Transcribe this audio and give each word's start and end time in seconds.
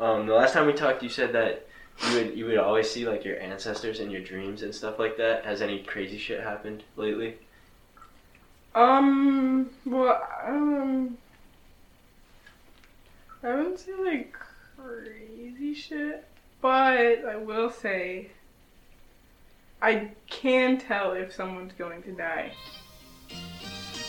Um, 0.00 0.26
the 0.26 0.34
last 0.34 0.52
time 0.52 0.66
we 0.66 0.72
talked, 0.72 1.02
you 1.02 1.08
said 1.08 1.32
that 1.32 1.66
you 2.06 2.14
would 2.14 2.38
you 2.38 2.44
would 2.46 2.58
always 2.58 2.88
see 2.88 3.06
like 3.06 3.24
your 3.24 3.40
ancestors 3.40 3.98
in 3.98 4.10
your 4.10 4.20
dreams 4.20 4.62
and 4.62 4.72
stuff 4.72 4.98
like 4.98 5.16
that. 5.16 5.44
Has 5.44 5.60
any 5.60 5.82
crazy 5.82 6.18
shit 6.18 6.40
happened 6.40 6.84
lately? 6.96 7.36
Um, 8.76 9.70
well, 9.84 10.22
um, 10.46 11.18
I 13.42 13.54
wouldn't 13.54 13.80
say 13.80 13.92
like 13.98 14.36
crazy 14.76 15.74
shit, 15.74 16.24
but 16.60 17.24
I 17.24 17.34
will 17.34 17.70
say 17.70 18.30
I 19.82 20.12
can 20.28 20.78
tell 20.78 21.12
if 21.12 21.34
someone's 21.34 21.72
going 21.76 22.04
to 22.04 22.12
die. 22.12 22.52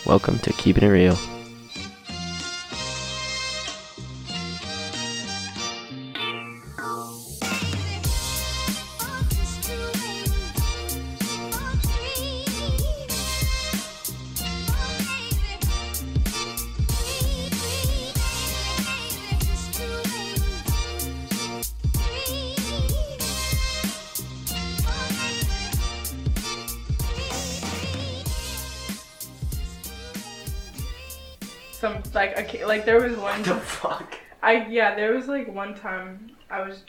Welcome 0.05 0.37
to 0.39 0.53
Keeping 0.53 0.83
It 0.83 0.87
Real. 0.87 1.17
Like 32.69 32.85
there 32.85 33.01
was 33.01 33.17
one. 33.17 33.39
What 33.39 33.45
the 33.45 33.55
fuck? 33.59 34.15
I 34.41 34.65
yeah, 34.67 34.95
there 34.95 35.13
was 35.13 35.27
like 35.27 35.53
one 35.53 35.75
time 35.75 36.31
I 36.49 36.61
was 36.61 36.83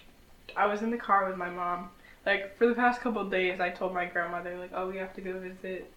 I 0.57 0.67
was 0.67 0.83
in 0.83 0.91
the 0.91 0.97
car 0.99 1.27
with 1.29 1.37
my 1.37 1.51
mom. 1.51 1.89
Like 2.25 2.57
for 2.57 2.67
the 2.69 2.75
past 2.75 3.01
couple 3.01 3.23
of 3.23 3.31
days, 3.31 3.59
I 3.61 3.71
told 3.71 3.93
my 3.95 4.05
grandmother 4.05 4.57
like, 4.59 4.71
"Oh, 4.75 4.89
we 4.89 4.99
have 4.99 5.13
to 5.15 5.21
go 5.21 5.39
visit 5.41 5.91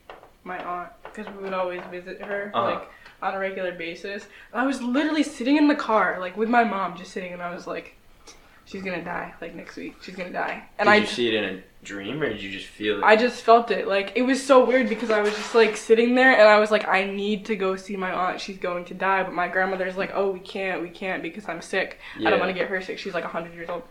my 0.44 0.58
aunt 0.64 0.90
because 1.04 1.28
we 1.36 1.44
would 1.44 1.54
always 1.54 1.82
visit 1.92 2.22
her 2.22 2.52
Uh-huh. 2.54 2.72
like 2.72 2.90
on 3.22 3.36
a 3.36 3.40
regular 3.40 3.74
basis." 3.74 4.26
And 4.52 4.62
I 4.62 4.66
was 4.66 4.82
literally 4.82 5.24
sitting 5.24 5.58
in 5.58 5.68
the 5.68 5.76
car 5.76 6.18
like 6.20 6.36
with 6.38 6.50
my 6.50 6.64
mom, 6.64 6.98
just 6.98 7.12
sitting, 7.12 7.34
and 7.34 7.42
I 7.42 7.54
was 7.54 7.68
like, 7.68 7.96
"She's 8.74 8.84
gonna 8.84 9.04
die 9.04 9.34
like 9.40 9.56
next 9.56 9.78
week. 9.78 9.96
She's 10.02 10.16
gonna 10.16 10.32
die." 10.32 10.64
And 10.78 10.88
did 10.88 10.92
I 10.94 10.96
you 10.98 11.06
see 11.06 11.28
it 11.30 11.36
in 11.36 11.44
a 11.56 11.64
dream 11.86 12.22
or 12.22 12.28
did 12.30 12.42
you 12.42 12.52
just 12.52 12.66
feel 12.66 12.98
it? 12.98 13.04
I 13.04 13.16
just 13.16 13.44
felt 13.44 13.70
it. 13.72 13.88
Like 13.88 14.12
it 14.16 14.24
was 14.24 14.44
so 14.46 14.66
weird 14.66 14.90
because 14.90 15.12
I 15.12 15.22
was 15.22 15.34
just 15.36 15.54
like 15.54 15.78
sitting 15.78 16.16
there 16.16 16.32
and 16.34 16.48
I 16.50 16.60
was 16.60 16.72
like, 16.72 16.88
I 16.88 17.04
need 17.06 17.46
to 17.46 17.56
go 17.56 17.76
see 17.76 17.96
my 17.96 18.12
aunt. 18.12 18.42
She's 18.42 18.58
going 18.58 18.86
to 18.86 18.94
die. 18.94 19.22
But 19.24 19.34
my 19.34 19.48
grandmother's 19.48 19.96
like, 19.98 20.12
Oh, 20.16 20.32
we 20.32 20.40
can't, 20.40 20.82
we 20.82 20.90
can't 20.90 21.22
because 21.22 21.48
I'm 21.48 21.62
sick. 21.62 22.00
I 22.20 22.30
don't 22.30 22.40
want 22.40 22.50
to 22.50 22.54
get 22.58 22.68
her 22.70 22.82
sick. 22.82 22.98
She's 23.00 23.14
like 23.14 23.24
hundred 23.24 23.54
years 23.54 23.70
old. 23.70 23.84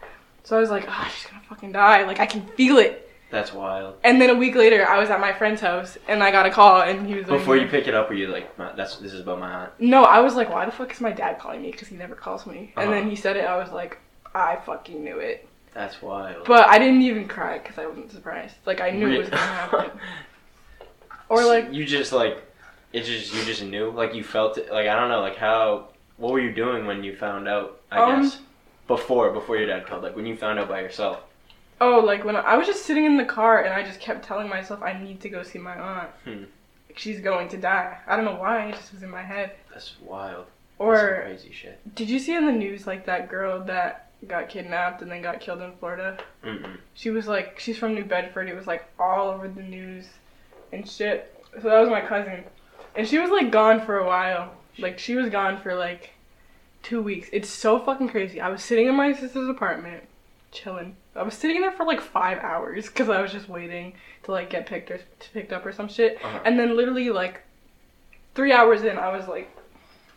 So 0.44 0.56
I 0.56 0.60
was 0.60 0.70
like, 0.70 0.84
Oh, 0.88 1.10
she's 1.14 1.30
gonna 1.30 1.42
fucking 1.48 1.72
die. 1.72 2.04
Like 2.04 2.18
I 2.20 2.26
can 2.26 2.44
feel 2.56 2.78
it. 2.78 3.08
That's 3.30 3.52
wild. 3.54 3.94
And 4.04 4.20
then 4.20 4.28
a 4.28 4.34
week 4.34 4.54
later, 4.56 4.86
I 4.86 4.98
was 4.98 5.08
at 5.08 5.18
my 5.18 5.32
friend's 5.32 5.62
house 5.62 5.96
and 6.06 6.22
I 6.22 6.30
got 6.30 6.44
a 6.44 6.50
call 6.50 6.82
and 6.82 7.06
he 7.06 7.14
was 7.14 7.28
like, 7.28 7.38
Before 7.38 7.56
you 7.56 7.66
pick 7.66 7.88
it 7.88 7.94
up, 7.94 8.10
were 8.10 8.14
you 8.14 8.28
like, 8.28 8.54
"That's 8.76 8.96
this 8.96 9.14
is 9.14 9.20
about 9.20 9.38
my 9.40 9.50
aunt"? 9.50 9.72
No, 9.78 10.04
I 10.04 10.20
was 10.20 10.34
like, 10.34 10.50
Why 10.50 10.66
the 10.66 10.70
fuck 10.72 10.92
is 10.92 11.00
my 11.00 11.12
dad 11.12 11.38
calling 11.38 11.62
me? 11.62 11.70
Because 11.70 11.88
he 11.88 11.96
never 11.96 12.14
calls 12.14 12.46
me. 12.46 12.72
And 12.76 12.88
Uh-huh. 12.88 12.90
then 12.90 13.08
he 13.08 13.16
said 13.16 13.36
it. 13.38 13.46
I 13.46 13.56
was 13.56 13.70
like, 13.70 13.98
I 14.34 14.56
fucking 14.56 15.02
knew 15.04 15.18
it. 15.18 15.48
That's 15.74 16.02
wild. 16.02 16.46
But 16.46 16.68
I 16.68 16.78
didn't 16.78 17.02
even 17.02 17.26
cry 17.28 17.58
because 17.58 17.78
I 17.78 17.86
wasn't 17.86 18.10
surprised. 18.12 18.54
Like 18.66 18.80
I 18.80 18.90
knew 18.90 19.08
it 19.10 19.18
was 19.18 19.28
gonna 19.30 19.42
happen. 19.42 19.90
Or 21.28 21.44
like 21.44 21.72
you 21.72 21.84
just 21.86 22.12
like 22.12 22.42
it 22.92 23.04
just 23.04 23.34
you 23.34 23.42
just 23.44 23.62
knew 23.64 23.90
like 23.90 24.14
you 24.14 24.22
felt 24.22 24.58
it 24.58 24.70
like 24.70 24.86
I 24.86 24.94
don't 24.98 25.08
know 25.08 25.20
like 25.20 25.36
how 25.36 25.88
what 26.18 26.32
were 26.32 26.40
you 26.40 26.52
doing 26.52 26.86
when 26.86 27.02
you 27.02 27.16
found 27.16 27.48
out 27.48 27.80
I 27.90 28.00
Um, 28.02 28.22
guess 28.22 28.40
before 28.86 29.30
before 29.30 29.56
your 29.56 29.66
dad 29.66 29.86
called 29.86 30.02
like 30.02 30.14
when 30.14 30.26
you 30.26 30.36
found 30.36 30.58
out 30.58 30.68
by 30.68 30.80
yourself 30.80 31.20
Oh, 31.80 32.00
like 32.00 32.24
when 32.24 32.36
I, 32.36 32.40
I 32.40 32.56
was 32.56 32.66
just 32.66 32.84
sitting 32.84 33.06
in 33.06 33.16
the 33.16 33.24
car 33.24 33.62
and 33.64 33.72
I 33.72 33.82
just 33.82 33.98
kept 33.98 34.24
telling 34.24 34.48
myself 34.48 34.82
I 34.82 34.92
need 34.92 35.20
to 35.22 35.28
go 35.28 35.42
see 35.42 35.58
my 35.58 35.74
aunt. 35.76 36.10
Hmm. 36.24 36.44
She's 36.94 37.18
going 37.20 37.48
to 37.48 37.56
die. 37.56 37.96
I 38.06 38.14
don't 38.14 38.24
know 38.26 38.36
why. 38.36 38.66
It 38.66 38.74
just 38.76 38.92
was 38.92 39.02
in 39.02 39.08
my 39.10 39.22
head. 39.22 39.52
that's 39.72 39.94
wild 40.02 40.44
That's 40.44 40.46
some 40.78 40.86
Or 40.86 41.22
crazy 41.22 41.50
shit 41.50 41.94
did 41.94 42.10
you 42.10 42.18
see 42.18 42.34
in 42.36 42.44
the 42.44 42.52
news 42.52 42.86
like 42.86 43.06
that 43.06 43.30
girl 43.30 43.60
that 43.64 44.10
got 44.26 44.48
kidnapped 44.48 45.02
and 45.02 45.10
then 45.10 45.22
got 45.22 45.40
killed 45.40 45.60
in 45.60 45.72
Florida? 45.78 46.18
Mm-mm. 46.44 46.76
She 46.94 47.10
was 47.10 47.26
like 47.26 47.58
she's 47.58 47.78
from 47.78 47.94
New 47.94 48.04
Bedford. 48.04 48.48
It 48.48 48.56
was 48.56 48.66
like 48.66 48.84
all 48.98 49.30
over 49.30 49.48
the 49.48 49.62
news 49.62 50.06
and 50.72 50.88
shit. 50.88 51.44
So 51.60 51.68
that 51.68 51.80
was 51.80 51.90
my 51.90 52.00
cousin, 52.00 52.44
and 52.96 53.06
she 53.06 53.18
was 53.18 53.30
like 53.30 53.50
gone 53.50 53.84
for 53.84 53.98
a 53.98 54.06
while. 54.06 54.54
Like 54.78 54.98
she 54.98 55.14
was 55.14 55.28
gone 55.28 55.60
for 55.60 55.74
like 55.74 56.12
two 56.82 57.02
weeks. 57.02 57.28
It's 57.32 57.48
so 57.48 57.78
fucking 57.78 58.08
crazy. 58.08 58.40
I 58.40 58.48
was 58.48 58.62
sitting 58.62 58.86
in 58.86 58.94
my 58.94 59.12
sister's 59.12 59.48
apartment, 59.48 60.04
chilling. 60.50 60.96
I 61.14 61.22
was 61.22 61.34
sitting 61.34 61.60
there 61.60 61.72
for 61.72 61.84
like 61.84 62.00
five 62.00 62.38
hours 62.38 62.86
because 62.86 63.08
I 63.08 63.20
was 63.20 63.32
just 63.32 63.48
waiting 63.48 63.94
to 64.24 64.32
like 64.32 64.50
get 64.50 64.66
picked 64.66 64.90
or 64.90 65.00
picked 65.32 65.52
up 65.52 65.66
or 65.66 65.72
some 65.72 65.88
shit. 65.88 66.16
Uh-huh. 66.24 66.40
And 66.44 66.58
then 66.58 66.76
literally 66.76 67.10
like 67.10 67.42
three 68.34 68.52
hours 68.52 68.82
in, 68.82 68.98
I 68.98 69.14
was 69.14 69.28
like, 69.28 69.54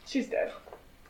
she's 0.05 0.27
dead. 0.27 0.53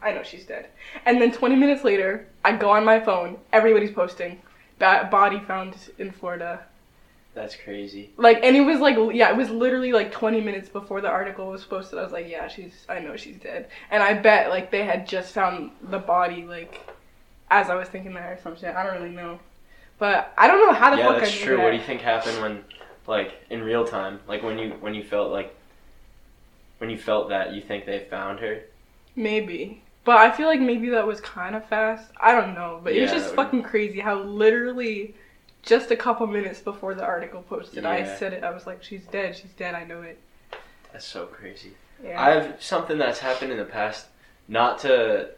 I 0.06 0.14
know 0.14 0.24
she's 0.24 0.46
dead. 0.46 0.68
And 1.06 1.22
then 1.22 1.32
20 1.34 1.56
minutes 1.56 1.84
later, 1.84 2.28
I 2.46 2.56
go 2.56 2.70
on 2.70 2.86
my 2.86 3.00
phone. 3.02 3.38
Everybody's 3.52 3.92
posting. 3.92 4.42
Ba- 4.80 5.08
body 5.12 5.40
found 5.40 5.76
in 5.98 6.12
Florida. 6.12 6.66
that's 7.34 7.56
crazy 7.56 8.12
Like, 8.18 8.40
and 8.44 8.56
it 8.56 8.62
was 8.62 8.80
like, 8.80 8.96
yeah, 9.14 9.30
it 9.32 9.36
was 9.38 9.50
literally 9.50 9.92
like 9.94 10.12
20 10.12 10.42
minutes 10.42 10.70
before 10.70 11.02
the 11.02 11.10
article 11.10 11.48
was 11.50 11.66
posted. 11.66 12.00
I 12.00 12.04
was 12.04 12.14
like, 12.14 12.30
yeah, 12.30 12.48
she's, 12.48 12.86
I 12.90 13.00
know 13.00 13.18
she's 13.18 13.38
dead. 13.38 13.70
And 13.92 14.04
I 14.04 14.14
bet 14.14 14.50
like 14.50 14.72
they 14.72 14.86
had 14.86 15.08
just 15.08 15.34
found 15.34 15.72
the 15.82 16.00
body 16.00 16.46
like 16.46 16.82
as 17.50 17.70
I 17.70 17.76
was 17.76 17.90
thinking 17.90 18.14
that 18.16 18.32
or 18.32 18.40
some 18.42 18.56
shit. 18.58 18.76
I 18.76 18.84
don't 18.84 18.96
really 19.02 19.16
know. 19.16 19.40
But 19.98 20.34
I 20.38 20.48
don't 20.48 20.66
know 20.66 20.74
how 20.74 20.92
the 20.92 20.98
yeah 20.98 21.08
fuck 21.08 21.20
that's 21.20 21.32
I 21.32 21.36
knew 21.36 21.46
true 21.46 21.58
that. 21.58 21.64
what 21.64 21.72
do 21.72 21.78
you 21.78 21.84
think 21.84 22.02
happened 22.02 22.42
when 22.42 22.64
like 23.08 23.34
in 23.50 23.62
real 23.64 23.86
time 23.86 24.20
like 24.28 24.44
when 24.44 24.58
you 24.58 24.72
when 24.82 24.94
you 24.96 25.04
felt 25.04 25.32
like 25.32 25.56
when 26.80 26.90
you 26.90 26.98
felt 26.98 27.30
that 27.30 27.54
you 27.54 27.62
think 27.62 27.86
they 27.86 28.00
found 28.10 28.40
her 28.40 28.62
Maybe. 29.16 29.82
But 30.06 30.18
I 30.18 30.32
feel 30.32 30.48
like 30.48 30.62
maybe 30.62 30.90
that 30.90 31.06
was 31.06 31.20
kind 31.20 31.56
of 31.56 31.66
fast. 31.66 32.10
I 32.22 32.32
don't 32.32 32.54
know. 32.54 32.80
But 32.84 32.94
it's 32.94 33.12
just 33.12 33.36
fucking 33.36 33.64
crazy 33.64 34.00
how 34.00 34.22
literally 34.22 35.16
just 35.64 35.90
a 35.92 35.96
couple 35.96 36.28
minutes 36.28 36.60
before 36.60 36.94
the 36.94 37.04
article 37.04 37.42
posted, 37.42 37.86
I 37.86 38.06
said 38.18 38.32
it. 38.32 38.44
I 38.44 38.52
was 38.52 38.68
like, 38.68 38.84
she's 38.84 39.04
dead. 39.06 39.36
She's 39.36 39.52
dead. 39.58 39.74
I 39.76 39.84
know 39.84 40.04
it. 40.04 40.20
that's 40.94 41.06
so 41.06 41.26
crazy 41.26 41.72
Yeah. 42.04 42.22
I 42.24 42.30
have 42.30 42.64
something 42.64 42.98
that's 42.98 43.20
happened 43.20 43.52
in 43.52 43.58
the 43.58 43.66
past, 43.66 44.06
not 44.48 44.80
to 44.80 45.30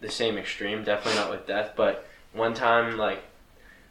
the 0.00 0.10
same 0.10 0.36
extreme, 0.36 0.84
definitely 0.84 1.18
not 1.18 1.30
with 1.30 1.46
death, 1.46 1.72
but 1.76 2.06
one 2.34 2.52
time, 2.52 2.98
like, 2.98 3.22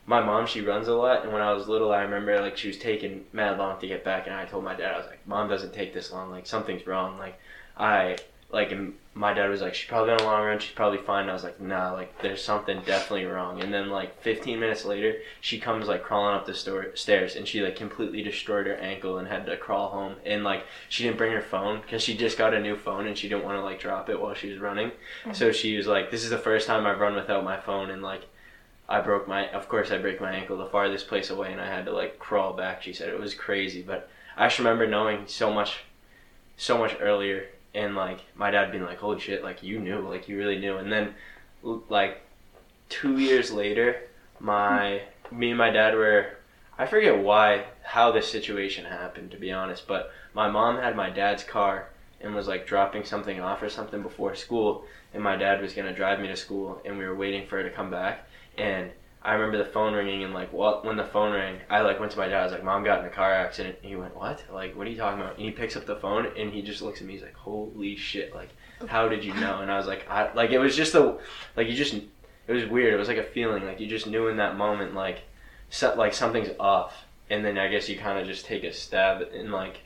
my 0.05 0.21
mom, 0.21 0.45
she 0.45 0.61
runs 0.61 0.87
a 0.87 0.93
lot, 0.93 1.23
and 1.23 1.33
when 1.33 1.41
I 1.41 1.53
was 1.53 1.67
little, 1.67 1.91
I 1.91 2.01
remember, 2.01 2.39
like, 2.39 2.57
she 2.57 2.67
was 2.67 2.77
taking 2.77 3.25
mad 3.33 3.57
long 3.57 3.79
to 3.79 3.87
get 3.87 4.03
back, 4.03 4.27
and 4.27 4.35
I 4.35 4.45
told 4.45 4.63
my 4.63 4.75
dad, 4.75 4.93
I 4.93 4.97
was 4.97 5.07
like, 5.07 5.25
Mom 5.25 5.49
doesn't 5.49 5.73
take 5.73 5.93
this 5.93 6.11
long, 6.11 6.29
like, 6.29 6.45
something's 6.45 6.85
wrong, 6.85 7.17
like, 7.17 7.39
I, 7.77 8.17
like, 8.53 8.71
and 8.71 8.93
my 9.13 9.33
dad 9.33 9.49
was 9.49 9.61
like, 9.61 9.73
she's 9.73 9.89
probably 9.89 10.13
on 10.13 10.21
a 10.21 10.23
long 10.23 10.45
run, 10.45 10.59
she's 10.59 10.71
probably 10.71 10.99
fine, 10.99 11.23
and 11.23 11.31
I 11.31 11.33
was 11.33 11.43
like, 11.43 11.59
nah, 11.59 11.91
like, 11.91 12.21
there's 12.21 12.43
something 12.43 12.81
definitely 12.85 13.25
wrong, 13.25 13.61
and 13.61 13.73
then, 13.73 13.89
like, 13.89 14.21
15 14.21 14.59
minutes 14.59 14.85
later, 14.85 15.15
she 15.41 15.59
comes, 15.59 15.87
like, 15.87 16.03
crawling 16.03 16.35
up 16.35 16.45
the 16.45 16.53
store, 16.53 16.95
stairs, 16.95 17.35
and 17.35 17.47
she, 17.47 17.61
like, 17.61 17.75
completely 17.75 18.23
destroyed 18.23 18.67
her 18.67 18.75
ankle 18.75 19.17
and 19.17 19.27
had 19.27 19.45
to 19.47 19.57
crawl 19.57 19.89
home, 19.89 20.15
and, 20.25 20.43
like, 20.43 20.65
she 20.87 21.03
didn't 21.03 21.17
bring 21.17 21.33
her 21.33 21.41
phone 21.41 21.81
because 21.81 22.01
she 22.01 22.15
just 22.15 22.37
got 22.37 22.53
a 22.53 22.59
new 22.59 22.77
phone 22.77 23.07
and 23.07 23.17
she 23.17 23.29
didn't 23.29 23.43
want 23.43 23.57
to 23.57 23.63
like 23.63 23.79
drop 23.79 24.09
it 24.09 24.19
while 24.19 24.33
she 24.33 24.49
was 24.49 24.59
running. 24.59 24.89
Mm-hmm. 24.89 25.33
So 25.33 25.51
she 25.51 25.77
was 25.77 25.87
like, 25.87 26.11
"This 26.11 26.23
is 26.23 26.29
the 26.29 26.37
first 26.37 26.67
time 26.67 26.85
I've 26.85 26.99
run 26.99 27.15
without 27.15 27.43
my 27.43 27.59
phone," 27.59 27.89
and 27.89 28.01
like, 28.01 28.23
I 28.87 29.01
broke 29.01 29.27
my. 29.27 29.49
Of 29.49 29.67
course, 29.67 29.91
I 29.91 29.97
break 29.97 30.21
my 30.21 30.33
ankle 30.33 30.57
the 30.57 30.65
farthest 30.65 31.07
place 31.07 31.29
away, 31.29 31.51
and 31.51 31.61
I 31.61 31.67
had 31.67 31.85
to 31.85 31.91
like 31.91 32.19
crawl 32.19 32.53
back. 32.53 32.83
She 32.83 32.93
said 32.93 33.09
it 33.09 33.19
was 33.19 33.33
crazy, 33.33 33.81
but 33.81 34.09
I 34.37 34.47
just 34.47 34.59
remember 34.59 34.87
knowing 34.87 35.23
so 35.27 35.53
much, 35.53 35.79
so 36.57 36.77
much 36.77 36.95
earlier, 36.99 37.47
and 37.73 37.95
like 37.95 38.19
my 38.35 38.51
dad 38.51 38.71
being 38.71 38.83
like, 38.83 38.99
"Holy 38.99 39.19
shit! 39.19 39.43
Like 39.43 39.63
you 39.63 39.79
knew, 39.79 39.99
like 39.99 40.27
you 40.27 40.37
really 40.37 40.59
knew," 40.59 40.77
and 40.77 40.91
then 40.91 41.15
like 41.89 42.21
two 42.89 43.17
years 43.17 43.51
later, 43.51 44.01
my 44.39 45.01
me 45.31 45.49
and 45.49 45.57
my 45.57 45.69
dad 45.69 45.95
were 45.95 46.37
I 46.77 46.85
forget 46.85 47.17
why 47.17 47.65
how 47.83 48.11
this 48.11 48.29
situation 48.29 48.85
happened 48.85 49.31
to 49.31 49.37
be 49.37 49.51
honest, 49.51 49.87
but 49.87 50.11
my 50.33 50.49
mom 50.49 50.77
had 50.77 50.95
my 50.95 51.09
dad's 51.09 51.43
car 51.43 51.89
and 52.21 52.33
was 52.33 52.47
like 52.47 52.65
dropping 52.65 53.03
something 53.03 53.39
off 53.39 53.61
or 53.61 53.69
something 53.69 54.01
before 54.01 54.33
school 54.33 54.85
and 55.13 55.21
my 55.21 55.35
dad 55.35 55.61
was 55.61 55.73
to 55.73 55.93
drive 55.93 56.19
me 56.19 56.27
to 56.27 56.35
school 56.35 56.81
and 56.85 56.97
we 56.97 57.05
were 57.05 57.15
waiting 57.15 57.45
for 57.45 57.57
her 57.57 57.63
to 57.63 57.75
come 57.75 57.91
back 57.91 58.25
and 58.57 58.89
I 59.25 59.33
remember 59.33 59.57
the 59.57 59.69
phone 59.69 59.93
ringing 59.93 60.23
and 60.23 60.33
like 60.33 60.51
what 60.51 60.83
when 60.83 60.97
the 60.97 61.05
phone 61.05 61.31
rang, 61.31 61.59
I 61.69 61.79
like 61.79 61.99
went 61.99 62.11
to 62.11 62.17
my 62.17 62.27
dad. 62.27 62.41
I 62.41 62.43
was 62.43 62.51
like, 62.51 62.63
"Mom 62.63 62.83
got 62.83 62.99
in 62.99 63.05
a 63.05 63.09
car 63.09 63.31
accident." 63.31 63.77
He 63.81 63.95
went, 63.95 64.15
"What? 64.17 64.43
Like, 64.51 64.75
what 64.75 64.85
are 64.85 64.89
you 64.89 64.97
talking 64.97 65.21
about?" 65.21 65.37
And 65.37 65.45
he 65.45 65.51
picks 65.51 65.77
up 65.77 65.85
the 65.85 65.95
phone 65.95 66.27
and 66.37 66.51
he 66.51 66.61
just 66.61 66.81
looks 66.81 66.99
at 66.99 67.07
me. 67.07 67.13
He's 67.13 67.21
like, 67.21 67.35
"Holy 67.35 67.95
shit! 67.95 68.35
Like, 68.35 68.49
how 68.85 69.07
did 69.07 69.23
you 69.23 69.33
know?" 69.35 69.59
And 69.59 69.71
I 69.71 69.77
was 69.77 69.87
like, 69.87 70.09
"I 70.09 70.33
like 70.33 70.51
it 70.51 70.59
was 70.59 70.75
just 70.75 70.93
a 70.95 71.17
like 71.55 71.67
you 71.67 71.73
just 71.73 71.93
it 71.93 72.51
was 72.51 72.65
weird. 72.65 72.93
It 72.93 72.97
was 72.97 73.07
like 73.07 73.17
a 73.17 73.23
feeling 73.23 73.65
like 73.65 73.79
you 73.79 73.87
just 73.87 74.07
knew 74.07 74.27
in 74.27 74.37
that 74.37 74.57
moment 74.57 74.93
like 74.93 75.21
so, 75.69 75.95
like 75.95 76.13
something's 76.13 76.49
off." 76.59 77.05
And 77.29 77.45
then 77.45 77.57
I 77.57 77.69
guess 77.69 77.87
you 77.87 77.97
kind 77.97 78.19
of 78.19 78.27
just 78.27 78.45
take 78.45 78.65
a 78.65 78.73
stab 78.73 79.21
and 79.33 79.53
like 79.53 79.79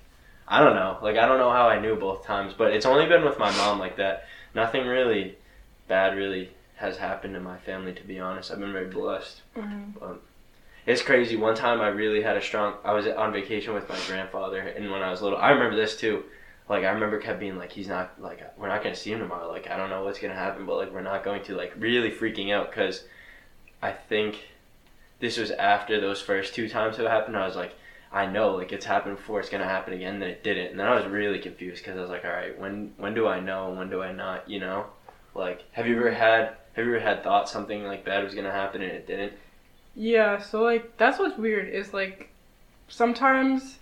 I 0.47 0.63
don't 0.63 0.75
know. 0.75 0.97
Like 1.03 1.17
I 1.17 1.27
don't 1.27 1.37
know 1.37 1.51
how 1.51 1.69
I 1.69 1.79
knew 1.79 1.95
both 1.95 2.25
times, 2.25 2.55
but 2.57 2.73
it's 2.73 2.87
only 2.87 3.05
been 3.05 3.23
with 3.23 3.37
my 3.37 3.55
mom 3.57 3.77
like 3.77 3.97
that. 3.97 4.25
Nothing 4.55 4.87
really 4.87 5.37
bad 5.87 6.17
really 6.17 6.49
has 6.77 6.97
happened 6.97 7.35
in 7.35 7.43
my 7.43 7.57
family. 7.57 7.93
To 7.93 8.03
be 8.03 8.19
honest, 8.19 8.51
I've 8.51 8.59
been 8.59 8.73
very 8.73 8.87
blessed. 8.87 9.41
Mm-hmm. 9.55 10.13
It's 10.85 11.01
crazy. 11.01 11.35
One 11.35 11.55
time 11.55 11.81
I 11.81 11.89
really 11.89 12.21
had 12.21 12.37
a 12.37 12.41
strong. 12.41 12.75
I 12.85 12.93
was 12.93 13.05
on 13.07 13.33
vacation 13.33 13.73
with 13.73 13.89
my 13.89 13.99
grandfather, 14.07 14.59
and 14.59 14.89
when 14.89 15.03
I 15.03 15.11
was 15.11 15.21
little, 15.21 15.37
I 15.37 15.49
remember 15.49 15.75
this 15.75 15.97
too. 15.97 16.23
Like 16.69 16.83
I 16.83 16.89
remember 16.89 17.19
kept 17.19 17.39
being 17.39 17.57
like, 17.57 17.71
he's 17.71 17.87
not 17.87 18.21
like 18.21 18.41
we're 18.57 18.69
not 18.69 18.83
gonna 18.83 18.95
see 18.95 19.11
him 19.11 19.19
tomorrow. 19.19 19.49
Like 19.49 19.69
I 19.69 19.75
don't 19.75 19.89
know 19.89 20.03
what's 20.03 20.19
gonna 20.19 20.33
happen, 20.33 20.65
but 20.65 20.77
like 20.77 20.93
we're 20.93 21.01
not 21.01 21.23
going 21.23 21.43
to 21.43 21.55
like 21.55 21.73
really 21.77 22.11
freaking 22.11 22.53
out 22.53 22.69
because 22.69 23.03
I 23.81 23.91
think 23.91 24.47
this 25.19 25.37
was 25.37 25.51
after 25.51 25.99
those 25.99 26.21
first 26.21 26.53
two 26.55 26.69
times 26.69 26.99
it 26.99 27.07
happened. 27.07 27.35
I 27.35 27.45
was 27.45 27.55
like, 27.55 27.73
I 28.11 28.25
know 28.25 28.55
like 28.55 28.71
it's 28.71 28.85
happened 28.85 29.17
before. 29.17 29.39
It's 29.39 29.49
gonna 29.49 29.65
happen 29.65 29.93
again. 29.93 30.19
Then 30.19 30.29
it 30.29 30.43
didn't, 30.43 30.71
and 30.71 30.79
then 30.79 30.87
I 30.87 30.95
was 30.95 31.05
really 31.05 31.39
confused 31.39 31.83
because 31.83 31.97
I 31.97 32.01
was 32.01 32.09
like, 32.09 32.23
all 32.23 32.31
right, 32.31 32.57
when 32.57 32.93
when 32.97 33.13
do 33.13 33.27
I 33.27 33.39
know? 33.39 33.69
and 33.69 33.77
When 33.77 33.89
do 33.89 34.01
I 34.01 34.11
not? 34.11 34.49
You 34.49 34.59
know, 34.59 34.85
like 35.35 35.65
have 35.73 35.87
you 35.87 35.97
ever 35.97 36.11
had 36.11 36.55
have 36.77 36.85
you 36.85 36.95
ever 36.95 37.03
had 37.03 37.23
thought 37.23 37.49
something 37.49 37.83
like 37.85 38.05
bad 38.05 38.23
was 38.23 38.33
gonna 38.35 38.51
happen 38.51 38.81
and 38.81 38.91
it 38.91 39.07
didn't? 39.07 39.33
Yeah, 39.95 40.39
so 40.39 40.61
like 40.61 40.95
that's 40.97 41.17
what's 41.19 41.37
weird 41.37 41.67
is 41.67 41.93
like 41.93 42.29
sometimes 42.87 43.79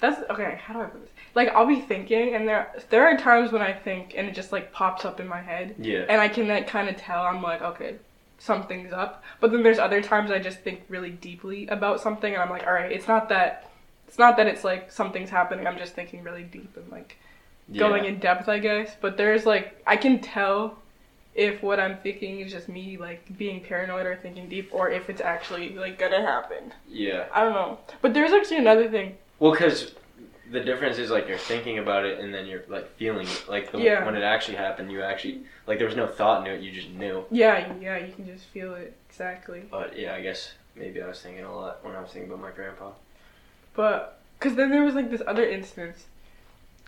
that's 0.00 0.28
okay, 0.30 0.58
how 0.64 0.74
do 0.74 0.80
I 0.80 0.84
put 0.86 1.02
this? 1.02 1.10
Like 1.34 1.48
I'll 1.50 1.66
be 1.66 1.80
thinking 1.80 2.34
and 2.34 2.48
there 2.48 2.72
there 2.90 3.06
are 3.06 3.16
times 3.16 3.52
when 3.52 3.62
I 3.62 3.72
think 3.72 4.14
and 4.16 4.26
it 4.28 4.34
just 4.34 4.50
like 4.50 4.72
pops 4.72 5.04
up 5.04 5.20
in 5.20 5.28
my 5.28 5.40
head 5.40 5.74
Yeah. 5.78 6.06
and 6.08 6.20
I 6.20 6.28
can 6.28 6.48
like 6.48 6.66
kind 6.66 6.88
of 6.88 6.96
tell 6.96 7.22
I'm 7.22 7.42
like 7.42 7.60
okay, 7.60 7.96
something's 8.38 8.92
up. 8.92 9.22
But 9.40 9.52
then 9.52 9.62
there's 9.62 9.78
other 9.78 10.00
times 10.00 10.30
I 10.30 10.38
just 10.38 10.60
think 10.60 10.82
really 10.88 11.10
deeply 11.10 11.66
about 11.68 12.00
something 12.00 12.32
and 12.32 12.42
I'm 12.42 12.50
like 12.50 12.66
all 12.66 12.72
right, 12.72 12.90
it's 12.90 13.08
not 13.08 13.28
that 13.28 13.70
it's 14.08 14.18
not 14.18 14.38
that 14.38 14.46
it's 14.46 14.64
like 14.64 14.90
something's 14.90 15.30
happening. 15.30 15.66
I'm 15.66 15.78
just 15.78 15.94
thinking 15.94 16.22
really 16.22 16.44
deep 16.44 16.76
and 16.78 16.90
like 16.90 17.18
going 17.76 18.04
in 18.06 18.18
depth, 18.20 18.48
I 18.48 18.58
guess. 18.58 18.96
But 19.00 19.16
there's 19.18 19.44
like 19.44 19.82
I 19.86 19.96
can 19.96 20.20
tell 20.20 20.78
if 21.34 21.62
what 21.62 21.80
I'm 21.80 21.96
thinking 21.98 22.40
is 22.40 22.52
just 22.52 22.68
me 22.68 22.96
like 22.96 23.36
being 23.36 23.60
paranoid 23.60 24.06
or 24.06 24.16
thinking 24.16 24.48
deep, 24.48 24.70
or 24.72 24.90
if 24.90 25.10
it's 25.10 25.20
actually 25.20 25.70
like 25.76 25.98
gonna 25.98 26.22
happen. 26.22 26.72
Yeah. 26.88 27.26
I 27.32 27.42
don't 27.42 27.54
know. 27.54 27.78
But 28.02 28.14
there's 28.14 28.32
actually 28.32 28.58
another 28.58 28.88
thing. 28.88 29.16
Well, 29.40 29.52
because 29.52 29.94
the 30.50 30.60
difference 30.60 30.98
is 30.98 31.10
like 31.10 31.26
you're 31.26 31.38
thinking 31.38 31.78
about 31.78 32.04
it 32.04 32.20
and 32.20 32.32
then 32.32 32.46
you're 32.46 32.62
like 32.68 32.88
feeling 32.96 33.26
it. 33.26 33.44
Like 33.48 33.72
the, 33.72 33.78
Yeah. 33.78 34.04
when 34.04 34.14
it 34.14 34.22
actually 34.22 34.56
happened, 34.56 34.92
you 34.92 35.02
actually 35.02 35.40
like 35.66 35.78
there 35.78 35.88
was 35.88 35.96
no 35.96 36.06
thought 36.06 36.46
in 36.46 36.52
it. 36.54 36.60
You 36.60 36.70
just 36.70 36.90
knew. 36.90 37.24
Yeah, 37.30 37.72
yeah, 37.80 37.98
you 37.98 38.12
can 38.12 38.26
just 38.26 38.44
feel 38.46 38.74
it 38.74 38.96
exactly. 39.08 39.64
But 39.70 39.98
yeah, 39.98 40.14
I 40.14 40.20
guess 40.20 40.52
maybe 40.76 41.02
I 41.02 41.08
was 41.08 41.20
thinking 41.20 41.44
a 41.44 41.54
lot 41.54 41.84
when 41.84 41.96
I 41.96 42.00
was 42.00 42.10
thinking 42.10 42.30
about 42.30 42.42
my 42.42 42.50
grandpa. 42.52 42.92
But 43.74 44.20
cause 44.38 44.54
then 44.54 44.70
there 44.70 44.84
was 44.84 44.94
like 44.94 45.10
this 45.10 45.22
other 45.26 45.44
instance. 45.48 46.04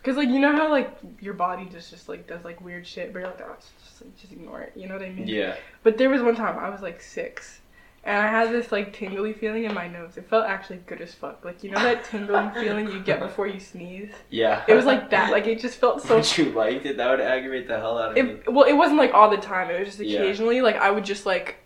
Cause 0.06 0.17
like 0.17 0.29
you 0.29 0.38
know 0.38 0.53
how 0.53 0.70
like 0.70 0.97
your 1.20 1.35
body 1.35 1.64
just 1.70 1.91
just 1.91 2.08
like 2.08 2.29
does 2.29 2.44
like 2.44 2.61
weird 2.61 2.87
shit, 2.87 3.12
but 3.12 3.19
you're 3.19 3.29
like, 3.29 3.41
oh, 3.43 3.56
just 3.85 4.00
like 4.00 4.17
just 4.17 4.32
ignore 4.32 4.61
it. 4.61 4.73
You 4.76 4.87
know 4.87 4.94
what 4.94 5.03
I 5.05 5.11
mean? 5.11 5.26
Yeah. 5.26 5.56
But 5.82 5.99
there 5.99 6.08
was 6.08 6.23
one 6.23 6.37
time 6.37 6.56
I 6.58 6.70
was 6.70 6.81
like 6.81 7.03
six, 7.03 7.58
and 8.05 8.17
I 8.17 8.29
had 8.29 8.53
this 8.53 8.70
like 8.70 8.93
tingly 8.93 9.32
feeling 9.32 9.64
in 9.64 9.75
my 9.75 9.88
nose. 9.88 10.17
It 10.17 10.29
felt 10.31 10.47
actually 10.47 10.76
good 10.87 11.00
as 11.00 11.12
fuck. 11.12 11.44
Like 11.44 11.64
you 11.64 11.73
know 11.73 11.82
that 11.82 12.05
tingling 12.11 12.53
feeling 12.53 12.88
you 12.88 13.00
get 13.00 13.19
before 13.19 13.49
you 13.49 13.58
sneeze. 13.58 14.12
Yeah. 14.31 14.62
It 14.69 14.75
was 14.75 14.85
like 14.85 15.11
that. 15.11 15.32
Like 15.32 15.49
it 15.49 15.58
just 15.58 15.79
felt 15.79 16.00
so. 16.03 16.14
Would 16.19 16.38
you 16.38 16.52
liked 16.52 16.87
it? 16.87 16.99
That 16.99 17.11
would 17.11 17.20
aggravate 17.20 17.67
the 17.67 17.76
hell 17.81 17.99
out 17.99 18.17
of 18.17 18.25
me. 18.25 18.31
It, 18.32 18.52
well, 18.52 18.64
it 18.64 18.75
wasn't 18.75 18.99
like 18.99 19.12
all 19.12 19.29
the 19.29 19.37
time. 19.38 19.70
It 19.70 19.81
was 19.81 19.88
just 19.88 19.99
Yeah. 19.99 20.20
occasionally. 20.20 20.61
Like 20.61 20.76
I 20.76 20.93
would 20.93 21.05
just 21.05 21.26
like 21.26 21.56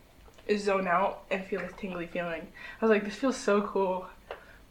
zone 0.56 0.88
out 0.88 1.24
and 1.30 1.44
feel 1.44 1.60
this 1.60 1.72
tingly 1.78 2.06
feeling. 2.06 2.48
I 2.80 2.84
was 2.86 2.90
like, 2.90 3.04
this 3.04 3.14
feels 3.16 3.36
so 3.36 3.60
cool, 3.60 4.06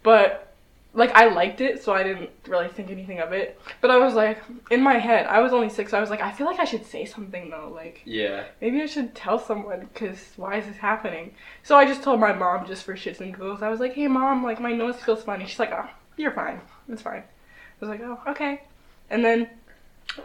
but 0.01 0.48
like 0.93 1.11
I 1.11 1.27
liked 1.27 1.61
it, 1.61 1.83
so 1.83 1.93
I 1.93 2.01
didn't 2.03 2.31
really 2.47 2.67
think 2.67 2.89
anything 2.89 3.19
of 3.19 3.31
it. 3.31 3.59
But 3.79 3.91
I 3.91 3.97
was 3.97 4.15
like, 4.15 4.41
in 4.71 4.81
my 4.81 4.95
head, 4.97 5.27
I 5.27 5.39
was 5.39 5.53
only 5.53 5.69
six. 5.69 5.91
So 5.91 5.97
I 5.97 6.01
was 6.01 6.09
like, 6.09 6.21
I 6.21 6.31
feel 6.31 6.47
like 6.47 6.59
I 6.59 6.65
should 6.65 6.85
say 6.85 7.05
something 7.05 7.49
though. 7.51 7.71
Like 7.73 8.01
Yeah. 8.05 8.45
maybe 8.59 8.81
I 8.81 8.87
should 8.87 9.13
tell 9.13 9.37
someone 9.37 9.81
because 9.93 10.33
why 10.35 10.57
is 10.57 10.65
this 10.65 10.77
happening? 10.77 11.35
So 11.63 11.77
I 11.77 11.85
just 11.85 12.01
told 12.01 12.19
my 12.19 12.33
mom 12.33 12.65
just 12.65 12.83
for 12.83 12.95
shits 12.95 13.19
and 13.21 13.31
giggles. 13.33 13.61
I 13.61 13.69
was 13.69 13.79
like, 13.79 13.93
hey 13.93 14.07
mom, 14.07 14.43
like 14.43 14.59
my 14.59 14.73
nose 14.73 14.95
feels 14.97 15.23
funny. 15.23 15.45
She's 15.45 15.59
like, 15.59 15.71
oh, 15.71 15.87
you're 16.17 16.31
fine. 16.31 16.59
It's 16.89 17.03
fine. 17.03 17.23
I 17.23 17.85
was 17.85 17.89
like, 17.89 18.01
oh, 18.01 18.19
okay. 18.27 18.63
And 19.11 19.23
then 19.23 19.49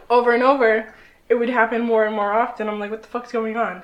over 0.09 0.33
and 0.33 0.43
over, 0.43 0.93
it 1.29 1.35
would 1.35 1.49
happen 1.49 1.81
more 1.81 2.05
and 2.05 2.15
more 2.15 2.33
often. 2.33 2.67
I'm 2.67 2.79
like, 2.79 2.91
what 2.91 3.01
the 3.03 3.07
fuck's 3.07 3.31
going 3.31 3.55
on? 3.55 3.83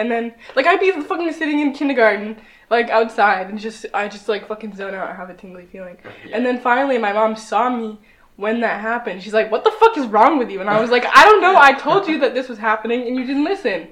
And 0.00 0.10
then 0.10 0.34
like 0.56 0.66
I'd 0.66 0.80
be 0.80 0.90
fucking 1.02 1.32
sitting 1.34 1.60
in 1.60 1.72
kindergarten, 1.72 2.38
like 2.70 2.88
outside, 2.88 3.48
and 3.50 3.58
just 3.58 3.84
I 3.92 4.08
just 4.08 4.28
like 4.28 4.48
fucking 4.48 4.74
zone 4.74 4.94
out 4.94 5.08
and 5.08 5.16
have 5.16 5.28
a 5.30 5.34
tingly 5.34 5.66
feeling. 5.66 5.98
yeah. 6.26 6.36
And 6.36 6.44
then 6.46 6.58
finally, 6.60 6.96
my 6.98 7.12
mom 7.12 7.36
saw 7.36 7.68
me 7.68 7.98
when 8.36 8.60
that 8.60 8.80
happened. 8.80 9.22
She's 9.22 9.34
like, 9.34 9.50
"What 9.50 9.62
the 9.64 9.70
fuck 9.72 9.98
is 9.98 10.06
wrong 10.06 10.38
with 10.38 10.50
you?" 10.50 10.60
And 10.60 10.70
I 10.70 10.80
was 10.80 10.90
like, 10.90 11.04
"I 11.04 11.24
don't 11.24 11.42
know. 11.42 11.54
I 11.56 11.72
told 11.74 12.08
you 12.08 12.18
that 12.20 12.32
this 12.34 12.48
was 12.48 12.58
happening, 12.58 13.06
and 13.06 13.14
you 13.16 13.26
didn't 13.26 13.44
listen." 13.44 13.88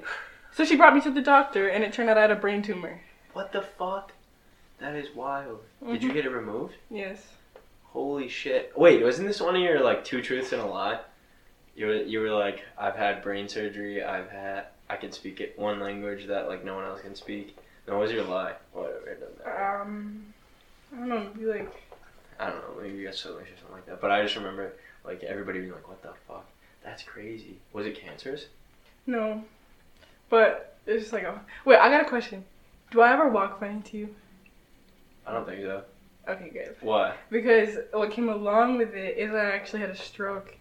So 0.51 0.65
she 0.65 0.75
brought 0.75 0.95
me 0.95 1.01
to 1.01 1.11
the 1.11 1.21
doctor, 1.21 1.67
and 1.69 1.83
it 1.83 1.93
turned 1.93 2.09
out 2.09 2.17
I 2.17 2.21
had 2.21 2.31
a 2.31 2.35
brain 2.35 2.61
tumor. 2.63 2.99
What 3.33 3.51
the 3.51 3.61
fuck? 3.61 4.11
That 4.79 4.95
is 4.95 5.13
wild. 5.15 5.59
Did 5.79 5.89
Mm-hmm. 5.89 6.07
you 6.07 6.13
get 6.13 6.25
it 6.25 6.31
removed? 6.31 6.73
Yes. 6.89 7.21
Holy 7.93 8.27
shit! 8.27 8.71
Wait, 8.75 9.03
wasn't 9.03 9.27
this 9.27 9.39
one 9.41 9.55
of 9.55 9.61
your 9.61 9.79
like 9.81 10.03
two 10.03 10.21
truths 10.21 10.51
and 10.53 10.61
a 10.61 10.65
lie? 10.65 10.99
You 11.75 11.85
were 11.87 11.95
you 12.01 12.19
were 12.21 12.31
like, 12.31 12.63
I've 12.77 12.95
had 12.95 13.21
brain 13.21 13.47
surgery. 13.47 14.03
I've 14.03 14.29
had 14.31 14.65
I 14.89 14.95
can 14.95 15.11
speak 15.11 15.39
it 15.39 15.57
one 15.57 15.79
language 15.79 16.27
that 16.27 16.47
like 16.47 16.63
no 16.65 16.75
one 16.75 16.85
else 16.85 17.01
can 17.01 17.15
speak. 17.15 17.57
No, 17.87 17.93
what 17.95 18.03
was 18.03 18.11
your 18.11 18.23
lie? 18.23 18.53
Whatever. 18.73 19.07
It 19.07 19.19
doesn't 19.19 19.39
matter. 19.39 19.81
Um, 19.81 20.33
I 20.93 20.97
don't 20.97 21.09
know. 21.09 21.29
Be 21.37 21.45
like, 21.45 21.71
I 22.39 22.49
don't 22.49 22.57
know. 22.57 22.81
Maybe 22.81 22.97
you 22.97 23.05
got 23.05 23.13
Solish 23.13 23.41
or 23.41 23.57
something 23.57 23.73
like 23.73 23.85
that. 23.87 24.01
But 24.01 24.11
I 24.11 24.21
just 24.23 24.35
remember 24.35 24.73
like 25.05 25.23
everybody 25.23 25.59
being 25.59 25.71
like, 25.71 25.87
"What 25.87 26.01
the 26.01 26.13
fuck? 26.27 26.45
That's 26.83 27.03
crazy." 27.03 27.57
Was 27.73 27.85
it 27.85 27.99
cancerous? 27.99 28.45
no, 29.05 29.43
but 30.29 30.77
it's 30.85 31.01
just 31.03 31.13
like, 31.13 31.23
oh, 31.23 31.39
wait. 31.65 31.77
I 31.77 31.89
got 31.89 32.01
a 32.05 32.09
question. 32.09 32.45
Do 32.91 33.01
I 33.01 33.11
ever 33.13 33.29
walk 33.29 33.59
funny 33.59 33.81
to 33.81 33.97
you? 33.97 34.15
I 35.25 35.33
don't 35.33 35.45
think 35.47 35.61
so. 35.61 35.83
Okay, 36.27 36.49
good. 36.49 36.75
Why? 36.81 37.15
Because 37.29 37.77
what 37.91 38.11
came 38.11 38.29
along 38.29 38.77
with 38.77 38.93
it 38.93 39.17
is 39.17 39.33
I 39.33 39.51
actually 39.51 39.81
had 39.81 39.89
a 39.89 39.95
stroke. 39.95 40.55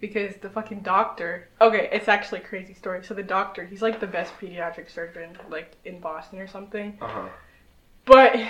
Because 0.00 0.36
the 0.36 0.48
fucking 0.48 0.80
doctor. 0.80 1.48
Okay, 1.60 1.88
it's 1.92 2.08
actually 2.08 2.40
a 2.40 2.44
crazy 2.44 2.74
story. 2.74 3.04
So 3.04 3.14
the 3.14 3.22
doctor, 3.22 3.64
he's 3.64 3.82
like 3.82 4.00
the 4.00 4.06
best 4.06 4.32
pediatric 4.40 4.90
surgeon, 4.90 5.36
like 5.50 5.76
in 5.84 6.00
Boston 6.00 6.38
or 6.38 6.48
something. 6.48 6.96
Uh 7.00 7.08
huh. 7.08 7.28
But 8.06 8.40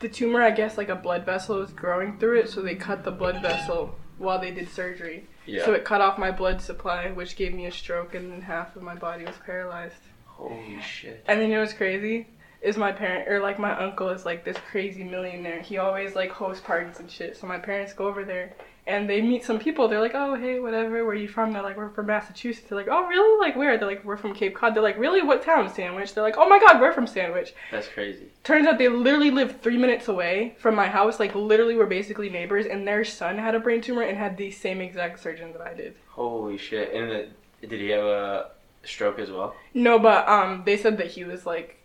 the 0.00 0.08
tumor, 0.08 0.42
I 0.42 0.50
guess, 0.50 0.76
like 0.78 0.88
a 0.88 0.94
blood 0.94 1.24
vessel 1.24 1.58
was 1.58 1.72
growing 1.72 2.18
through 2.18 2.40
it, 2.40 2.50
so 2.50 2.62
they 2.62 2.74
cut 2.74 3.02
the 3.02 3.10
blood 3.10 3.40
vessel 3.42 3.96
while 4.18 4.38
they 4.38 4.50
did 4.50 4.68
surgery. 4.68 5.26
Yeah. 5.46 5.64
So 5.64 5.72
it 5.72 5.84
cut 5.84 6.00
off 6.00 6.18
my 6.18 6.30
blood 6.30 6.60
supply, 6.60 7.10
which 7.10 7.34
gave 7.34 7.54
me 7.54 7.66
a 7.66 7.72
stroke, 7.72 8.14
and 8.14 8.30
then 8.30 8.42
half 8.42 8.76
of 8.76 8.82
my 8.82 8.94
body 8.94 9.24
was 9.24 9.34
paralyzed. 9.44 10.02
Holy 10.26 10.80
shit. 10.80 11.24
And 11.26 11.40
then 11.40 11.48
you 11.48 11.56
know 11.56 11.62
what's 11.62 11.72
crazy? 11.72 12.28
Is 12.62 12.76
my 12.76 12.92
parent 12.92 13.26
or 13.26 13.40
like 13.40 13.58
my 13.58 13.76
uncle 13.78 14.10
is 14.10 14.26
like 14.26 14.44
this 14.44 14.56
crazy 14.70 15.02
millionaire. 15.02 15.60
He 15.60 15.78
always 15.78 16.14
like 16.14 16.30
hosts 16.30 16.62
parties 16.62 17.00
and 17.00 17.10
shit. 17.10 17.36
So 17.36 17.46
my 17.46 17.58
parents 17.58 17.94
go 17.94 18.06
over 18.06 18.22
there 18.22 18.52
and 18.86 19.08
they 19.08 19.20
meet 19.20 19.44
some 19.44 19.58
people. 19.58 19.88
They're 19.88 20.00
like, 20.00 20.14
oh 20.14 20.34
hey, 20.34 20.58
whatever, 20.58 21.04
where 21.04 21.12
are 21.12 21.14
you 21.14 21.28
from? 21.28 21.52
They're 21.52 21.62
like, 21.62 21.76
we're 21.76 21.90
from 21.90 22.06
Massachusetts. 22.06 22.68
They're 22.68 22.78
like, 22.78 22.88
oh 22.90 23.06
really? 23.06 23.38
Like 23.40 23.56
where? 23.56 23.76
They're 23.78 23.88
like, 23.88 24.04
we're 24.04 24.16
from 24.16 24.34
Cape 24.34 24.54
Cod. 24.54 24.74
They're 24.74 24.82
like, 24.82 24.98
really? 24.98 25.22
What 25.22 25.42
town? 25.42 25.72
Sandwich. 25.72 26.14
They're 26.14 26.24
like, 26.24 26.36
oh 26.38 26.48
my 26.48 26.58
god, 26.58 26.80
we're 26.80 26.92
from 26.92 27.06
Sandwich. 27.06 27.54
That's 27.70 27.88
crazy. 27.88 28.26
Turns 28.44 28.66
out 28.66 28.78
they 28.78 28.88
literally 28.88 29.30
live 29.30 29.60
three 29.60 29.78
minutes 29.78 30.08
away 30.08 30.54
from 30.58 30.74
my 30.74 30.86
house. 30.88 31.20
Like 31.20 31.34
literally, 31.34 31.76
we're 31.76 31.86
basically 31.86 32.30
neighbors. 32.30 32.66
And 32.66 32.86
their 32.86 33.04
son 33.04 33.38
had 33.38 33.54
a 33.54 33.60
brain 33.60 33.80
tumor 33.80 34.02
and 34.02 34.16
had 34.16 34.36
the 34.36 34.50
same 34.50 34.80
exact 34.80 35.20
surgeon 35.20 35.52
that 35.52 35.62
I 35.62 35.74
did. 35.74 35.94
Holy 36.10 36.56
shit. 36.56 36.92
And 36.92 37.10
the, 37.10 37.66
did 37.66 37.80
he 37.80 37.90
have 37.90 38.04
a 38.04 38.50
stroke 38.84 39.18
as 39.18 39.30
well? 39.30 39.54
No, 39.74 39.98
but 39.98 40.28
um, 40.28 40.62
they 40.64 40.76
said 40.76 40.98
that 40.98 41.08
he 41.08 41.24
was 41.24 41.46
like, 41.46 41.76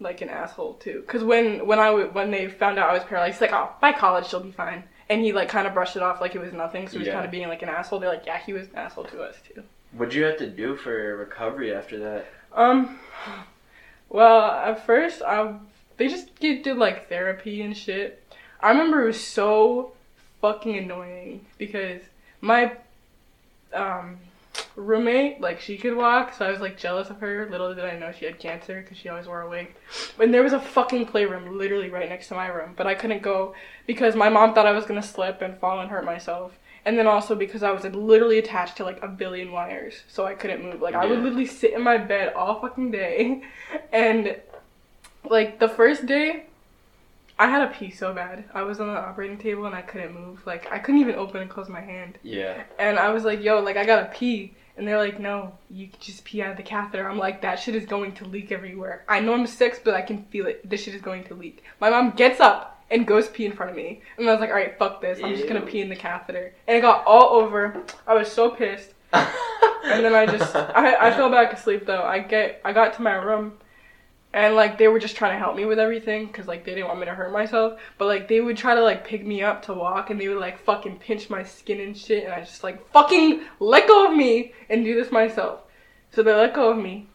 like 0.00 0.20
an 0.20 0.28
asshole 0.28 0.74
too. 0.74 1.04
Cause 1.06 1.22
when 1.22 1.66
when 1.66 1.78
I 1.78 1.86
w- 1.86 2.10
when 2.12 2.30
they 2.30 2.48
found 2.48 2.78
out 2.78 2.90
I 2.90 2.92
was 2.92 3.04
paralyzed, 3.04 3.34
he's 3.34 3.40
like, 3.40 3.52
oh, 3.52 3.70
by 3.80 3.92
college 3.92 4.26
she'll 4.26 4.40
be 4.40 4.50
fine. 4.50 4.82
And 5.12 5.20
he 5.22 5.32
like 5.32 5.48
kind 5.50 5.66
of 5.66 5.74
brushed 5.74 5.94
it 5.96 6.02
off 6.02 6.20
like 6.22 6.34
it 6.34 6.40
was 6.40 6.52
nothing. 6.54 6.88
So 6.88 6.92
he 6.92 6.98
was 7.00 7.06
Yeah. 7.08 7.12
kind 7.14 7.24
of 7.26 7.30
being 7.30 7.48
like 7.48 7.60
an 7.62 7.68
asshole. 7.68 7.98
They're 7.98 8.08
like, 8.08 8.24
yeah, 8.24 8.38
he 8.38 8.54
was 8.54 8.68
an 8.68 8.76
asshole 8.76 9.04
to 9.04 9.22
us 9.22 9.36
too. 9.46 9.62
What'd 9.92 10.14
you 10.14 10.24
have 10.24 10.38
to 10.38 10.48
do 10.48 10.74
for 10.74 11.16
recovery 11.18 11.74
after 11.74 11.98
that? 11.98 12.26
Um, 12.54 12.98
well, 14.08 14.50
at 14.50 14.86
first, 14.86 15.20
I 15.22 15.54
they 15.98 16.08
just 16.08 16.34
did 16.40 16.66
like 16.78 17.08
therapy 17.10 17.60
and 17.60 17.76
shit. 17.76 18.22
I 18.60 18.70
remember 18.70 19.02
it 19.02 19.06
was 19.06 19.20
so 19.26 19.92
fucking 20.40 20.76
annoying 20.78 21.44
because 21.58 22.00
my 22.40 22.72
um 23.74 24.18
roommate 24.76 25.40
like 25.40 25.60
she 25.60 25.76
could 25.76 25.96
walk, 25.96 26.32
so 26.34 26.46
I 26.46 26.50
was 26.50 26.60
like 26.60 26.78
jealous 26.78 27.10
of 27.10 27.20
her. 27.20 27.48
Little 27.50 27.74
did 27.74 27.84
I 27.84 27.98
know 27.98 28.12
she 28.12 28.24
had 28.24 28.38
cancer 28.38 28.82
because 28.82 28.96
she 28.96 29.08
always 29.08 29.26
wore 29.26 29.42
a 29.42 29.48
wig. 29.48 29.74
And 30.18 30.32
there 30.32 30.42
was 30.42 30.52
a 30.52 30.60
fucking 30.60 31.06
playroom 31.06 31.58
literally 31.58 31.90
right 31.90 32.08
next 32.08 32.28
to 32.28 32.34
my 32.34 32.46
room, 32.46 32.74
but 32.76 32.86
I 32.86 32.94
couldn't 32.94 33.22
go 33.22 33.54
because 33.86 34.14
my 34.14 34.28
mom 34.28 34.54
thought 34.54 34.66
I 34.66 34.72
was 34.72 34.86
gonna 34.86 35.02
slip 35.02 35.42
and 35.42 35.58
fall 35.58 35.80
and 35.80 35.90
hurt 35.90 36.04
myself. 36.04 36.58
And 36.84 36.98
then 36.98 37.06
also 37.06 37.36
because 37.36 37.62
I 37.62 37.70
was 37.70 37.84
like, 37.84 37.94
literally 37.94 38.38
attached 38.38 38.76
to 38.78 38.84
like 38.84 39.00
a 39.02 39.08
billion 39.08 39.52
wires, 39.52 40.02
so 40.08 40.26
I 40.26 40.34
couldn't 40.34 40.64
move. 40.64 40.80
Like 40.80 40.94
I 40.94 41.06
would 41.06 41.20
literally 41.20 41.46
sit 41.46 41.74
in 41.74 41.82
my 41.82 41.96
bed 41.96 42.32
all 42.34 42.60
fucking 42.60 42.90
day, 42.90 43.42
and 43.92 44.36
like 45.24 45.60
the 45.60 45.68
first 45.68 46.06
day, 46.06 46.46
I 47.38 47.48
had 47.48 47.66
to 47.66 47.78
pee 47.78 47.90
so 47.90 48.12
bad. 48.12 48.44
I 48.54 48.62
was 48.62 48.80
on 48.80 48.88
the 48.88 49.00
operating 49.00 49.38
table 49.38 49.66
and 49.66 49.74
I 49.74 49.82
couldn't 49.82 50.14
move. 50.14 50.46
Like 50.46 50.70
I 50.70 50.78
couldn't 50.78 51.00
even 51.00 51.14
open 51.14 51.40
and 51.40 51.50
close 51.50 51.68
my 51.68 51.80
hand. 51.80 52.18
Yeah. 52.22 52.62
And 52.78 52.98
I 52.98 53.10
was 53.10 53.24
like, 53.24 53.42
yo, 53.42 53.60
like 53.60 53.76
I 53.76 53.84
gotta 53.84 54.10
pee. 54.12 54.54
And 54.76 54.88
they're 54.88 54.98
like, 54.98 55.20
no, 55.20 55.52
you 55.68 55.88
can 55.88 56.00
just 56.00 56.24
pee 56.24 56.40
out 56.40 56.52
of 56.52 56.56
the 56.56 56.62
catheter. 56.62 57.08
I'm 57.08 57.18
like, 57.18 57.42
that 57.42 57.56
shit 57.56 57.74
is 57.74 57.84
going 57.84 58.12
to 58.14 58.24
leak 58.24 58.52
everywhere. 58.52 59.04
I 59.06 59.20
know 59.20 59.34
I'm 59.34 59.46
six, 59.46 59.78
but 59.78 59.92
I 59.92 60.00
can 60.00 60.24
feel 60.24 60.46
it. 60.46 60.68
This 60.68 60.82
shit 60.82 60.94
is 60.94 61.02
going 61.02 61.24
to 61.24 61.34
leak. 61.34 61.62
My 61.78 61.90
mom 61.90 62.12
gets 62.12 62.40
up 62.40 62.82
and 62.90 63.06
goes 63.06 63.28
pee 63.28 63.44
in 63.44 63.52
front 63.52 63.70
of 63.70 63.76
me. 63.76 64.00
And 64.16 64.26
I 64.28 64.32
was 64.32 64.40
like, 64.40 64.48
all 64.48 64.56
right, 64.56 64.78
fuck 64.78 65.02
this. 65.02 65.18
I'm 65.22 65.34
just 65.34 65.48
gonna 65.48 65.60
pee 65.60 65.80
in 65.80 65.88
the 65.88 65.96
catheter. 65.96 66.54
And 66.66 66.76
it 66.76 66.80
got 66.80 67.04
all 67.06 67.34
over. 67.40 67.82
I 68.06 68.14
was 68.14 68.30
so 68.30 68.50
pissed. 68.50 68.94
And 69.84 70.04
then 70.04 70.14
I 70.14 70.26
just, 70.26 70.54
I, 70.54 71.08
I 71.08 71.10
fell 71.10 71.28
back 71.28 71.52
asleep 71.52 71.86
though. 71.86 72.04
I 72.04 72.20
get, 72.20 72.60
I 72.64 72.72
got 72.72 72.94
to 72.94 73.02
my 73.02 73.14
room, 73.14 73.54
and 74.34 74.54
like 74.54 74.78
they 74.78 74.88
were 74.88 74.98
just 74.98 75.16
trying 75.16 75.32
to 75.32 75.38
help 75.38 75.56
me 75.56 75.64
with 75.64 75.78
everything, 75.78 76.28
cause 76.32 76.46
like 76.46 76.64
they 76.64 76.74
didn't 76.74 76.88
want 76.88 77.00
me 77.00 77.06
to 77.06 77.14
hurt 77.14 77.32
myself. 77.32 77.78
But 77.98 78.06
like 78.06 78.28
they 78.28 78.40
would 78.40 78.56
try 78.56 78.74
to 78.74 78.82
like 78.82 79.06
pick 79.06 79.24
me 79.26 79.42
up 79.42 79.62
to 79.66 79.74
walk, 79.74 80.10
and 80.10 80.20
they 80.20 80.28
would 80.28 80.38
like 80.38 80.58
fucking 80.64 80.98
pinch 80.98 81.28
my 81.30 81.42
skin 81.44 81.80
and 81.80 81.96
shit, 81.96 82.24
and 82.24 82.32
I 82.32 82.40
just 82.40 82.62
like 82.64 82.86
fucking 82.92 83.42
let 83.60 83.86
go 83.88 84.06
of 84.10 84.16
me 84.16 84.52
and 84.70 84.84
do 84.84 84.94
this 84.94 85.12
myself. 85.12 85.60
So 86.12 86.22
they 86.22 86.32
let 86.34 86.54
go 86.54 86.70
of 86.70 86.78
me, 86.78 87.08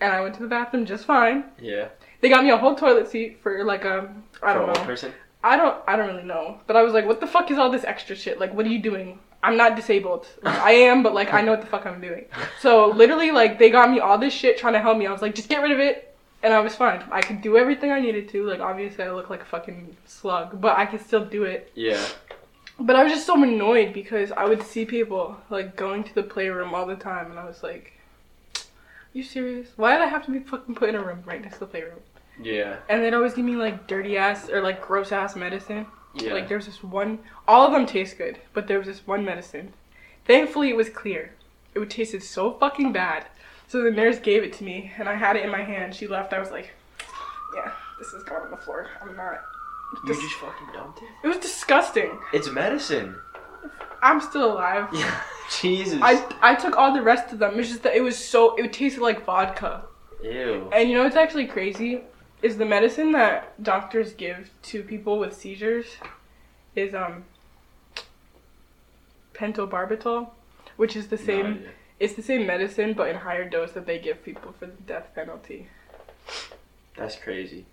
and 0.00 0.12
I 0.12 0.20
went 0.20 0.34
to 0.36 0.42
the 0.42 0.48
bathroom 0.48 0.86
just 0.86 1.04
fine. 1.04 1.44
yeah. 1.60 1.88
They 2.20 2.30
got 2.30 2.42
me 2.42 2.50
a 2.50 2.56
whole 2.56 2.74
toilet 2.74 3.08
seat 3.10 3.38
for 3.42 3.64
like 3.64 3.84
a, 3.84 4.08
I 4.42 4.54
For 4.54 4.58
don't 4.60 4.66
know. 4.74 4.84
person. 4.84 5.12
I 5.42 5.58
don't 5.58 5.76
I 5.86 5.94
don't 5.94 6.06
really 6.08 6.22
know. 6.22 6.58
But 6.66 6.76
I 6.76 6.82
was 6.82 6.94
like, 6.94 7.04
what 7.04 7.20
the 7.20 7.26
fuck 7.26 7.50
is 7.50 7.58
all 7.58 7.70
this 7.70 7.84
extra 7.84 8.16
shit? 8.16 8.40
Like 8.40 8.54
what 8.54 8.64
are 8.64 8.70
you 8.70 8.78
doing? 8.80 9.18
I'm 9.42 9.58
not 9.58 9.76
disabled. 9.76 10.26
Like, 10.42 10.58
I 10.58 10.70
am, 10.72 11.02
but 11.02 11.12
like 11.12 11.34
I 11.34 11.42
know 11.42 11.50
what 11.50 11.60
the 11.60 11.66
fuck 11.66 11.84
I'm 11.84 12.00
doing. 12.00 12.24
So 12.60 12.86
literally 12.88 13.30
like 13.30 13.58
they 13.58 13.68
got 13.68 13.90
me 13.90 13.98
all 14.00 14.16
this 14.16 14.32
shit 14.32 14.56
trying 14.56 14.72
to 14.72 14.80
help 14.80 14.96
me. 14.96 15.06
I 15.06 15.12
was 15.12 15.20
like, 15.20 15.34
just 15.34 15.50
get 15.50 15.60
rid 15.60 15.70
of 15.72 15.78
it. 15.80 16.13
And 16.44 16.52
I 16.52 16.60
was 16.60 16.76
fine. 16.76 17.02
I 17.10 17.22
could 17.22 17.40
do 17.40 17.56
everything 17.56 17.90
I 17.90 18.00
needed 18.00 18.28
to. 18.28 18.44
Like 18.44 18.60
obviously 18.60 19.02
I 19.02 19.10
look 19.10 19.30
like 19.30 19.40
a 19.40 19.46
fucking 19.46 19.96
slug, 20.04 20.60
but 20.60 20.76
I 20.76 20.84
could 20.84 21.00
still 21.00 21.24
do 21.24 21.44
it. 21.44 21.72
Yeah. 21.74 22.04
But 22.78 22.96
I 22.96 23.02
was 23.02 23.12
just 23.12 23.26
so 23.26 23.42
annoyed 23.42 23.94
because 23.94 24.30
I 24.30 24.44
would 24.44 24.62
see 24.62 24.84
people 24.84 25.38
like 25.48 25.74
going 25.74 26.04
to 26.04 26.14
the 26.14 26.22
playroom 26.22 26.74
all 26.74 26.86
the 26.86 26.96
time 26.96 27.30
and 27.30 27.40
I 27.40 27.46
was 27.46 27.62
like, 27.62 27.94
You 29.14 29.22
serious? 29.22 29.68
Why 29.76 29.94
did 29.94 30.02
I 30.02 30.08
have 30.08 30.26
to 30.26 30.32
be 30.32 30.40
fucking 30.40 30.74
put 30.74 30.90
in 30.90 30.96
a 30.96 31.02
room 31.02 31.22
right 31.24 31.40
next 31.40 31.54
to 31.54 31.60
the 31.60 31.66
playroom? 31.66 32.00
Yeah. 32.38 32.76
And 32.90 33.02
they'd 33.02 33.14
always 33.14 33.32
give 33.32 33.46
me 33.46 33.56
like 33.56 33.86
dirty 33.86 34.18
ass 34.18 34.50
or 34.50 34.62
like 34.62 34.82
gross 34.86 35.12
ass 35.12 35.34
medicine. 35.36 35.86
Yeah. 36.14 36.34
Like 36.34 36.48
there's 36.48 36.66
this 36.66 36.82
one, 36.82 37.20
all 37.48 37.66
of 37.66 37.72
them 37.72 37.86
taste 37.86 38.18
good, 38.18 38.38
but 38.52 38.66
there 38.66 38.78
was 38.78 38.86
this 38.86 39.06
one 39.06 39.24
medicine. 39.24 39.72
Thankfully, 40.26 40.68
it 40.68 40.76
was 40.76 40.90
clear. 40.90 41.32
It 41.74 41.78
would 41.78 41.90
tasted 41.90 42.22
so 42.22 42.52
fucking 42.52 42.92
bad. 42.92 43.26
So 43.68 43.82
the 43.82 43.90
nurse 43.90 44.18
gave 44.18 44.42
it 44.44 44.52
to 44.54 44.64
me, 44.64 44.92
and 44.98 45.08
I 45.08 45.14
had 45.14 45.36
it 45.36 45.44
in 45.44 45.50
my 45.50 45.62
hand. 45.62 45.94
She 45.94 46.06
left. 46.06 46.32
I 46.32 46.38
was 46.38 46.50
like, 46.50 46.70
"Yeah, 47.54 47.72
this 47.98 48.12
is 48.12 48.22
going 48.24 48.42
on 48.42 48.50
the 48.50 48.56
floor. 48.56 48.88
I'm 49.02 49.16
not." 49.16 49.40
you 49.94 50.08
Dis- 50.08 50.20
just 50.20 50.34
fucking 50.36 50.68
dumped 50.72 50.98
it. 51.02 51.08
it 51.22 51.28
was 51.28 51.36
disgusting. 51.38 52.18
It's 52.32 52.50
medicine. 52.50 53.16
I'm 54.02 54.20
still 54.20 54.52
alive. 54.52 54.88
Yeah. 54.92 55.20
Jesus. 55.60 55.98
I 56.02 56.24
I 56.40 56.54
took 56.54 56.74
all 56.76 56.94
the 56.94 57.02
rest 57.02 57.32
of 57.32 57.38
them. 57.38 57.58
It's 57.60 57.68
just 57.68 57.82
that 57.82 57.94
it 57.94 58.00
was 58.00 58.16
so 58.16 58.56
it 58.56 58.72
tasted 58.72 59.02
like 59.02 59.24
vodka. 59.26 59.82
Ew. 60.22 60.70
And 60.72 60.88
you 60.88 60.96
know 60.96 61.04
what's 61.04 61.16
actually 61.16 61.46
crazy 61.46 62.00
is 62.42 62.56
the 62.56 62.64
medicine 62.64 63.12
that 63.12 63.62
doctors 63.62 64.14
give 64.14 64.50
to 64.62 64.82
people 64.82 65.18
with 65.18 65.34
seizures 65.36 65.86
is 66.74 66.94
um 66.94 67.24
pentobarbital, 69.34 70.28
which 70.76 70.96
is 70.96 71.08
the 71.08 71.18
same. 71.18 71.64
It's 72.00 72.14
the 72.14 72.22
same 72.22 72.46
medicine, 72.46 72.92
but 72.94 73.08
in 73.08 73.16
higher 73.16 73.48
dose 73.48 73.72
that 73.72 73.86
they 73.86 73.98
give 73.98 74.24
people 74.24 74.52
for 74.58 74.66
the 74.66 74.72
death 74.86 75.08
penalty. 75.14 75.68
That's 76.96 77.16
crazy. 77.16 77.66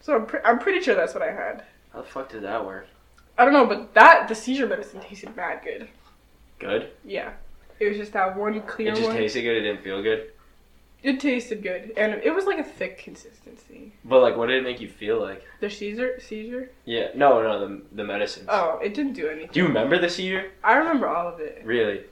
So 0.00 0.14
I'm, 0.16 0.26
pre- 0.26 0.40
I'm 0.44 0.58
pretty 0.58 0.80
sure 0.80 0.94
that's 0.94 1.14
what 1.14 1.22
I 1.22 1.32
had. 1.32 1.64
How 1.92 2.00
the 2.02 2.06
fuck 2.08 2.30
did 2.30 2.42
that 2.42 2.64
work? 2.64 2.86
I 3.36 3.44
don't 3.44 3.52
know, 3.54 3.66
but 3.66 3.94
that 3.94 4.28
the 4.28 4.34
seizure 4.34 4.66
medicine 4.66 5.00
tasted 5.00 5.34
bad 5.34 5.62
good. 5.64 5.88
Good. 6.58 6.90
Yeah, 7.04 7.32
it 7.78 7.88
was 7.88 7.96
just 7.96 8.12
that 8.12 8.36
one 8.36 8.60
clear 8.62 8.88
It 8.92 8.96
just 8.96 9.08
one. 9.08 9.16
tasted 9.16 9.42
good. 9.42 9.56
It 9.56 9.62
didn't 9.62 9.82
feel 9.82 10.02
good. 10.02 10.30
it 11.02 11.18
tasted 11.18 11.62
good, 11.62 11.92
and 11.96 12.12
it 12.22 12.34
was 12.34 12.44
like 12.44 12.58
a 12.58 12.64
thick 12.64 12.98
consistency. 12.98 13.92
But 14.04 14.20
like, 14.20 14.36
what 14.36 14.46
did 14.48 14.58
it 14.58 14.64
make 14.64 14.80
you 14.80 14.88
feel 14.88 15.20
like? 15.20 15.42
The 15.60 15.70
seizure, 15.70 16.20
seizure. 16.20 16.70
Yeah. 16.84 17.08
No, 17.14 17.42
no. 17.42 17.66
The 17.66 17.82
the 17.92 18.04
medicines. 18.04 18.46
Oh, 18.50 18.78
it 18.82 18.92
didn't 18.94 19.14
do 19.14 19.28
anything. 19.28 19.50
Do 19.52 19.60
you 19.60 19.66
remember 19.66 19.98
the 19.98 20.10
seizure? 20.10 20.50
I 20.62 20.74
remember 20.74 21.08
all 21.08 21.26
of 21.28 21.40
it. 21.40 21.62
Really? 21.64 22.02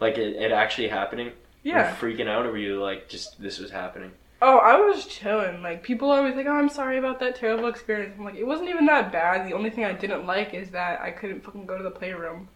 Like 0.00 0.18
it, 0.18 0.36
it 0.36 0.52
actually 0.52 0.88
happening? 0.88 1.32
Yeah. 1.62 1.94
Were 2.00 2.08
you 2.08 2.16
freaking 2.16 2.28
out, 2.28 2.46
or 2.46 2.50
were 2.52 2.58
you 2.58 2.80
like 2.82 3.08
just 3.08 3.40
this 3.40 3.58
was 3.58 3.70
happening? 3.70 4.12
Oh, 4.40 4.58
I 4.58 4.78
was 4.78 5.06
chilling. 5.06 5.62
Like 5.62 5.82
people 5.82 6.10
always 6.10 6.36
like, 6.36 6.46
"Oh, 6.46 6.52
I'm 6.54 6.68
sorry 6.68 6.98
about 6.98 7.18
that 7.20 7.34
terrible 7.36 7.66
experience." 7.68 8.14
I'm 8.16 8.24
like, 8.24 8.36
it 8.36 8.46
wasn't 8.46 8.68
even 8.70 8.86
that 8.86 9.10
bad. 9.10 9.48
The 9.48 9.54
only 9.54 9.70
thing 9.70 9.84
I 9.84 9.92
didn't 9.92 10.26
like 10.26 10.54
is 10.54 10.70
that 10.70 11.00
I 11.00 11.10
couldn't 11.10 11.44
fucking 11.44 11.66
go 11.66 11.76
to 11.76 11.82
the 11.82 11.90
playroom. 11.90 12.48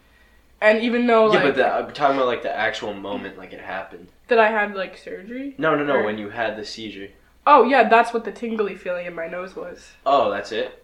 And 0.61 0.81
even 0.81 1.09
though 1.09 1.27
yeah, 1.33 1.41
like 1.41 1.43
but 1.43 1.57
the, 1.57 1.67
I'm 1.75 1.91
talking 1.93 2.17
about 2.17 2.29
like 2.29 2.43
the 2.45 2.57
actual 2.57 2.95
moment, 2.95 3.37
like 3.37 3.53
it 3.53 3.61
happened. 3.61 4.09
that 4.29 4.39
I 4.39 4.49
had 4.49 4.75
like 4.77 4.97
surgery. 4.97 5.57
No, 5.59 5.75
no, 5.75 5.85
no. 5.85 5.95
Or- 5.95 6.05
When 6.05 6.19
you 6.19 6.31
had 6.31 6.57
the 6.57 6.65
seizure. 6.65 7.09
Oh 7.45 7.65
yeah, 7.65 7.89
that's 7.89 8.15
what 8.15 8.25
the 8.25 8.31
tingly 8.31 8.77
feeling 8.77 9.07
in 9.07 9.15
my 9.17 9.27
nose 9.27 9.57
was. 9.57 9.91
Oh, 10.07 10.31
that's 10.31 10.53
it. 10.53 10.82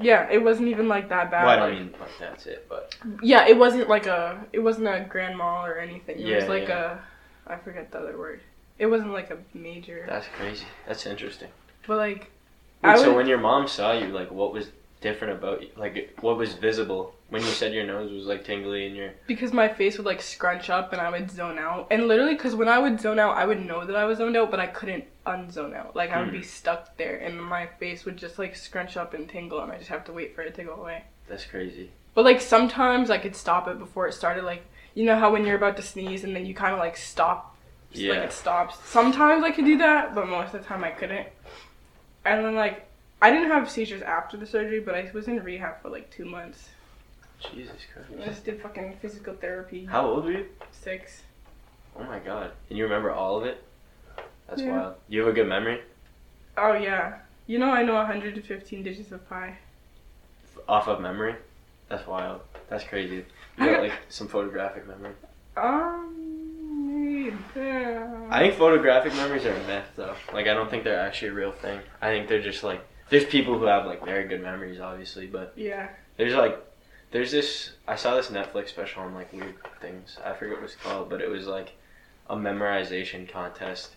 Yeah, 0.00 0.28
it 0.30 0.42
wasn't 0.42 0.68
even 0.68 0.86
like 0.88 1.08
that 1.08 1.30
bad. 1.30 1.44
well, 1.44 1.58
I 1.58 1.68
like- 1.68 1.78
mean 1.78 1.94
like 2.00 2.18
that's 2.20 2.46
it, 2.46 2.66
but 2.68 2.94
Yeah, 3.22 3.46
it 3.46 3.56
wasn't 3.56 3.88
like 3.88 4.06
a. 4.06 4.44
It 4.52 4.60
wasn't 4.60 4.86
a 4.88 5.04
grand 5.08 5.36
mal 5.36 5.64
or 5.66 5.78
anything. 5.78 6.18
It 6.20 6.34
was 6.36 6.48
like 6.48 6.68
yeah. 6.68 6.98
a. 7.46 7.52
I 7.52 7.56
forget 7.56 7.90
the 7.90 7.98
other 7.98 8.16
word. 8.18 8.40
It 8.78 8.86
wasn't 8.86 9.12
like 9.12 9.30
a 9.30 9.38
major. 9.54 10.04
that's 10.08 10.26
crazy. 10.36 10.66
That's 10.86 11.04
interesting. 11.06 11.48
but 11.86 11.96
like, 11.96 12.30
Wait, 12.84 12.98
so 12.98 13.14
when 13.16 13.26
your 13.26 13.38
mom 13.38 13.66
saw 13.66 13.92
you, 13.92 14.06
like, 14.08 14.30
what 14.30 14.52
was 14.52 14.70
different 15.00 15.32
about 15.38 15.62
you? 15.62 15.70
Like, 15.76 16.16
what 16.20 16.36
was 16.36 16.54
visible 16.54 17.14
when 17.30 17.42
you 17.42 17.48
said 17.48 17.74
your 17.74 17.84
nose 17.86 18.10
was 18.10 18.24
like 18.24 18.44
tingly 18.44 18.86
and 18.86 18.96
your 18.96 19.10
because 19.26 19.52
my 19.52 19.68
face 19.68 19.96
would 19.98 20.06
like 20.06 20.22
scrunch 20.22 20.70
up 20.70 20.92
and 20.92 21.00
I 21.00 21.10
would 21.10 21.30
zone 21.30 21.58
out. 21.58 21.86
And 21.90 22.08
literally, 22.08 22.34
because 22.34 22.54
when 22.54 22.68
I 22.68 22.78
would 22.78 23.00
zone 23.00 23.18
out, 23.18 23.36
I 23.36 23.44
would 23.44 23.64
know 23.64 23.84
that 23.84 23.96
I 23.96 24.04
was 24.06 24.18
zoned 24.18 24.36
out, 24.36 24.50
but 24.50 24.60
I 24.60 24.66
couldn't 24.66 25.04
unzone 25.26 25.74
out. 25.74 25.94
Like 25.94 26.10
I 26.10 26.20
would 26.20 26.28
Hmm. 26.30 26.36
be 26.36 26.42
stuck 26.42 26.96
there, 26.96 27.16
and 27.16 27.42
my 27.42 27.66
face 27.66 28.04
would 28.04 28.16
just 28.16 28.38
like 28.38 28.56
scrunch 28.56 28.96
up 28.96 29.12
and 29.14 29.28
tingle, 29.28 29.60
and 29.60 29.70
I 29.70 29.76
just 29.76 29.90
have 29.90 30.04
to 30.06 30.12
wait 30.12 30.34
for 30.34 30.42
it 30.42 30.54
to 30.54 30.64
go 30.64 30.74
away. 30.74 31.04
that's 31.28 31.44
crazy. 31.44 31.90
But 32.14 32.24
like 32.24 32.40
sometimes 32.40 33.10
I 33.10 33.18
could 33.18 33.36
stop 33.36 33.68
it 33.68 33.78
before 33.78 34.08
it 34.08 34.14
started. 34.14 34.44
Like 34.44 34.64
you 34.94 35.04
know 35.04 35.18
how 35.18 35.30
when 35.30 35.44
you're 35.44 35.56
about 35.56 35.76
to 35.76 35.82
sneeze 35.82 36.24
and 36.24 36.34
then 36.34 36.46
you 36.46 36.54
kind 36.54 36.72
of 36.72 36.78
like 36.80 36.96
stop, 36.96 37.54
just, 37.92 38.04
like 38.06 38.16
Yeah. 38.16 38.22
it 38.24 38.32
stops. 38.32 38.78
Sometimes 38.88 39.44
I 39.44 39.50
could 39.50 39.66
do 39.66 39.76
that, 39.78 40.14
but 40.14 40.26
most 40.28 40.54
of 40.54 40.62
the 40.62 40.66
time 40.66 40.82
I 40.82 40.90
couldn't. 40.90 41.28
And 42.24 42.44
then 42.44 42.54
like 42.54 42.86
I 43.20 43.30
didn't 43.30 43.48
have 43.50 43.68
seizures 43.70 44.00
after 44.02 44.36
the 44.36 44.46
surgery, 44.46 44.80
but 44.80 44.94
I 44.94 45.10
was 45.12 45.28
in 45.28 45.42
rehab 45.44 45.82
for 45.82 45.90
like 45.90 46.08
two 46.10 46.24
months. 46.24 46.70
Jesus 47.40 47.76
Christ. 47.92 48.08
I 48.20 48.24
just 48.26 48.44
did 48.44 48.60
fucking 48.60 48.96
physical 49.00 49.34
therapy. 49.34 49.84
How 49.84 50.06
old 50.06 50.24
were 50.24 50.32
you? 50.32 50.46
Six. 50.72 51.22
Oh 51.96 52.04
my 52.04 52.18
god. 52.18 52.52
And 52.68 52.78
you 52.78 52.84
remember 52.84 53.10
all 53.12 53.38
of 53.38 53.44
it? 53.44 53.62
That's 54.48 54.62
Yeah. 54.62 54.70
wild. 54.72 54.94
You 55.08 55.20
have 55.20 55.28
a 55.28 55.32
good 55.32 55.48
memory 55.48 55.80
Oh 56.56 56.72
yeah. 56.74 57.18
You 57.46 57.58
know 57.58 57.70
I 57.70 57.82
know 57.84 57.94
115 57.94 58.82
digits 58.82 59.12
of 59.12 59.28
pi. 59.28 59.56
off 60.68 60.88
of 60.88 61.00
memory. 61.00 61.34
That's 61.88 62.06
wild. 62.06 62.40
That's 62.68 62.84
crazy. 62.84 63.24
You 63.58 63.64
got 63.66 63.80
like 63.82 63.92
some 64.08 64.28
photographic 64.28 64.86
memory. 64.86 65.12
Um. 65.56 66.14
Yeah. 67.54 68.26
I 68.30 68.40
think 68.40 68.54
photographic 68.54 69.14
memories 69.14 69.44
are 69.46 69.52
a 69.54 69.66
myth, 69.66 69.86
though. 69.96 70.14
Like, 70.32 70.46
I 70.46 70.54
don't 70.54 70.68
think 70.70 70.84
they're 70.84 71.00
actually 71.00 71.28
a 71.28 71.32
real 71.34 71.52
thing. 71.52 71.80
I 72.00 72.08
think 72.08 72.28
they're 72.28 72.42
just 72.42 72.62
like 72.64 72.80
there's 73.10 73.24
people 73.24 73.58
who 73.58 73.64
have 73.64 73.86
like 73.86 74.04
very 74.04 74.28
good 74.28 74.42
memories, 74.42 74.80
obviously, 74.80 75.26
but 75.26 75.52
Yeah. 75.56 75.88
there's 76.16 76.34
like 76.34 76.58
there's 77.10 77.32
this. 77.32 77.72
I 77.86 77.96
saw 77.96 78.14
this 78.14 78.28
Netflix 78.28 78.68
special 78.68 79.02
on 79.02 79.14
like 79.14 79.32
weird 79.32 79.56
things. 79.80 80.18
I 80.24 80.34
forget 80.34 80.56
what 80.56 80.64
it's 80.64 80.74
called, 80.74 81.08
but 81.08 81.20
it 81.20 81.30
was 81.30 81.46
like 81.46 81.72
a 82.28 82.36
memorization 82.36 83.28
contest, 83.28 83.94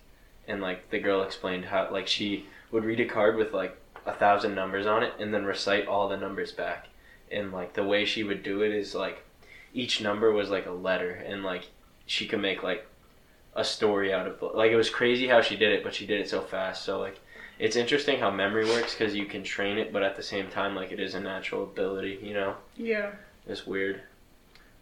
and 0.48 0.62
like 0.62 0.90
the 0.90 1.00
girl 1.00 1.24
explained 1.24 1.66
how 1.66 1.90
like 1.92 2.08
she 2.08 2.46
would 2.72 2.86
read 2.86 3.00
a 3.00 3.06
card 3.06 3.36
with 3.36 3.54
like 3.54 3.78
a 4.06 4.14
thousand 4.14 4.56
numbers 4.56 4.86
on 4.86 5.04
it, 5.04 5.14
and 5.20 5.34
then 5.34 5.46
recite 5.46 5.88
all 5.88 6.08
the 6.08 6.18
numbers 6.18 6.52
back. 6.52 6.88
And 7.32 7.52
like 7.52 7.74
the 7.74 7.84
way 7.84 8.06
she 8.06 8.24
would 8.24 8.44
do 8.44 8.62
it 8.62 8.72
is 8.72 8.96
like 8.96 9.24
each 9.74 10.02
number 10.02 10.32
was 10.32 10.50
like 10.50 10.66
a 10.66 10.72
letter, 10.72 11.12
and 11.12 11.44
like 11.44 11.70
she 12.06 12.28
could 12.28 12.42
make 12.42 12.64
like 12.64 12.88
a 13.56 13.64
story 13.64 14.14
out 14.14 14.28
of 14.28 14.42
like 14.56 14.72
it 14.72 14.78
was 14.78 14.90
crazy 14.90 15.28
how 15.28 15.42
she 15.42 15.58
did 15.58 15.74
it, 15.74 15.84
but 15.84 15.94
she 15.94 16.06
did 16.06 16.22
it 16.22 16.30
so 16.30 16.42
fast. 16.42 16.86
So 16.86 17.00
like 17.00 17.20
it's 17.60 17.76
interesting 17.76 18.20
how 18.20 18.32
memory 18.32 18.66
works 18.66 18.96
because 18.96 19.14
you 19.14 19.26
can 19.26 19.44
train 19.44 19.78
it, 19.78 19.94
but 19.94 20.04
at 20.04 20.16
the 20.16 20.24
same 20.24 20.50
time 20.50 20.76
like 20.76 20.92
it 20.92 21.00
is 21.00 21.14
a 21.14 21.20
natural 21.20 21.64
ability. 21.64 22.20
You 22.22 22.34
know, 22.34 22.56
Yeah. 22.82 23.12
it's 23.48 23.66
weird, 23.68 24.02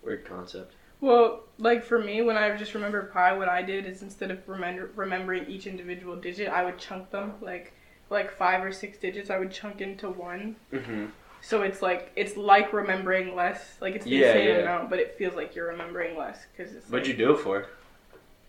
weird 0.03 0.25
concept. 0.25 0.73
Well, 1.01 1.43
like 1.57 1.83
for 1.83 1.99
me, 1.99 2.21
when 2.21 2.35
I 2.37 2.55
just 2.57 2.73
remember 2.73 3.03
pi, 3.03 3.31
what 3.33 3.47
I 3.49 3.61
did 3.61 3.85
is 3.85 4.01
instead 4.01 4.31
of 4.31 4.47
remember, 4.47 4.89
remembering 4.95 5.45
each 5.47 5.65
individual 5.67 6.15
digit, 6.15 6.49
I 6.49 6.63
would 6.65 6.77
chunk 6.77 7.09
them 7.11 7.33
like 7.41 7.73
like 8.09 8.31
five 8.31 8.63
or 8.63 8.71
six 8.71 8.97
digits. 8.97 9.29
I 9.29 9.37
would 9.37 9.51
chunk 9.51 9.81
into 9.81 10.09
one, 10.09 10.55
Mm-hmm. 10.73 11.05
so 11.41 11.61
it's 11.61 11.81
like 11.81 12.11
it's 12.15 12.35
like 12.35 12.73
remembering 12.73 13.35
less. 13.35 13.77
Like 13.79 13.95
it's 13.95 14.03
the 14.05 14.11
Yeah, 14.11 14.33
same 14.33 14.47
yeah. 14.49 14.55
amount, 14.61 14.89
but 14.89 14.99
it 14.99 15.15
feels 15.17 15.35
like 15.35 15.55
you're 15.55 15.67
remembering 15.67 16.17
less 16.17 16.39
because 16.51 16.73
it's. 16.73 16.89
What'd 16.89 17.07
like- 17.07 17.17
you 17.17 17.25
do 17.25 17.33
it 17.33 17.39
for? 17.39 17.67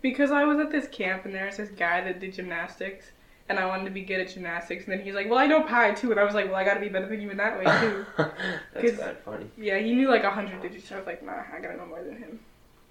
Because 0.03 0.31
I 0.31 0.45
was 0.45 0.59
at 0.59 0.71
this 0.71 0.89
camp 0.89 1.27
and 1.27 1.35
there's 1.35 1.59
this 1.59 1.69
guy 1.71 2.01
that 2.01 2.21
did 2.21 2.33
gymnastics. 2.33 3.11
And 3.51 3.59
I 3.59 3.67
wanted 3.67 3.87
to 3.87 3.91
be 3.91 4.03
good 4.03 4.21
at 4.21 4.29
gymnastics, 4.33 4.85
and 4.85 4.93
then 4.93 5.05
he's 5.05 5.13
like, 5.15 5.29
"Well, 5.29 5.39
I 5.41 5.47
know 5.49 5.63
pi 5.65 5.91
too," 5.93 6.13
and 6.13 6.21
I 6.21 6.25
was 6.25 6.35
like, 6.35 6.47
"Well, 6.47 6.55
I 6.55 6.63
gotta 6.65 6.79
be 6.79 6.89
better 6.89 7.07
than 7.09 7.21
you 7.21 7.31
in 7.31 7.37
that 7.39 7.59
way 7.59 7.65
too." 7.81 8.07
That's 8.17 8.81
'Cause- 8.91 8.99
bad 9.01 9.19
funny. 9.25 9.47
yeah, 9.59 9.77
he 9.79 9.93
knew 9.93 10.09
like 10.09 10.23
a 10.23 10.31
hundred 10.31 10.63
digits. 10.63 10.89
So 10.89 10.95
I 10.95 10.99
was 10.99 11.07
like, 11.09 11.21
"Nah, 11.25 11.33
I 11.53 11.59
gotta 11.61 11.77
know 11.77 11.87
more 11.87 12.01
than 12.03 12.17
him." 12.17 12.39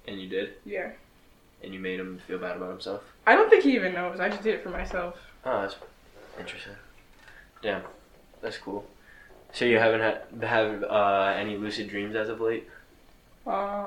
And 0.06 0.20
you 0.20 0.28
did. 0.28 0.56
Yeah. 0.66 0.92
and 1.64 1.74
you 1.74 1.80
made 1.80 2.00
him 2.00 2.20
feel 2.28 2.40
bad 2.40 2.56
about 2.58 2.70
himself? 2.72 3.04
I 3.28 3.36
don't 3.36 3.50
think 3.50 3.64
he 3.64 3.74
even 3.76 3.94
knows. 3.94 4.20
I 4.20 4.28
just 4.30 4.44
did 4.44 4.54
it 4.56 4.64
for 4.64 4.70
myself. 4.70 5.18
Oh, 5.46 5.62
that's 5.62 5.76
interesting. 6.40 6.76
Damn, 7.62 7.84
that's 8.42 8.58
cool. 8.58 8.86
So 9.54 9.64
you 9.66 9.78
haven't 9.78 10.00
had 10.02 10.22
have 10.44 10.84
uh, 10.84 11.34
any 11.38 11.56
lucid 11.58 11.90
dreams 11.90 12.16
as 12.16 12.28
of 12.30 12.40
late? 12.42 12.68
Um, 13.46 13.78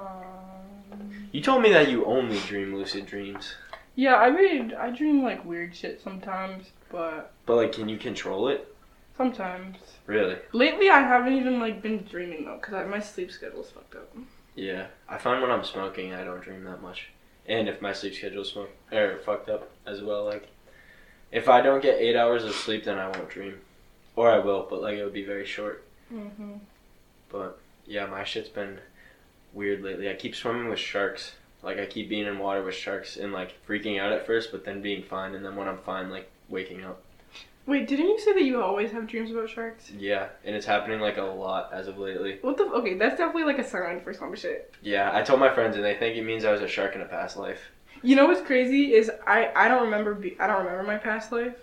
You 1.33 1.41
told 1.41 1.63
me 1.63 1.71
that 1.73 1.89
you 1.91 2.05
only 2.05 2.39
dream 2.41 2.75
lucid 2.75 3.07
dreams, 3.07 3.55
yeah, 3.95 4.17
I 4.17 4.31
mean, 4.31 4.75
I 4.75 4.91
dream 4.91 5.23
like 5.23 5.45
weird 5.45 5.75
shit 5.75 6.01
sometimes, 6.03 6.67
but 6.91 7.33
but 7.47 7.57
like, 7.57 7.73
can 7.73 7.89
you 7.89 7.99
control 7.99 8.49
it? 8.49 8.73
sometimes. 9.17 9.77
Really? 10.07 10.37
Lately, 10.53 10.91
I 10.91 11.01
haven't 11.01 11.35
even 11.35 11.61
like 11.61 11.83
been 11.83 12.05
dreaming 12.05 12.45
though, 12.45 12.59
cause 12.59 12.75
I, 12.75 12.85
my 12.85 13.01
sleep 13.01 13.31
schedule's 13.31 13.71
fucked 13.71 13.95
up. 13.95 14.15
Yeah, 14.55 14.87
I 15.09 15.19
find 15.19 15.41
when 15.41 15.51
I'm 15.51 15.65
smoking, 15.65 16.13
I 16.13 16.25
don't 16.25 16.43
dream 16.43 16.65
that 16.65 16.83
much, 16.83 17.09
and 17.47 17.69
if 17.69 17.81
my 17.81 17.93
sleep 17.93 18.15
schedule's 18.15 18.53
smoke 18.53 18.71
or 18.91 19.19
fucked 19.25 19.49
up 19.49 19.71
as 19.87 20.03
well, 20.03 20.25
like 20.25 20.49
if 21.31 21.49
I 21.49 21.61
don't 21.61 21.83
get 21.83 22.01
eight 22.01 22.17
hours 22.17 22.45
of 22.45 22.53
sleep, 22.53 22.85
then 22.85 22.99
I 22.99 23.07
won't 23.07 23.31
dream, 23.31 23.61
or 24.17 24.31
I 24.31 24.39
will, 24.39 24.67
but 24.69 24.83
like 24.83 24.97
it 24.97 25.05
would 25.05 25.13
be 25.13 25.25
very 25.25 25.47
short. 25.47 25.85
Mm-hmm. 26.13 26.55
But 27.31 27.59
yeah, 27.87 28.07
my 28.07 28.25
shit's 28.25 28.49
been 28.49 28.81
weird 29.53 29.83
lately. 29.83 30.11
I 30.11 30.15
keep 30.15 30.35
swimming 30.35 30.69
with 30.69 30.79
sharks. 30.79 31.33
Like 31.63 31.79
I 31.79 31.87
keep 31.87 32.09
being 32.09 32.27
in 32.27 32.39
water 32.39 32.63
with 32.63 32.75
sharks 32.75 33.17
and 33.17 33.33
like 33.33 33.55
freaking 33.67 34.01
out 34.01 34.13
at 34.13 34.27
first, 34.27 34.51
but 34.51 34.65
then 34.65 34.83
being 34.83 35.03
fine, 35.03 35.35
and 35.35 35.45
then 35.45 35.57
when 35.57 35.69
I'm 35.69 35.79
fine, 35.79 36.11
like 36.11 36.31
waking 36.49 36.85
up. 36.85 37.03
Wait, 37.65 37.87
didn't 37.87 38.09
you 38.09 38.19
say 38.19 38.33
that 38.33 38.43
you 38.43 38.61
always 38.61 38.91
have 38.91 39.07
dreams 39.07 39.31
about 39.31 39.49
sharks? 39.49 39.91
Yeah, 39.93 40.31
and 40.45 40.57
it's 40.57 40.67
happening 40.67 40.99
like 40.99 41.19
a 41.19 41.23
lot 41.23 41.73
as 41.73 41.87
of 41.87 41.97
lately. 41.99 42.39
What 42.41 42.57
the? 42.57 42.65
Okay, 42.65 42.95
that's 42.95 43.17
definitely 43.17 43.45
like 43.45 43.61
a 43.61 43.69
sign 43.69 44.01
for 44.01 44.13
some 44.13 44.35
shit. 44.35 44.75
Yeah, 44.83 45.11
I 45.15 45.23
told 45.23 45.39
my 45.39 45.55
friends, 45.55 45.77
and 45.77 45.85
they 45.85 45.95
think 45.95 46.17
it 46.17 46.25
means 46.25 46.45
I 46.45 46.51
was 46.51 46.61
a 46.61 46.69
shark 46.69 46.97
in 46.97 47.01
a 47.01 47.07
past 47.07 47.37
life. 47.37 47.61
You 48.03 48.17
know 48.17 48.27
what's 48.27 48.41
crazy 48.41 48.95
is 48.95 49.13
I 49.29 49.53
I 49.55 49.69
don't 49.69 49.85
remember 49.85 50.15
be, 50.15 50.37
I 50.41 50.49
don't 50.49 50.65
remember 50.65 50.83
my 50.83 50.99
past 50.99 51.31
life, 51.31 51.55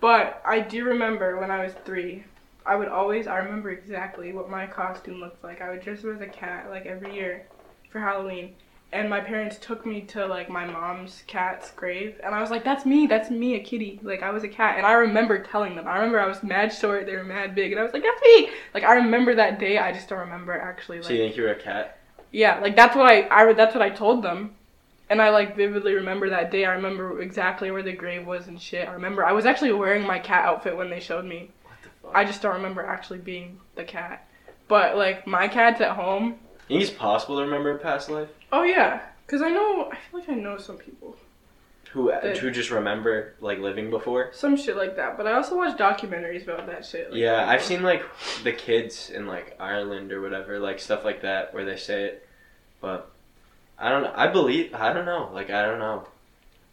but 0.00 0.42
I 0.44 0.60
do 0.60 0.84
remember 0.84 1.40
when 1.40 1.50
I 1.50 1.64
was 1.64 1.72
three. 1.86 2.24
I 2.66 2.76
would 2.76 2.88
always 2.88 3.26
I 3.26 3.38
remember 3.38 3.70
exactly 3.70 4.32
what 4.34 4.50
my 4.50 4.66
costume 4.66 5.18
looked 5.18 5.42
like. 5.42 5.62
I 5.62 5.70
would 5.70 5.80
dress 5.80 6.04
up 6.04 6.14
as 6.14 6.20
a 6.20 6.26
cat 6.26 6.68
like 6.68 6.84
every 6.84 7.14
year 7.14 7.46
for 7.88 8.00
Halloween. 8.00 8.54
And 8.92 9.08
my 9.08 9.20
parents 9.20 9.56
took 9.58 9.86
me 9.86 10.02
to 10.02 10.26
like 10.26 10.50
my 10.50 10.66
mom's 10.66 11.22
cat's 11.26 11.70
grave, 11.70 12.20
and 12.22 12.34
I 12.34 12.42
was 12.42 12.50
like, 12.50 12.62
"That's 12.62 12.84
me, 12.84 13.06
that's 13.06 13.30
me, 13.30 13.54
a 13.54 13.60
kitty." 13.60 13.98
Like 14.02 14.22
I 14.22 14.30
was 14.30 14.44
a 14.44 14.48
cat, 14.48 14.76
and 14.76 14.84
I 14.86 14.92
remember 14.92 15.38
telling 15.42 15.76
them. 15.76 15.88
I 15.88 15.96
remember 15.96 16.20
I 16.20 16.26
was 16.26 16.42
mad 16.42 16.74
short, 16.74 17.06
they 17.06 17.16
were 17.16 17.24
mad 17.24 17.54
big, 17.54 17.72
and 17.72 17.80
I 17.80 17.84
was 17.84 17.94
like, 17.94 18.02
"That's 18.02 18.20
me." 18.22 18.50
Like 18.74 18.84
I 18.84 18.94
remember 18.96 19.34
that 19.34 19.58
day. 19.58 19.78
I 19.78 19.92
just 19.92 20.08
don't 20.10 20.18
remember 20.18 20.52
actually. 20.52 20.98
Like 20.98 21.06
So 21.06 21.12
you 21.14 21.20
think 21.22 21.36
you're 21.36 21.50
a 21.52 21.54
cat? 21.58 21.98
yeah, 22.32 22.60
like 22.60 22.76
that's 22.76 22.94
what 22.94 23.06
I, 23.10 23.26
I 23.30 23.52
that's 23.54 23.74
what 23.74 23.82
I 23.82 23.88
told 23.90 24.22
them. 24.22 24.56
And 25.08 25.20
I 25.22 25.30
like 25.30 25.56
vividly 25.56 25.94
remember 25.94 26.28
that 26.30 26.50
day. 26.50 26.64
I 26.66 26.72
remember 26.72 27.20
exactly 27.22 27.70
where 27.70 27.82
the 27.82 27.92
grave 27.92 28.26
was 28.26 28.46
and 28.48 28.60
shit. 28.60 28.88
I 28.88 28.92
remember 28.92 29.24
I 29.24 29.32
was 29.32 29.46
actually 29.46 29.72
wearing 29.72 30.06
my 30.06 30.18
cat 30.18 30.44
outfit 30.44 30.76
when 30.76 30.90
they 30.90 31.00
showed 31.00 31.24
me. 31.24 31.50
What 31.64 31.76
the 31.82 31.88
fuck? 32.02 32.12
I 32.14 32.24
just 32.24 32.42
don't 32.42 32.54
remember 32.54 32.84
actually 32.84 33.18
being 33.20 33.58
the 33.74 33.84
cat. 33.84 34.28
But 34.68 34.96
like 34.98 35.26
my 35.26 35.48
cat's 35.48 35.80
at 35.80 35.96
home. 35.96 36.36
You 36.68 36.78
think 36.78 36.88
it's 36.90 36.98
possible 36.98 37.36
to 37.36 37.42
remember 37.42 37.72
a 37.72 37.78
past 37.78 38.08
life? 38.10 38.28
Oh 38.52 38.62
yeah, 38.62 39.00
cuz 39.26 39.42
I 39.42 39.50
know 39.50 39.90
I 39.90 39.96
feel 39.96 40.20
like 40.20 40.28
I 40.28 40.34
know 40.34 40.58
some 40.58 40.76
people. 40.78 41.16
Who 41.90 42.10
uh, 42.10 42.20
The- 42.20 42.38
who 42.38 42.50
just 42.50 42.70
remember 42.70 43.34
like 43.40 43.58
living 43.58 43.90
before? 43.90 44.30
Some 44.32 44.56
shit 44.56 44.76
like 44.76 44.96
that. 44.96 45.16
But 45.18 45.26
I 45.26 45.32
also 45.32 45.56
watch 45.56 45.76
documentaries 45.76 46.44
about 46.44 46.66
that 46.66 46.86
shit. 46.86 47.10
Like, 47.10 47.20
Yeah, 47.20 47.44
I've 47.46 47.62
seen 47.62 47.82
like 47.82 48.02
the 48.44 48.52
kids 48.52 49.10
in 49.10 49.26
like 49.26 49.56
Ireland 49.60 50.10
or 50.12 50.22
whatever, 50.22 50.58
like 50.58 50.80
stuff 50.80 51.04
like 51.04 51.20
that 51.22 51.52
where 51.52 51.64
they 51.66 51.76
say 51.76 52.04
it. 52.04 52.26
But 52.80 53.10
I 53.78 53.90
don't. 53.90 54.06
I 54.06 54.26
believe 54.28 54.74
I 54.74 54.92
don't 54.92 55.04
know. 55.04 55.30
Like 55.34 55.50
I 55.50 55.66
don't 55.66 55.78
know. 55.78 56.06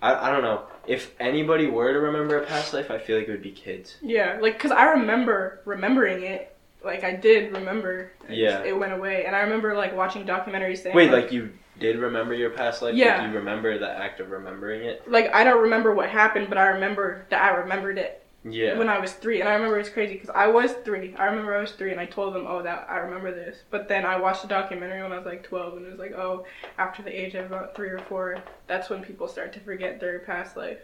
I, 0.01 0.29
I 0.29 0.31
don't 0.31 0.43
know. 0.43 0.63
If 0.87 1.13
anybody 1.19 1.67
were 1.67 1.91
to 1.91 1.99
remember 1.99 2.37
a 2.41 2.45
past 2.45 2.73
life, 2.73 2.89
I 2.89 2.97
feel 2.99 3.17
like 3.17 3.27
it 3.27 3.31
would 3.31 3.41
be 3.43 3.51
kids. 3.51 3.97
Yeah, 4.01 4.37
like 4.39 4.57
cuz 4.57 4.71
I 4.71 4.91
remember 4.91 5.59
remembering 5.65 6.23
it. 6.23 6.55
Like 6.83 7.03
I 7.03 7.13
did 7.13 7.51
remember. 7.53 8.11
It 8.29 8.35
Yeah. 8.37 8.49
just- 8.51 8.65
It 8.65 8.73
went 8.77 8.93
away 8.93 9.25
and 9.25 9.35
I 9.35 9.41
remember 9.41 9.73
like 9.75 9.95
watching 9.95 10.25
documentaries 10.25 10.79
saying 10.79 10.95
Wait, 10.95 11.11
like 11.11 11.31
you 11.31 11.51
did 11.79 11.97
remember 11.97 12.33
your 12.33 12.49
past 12.49 12.81
life? 12.81 12.95
Yeah. 12.95 13.19
Like 13.21 13.29
you 13.31 13.35
remember 13.37 13.77
the 13.77 13.89
act 13.89 14.19
of 14.19 14.31
remembering 14.31 14.83
it? 14.83 15.09
like 15.09 15.33
I 15.33 15.43
don't 15.43 15.61
remember 15.61 15.93
what 15.93 16.09
happened, 16.09 16.47
but 16.49 16.57
I 16.57 16.67
remember 16.67 17.25
that 17.29 17.41
I 17.41 17.55
remembered 17.57 17.97
it 17.97 18.23
Yeah. 18.43 18.77
when 18.77 18.87
I 18.89 18.99
was 18.99 19.11
three, 19.13 19.41
and 19.41 19.49
I 19.49 19.53
remember 19.55 19.77
it's 19.79 19.89
crazy 19.89 20.13
because 20.13 20.29
I 20.29 20.47
was 20.47 20.71
three. 20.71 21.13
I 21.17 21.25
remember 21.25 21.55
I 21.55 21.59
was 21.61 21.73
three, 21.73 21.91
and 21.91 21.99
I 21.99 22.05
told 22.05 22.33
them, 22.33 22.45
"Oh, 22.47 22.61
that 22.63 22.87
I 22.89 22.97
remember 22.99 23.31
this." 23.31 23.63
But 23.69 23.89
then 23.89 24.05
I 24.05 24.17
watched 24.17 24.45
a 24.45 24.47
documentary 24.47 25.01
when 25.03 25.11
I 25.11 25.17
was 25.17 25.25
like 25.25 25.43
twelve, 25.43 25.75
and 25.75 25.85
it 25.85 25.89
was 25.89 25.99
like, 25.99 26.13
"Oh, 26.13 26.45
after 26.77 27.01
the 27.03 27.11
age 27.11 27.35
of 27.35 27.45
about 27.47 27.75
three 27.75 27.89
or 27.89 27.99
four, 27.99 28.37
that's 28.67 28.89
when 28.89 29.03
people 29.03 29.27
start 29.27 29.51
to 29.53 29.59
forget 29.59 29.99
their 29.99 30.19
past 30.19 30.55
life." 30.55 30.79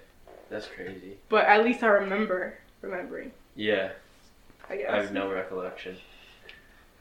That's 0.50 0.68
crazy. 0.68 1.18
But 1.30 1.46
at 1.46 1.64
least 1.64 1.82
I 1.82 1.88
remember 1.88 2.56
remembering. 2.82 3.32
Yeah. 3.56 3.90
I 4.69 4.78
guess. 4.78 4.89
I 4.91 4.95
have 4.97 5.12
no 5.13 5.32
recollection. 5.32 5.97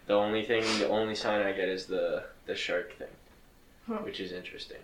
The 0.07 0.15
only 0.15 0.45
thing, 0.45 0.63
the 0.79 0.89
only 0.89 1.15
sign 1.15 1.45
I 1.47 1.53
get 1.53 1.69
is 1.69 1.87
the 1.87 2.25
the 2.47 2.55
shark 2.55 2.97
thing, 2.99 3.09
Huh. 3.87 3.95
which 4.03 4.21
is 4.21 4.33
interesting. 4.33 4.79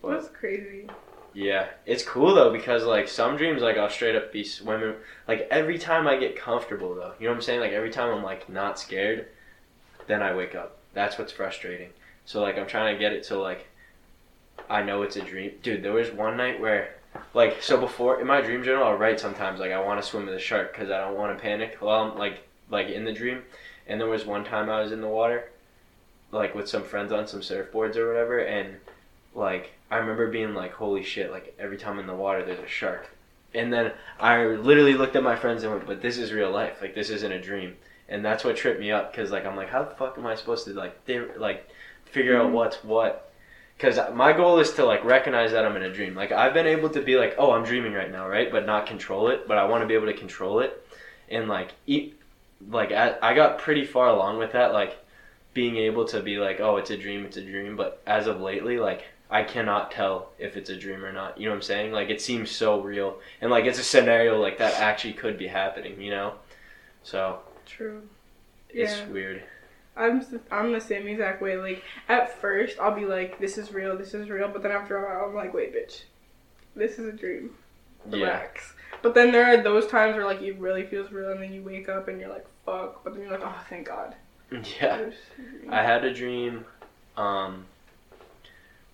But 0.00 0.12
That's 0.20 0.28
crazy. 0.28 0.86
yeah, 1.34 1.68
it's 1.86 2.02
cool 2.02 2.34
though 2.34 2.50
because 2.50 2.84
like 2.84 3.08
some 3.08 3.36
dreams, 3.36 3.60
like 3.62 3.76
I'll 3.76 3.90
straight 3.90 4.16
up 4.16 4.32
be 4.32 4.44
swimming. 4.44 4.94
Like 5.28 5.46
every 5.50 5.78
time 5.78 6.06
I 6.06 6.16
get 6.16 6.36
comfortable 6.36 6.94
though, 6.94 7.12
you 7.18 7.26
know 7.26 7.32
what 7.32 7.36
I'm 7.36 7.42
saying? 7.42 7.60
Like 7.60 7.72
every 7.72 7.90
time 7.90 8.14
I'm 8.14 8.22
like 8.22 8.48
not 8.48 8.78
scared, 8.78 9.26
then 10.06 10.22
I 10.22 10.34
wake 10.34 10.54
up. 10.54 10.78
That's 10.94 11.18
what's 11.18 11.32
frustrating. 11.32 11.90
So 12.24 12.40
like 12.40 12.56
I'm 12.58 12.66
trying 12.66 12.94
to 12.94 12.98
get 12.98 13.12
it 13.12 13.26
so 13.26 13.42
like 13.42 13.66
I 14.70 14.82
know 14.82 15.02
it's 15.02 15.16
a 15.16 15.20
dream. 15.22 15.52
Dude, 15.62 15.82
there 15.82 15.92
was 15.92 16.10
one 16.10 16.36
night 16.38 16.58
where 16.60 16.94
like 17.32 17.62
so 17.62 17.76
before 17.76 18.20
in 18.20 18.26
my 18.26 18.40
dream 18.40 18.62
journal 18.62 18.84
I'll 18.84 18.96
write 18.96 19.20
sometimes 19.20 19.60
like 19.60 19.72
I 19.72 19.80
want 19.80 20.00
to 20.00 20.06
swim 20.06 20.26
with 20.26 20.34
a 20.34 20.40
shark 20.40 20.72
because 20.72 20.90
I 20.90 21.00
don't 21.00 21.16
want 21.16 21.36
to 21.36 21.42
panic 21.42 21.76
while 21.80 22.02
I'm 22.10 22.18
like 22.18 22.42
like 22.70 22.88
in 22.88 23.04
the 23.04 23.12
dream. 23.12 23.42
And 23.86 24.00
there 24.00 24.08
was 24.08 24.24
one 24.24 24.44
time 24.44 24.70
I 24.70 24.80
was 24.80 24.92
in 24.92 25.02
the 25.02 25.08
water, 25.08 25.50
like 26.32 26.54
with 26.54 26.68
some 26.68 26.84
friends 26.84 27.12
on 27.12 27.26
some 27.26 27.40
surfboards 27.40 27.96
or 27.96 28.08
whatever, 28.08 28.38
and 28.38 28.76
like 29.34 29.72
I 29.90 29.96
remember 29.98 30.30
being 30.30 30.54
like, 30.54 30.72
"Holy 30.72 31.02
shit!" 31.02 31.30
Like 31.30 31.54
every 31.58 31.76
time 31.76 31.98
in 31.98 32.06
the 32.06 32.14
water, 32.14 32.44
there's 32.44 32.58
a 32.60 32.66
shark. 32.66 33.10
And 33.54 33.72
then 33.72 33.92
I 34.18 34.44
literally 34.46 34.94
looked 34.94 35.16
at 35.16 35.22
my 35.22 35.36
friends 35.36 35.62
and 35.62 35.72
went, 35.72 35.86
"But 35.86 36.00
this 36.02 36.16
is 36.18 36.32
real 36.32 36.50
life. 36.50 36.80
Like 36.80 36.94
this 36.94 37.10
isn't 37.10 37.30
a 37.32 37.40
dream." 37.40 37.76
And 38.08 38.24
that's 38.24 38.42
what 38.44 38.56
tripped 38.56 38.80
me 38.80 38.90
up 38.90 39.12
because 39.12 39.30
like 39.30 39.44
I'm 39.46 39.56
like, 39.56 39.68
how 39.70 39.82
the 39.84 39.94
fuck 39.94 40.16
am 40.18 40.26
I 40.26 40.34
supposed 40.34 40.64
to 40.66 40.72
like 40.72 41.04
they 41.04 41.20
like 41.36 41.68
figure 42.06 42.38
out 42.40 42.48
Mhm. 42.48 42.52
what's 42.52 42.82
what? 42.84 43.30
Because 43.84 44.14
my 44.14 44.32
goal 44.32 44.58
is 44.60 44.72
to 44.74 44.84
like 44.86 45.04
recognize 45.04 45.52
that 45.52 45.66
I'm 45.66 45.76
in 45.76 45.82
a 45.82 45.92
dream. 45.92 46.14
Like 46.14 46.32
I've 46.32 46.54
been 46.54 46.66
able 46.66 46.88
to 46.88 47.02
be 47.02 47.16
like, 47.16 47.34
oh, 47.36 47.50
I'm 47.50 47.64
dreaming 47.64 47.92
right 47.92 48.10
now, 48.10 48.26
right? 48.26 48.50
But 48.50 48.64
not 48.64 48.86
control 48.86 49.28
it. 49.28 49.46
But 49.46 49.58
I 49.58 49.64
want 49.66 49.82
to 49.82 49.86
be 49.86 49.92
able 49.92 50.06
to 50.06 50.14
control 50.14 50.60
it, 50.60 50.86
and 51.28 51.48
like 51.48 51.72
eat. 51.86 52.18
Like 52.70 52.92
I, 52.92 53.16
I 53.20 53.34
got 53.34 53.58
pretty 53.58 53.84
far 53.84 54.08
along 54.08 54.38
with 54.38 54.52
that. 54.52 54.72
Like 54.72 54.96
being 55.52 55.76
able 55.76 56.06
to 56.06 56.22
be 56.22 56.38
like, 56.38 56.60
oh, 56.60 56.78
it's 56.78 56.90
a 56.90 56.96
dream, 56.96 57.26
it's 57.26 57.36
a 57.36 57.42
dream. 57.42 57.76
But 57.76 58.00
as 58.06 58.26
of 58.26 58.40
lately, 58.40 58.78
like 58.78 59.04
I 59.30 59.42
cannot 59.42 59.90
tell 59.90 60.30
if 60.38 60.56
it's 60.56 60.70
a 60.70 60.76
dream 60.76 61.04
or 61.04 61.12
not. 61.12 61.36
You 61.36 61.44
know 61.44 61.50
what 61.50 61.56
I'm 61.56 61.62
saying? 61.62 61.92
Like 61.92 62.08
it 62.08 62.22
seems 62.22 62.50
so 62.50 62.80
real, 62.80 63.18
and 63.42 63.50
like 63.50 63.66
it's 63.66 63.78
a 63.78 63.84
scenario 63.84 64.40
like 64.40 64.56
that 64.58 64.80
actually 64.80 65.12
could 65.12 65.36
be 65.36 65.46
happening. 65.46 66.00
You 66.00 66.10
know, 66.10 66.32
so 67.02 67.40
True. 67.66 68.00
it's 68.70 68.96
Yeah. 68.96 69.08
weird. 69.08 69.42
I'm 69.96 70.24
I'm 70.50 70.72
the 70.72 70.80
same 70.80 71.06
exact 71.06 71.40
way. 71.40 71.56
Like 71.56 71.82
at 72.08 72.40
first, 72.40 72.78
I'll 72.80 72.94
be 72.94 73.04
like, 73.04 73.38
"This 73.38 73.58
is 73.58 73.72
real. 73.72 73.96
This 73.96 74.14
is 74.14 74.28
real," 74.28 74.48
but 74.48 74.62
then 74.62 74.72
after 74.72 74.96
a 74.96 75.02
while, 75.02 75.28
I'm 75.28 75.34
like, 75.34 75.54
"Wait, 75.54 75.74
bitch, 75.74 76.02
this 76.74 76.98
is 76.98 77.08
a 77.08 77.12
dream." 77.12 77.50
Yeah, 78.10 78.18
relax. 78.18 78.74
But 79.02 79.14
then 79.14 79.32
there 79.32 79.44
are 79.44 79.62
those 79.62 79.86
times 79.86 80.16
where 80.16 80.24
like 80.24 80.42
it 80.42 80.58
really 80.58 80.84
feels 80.84 81.12
real, 81.12 81.30
and 81.30 81.42
then 81.42 81.52
you 81.52 81.62
wake 81.62 81.88
up 81.88 82.08
and 82.08 82.18
you're 82.20 82.28
like, 82.28 82.46
"Fuck!" 82.66 83.04
But 83.04 83.14
then 83.14 83.22
you're 83.22 83.30
like, 83.30 83.42
"Oh, 83.44 83.64
thank 83.68 83.86
God." 83.86 84.14
yeah. 84.50 84.96
It 84.96 85.06
was 85.06 85.14
a 85.38 85.58
dream." 85.60 85.72
I 85.72 85.82
had 85.82 86.04
a 86.04 86.12
dream, 86.12 86.64
um, 87.16 87.66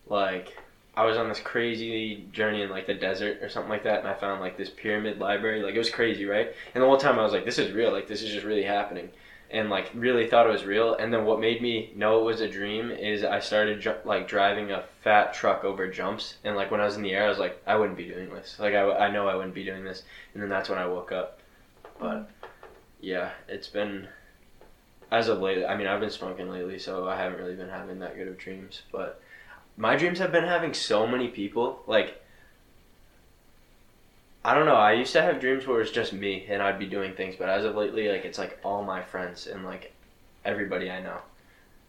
like 0.06 0.56
I 0.96 1.04
was 1.04 1.16
on 1.16 1.28
this 1.28 1.40
crazy 1.40 2.26
journey 2.30 2.62
in 2.62 2.68
like 2.68 2.86
the 2.86 2.94
desert 2.94 3.42
or 3.42 3.48
something 3.48 3.70
like 3.70 3.84
that, 3.84 4.00
and 4.00 4.08
I 4.08 4.14
found 4.14 4.40
like 4.40 4.58
this 4.58 4.68
pyramid 4.68 5.18
library. 5.18 5.62
Like 5.62 5.74
it 5.74 5.78
was 5.78 5.88
crazy, 5.88 6.26
right? 6.26 6.52
And 6.74 6.82
the 6.82 6.86
whole 6.86 6.98
time 6.98 7.18
I 7.18 7.22
was 7.22 7.32
like, 7.32 7.46
"This 7.46 7.58
is 7.58 7.72
real. 7.72 7.90
Like 7.90 8.06
this 8.06 8.22
is 8.22 8.30
just 8.30 8.44
really 8.44 8.64
happening," 8.64 9.08
and 9.50 9.68
like 9.68 9.90
really 9.94 10.28
thought 10.28 10.46
it 10.46 10.52
was 10.52 10.64
real. 10.64 10.94
And 10.94 11.12
then 11.12 11.24
what 11.24 11.40
made 11.40 11.60
me 11.60 11.92
know 11.96 12.20
it 12.20 12.24
was 12.24 12.40
a 12.40 12.48
dream 12.48 12.90
is 12.90 13.24
I 13.24 13.40
started 13.40 13.80
ju- 13.80 13.96
like 14.04 14.28
driving 14.28 14.70
a 14.70 14.84
fat 15.02 15.34
truck 15.34 15.64
over 15.64 15.88
jumps, 15.90 16.36
and 16.44 16.56
like 16.56 16.70
when 16.70 16.80
I 16.80 16.84
was 16.84 16.96
in 16.96 17.02
the 17.02 17.12
air, 17.12 17.26
I 17.26 17.28
was 17.28 17.38
like, 17.38 17.60
"I 17.66 17.76
wouldn't 17.76 17.98
be 17.98 18.08
doing 18.08 18.30
this. 18.30 18.56
Like 18.58 18.74
I, 18.74 18.90
I 18.90 19.10
know 19.10 19.28
I 19.28 19.34
wouldn't 19.34 19.54
be 19.54 19.64
doing 19.64 19.84
this." 19.84 20.02
And 20.34 20.42
then 20.42 20.50
that's 20.50 20.68
when 20.68 20.78
I 20.78 20.86
woke 20.86 21.12
up. 21.12 21.40
But 21.98 22.30
yeah, 23.00 23.30
it's 23.48 23.68
been 23.68 24.08
as 25.10 25.28
of 25.28 25.40
late. 25.40 25.64
I 25.64 25.76
mean, 25.76 25.86
I've 25.86 26.00
been 26.00 26.10
smoking 26.10 26.48
lately, 26.48 26.78
so 26.78 27.08
I 27.08 27.16
haven't 27.16 27.38
really 27.38 27.56
been 27.56 27.68
having 27.68 27.98
that 28.00 28.16
good 28.16 28.28
of 28.28 28.38
dreams. 28.38 28.82
But 28.92 29.20
my 29.76 29.96
dreams 29.96 30.18
have 30.18 30.32
been 30.32 30.44
having 30.44 30.74
so 30.74 31.06
many 31.06 31.28
people. 31.28 31.82
Like, 31.86 32.22
I 34.44 34.54
don't 34.54 34.64
know. 34.66 34.74
I 34.74 34.92
used 34.92 35.12
to 35.12 35.22
have 35.22 35.40
dreams 35.40 35.66
where 35.66 35.80
it's 35.82 35.90
just 35.90 36.12
me 36.12 36.46
and 36.48 36.62
I'd 36.62 36.78
be 36.78 36.86
doing 36.86 37.12
things, 37.14 37.36
but 37.38 37.48
as 37.50 37.64
of 37.64 37.74
lately, 37.76 38.08
like 38.08 38.24
it's 38.24 38.38
like 38.38 38.58
all 38.64 38.82
my 38.82 39.02
friends 39.02 39.46
and 39.46 39.64
like 39.64 39.92
everybody 40.44 40.90
I 40.90 41.00
know. 41.02 41.18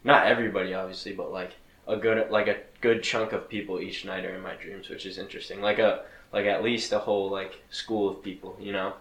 Not 0.03 0.27
everybody, 0.27 0.73
obviously, 0.73 1.13
but 1.13 1.31
like 1.31 1.51
a 1.87 1.95
good 1.95 2.29
like 2.29 2.47
a 2.47 2.57
good 2.81 3.03
chunk 3.03 3.31
of 3.31 3.47
people 3.47 3.79
each 3.79 4.03
night 4.03 4.25
are 4.25 4.35
in 4.35 4.41
my 4.41 4.55
dreams, 4.55 4.89
which 4.89 5.05
is 5.05 5.17
interesting. 5.17 5.61
Like 5.61 5.79
a 5.79 6.03
like 6.33 6.45
at 6.45 6.63
least 6.63 6.91
a 6.91 6.99
whole 6.99 7.29
like 7.29 7.61
school 7.69 8.09
of 8.09 8.21
people, 8.23 8.57
you 8.59 8.73
know. 8.73 8.93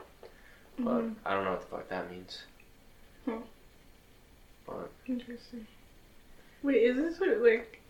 But 0.78 1.00
Mhm. 1.02 1.14
I 1.26 1.34
don't 1.34 1.44
know 1.44 1.50
what 1.52 1.60
the 1.60 1.66
fuck 1.66 1.88
that 1.88 2.10
means. 2.10 2.42
Hmm. 3.24 3.38
But 4.66 4.90
Interesting. 5.08 5.66
Wait, 6.62 6.82
is 6.84 6.96
this 6.96 7.18
what 7.18 7.38
like? 7.38 7.80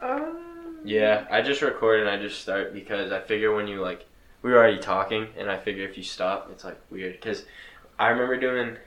Uh. 0.00 0.32
yeah, 0.84 1.26
I 1.30 1.40
just 1.42 1.62
record 1.62 2.00
and 2.00 2.08
I 2.10 2.18
just 2.18 2.40
start 2.40 2.72
because 2.72 3.10
I 3.10 3.20
figure 3.20 3.54
when 3.54 3.66
you 3.66 3.80
like 3.80 4.04
we 4.48 4.54
were 4.54 4.60
already 4.60 4.78
talking 4.78 5.28
and 5.36 5.50
I 5.50 5.58
figure 5.58 5.86
if 5.86 5.98
you 5.98 6.02
stop, 6.02 6.48
it's 6.50 6.64
like 6.64 6.78
weird 6.90 7.12
because 7.20 7.44
I 7.98 8.08
remember 8.08 8.38
doing 8.38 8.78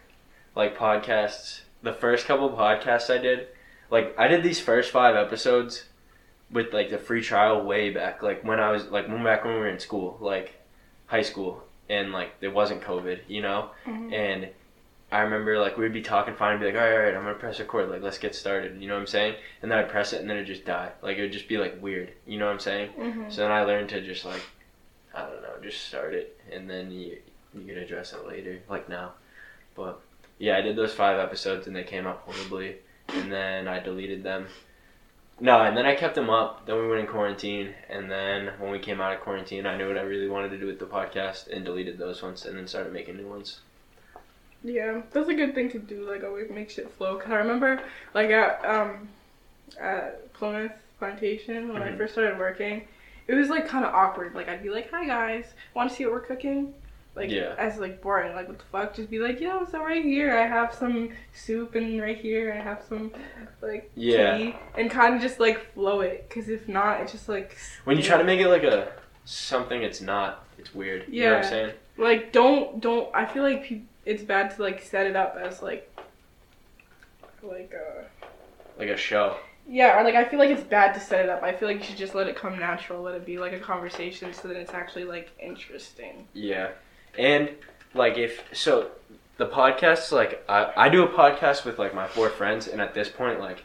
like 0.56 0.76
podcasts. 0.76 1.62
The 1.84 1.94
first 1.94 2.26
couple 2.26 2.50
podcasts 2.50 3.14
I 3.14 3.20
did, 3.20 3.48
like 3.92 4.16
I 4.18 4.28
did 4.28 4.42
these 4.44 4.60
first 4.60 4.90
five 4.92 5.16
episodes 5.16 5.84
with 6.50 6.74
like 6.74 6.90
the 6.90 6.98
free 6.98 7.22
trial 7.22 7.64
way 7.64 7.92
back, 7.92 8.24
like 8.24 8.44
when 8.44 8.60
I 8.60 8.72
was 8.72 8.88
like 8.88 9.08
when 9.08 9.24
back 9.24 9.46
when 9.46 9.54
we 9.54 9.60
were 9.60 9.70
in 9.70 9.80
school, 9.80 10.18
like 10.20 10.56
high 11.06 11.22
school, 11.22 11.64
and 11.90 12.12
like 12.12 12.32
it 12.42 12.48
wasn't 12.54 12.82
COVID, 12.82 13.20
you 13.28 13.42
know. 13.44 13.70
Mhm. 13.86 14.12
And 14.14 14.50
I 15.12 15.20
remember 15.22 15.60
like 15.60 15.78
we'd 15.78 15.94
be 15.94 16.02
talking 16.02 16.34
fine 16.36 16.54
and 16.54 16.60
be 16.60 16.66
like, 16.68 16.76
all 16.76 16.82
right, 16.82 16.94
all 16.94 17.04
right, 17.04 17.16
I'm 17.16 17.22
gonna 17.24 17.36
press 17.36 17.60
record, 17.60 17.90
like 17.90 18.02
let's 18.02 18.18
get 18.18 18.34
started. 18.34 18.82
You 18.82 18.88
know 18.88 18.96
what 18.96 19.02
I'm 19.02 19.08
saying? 19.08 19.36
And 19.62 19.70
then 19.72 19.78
I'd 19.78 19.90
press 19.90 20.12
it 20.14 20.22
and 20.22 20.30
then 20.30 20.38
it'd 20.38 20.48
just 20.48 20.66
die. 20.66 20.90
Like 21.04 21.18
it 21.18 21.22
would 21.22 21.32
just 21.32 21.48
be 21.48 21.58
like 21.60 21.82
weird. 21.82 22.14
You 22.26 22.40
know 22.40 22.46
what 22.48 22.54
I'm 22.54 22.60
saying? 22.60 22.90
Mhm. 22.98 23.32
So 23.32 23.42
then 23.42 23.52
I 23.52 23.64
learned 23.64 23.90
to 23.90 24.02
just 24.02 24.26
like, 24.26 24.42
I 25.14 25.22
don't 25.24 25.42
know, 25.42 25.54
just 25.62 25.86
start 25.86 26.14
it 26.14 26.40
and 26.52 26.70
then 26.70 26.92
you 26.92 27.18
you 27.54 27.66
can 27.66 27.78
address 27.78 28.14
it 28.14 28.26
later, 28.26 28.60
like 28.70 28.88
now. 28.88 29.12
But 29.76 30.00
yeah, 30.40 30.58
I 30.58 30.62
did 30.62 30.76
those 30.78 30.94
five 30.94 31.20
episodes 31.20 31.68
and 31.68 31.76
they 31.76 31.84
came 31.84 32.08
out 32.08 32.24
horribly, 32.26 32.78
and 33.10 33.32
then 33.32 33.68
I 33.68 33.80
deleted 33.80 34.24
them. 34.24 34.48
No, 35.40 35.62
and 35.62 35.76
then 35.76 35.86
I 35.86 35.96
kept 35.96 36.16
them 36.16 36.30
up. 36.30 36.66
Then 36.66 36.78
we 36.78 36.88
went 36.88 37.02
in 37.02 37.08
quarantine, 37.08 37.74
and 37.90 38.10
then 38.10 38.52
when 38.60 38.72
we 38.72 38.80
came 38.80 39.02
out 39.02 39.12
of 39.14 39.20
quarantine, 39.22 39.66
I 39.66 39.76
knew 39.76 39.88
what 39.88 39.98
I 39.98 40.02
really 40.02 40.30
wanted 40.30 40.50
to 40.50 40.58
do 40.60 40.68
with 40.68 40.80
the 40.80 40.86
podcast 40.86 41.48
and 41.52 41.66
deleted 41.66 41.98
those 41.98 42.22
ones, 42.22 42.46
and 42.46 42.56
then 42.58 42.68
started 42.68 42.94
making 42.94 43.18
new 43.18 43.28
ones. 43.28 43.60
Yeah, 44.64 45.02
that's 45.12 45.28
a 45.28 45.34
good 45.34 45.54
thing 45.56 45.70
to 45.72 45.80
do. 45.80 46.08
Like 46.10 46.24
always 46.24 46.50
make 46.52 46.70
shit 46.70 46.90
flow. 46.92 47.18
Cause 47.18 47.32
I 47.32 47.36
remember 47.36 47.82
like 48.14 48.30
at 48.30 48.64
um 48.64 49.10
at 49.80 50.32
Plymouth 50.34 50.72
Plantation 51.00 51.74
when 51.74 51.82
I 51.82 51.90
Mhm. 51.90 51.98
first 51.98 52.14
started 52.14 52.38
working, 52.38 52.88
it 53.28 53.36
was 53.36 53.50
like 53.50 53.68
kind 53.68 53.86
of 53.86 53.94
awkward. 53.94 54.34
Like 54.36 54.50
I'd 54.50 54.64
be 54.64 54.70
like, 54.70 54.90
"Hi 54.92 55.06
guys, 55.06 55.46
want 55.74 55.90
to 55.90 55.96
see 55.96 56.06
what 56.06 56.14
we're 56.14 56.20
cooking?" 56.22 56.74
Like 57.16 57.30
Yeah. 57.30 57.56
as 57.58 57.78
like 57.78 58.02
boring. 58.02 58.34
Like 58.36 58.48
what 58.48 58.58
the 58.60 58.64
fuck? 58.72 58.96
Just 58.96 59.10
be 59.10 59.20
like, 59.20 59.40
"Yo, 59.42 59.66
so 59.66 59.84
right 59.84 60.04
here 60.04 60.38
I 60.38 60.48
have 60.48 60.74
some 60.74 61.10
soup, 61.34 61.76
and 61.76 62.02
right 62.02 62.18
here 62.18 62.54
I 62.54 62.62
have 62.62 62.84
some 62.88 63.12
like 63.62 63.92
Yeah. 63.96 64.38
tea," 64.38 64.56
and 64.78 64.90
kind 64.90 65.16
of 65.16 65.22
just 65.22 65.40
like 65.40 65.74
flow 65.74 66.00
it. 66.02 66.30
Cause 66.30 66.48
if 66.50 66.68
not, 66.70 67.02
it's 67.02 67.12
just 67.12 67.28
like 67.28 67.58
When 67.84 67.98
you 67.98 68.04
try 68.04 68.18
to 68.18 68.24
make 68.24 68.40
it 68.40 68.48
like 68.48 68.64
a 68.64 68.94
something 69.26 69.82
it's 69.84 70.02
not, 70.02 70.46
it's 70.58 70.74
weird. 70.74 71.06
You 71.10 71.24
know 71.26 71.30
what 71.32 71.38
I'm 71.38 71.44
Yeah. 71.44 71.50
saying? 71.50 71.74
like 71.98 72.32
don't 72.32 72.80
don't. 72.80 73.14
I 73.14 73.26
feel 73.26 73.44
like 73.44 73.64
peop 73.64 73.86
it's 74.06 74.24
bad 74.24 74.50
to 74.56 74.62
like 74.64 74.82
set 74.82 75.06
it 75.06 75.16
up 75.16 75.38
as 75.40 75.62
like 75.62 75.88
like 77.44 77.74
a 77.74 78.06
Like 78.80 78.90
a 78.90 78.98
show. 78.98 79.36
Yeah, 79.68 80.00
or 80.00 80.04
like 80.04 80.16
I 80.16 80.26
feel 80.26 80.40
like 80.40 80.50
it's 80.50 80.64
bad 80.64 80.94
to 80.94 81.00
set 81.00 81.24
it 81.24 81.30
up. 81.30 81.44
I 81.44 81.54
feel 81.54 81.68
like 81.68 81.78
you 81.78 81.84
should 81.84 81.98
just 81.98 82.16
let 82.16 82.28
it 82.28 82.36
come 82.36 82.60
natural, 82.60 83.02
let 83.02 83.16
it 83.16 83.26
be 83.26 83.38
like 83.40 83.54
a 83.54 83.60
conversation, 83.60 84.34
so 84.34 84.48
that 84.48 84.58
it's 84.58 84.74
actually 84.74 85.06
like 85.06 85.32
interesting. 85.40 86.28
Yeah. 86.34 86.72
And 87.18 87.50
like 87.94 88.18
if 88.18 88.44
so 88.54 88.92
the 89.38 89.48
podcast 89.48 90.12
like 90.12 90.44
I, 90.48 90.72
I 90.78 90.90
do 90.90 91.04
a 91.04 91.08
podcast 91.08 91.66
with 91.66 91.80
like 91.80 91.94
my 91.94 92.08
four 92.08 92.30
friends 92.30 92.68
and 92.68 92.80
at 92.80 92.94
this 92.94 93.10
point 93.10 93.40
like 93.40 93.64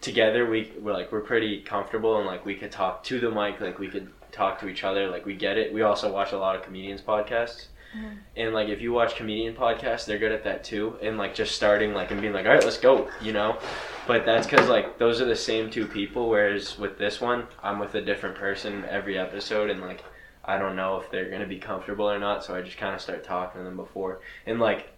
together 0.00 0.48
we 0.48 0.72
we're 0.80 0.92
like 0.92 1.12
we're 1.12 1.20
pretty 1.20 1.62
comfortable 1.62 2.18
and 2.18 2.26
like 2.26 2.44
we 2.44 2.54
could 2.54 2.72
talk 2.72 3.04
to 3.04 3.20
the 3.20 3.30
mic 3.30 3.60
like 3.60 3.78
we 3.78 3.88
could 3.88 4.08
talk 4.32 4.58
to 4.60 4.68
each 4.68 4.82
other 4.82 5.08
like 5.08 5.24
we 5.24 5.34
get 5.34 5.56
it 5.56 5.72
we 5.72 5.82
also 5.82 6.12
watch 6.12 6.32
a 6.32 6.38
lot 6.38 6.56
of 6.56 6.62
comedians 6.62 7.00
podcasts 7.00 7.66
Mhm. 7.96 8.18
and 8.36 8.54
like 8.54 8.68
if 8.68 8.80
you 8.80 8.92
watch 8.92 9.16
comedian 9.16 9.54
podcasts 9.54 10.06
they're 10.06 10.18
good 10.18 10.32
at 10.32 10.44
that 10.44 10.64
too 10.64 10.96
and 11.02 11.18
like 11.18 11.34
just 11.34 11.54
starting 11.54 11.92
like 11.92 12.10
and 12.10 12.20
being 12.20 12.32
like 12.32 12.46
all 12.46 12.52
right 12.52 12.64
let's 12.64 12.78
go 12.78 13.08
you 13.20 13.32
know 13.32 13.58
but 14.06 14.24
that's 14.24 14.46
because 14.46 14.68
like 14.68 14.98
those 14.98 15.20
are 15.20 15.26
the 15.26 15.36
same 15.36 15.68
two 15.70 15.86
people 15.86 16.28
whereas 16.30 16.78
with 16.78 16.96
this 16.98 17.20
one 17.20 17.46
i'm 17.62 17.78
with 17.78 17.94
a 17.94 18.00
different 18.00 18.34
person 18.36 18.84
every 18.88 19.18
episode 19.18 19.68
and 19.70 19.80
like 19.80 20.02
I 20.44 20.58
don't 20.58 20.74
know 20.74 20.98
if 21.00 21.08
they're 21.08 21.30
gonna 21.30 21.46
be 21.46 21.58
comfortable 21.60 22.10
or 22.10 22.18
not, 22.18 22.42
so 22.44 22.52
I 22.52 22.62
just 22.62 22.76
kind 22.76 22.92
of 22.96 23.00
start 23.00 23.22
talking 23.22 23.60
to 23.60 23.64
them 23.64 23.76
before. 23.76 24.18
And 24.44 24.58
like, 24.58 24.88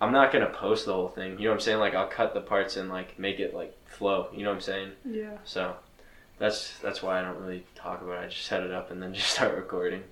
I'm 0.00 0.12
not 0.12 0.32
gonna 0.32 0.50
post 0.50 0.86
the 0.86 0.92
whole 0.92 1.08
thing. 1.08 1.32
You 1.32 1.46
know 1.46 1.50
what 1.50 1.54
I'm 1.54 1.60
saying? 1.60 1.80
Like, 1.80 1.96
I'll 1.96 2.06
cut 2.06 2.32
the 2.32 2.40
parts 2.42 2.76
and 2.76 2.88
like 2.88 3.18
make 3.18 3.40
it 3.40 3.54
like 3.54 3.76
flow. 3.88 4.28
You 4.32 4.44
know 4.44 4.50
what 4.50 4.54
I'm 4.54 4.60
saying? 4.60 4.92
Yeah. 5.04 5.36
So 5.42 5.74
that's 6.38 6.78
that's 6.78 7.02
why 7.02 7.18
I 7.18 7.22
don't 7.22 7.40
really 7.40 7.64
talk 7.74 8.02
about 8.02 8.22
it. 8.22 8.26
I 8.26 8.28
just 8.28 8.46
set 8.46 8.62
it 8.62 8.70
up 8.70 8.92
and 8.92 9.02
then 9.02 9.12
just 9.18 9.30
start 9.30 9.56
recording 9.56 10.04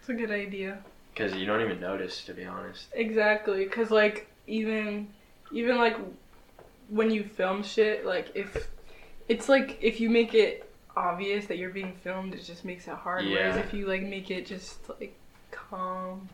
It's 0.00 0.08
a 0.08 0.14
good 0.14 0.30
idea. 0.30 0.78
Because 1.18 1.34
you 1.34 1.46
don't 1.46 1.60
even 1.60 1.80
notice, 1.80 2.24
to 2.24 2.32
be 2.32 2.44
honest. 2.44 2.86
Exactly, 2.92 3.64
cause 3.66 3.90
like 3.90 4.30
even 4.46 5.08
even 5.52 5.76
like 5.76 5.96
when 6.88 7.10
you 7.10 7.24
film 7.24 7.62
shit, 7.62 8.06
like 8.06 8.28
if 8.34 8.68
it's 9.28 9.48
like 9.48 9.78
if 9.80 10.00
you 10.00 10.08
make 10.08 10.34
it 10.34 10.70
obvious 10.96 11.46
that 11.46 11.58
you're 11.58 11.70
being 11.70 11.94
filmed, 12.02 12.34
it 12.34 12.44
just 12.44 12.64
makes 12.64 12.86
it 12.86 12.94
hard. 12.94 13.24
Whereas 13.26 13.56
if 13.56 13.74
you 13.74 13.86
like 13.86 14.02
make 14.02 14.30
it 14.30 14.46
just 14.46 14.88
like 14.88 15.18
calm. 15.50 16.28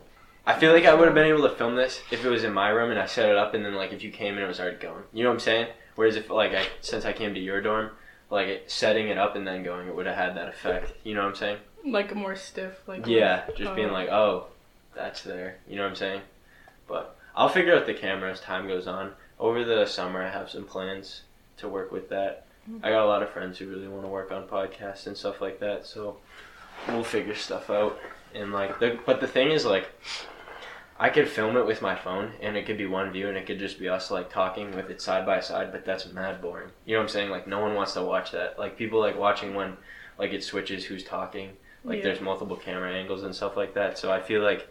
I 0.47 0.59
feel 0.59 0.73
like 0.73 0.85
I 0.85 0.93
would 0.93 1.07
have 1.07 1.15
been 1.15 1.27
able 1.27 1.49
to 1.49 1.55
film 1.57 1.75
this 1.75 2.03
if 2.11 2.23
it 2.23 2.29
was 2.29 2.45
in 2.45 2.53
my 2.53 2.69
room 2.69 2.91
and 2.91 3.01
I 3.01 3.07
set 3.07 3.31
it 3.31 3.37
up, 3.37 3.55
and 3.55 3.65
then 3.65 3.75
like 3.75 3.93
if 3.93 4.03
you 4.03 4.11
came 4.11 4.37
in, 4.37 4.45
it 4.45 4.47
was 4.47 4.61
already 4.61 4.77
going. 4.77 5.05
You 5.15 5.23
know 5.23 5.31
what 5.31 5.37
I'm 5.37 5.41
saying? 5.41 5.69
Whereas 5.95 6.17
if 6.17 6.29
like 6.29 6.53
I 6.53 6.67
since 6.83 7.07
I 7.07 7.15
came 7.15 7.33
to 7.33 7.41
your 7.41 7.63
dorm, 7.63 7.91
like 8.31 8.49
it, 8.49 8.71
setting 8.71 9.09
it 9.09 9.17
up 9.17 9.35
and 9.35 9.47
then 9.47 9.63
going, 9.63 9.89
it 9.89 9.97
would 9.97 10.07
have 10.07 10.17
had 10.17 10.37
that 10.37 10.49
effect. 10.49 10.93
You 11.05 11.15
know 11.15 11.23
what 11.23 11.31
I'm 11.31 11.37
saying? 11.37 11.57
Like 11.87 12.13
a 12.13 12.15
more 12.15 12.37
stiff, 12.37 12.87
like 12.87 13.07
Yeah, 13.07 13.45
just 13.57 13.75
being 13.75 13.91
uh, 13.91 13.93
like, 13.93 14.09
oh, 14.09 14.49
that's 14.95 15.23
there. 15.23 15.57
You 15.69 15.77
know 15.77 15.83
what 15.83 15.91
I'm 15.91 15.97
saying? 15.97 16.21
But 16.87 17.17
I'll 17.35 17.49
figure 17.49 17.75
out 17.75 17.87
the 17.87 17.95
camera 17.95 18.31
as 18.31 18.41
time 18.41 18.67
goes 18.69 18.87
on. 18.87 19.13
Over 19.39 19.65
the 19.65 19.87
summer, 19.87 20.23
I 20.23 20.31
have 20.31 20.51
some 20.51 20.65
plans 20.65 21.23
to 21.59 21.69
work 21.69 21.91
with 21.93 22.09
that. 22.11 22.47
I 22.83 22.89
got 22.91 23.05
a 23.05 23.07
lot 23.07 23.23
of 23.23 23.29
friends 23.31 23.59
who 23.59 23.69
really 23.69 23.89
want 23.89 24.05
to 24.05 24.09
work 24.09 24.33
on 24.33 24.47
podcasts 24.49 25.07
and 25.07 25.15
stuff 25.17 25.41
like 25.43 25.61
that, 25.61 25.85
so 25.87 26.17
we'll 26.89 27.05
figure 27.05 27.35
stuff 27.35 27.69
out. 27.69 27.99
And 28.35 28.53
like, 28.53 28.79
the, 28.79 28.99
but 29.05 29.21
the 29.21 29.27
thing 29.27 29.51
is, 29.51 29.67
like, 29.67 29.89
I 30.99 31.11
could 31.11 31.29
film 31.29 31.57
it 31.59 31.67
with 31.67 31.83
my 31.83 31.95
phone, 31.95 32.33
and 32.41 32.57
it 32.57 32.65
could 32.65 32.79
be 32.79 32.87
one 32.87 33.11
view, 33.13 33.29
and 33.29 33.37
it 33.37 33.47
could 33.47 33.59
just 33.59 33.79
be 33.79 33.89
us 33.89 34.11
like 34.11 34.31
talking 34.31 34.75
with 34.75 34.89
it 34.89 35.03
side 35.03 35.27
by 35.27 35.41
side. 35.41 35.73
But 35.73 35.85
that's 35.85 36.11
mad 36.13 36.41
boring. 36.41 36.71
You 36.87 36.95
know 36.95 37.01
what 37.01 37.05
I'm 37.05 37.09
saying? 37.11 37.31
Like, 37.31 37.47
no 37.47 37.61
one 37.61 37.75
wants 37.75 37.93
to 37.95 38.03
watch 38.03 38.31
that. 38.31 38.59
Like, 38.59 38.79
people 38.79 38.99
like 39.01 39.19
watching 39.19 39.55
when 39.55 39.77
like 40.19 40.33
it 40.33 40.45
switches 40.45 40.85
who's 40.85 41.03
talking 41.05 41.51
like 41.83 41.99
Yeah. 41.99 42.05
there's 42.05 42.21
multiple 42.21 42.57
camera 42.57 42.93
angles 42.93 43.25
and 43.25 43.35
stuff 43.35 43.57
like 43.57 43.75
that 43.75 43.99
so 43.99 44.13
i 44.13 44.21
feel 44.23 44.43
like 44.43 44.69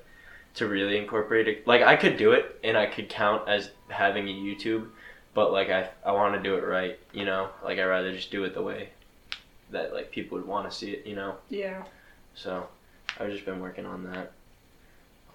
to 0.56 0.68
really 0.68 0.98
incorporate 0.98 1.48
it. 1.48 1.68
Like 1.68 1.82
i 1.82 1.96
could 1.96 2.18
do 2.18 2.32
it 2.32 2.60
and 2.64 2.78
i 2.78 2.86
could 2.86 3.10
count 3.10 3.48
as 3.48 3.72
having 3.88 4.28
a 4.30 4.32
youtube 4.32 4.88
but 5.34 5.52
like 5.52 5.70
i 5.70 5.90
i 6.06 6.12
want 6.12 6.36
to 6.36 6.42
do 6.42 6.56
it 6.56 6.64
right 6.64 7.00
you 7.12 7.26
know? 7.26 7.50
Like 7.64 7.80
i 7.80 7.84
rather 7.84 8.14
just 8.14 8.32
do 8.32 8.44
it 8.44 8.54
the 8.54 8.62
way 8.62 8.90
that 9.72 9.94
like 9.94 10.12
people 10.12 10.38
would 10.38 10.48
want 10.48 10.70
to 10.70 10.76
see 10.76 10.92
it 10.92 11.06
you 11.08 11.16
know? 11.16 11.36
Yeah. 11.50 11.84
so 12.36 12.68
i've 13.20 13.32
just 13.32 13.46
been 13.46 13.60
working 13.60 13.86
on 13.86 14.04
that. 14.12 14.32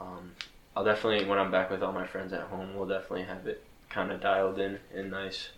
Um 0.00 0.32
i'll 0.76 0.84
definitely 0.84 1.28
when 1.28 1.38
i'm 1.38 1.50
back 1.50 1.70
with 1.70 1.82
all 1.82 1.92
my 1.92 2.06
friends 2.06 2.32
at 2.32 2.42
home 2.42 2.74
we'll 2.76 2.86
definitely 2.88 3.24
have 3.24 3.46
it 3.46 3.64
kind 3.90 4.12
of 4.12 4.20
dialed 4.20 4.58
in 4.58 4.78
and 4.94 5.10
nice. 5.10 5.48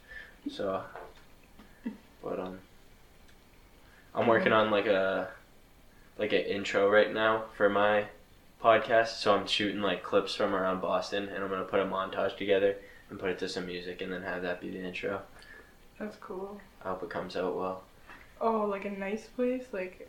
So 0.50 0.82
but 2.22 2.38
um 2.38 2.58
i'm 4.14 4.26
working 4.26 4.52
on 4.52 4.70
like 4.70 4.86
a 4.86 5.28
like 6.18 6.32
an 6.32 6.40
intro 6.40 6.88
right 6.90 7.12
now 7.12 7.44
for 7.56 7.68
my 7.68 8.06
podcast 8.62 9.18
so 9.20 9.34
i'm 9.34 9.46
shooting 9.46 9.80
like 9.80 10.02
clips 10.02 10.34
from 10.34 10.54
around 10.54 10.80
boston 10.80 11.28
and 11.28 11.42
i'm 11.42 11.48
gonna 11.50 11.64
put 11.64 11.80
a 11.80 11.84
montage 11.84 12.36
together 12.36 12.76
and 13.08 13.18
put 13.18 13.30
it 13.30 13.38
to 13.38 13.48
some 13.48 13.66
music 13.66 14.00
and 14.02 14.12
then 14.12 14.22
have 14.22 14.42
that 14.42 14.60
be 14.60 14.70
the 14.70 14.78
intro 14.82 15.20
That's 15.98 16.16
cool. 16.16 16.60
i 16.84 16.88
hope 16.88 17.02
it 17.02 17.10
comes 17.10 17.36
out 17.36 17.56
well 17.56 17.82
Oh, 18.42 18.64
like 18.64 18.86
a 18.86 18.90
nice 18.90 19.26
place, 19.26 19.64
like 19.70 20.08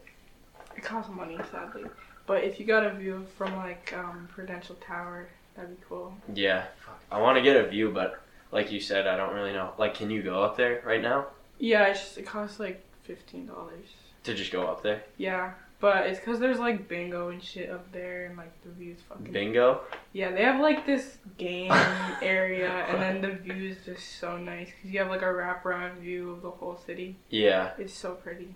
it 0.77 0.81
costs 0.85 1.11
money, 1.11 1.37
sadly. 1.51 1.83
But 2.25 2.45
if 2.45 2.61
you 2.61 2.65
got 2.65 2.85
a 2.85 2.91
view 2.91 3.25
from 3.37 3.57
like 3.57 3.93
um, 3.93 4.29
Prudential 4.33 4.75
Tower, 4.75 5.27
that'd 5.53 5.69
be 5.77 5.83
cool. 5.89 6.13
yeah 6.33 6.67
i 7.11 7.19
want 7.19 7.35
to 7.37 7.41
get 7.41 7.57
a 7.57 7.67
view 7.67 7.91
but 7.91 8.21
like 8.53 8.71
you 8.71 8.79
said 8.79 9.05
i 9.05 9.17
don't 9.17 9.33
really 9.35 9.51
know 9.51 9.71
like 9.77 9.93
can 9.95 10.09
you 10.09 10.23
go 10.23 10.41
up 10.41 10.55
there 10.55 10.81
right 10.85 11.01
now 11.01 11.25
Yeah, 11.59 11.87
it's 11.87 11.99
just 11.99 12.17
it 12.19 12.25
costs 12.25 12.57
like 12.57 12.81
fifteen 13.03 13.47
dollars. 13.47 13.87
to 14.23 14.33
just 14.33 14.51
go 14.53 14.65
up 14.65 14.81
there 14.81 15.03
Yeah, 15.17 15.51
but 15.81 16.05
it's 16.05 16.19
cause 16.19 16.39
there's 16.39 16.59
like 16.59 16.87
bingo 16.87 17.29
and 17.29 17.43
shit 17.43 17.69
up 17.69 17.91
there, 17.91 18.27
and 18.27 18.37
like 18.37 18.51
the 18.63 18.69
views 18.69 18.99
fucking. 19.09 19.33
bingo 19.33 19.81
Yeah, 20.13 20.31
they 20.31 20.43
have 20.43 20.61
like 20.61 20.85
this 20.85 21.17
game 21.37 21.71
area, 22.21 22.69
and 22.69 23.01
then 23.01 23.21
the 23.21 23.35
view 23.35 23.71
is 23.71 23.77
just 23.83 24.19
so 24.19 24.37
nice 24.37 24.67
because 24.67 24.91
you 24.91 24.99
have 24.99 25.09
like 25.09 25.21
a 25.23 25.25
wraparound 25.25 25.97
view 25.97 26.31
of 26.31 26.41
the 26.41 26.51
whole 26.51 26.79
city. 26.85 27.17
yeah 27.29 27.71
It's 27.77 27.93
so 27.93 28.11
pretty. 28.13 28.55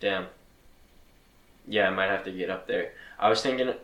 Damn. 0.00 0.26
Yeah, 1.66 1.88
I 1.88 1.90
might 1.90 2.06
have 2.06 2.24
to 2.24 2.32
get 2.32 2.48
up 2.50 2.66
there. 2.66 2.92
I 3.18 3.28
was 3.28 3.42
thinking 3.42 3.74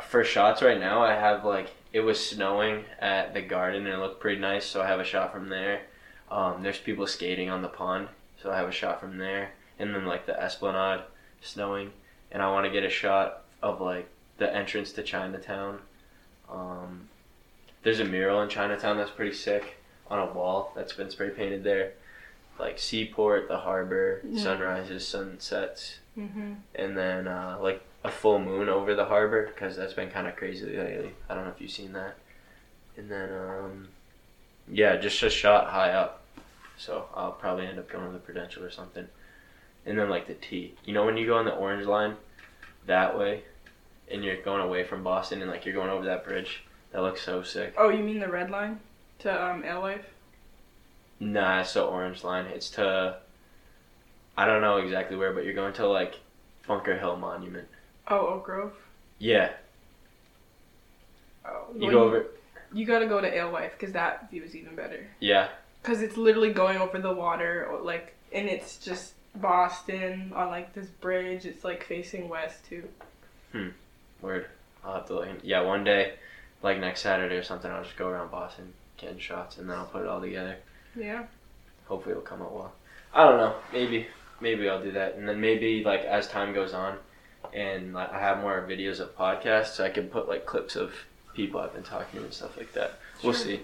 for 0.00 0.24
shots 0.24 0.62
right 0.62 0.78
now, 0.78 1.02
I 1.02 1.14
have 1.14 1.44
like 1.44 1.70
it 1.92 2.00
was 2.00 2.24
snowing 2.24 2.84
at 2.98 3.34
the 3.34 3.42
garden 3.42 3.86
and 3.86 3.94
it 3.94 3.98
looked 3.98 4.20
pretty 4.20 4.40
nice, 4.40 4.64
so 4.64 4.80
I 4.80 4.86
have 4.86 5.00
a 5.00 5.04
shot 5.04 5.32
from 5.32 5.48
there. 5.48 5.82
Um, 6.30 6.62
there's 6.62 6.78
people 6.78 7.06
skating 7.06 7.50
on 7.50 7.60
the 7.62 7.68
pond, 7.68 8.08
so 8.42 8.50
I 8.50 8.56
have 8.56 8.68
a 8.68 8.72
shot 8.72 9.00
from 9.00 9.18
there, 9.18 9.50
and 9.78 9.94
then 9.94 10.06
like 10.06 10.24
the 10.26 10.40
Esplanade 10.40 11.02
snowing, 11.42 11.90
and 12.32 12.42
I 12.42 12.50
want 12.50 12.64
to 12.66 12.70
get 12.70 12.82
a 12.84 12.90
shot 12.90 13.42
of 13.62 13.80
like 13.80 14.08
the 14.38 14.52
entrance 14.54 14.92
to 14.92 15.02
Chinatown. 15.02 15.78
Um, 16.50 17.08
there's 17.82 18.00
a 18.00 18.04
mural 18.04 18.42
in 18.42 18.48
Chinatown 18.48 18.96
that's 18.96 19.10
pretty 19.10 19.34
sick 19.34 19.76
on 20.10 20.18
a 20.18 20.26
wall 20.32 20.72
that's 20.74 20.92
been 20.92 21.10
spray 21.10 21.30
painted 21.30 21.62
there, 21.64 21.92
like 22.58 22.78
seaport, 22.78 23.48
the 23.48 23.58
harbor, 23.58 24.20
Yeah. 24.28 24.42
sunrises, 24.42 25.06
sunsets, 25.06 25.98
Mm-hmm. 26.18 26.52
and 26.74 26.94
then 26.96 27.26
uh, 27.26 27.56
like 27.62 27.80
a 28.04 28.10
full 28.10 28.38
moon 28.38 28.68
over 28.68 28.94
the 28.94 29.06
harbor 29.06 29.46
because 29.46 29.76
that's 29.76 29.94
been 29.94 30.10
kind 30.10 30.26
of 30.26 30.36
crazy 30.36 30.66
lately. 30.66 31.12
I 31.30 31.34
don't 31.34 31.44
know 31.44 31.50
if 31.50 31.58
you've 31.60 31.70
seen 31.70 31.92
that. 31.94 32.16
And 32.98 33.10
then 33.10 33.32
um, 33.32 33.88
yeah, 34.70 34.96
just 34.96 35.22
a 35.22 35.30
shot 35.30 35.68
high 35.70 35.92
up. 35.92 36.20
So 36.76 37.06
I'll 37.14 37.32
probably 37.32 37.66
end 37.66 37.78
up 37.78 37.88
going 37.90 38.06
to 38.06 38.12
the 38.12 38.18
Prudential 38.18 38.62
or 38.64 38.70
something. 38.70 39.06
And 39.84 39.98
then 39.98 40.08
like 40.08 40.26
the 40.26 40.34
T. 40.34 40.74
You 40.84 40.94
know 40.94 41.04
when 41.04 41.16
you 41.16 41.26
go 41.26 41.36
on 41.36 41.44
the 41.44 41.54
Orange 41.54 41.86
Line 41.86 42.16
that 42.86 43.18
way, 43.18 43.42
and 44.10 44.22
you're 44.24 44.40
going 44.42 44.60
away 44.60 44.84
from 44.84 45.02
Boston 45.02 45.40
and 45.42 45.50
like 45.50 45.64
you're 45.64 45.74
going 45.74 45.90
over 45.90 46.04
that 46.04 46.24
bridge. 46.24 46.64
That 46.92 47.02
looks 47.02 47.22
so 47.22 47.42
sick. 47.42 47.74
Oh, 47.78 47.88
you 47.88 48.02
mean 48.04 48.20
the 48.20 48.28
red 48.28 48.50
line 48.50 48.80
to 49.20 49.44
um 49.44 49.64
Alewife? 49.64 50.04
Nah, 51.18 51.60
it's 51.60 51.72
the 51.74 51.82
Orange 51.82 52.22
Line. 52.22 52.46
It's 52.46 52.70
to 52.70 53.16
I 54.36 54.46
don't 54.46 54.60
know 54.60 54.76
exactly 54.78 55.16
where, 55.16 55.32
but 55.32 55.44
you're 55.44 55.54
going 55.54 55.72
to 55.74 55.86
like 55.86 56.20
Bunker 56.66 56.98
Hill 56.98 57.16
Monument. 57.16 57.68
Oh, 58.08 58.26
Oak 58.26 58.44
Grove. 58.44 58.72
Yeah, 59.18 59.52
Oh, 61.44 61.66
you 61.76 61.90
go 61.90 62.02
over. 62.04 62.26
You 62.72 62.86
gotta 62.86 63.06
go 63.06 63.20
to 63.20 63.28
Alewife 63.28 63.72
because 63.72 63.92
that 63.92 64.30
view 64.30 64.42
is 64.42 64.56
even 64.56 64.74
better. 64.74 65.06
Yeah, 65.20 65.48
Because 65.82 66.02
it's 66.02 66.16
literally 66.16 66.52
going 66.52 66.78
over 66.78 66.98
the 66.98 67.12
water, 67.12 67.66
or 67.70 67.80
like, 67.80 68.14
and 68.32 68.48
it's 68.48 68.78
just 68.78 69.12
Boston 69.34 70.32
on 70.34 70.48
like 70.48 70.74
this 70.74 70.86
bridge. 70.88 71.44
It's 71.46 71.64
like 71.64 71.84
facing 71.84 72.28
west 72.28 72.64
too. 72.66 72.88
Hmm. 73.52 73.68
Word. 74.20 74.46
I'll 74.84 74.94
have 74.94 75.06
to 75.06 75.14
look. 75.14 75.28
in- 75.28 75.40
Yeah, 75.42 75.62
one 75.62 75.84
day, 75.84 76.14
like 76.62 76.78
next 76.78 77.00
Saturday 77.02 77.36
or 77.36 77.42
something, 77.42 77.70
I'll 77.70 77.84
just 77.84 77.96
go 77.96 78.08
around 78.08 78.30
Boston 78.30 78.72
getting 78.96 79.18
shots, 79.18 79.58
and 79.58 79.68
then 79.68 79.76
I'll 79.78 79.86
put 79.86 80.02
it 80.02 80.08
all 80.08 80.20
together. 80.20 80.56
Yeah. 80.96 81.24
Hopefully, 81.86 82.12
it'll 82.12 82.22
come 82.22 82.42
out 82.42 82.52
well. 82.52 82.72
I 83.14 83.24
don't 83.24 83.36
know. 83.38 83.54
Maybe, 83.72 84.06
maybe 84.40 84.68
I'll 84.68 84.82
do 84.82 84.92
that, 84.92 85.14
and 85.16 85.28
then 85.28 85.40
maybe 85.40 85.82
like 85.84 86.00
as 86.02 86.28
time 86.28 86.52
goes 86.54 86.72
on, 86.72 86.98
and 87.52 87.92
like 87.94 88.12
I 88.12 88.20
have 88.20 88.38
more 88.40 88.66
videos 88.68 89.00
of 89.00 89.16
podcasts, 89.16 89.80
I 89.82 89.88
can 89.90 90.08
put 90.08 90.28
like 90.28 90.46
clips 90.46 90.76
of 90.76 90.94
people 91.34 91.60
I've 91.60 91.74
been 91.74 91.82
talking 91.82 92.20
to 92.20 92.24
and 92.24 92.34
stuff 92.34 92.56
like 92.56 92.72
that. 92.74 92.98
We'll 93.22 93.32
see. 93.34 93.60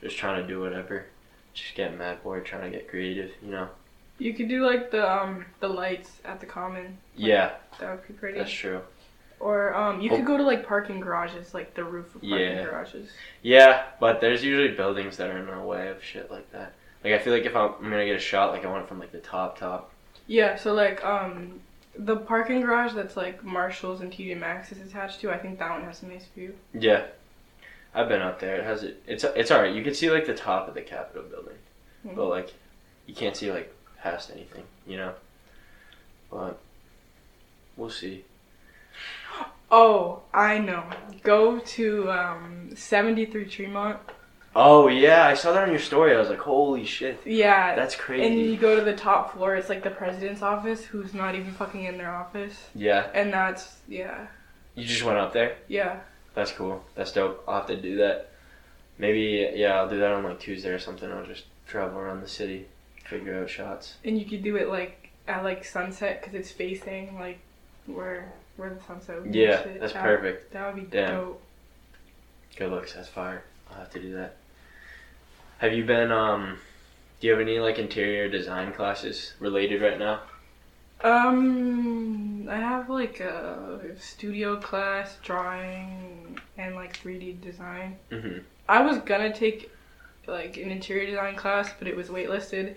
Just 0.00 0.16
trying 0.16 0.40
to 0.42 0.46
do 0.48 0.60
whatever. 0.60 1.06
Just 1.52 1.74
getting 1.74 1.98
mad 1.98 2.22
bored, 2.22 2.44
trying 2.44 2.70
to 2.70 2.76
get 2.76 2.88
creative. 2.88 3.30
You 3.42 3.50
know. 3.52 3.68
You 4.18 4.32
could 4.34 4.48
do 4.48 4.64
like 4.64 4.90
the 4.90 5.10
um 5.10 5.44
the 5.60 5.68
lights 5.68 6.12
at 6.24 6.40
the 6.40 6.46
common. 6.46 6.84
Like, 6.84 6.94
Yeah, 7.16 7.50
That 7.80 7.90
would 7.90 8.06
be 8.06 8.14
pretty. 8.14 8.38
that's 8.38 8.50
true. 8.50 8.80
Or 9.40 9.74
um 9.74 10.00
you 10.00 10.10
Oh. 10.10 10.16
could 10.16 10.26
go 10.26 10.36
to 10.36 10.42
like 10.42 10.66
parking 10.66 11.00
garages, 11.00 11.52
like 11.54 11.74
the 11.74 11.84
roof 11.84 12.14
of 12.14 12.22
parking 12.22 12.38
Yeah. 12.38 12.64
garages. 12.64 13.10
Yeah, 13.42 13.82
but 14.00 14.20
there's 14.20 14.44
usually 14.44 14.74
buildings 14.76 15.16
that 15.16 15.30
are 15.30 15.38
in 15.38 15.48
our 15.48 15.64
way 15.64 15.88
of 15.88 16.02
shit 16.02 16.30
like 16.30 16.50
that. 16.52 16.72
Like 17.02 17.12
I 17.14 17.18
feel 17.18 17.32
like 17.32 17.44
if 17.44 17.54
I'm, 17.56 17.74
I'm 17.80 17.90
gonna 17.90 18.06
get 18.06 18.16
a 18.16 18.20
shot, 18.20 18.52
like 18.52 18.64
I 18.64 18.68
want 18.68 18.84
it 18.84 18.88
from 18.88 19.00
like 19.00 19.12
the 19.12 19.18
top 19.20 19.58
top. 19.58 19.90
Yeah. 20.26 20.56
So 20.56 20.72
like 20.74 21.04
um 21.04 21.60
the 21.96 22.16
parking 22.16 22.60
garage 22.60 22.92
that's 22.94 23.16
like 23.16 23.44
Marshalls 23.44 24.00
and 24.00 24.12
TJ 24.12 24.36
Maxx 24.38 24.72
is 24.72 24.80
attached 24.86 25.20
to. 25.20 25.30
I 25.30 25.38
think 25.38 25.58
that 25.58 25.70
one 25.70 25.82
has 25.84 26.02
a 26.02 26.06
nice 26.06 26.26
view. 26.34 26.54
Yeah, 26.72 27.02
I've 27.94 28.08
been 28.08 28.22
up 28.22 28.40
there. 28.40 28.56
It 28.56 28.64
has 28.64 28.82
it. 28.84 29.02
It's 29.06 29.24
it's 29.24 29.50
alright. 29.50 29.74
You 29.74 29.82
can 29.84 29.94
see 29.94 30.10
like 30.10 30.26
the 30.26 30.34
top 30.34 30.66
of 30.68 30.74
the 30.74 30.82
Capitol 30.82 31.24
building, 31.24 31.58
Mhm. 32.06 32.14
but 32.16 32.26
like 32.28 32.52
you 33.06 33.14
can't 33.14 33.36
see 33.36 33.50
like 33.52 33.72
past 34.04 34.30
anything, 34.30 34.62
you 34.86 34.98
know. 34.98 35.14
But 36.30 36.60
we'll 37.76 37.90
see. 37.90 38.24
Oh, 39.70 40.22
I 40.32 40.58
know. 40.58 40.84
Go 41.22 41.58
to 41.58 42.10
um 42.12 42.70
73 42.76 43.46
Tremont. 43.46 43.98
Oh 44.54 44.86
yeah, 44.88 45.26
I 45.26 45.34
saw 45.34 45.52
that 45.52 45.64
on 45.64 45.70
your 45.70 45.80
story. 45.80 46.14
I 46.14 46.18
was 46.20 46.28
like, 46.28 46.38
holy 46.38 46.84
shit, 46.84 47.18
Yeah. 47.24 47.74
that's 47.74 47.96
crazy. 47.96 48.24
And 48.26 48.38
you 48.38 48.56
go 48.56 48.76
to 48.76 48.84
the 48.84 48.94
top 48.94 49.32
floor, 49.34 49.56
it's 49.56 49.68
like 49.68 49.82
the 49.82 49.90
president's 49.90 50.42
office, 50.42 50.84
who's 50.84 51.12
not 51.12 51.34
even 51.34 51.50
fucking 51.52 51.82
in 51.82 51.98
their 51.98 52.14
office. 52.14 52.68
yeah, 52.72 53.08
And 53.14 53.32
that's, 53.32 53.78
yeah. 53.88 54.28
you 54.76 54.84
just 54.84 55.02
went 55.02 55.18
up 55.18 55.32
there. 55.32 55.56
Yeah. 55.66 56.00
That's 56.34 56.52
cool. 56.52 56.84
That's 56.94 57.10
dope. 57.10 57.42
I'll 57.48 57.56
have 57.56 57.66
to 57.66 57.76
do 57.80 57.96
that. 57.96 58.30
Maybe 58.96 59.50
yeah, 59.56 59.74
I'll 59.74 59.88
do 59.88 59.98
that 59.98 60.12
on 60.12 60.22
like 60.22 60.38
Tuesday 60.38 60.68
or 60.70 60.78
something. 60.78 61.10
I'll 61.10 61.26
just 61.26 61.46
travel 61.66 61.98
around 61.98 62.20
the 62.20 62.28
city, 62.28 62.68
figure 63.04 63.40
out 63.40 63.50
shots. 63.50 63.94
And 64.04 64.18
you 64.18 64.24
could 64.24 64.42
do 64.42 64.56
it 64.56 64.68
like 64.68 65.10
at 65.28 65.44
like 65.44 65.64
sunset 65.64 66.20
because 66.20 66.34
it's 66.34 66.50
facing 66.50 67.18
like 67.18 67.38
where 67.86 68.32
where 68.56 68.70
the 68.70 68.80
sunset 68.86 69.20
would 69.22 69.32
be. 69.32 69.40
Yeah, 69.40 69.62
that's 69.78 69.92
That- 69.92 70.02
perfect. 70.02 70.52
That 70.52 70.74
would 70.74 70.90
be 70.90 70.96
Damn. 70.96 71.10
dope. 71.14 71.42
Good 72.56 72.70
looks. 72.70 72.92
That's 72.94 73.08
fire. 73.08 73.42
I'll 73.70 73.78
have 73.78 73.90
to 73.90 74.00
do 74.00 74.14
that. 74.14 74.36
Have 75.58 75.72
you 75.72 75.84
been 75.84 76.12
um? 76.12 76.58
Do 77.20 77.26
you 77.26 77.32
have 77.32 77.40
any 77.40 77.58
like 77.58 77.78
interior 77.78 78.28
design 78.28 78.72
classes 78.72 79.34
related 79.40 79.80
right 79.82 79.98
now? 79.98 80.20
Um, 81.02 82.48
I 82.48 82.56
have 82.56 82.88
like 82.88 83.20
a 83.20 83.80
studio 83.98 84.56
class, 84.60 85.16
drawing, 85.22 86.38
and 86.56 86.74
like 86.74 86.98
3D 86.98 87.40
design. 87.42 87.96
Mm-hmm. 88.10 88.38
I 88.68 88.82
was 88.82 88.98
gonna 88.98 89.32
take 89.32 89.70
like 90.26 90.56
an 90.56 90.70
interior 90.70 91.06
design 91.06 91.36
class, 91.36 91.70
but 91.78 91.88
it 91.88 91.96
was 91.96 92.08
waitlisted, 92.08 92.76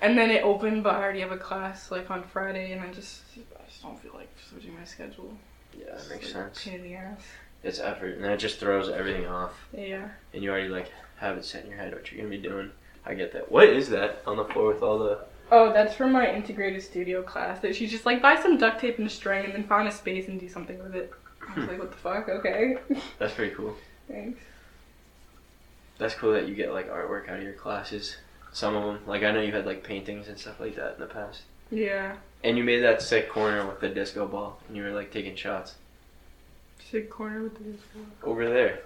and 0.00 0.16
then 0.16 0.30
it 0.30 0.42
opened. 0.42 0.82
But 0.82 0.94
I 0.94 1.02
already 1.02 1.20
have 1.20 1.32
a 1.32 1.38
class 1.38 1.90
like 1.90 2.10
on 2.10 2.22
Friday, 2.22 2.72
and 2.72 2.80
I 2.80 2.92
just 2.92 3.22
I 3.36 3.68
just 3.68 3.82
don't 3.82 3.98
feel 4.00 4.12
like 4.14 4.28
switching 4.48 4.74
my 4.74 4.84
schedule. 4.84 5.36
Yeah, 5.78 5.94
that 5.94 6.10
makes 6.10 6.34
like, 6.34 6.44
sense. 6.44 6.64
Pain 6.64 6.74
in 6.74 6.82
the 6.82 6.94
ass. 6.94 7.20
It's 7.62 7.80
effort, 7.80 8.14
and 8.14 8.24
then 8.24 8.32
it 8.32 8.38
just 8.38 8.60
throws 8.60 8.88
everything 8.88 9.26
off, 9.26 9.52
Yeah. 9.76 10.08
and 10.32 10.42
you 10.42 10.50
already 10.50 10.68
like 10.68 10.90
have 11.16 11.36
it 11.36 11.44
set 11.44 11.64
in 11.64 11.70
your 11.70 11.78
head 11.78 11.92
what 11.92 12.10
you're 12.10 12.22
gonna 12.22 12.30
be 12.30 12.42
doing. 12.42 12.70
I 13.04 13.14
get 13.14 13.32
that. 13.32 13.50
What 13.50 13.68
is 13.68 13.88
that 13.90 14.22
on 14.26 14.36
the 14.36 14.44
floor 14.44 14.72
with 14.72 14.82
all 14.82 14.98
the? 14.98 15.20
Oh, 15.50 15.72
that's 15.72 15.94
from 15.94 16.12
my 16.12 16.32
integrated 16.32 16.82
studio 16.82 17.22
class. 17.22 17.60
That 17.60 17.74
she's 17.74 17.90
just 17.90 18.06
like 18.06 18.20
buy 18.20 18.40
some 18.40 18.58
duct 18.58 18.80
tape 18.80 18.98
and 18.98 19.06
a 19.06 19.10
string, 19.10 19.44
and 19.44 19.54
then 19.54 19.64
find 19.64 19.88
a 19.88 19.92
space 19.92 20.28
and 20.28 20.38
do 20.38 20.48
something 20.48 20.78
with 20.82 20.94
it. 20.94 21.12
I 21.40 21.54
was 21.54 21.64
hmm. 21.64 21.70
like, 21.70 21.78
what 21.78 21.90
the 21.90 21.96
fuck? 21.96 22.28
Okay. 22.28 22.76
That's 23.18 23.34
pretty 23.34 23.54
cool. 23.54 23.74
Thanks. 24.08 24.40
That's 25.98 26.14
cool 26.14 26.32
that 26.32 26.48
you 26.48 26.54
get 26.54 26.72
like 26.72 26.90
artwork 26.90 27.28
out 27.28 27.38
of 27.38 27.42
your 27.42 27.52
classes. 27.54 28.16
Some 28.52 28.74
of 28.76 28.84
them, 28.84 29.00
like 29.06 29.22
I 29.22 29.30
know 29.32 29.40
you 29.40 29.52
had 29.52 29.66
like 29.66 29.82
paintings 29.82 30.28
and 30.28 30.38
stuff 30.38 30.60
like 30.60 30.76
that 30.76 30.94
in 30.94 31.00
the 31.00 31.06
past. 31.06 31.42
Yeah. 31.70 32.16
And 32.44 32.56
you 32.56 32.64
made 32.64 32.80
that 32.80 33.02
sick 33.02 33.28
corner 33.30 33.66
with 33.66 33.80
the 33.80 33.88
disco 33.88 34.26
ball, 34.26 34.60
and 34.68 34.76
you 34.76 34.82
were 34.84 34.90
like 34.92 35.10
taking 35.10 35.34
shots 35.36 35.74
Sick 36.90 37.10
corner 37.10 37.42
with 37.42 37.54
the 37.58 37.64
disco. 37.64 37.98
over 38.22 38.48
there. 38.48 38.80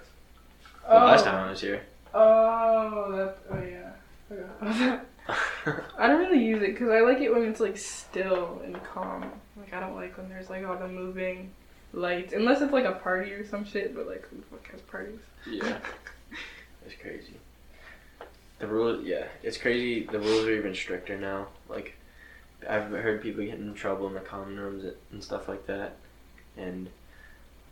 The 0.87 0.93
Oh. 1.03 1.05
last 1.05 1.25
time 1.25 1.47
I 1.47 1.51
was 1.51 1.61
here. 1.61 1.83
Oh, 2.15 3.05
oh 3.07 3.13
that. 3.17 3.39
Oh 3.51 3.63
yeah. 3.63 3.91
Forgot. 4.29 5.07
I 5.99 6.07
don't 6.09 6.19
really 6.21 6.43
use 6.43 6.63
it 6.63 6.73
because 6.73 6.89
I 6.89 7.01
like 7.01 7.19
it 7.21 7.31
when 7.33 7.45
it's 7.45 7.61
like 7.61 7.77
still 7.77 8.61
and 8.65 8.83
calm. 8.85 9.31
Like 9.57 9.73
I 9.75 9.81
don't 9.81 9.95
like 9.95 10.17
when 10.17 10.29
there's 10.29 10.49
like 10.49 10.65
all 10.67 10.77
the 10.77 10.89
moving 10.89 11.51
lights, 11.93 12.33
unless 12.33 12.63
it's 12.63 12.73
like 12.73 12.87
a 12.87 12.93
party 12.93 13.33
or 13.33 13.47
some 13.47 13.65
shit. 13.65 13.95
But 13.95 14.07
like, 14.09 14.27
who 14.29 14.37
the 14.37 14.43
fuck 14.45 14.71
has 14.73 14.81
parties? 14.81 15.21
yeah, 15.49 15.77
it's 16.87 16.95
crazy. 17.01 17.35
The 18.59 18.67
rules, 18.67 19.05
yeah, 19.05 19.25
it's 19.43 19.57
crazy. 19.57 20.05
The 20.05 20.19
rules 20.19 20.45
are 20.47 20.53
even 20.53 20.75
stricter 20.75 21.19
now. 21.19 21.49
Like, 21.69 21.95
I've 22.69 22.91
heard 22.91 23.23
people 23.23 23.45
getting 23.45 23.67
in 23.69 23.75
trouble 23.75 24.07
in 24.09 24.15
the 24.15 24.21
common 24.21 24.59
rooms 24.59 24.85
and 25.13 25.23
stuff 25.25 25.49
like 25.49 25.67
that, 25.67 25.97
and. 26.57 26.89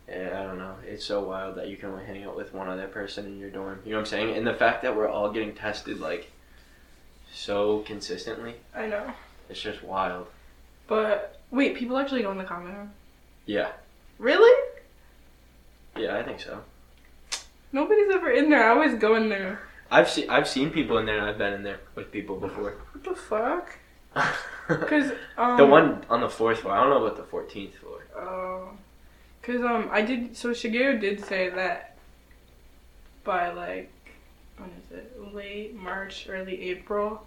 eh, 0.07 0.27
I 0.27 0.43
don't 0.43 0.57
know. 0.57 0.75
It's 0.87 1.05
so 1.05 1.23
wild 1.23 1.55
that 1.57 1.67
you 1.67 1.77
can 1.77 1.89
only 1.89 2.05
hang 2.05 2.23
out 2.23 2.35
with 2.35 2.53
one 2.55 2.67
other 2.69 2.87
person 2.87 3.25
in 3.27 3.37
your 3.39 3.51
dorm. 3.51 3.79
You 3.85 3.91
know 3.91 3.97
what 3.97 4.01
I'm 4.01 4.05
saying? 4.07 4.35
And 4.35 4.47
the 4.47 4.53
fact 4.55 4.81
that 4.81 4.95
we're 4.95 5.07
all 5.07 5.31
getting 5.31 5.53
tested 5.53 5.99
like 5.99 6.31
so 7.31 7.79
consistently, 7.85 8.55
I 8.75 8.87
know. 8.87 9.11
it's 9.49 9.61
just 9.61 9.83
wild. 9.83 10.25
But 10.87 11.39
wait, 11.51 11.75
people 11.75 11.97
actually 11.99 12.23
go 12.23 12.31
in 12.31 12.39
the 12.39 12.43
common 12.43 12.73
room. 12.75 12.91
Yeah, 13.45 13.69
Really? 14.17 14.69
yeah, 15.95 16.17
I 16.17 16.23
think 16.23 16.39
so. 16.39 16.61
Nobody's 17.71 18.11
ever 18.11 18.31
in 18.31 18.49
there. 18.49 18.63
I 18.63 18.69
always 18.69 18.95
go 18.95 19.15
in 19.15 19.29
there. 19.29 19.59
I've 19.91 20.09
seen 20.09 20.29
I've 20.29 20.47
seen 20.47 20.69
people 20.71 20.97
in 20.97 21.05
there, 21.05 21.17
and 21.17 21.25
I've 21.25 21.37
been 21.37 21.53
in 21.53 21.63
there 21.63 21.79
with 21.95 22.11
people 22.11 22.37
before. 22.37 22.75
What 22.91 23.03
the 23.03 23.15
fuck? 23.15 23.77
Cause 24.67 25.11
um. 25.37 25.57
the 25.57 25.65
one 25.65 26.03
on 26.09 26.21
the 26.21 26.29
fourth 26.29 26.59
floor. 26.59 26.73
I 26.73 26.81
don't 26.81 26.89
know 26.89 27.05
about 27.05 27.17
the 27.17 27.23
fourteenth 27.23 27.75
floor. 27.75 28.05
Oh. 28.15 28.71
Cause 29.41 29.61
um, 29.61 29.89
I 29.91 30.01
did. 30.01 30.35
So 30.35 30.49
Shigeru 30.49 30.99
did 30.99 31.23
say 31.25 31.49
that 31.49 31.97
by 33.23 33.51
like 33.51 33.91
when 34.57 34.69
is 34.71 34.91
it? 34.91 35.33
Late 35.33 35.75
March, 35.75 36.27
early 36.29 36.69
April. 36.69 37.25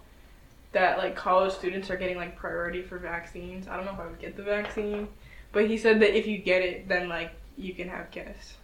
That 0.71 0.97
like 0.97 1.15
college 1.15 1.53
students 1.53 1.89
are 1.89 1.97
getting 1.97 2.17
like 2.17 2.35
priority 2.35 2.81
for 2.81 2.97
vaccines. 2.97 3.67
I 3.67 3.75
don't 3.75 3.85
know 3.85 3.93
if 3.93 3.99
I 3.99 4.05
would 4.05 4.19
get 4.19 4.35
the 4.35 4.43
vaccine, 4.43 5.07
but 5.51 5.67
he 5.67 5.77
said 5.77 6.01
that 6.01 6.17
if 6.17 6.27
you 6.27 6.37
get 6.37 6.61
it, 6.61 6.87
then 6.87 7.09
like 7.09 7.31
you 7.57 7.73
can 7.73 7.89
have 7.89 8.09
guests. 8.11 8.55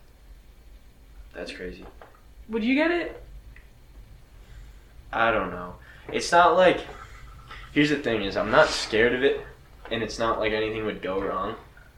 That's 1.34 1.52
crazy. 1.52 1.86
Would 2.50 2.64
you 2.64 2.76
get 2.76 2.92
it? 2.92 3.24
I 5.12 5.32
don't 5.32 5.52
know. 5.52 5.76
It's 6.12 6.32
not 6.32 6.56
like 6.56 6.86
here's 7.72 7.90
the 7.90 7.98
thing: 7.98 8.24
is 8.24 8.38
I'm 8.38 8.52
not 8.52 8.70
scared 8.70 9.14
of 9.14 9.24
it, 9.24 9.46
and 9.92 10.04
it's 10.04 10.20
not 10.20 10.40
like 10.40 10.54
anything 10.54 10.86
would 10.86 11.02
go 11.02 11.22
wrong, 11.22 11.56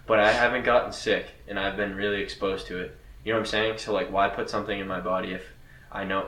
but 0.07 0.19
I 0.19 0.31
haven't 0.31 0.63
gotten 0.63 0.91
sick, 0.91 1.27
and 1.47 1.59
I've 1.59 1.77
been 1.77 1.95
really 1.95 2.21
exposed 2.21 2.67
to 2.67 2.79
it. 2.79 2.97
You 3.23 3.33
know 3.33 3.39
what 3.39 3.45
I'm 3.45 3.51
saying? 3.51 3.77
So 3.77 3.93
like, 3.93 4.11
why 4.11 4.29
put 4.29 4.49
something 4.49 4.79
in 4.79 4.87
my 4.87 4.99
body 4.99 5.33
if 5.33 5.43
I 5.91 6.03
know? 6.03 6.27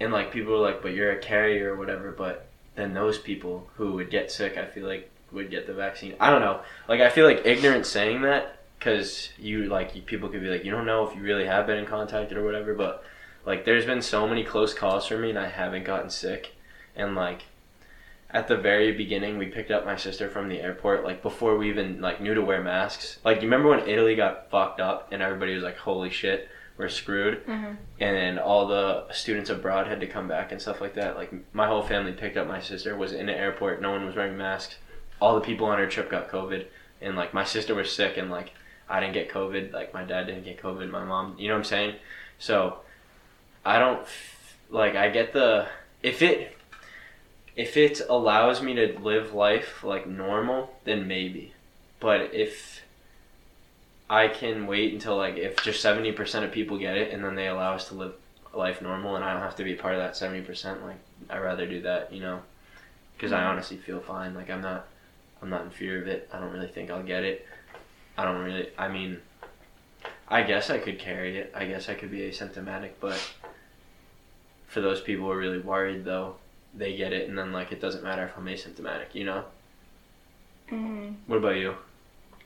And 0.00 0.12
like 0.12 0.32
people 0.32 0.54
are 0.54 0.58
like, 0.58 0.82
but 0.82 0.94
you're 0.94 1.12
a 1.12 1.18
carrier 1.18 1.72
or 1.72 1.76
whatever. 1.76 2.12
But 2.12 2.46
then 2.74 2.94
those 2.94 3.18
people 3.18 3.68
who 3.76 3.92
would 3.92 4.10
get 4.10 4.30
sick, 4.30 4.56
I 4.56 4.66
feel 4.66 4.86
like 4.86 5.10
would 5.32 5.50
get 5.50 5.66
the 5.66 5.74
vaccine. 5.74 6.14
I 6.20 6.30
don't 6.30 6.40
know. 6.40 6.60
Like 6.88 7.00
I 7.00 7.10
feel 7.10 7.26
like 7.26 7.42
ignorant 7.44 7.86
saying 7.86 8.22
that 8.22 8.63
because 8.84 9.30
you 9.38 9.64
like 9.66 9.96
you, 9.96 10.02
people 10.02 10.28
could 10.28 10.42
be 10.42 10.48
like, 10.48 10.64
you 10.64 10.70
don't 10.70 10.84
know 10.84 11.08
if 11.08 11.16
you 11.16 11.22
really 11.22 11.46
have 11.46 11.66
been 11.66 11.78
in 11.78 11.86
contact 11.86 12.32
or 12.32 12.44
whatever. 12.44 12.74
But 12.74 13.02
like, 13.46 13.64
there's 13.64 13.86
been 13.86 14.02
so 14.02 14.28
many 14.28 14.44
close 14.44 14.74
calls 14.74 15.06
for 15.06 15.18
me, 15.18 15.30
and 15.30 15.38
I 15.38 15.48
haven't 15.48 15.84
gotten 15.84 16.10
sick. 16.10 16.52
And 16.94 17.14
like, 17.14 17.42
at 18.30 18.46
the 18.46 18.56
very 18.56 18.92
beginning, 18.92 19.38
we 19.38 19.46
picked 19.46 19.70
up 19.70 19.86
my 19.86 19.96
sister 19.96 20.28
from 20.28 20.48
the 20.48 20.60
airport. 20.60 21.02
Like 21.02 21.22
before 21.22 21.56
we 21.56 21.70
even 21.70 22.00
like 22.02 22.20
knew 22.20 22.34
to 22.34 22.42
wear 22.42 22.62
masks. 22.62 23.18
Like 23.24 23.36
you 23.36 23.42
remember 23.42 23.70
when 23.70 23.88
Italy 23.88 24.16
got 24.16 24.50
fucked 24.50 24.80
up 24.80 25.08
and 25.12 25.22
everybody 25.22 25.54
was 25.54 25.64
like, 25.64 25.78
holy 25.78 26.10
shit. 26.10 26.48
We're 26.76 26.88
screwed, 26.88 27.46
Mm-hmm. 27.46 27.74
and 28.00 28.36
all 28.40 28.66
the 28.66 29.06
students 29.12 29.48
abroad 29.48 29.86
had 29.86 30.00
to 30.00 30.08
come 30.08 30.26
back 30.26 30.50
and 30.50 30.60
stuff 30.60 30.80
like 30.80 30.94
that. 30.94 31.14
Like 31.14 31.32
my 31.54 31.68
whole 31.68 31.84
family 31.84 32.10
picked 32.10 32.36
up 32.36 32.48
my 32.48 32.60
sister, 32.60 32.96
was 32.96 33.12
in 33.12 33.26
the 33.26 33.32
airport, 33.32 33.80
no 33.80 33.92
one 33.92 34.04
was 34.04 34.16
wearing 34.16 34.36
masks. 34.36 34.74
All 35.20 35.36
the 35.36 35.40
people 35.40 35.68
on 35.68 35.78
her 35.78 35.86
trip 35.86 36.10
got 36.10 36.28
COVID, 36.28 36.66
and 37.00 37.14
like 37.14 37.32
my 37.32 37.44
sister 37.44 37.76
was 37.76 37.92
sick, 37.92 38.16
and 38.16 38.28
like 38.28 38.50
I 38.88 39.00
didn't 39.00 39.14
get 39.14 39.30
COVID, 39.30 39.72
like 39.72 39.94
my 39.94 40.04
dad 40.04 40.26
didn't 40.26 40.44
get 40.44 40.60
COVID, 40.60 40.90
my 40.90 41.04
mom, 41.04 41.36
you 41.38 41.48
know 41.48 41.54
what 41.54 41.58
I'm 41.60 41.64
saying? 41.64 41.94
So 42.38 42.78
I 43.64 43.78
don't 43.78 44.06
like 44.70 44.94
I 44.96 45.08
get 45.08 45.32
the 45.32 45.66
if 46.02 46.20
it 46.22 46.56
if 47.56 47.76
it 47.76 48.00
allows 48.08 48.60
me 48.60 48.74
to 48.74 48.98
live 48.98 49.32
life 49.32 49.84
like 49.84 50.06
normal, 50.06 50.74
then 50.84 51.06
maybe. 51.06 51.52
But 52.00 52.34
if 52.34 52.82
I 54.10 54.28
can 54.28 54.66
wait 54.66 54.92
until 54.92 55.16
like 55.16 55.36
if 55.36 55.62
just 55.62 55.80
seventy 55.80 56.12
percent 56.12 56.44
of 56.44 56.52
people 56.52 56.78
get 56.78 56.96
it 56.96 57.12
and 57.12 57.24
then 57.24 57.34
they 57.36 57.46
allow 57.48 57.74
us 57.74 57.88
to 57.88 57.94
live 57.94 58.14
life 58.52 58.82
normal 58.82 59.16
and 59.16 59.24
I 59.24 59.32
don't 59.32 59.42
have 59.42 59.56
to 59.56 59.64
be 59.64 59.74
part 59.74 59.94
of 59.94 60.00
that 60.00 60.16
seventy 60.16 60.42
percent, 60.42 60.84
like 60.84 60.98
I'd 61.30 61.38
rather 61.38 61.66
do 61.66 61.80
that, 61.82 62.12
you 62.12 62.20
know, 62.20 62.40
because 63.16 63.32
I 63.32 63.40
Mhm. 63.40 63.48
honestly 63.48 63.76
feel 63.78 64.00
fine. 64.00 64.34
Like 64.34 64.50
I'm 64.50 64.60
not, 64.60 64.86
I'm 65.40 65.48
not 65.48 65.62
in 65.62 65.70
fear 65.70 66.02
of 66.02 66.06
it. 66.06 66.28
I 66.32 66.38
don't 66.38 66.52
really 66.52 66.68
think 66.68 66.90
I'll 66.90 67.02
get 67.02 67.24
it. 67.24 67.46
I 68.16 68.24
don't 68.24 68.42
really. 68.42 68.68
I 68.78 68.88
mean, 68.88 69.20
I 70.28 70.42
guess 70.42 70.70
I 70.70 70.78
could 70.78 70.98
carry 70.98 71.38
it. 71.38 71.52
I 71.54 71.66
guess 71.66 71.88
I 71.88 71.94
could 71.94 72.10
be 72.10 72.20
asymptomatic, 72.20 72.92
but 73.00 73.20
for 74.68 74.80
those 74.80 75.00
people 75.00 75.26
who 75.26 75.32
are 75.32 75.36
really 75.36 75.60
worried, 75.60 76.04
though, 76.04 76.36
they 76.74 76.96
get 76.96 77.12
it 77.12 77.28
and 77.28 77.38
then 77.38 77.52
like 77.52 77.72
it 77.72 77.80
doesn't 77.80 78.02
matter 78.02 78.24
if 78.24 78.36
I'm 78.36 78.46
asymptomatic, 78.46 79.14
you 79.14 79.24
know. 79.24 79.44
Mm-hmm. 80.70 81.12
What 81.26 81.36
about 81.36 81.56
you? 81.56 81.76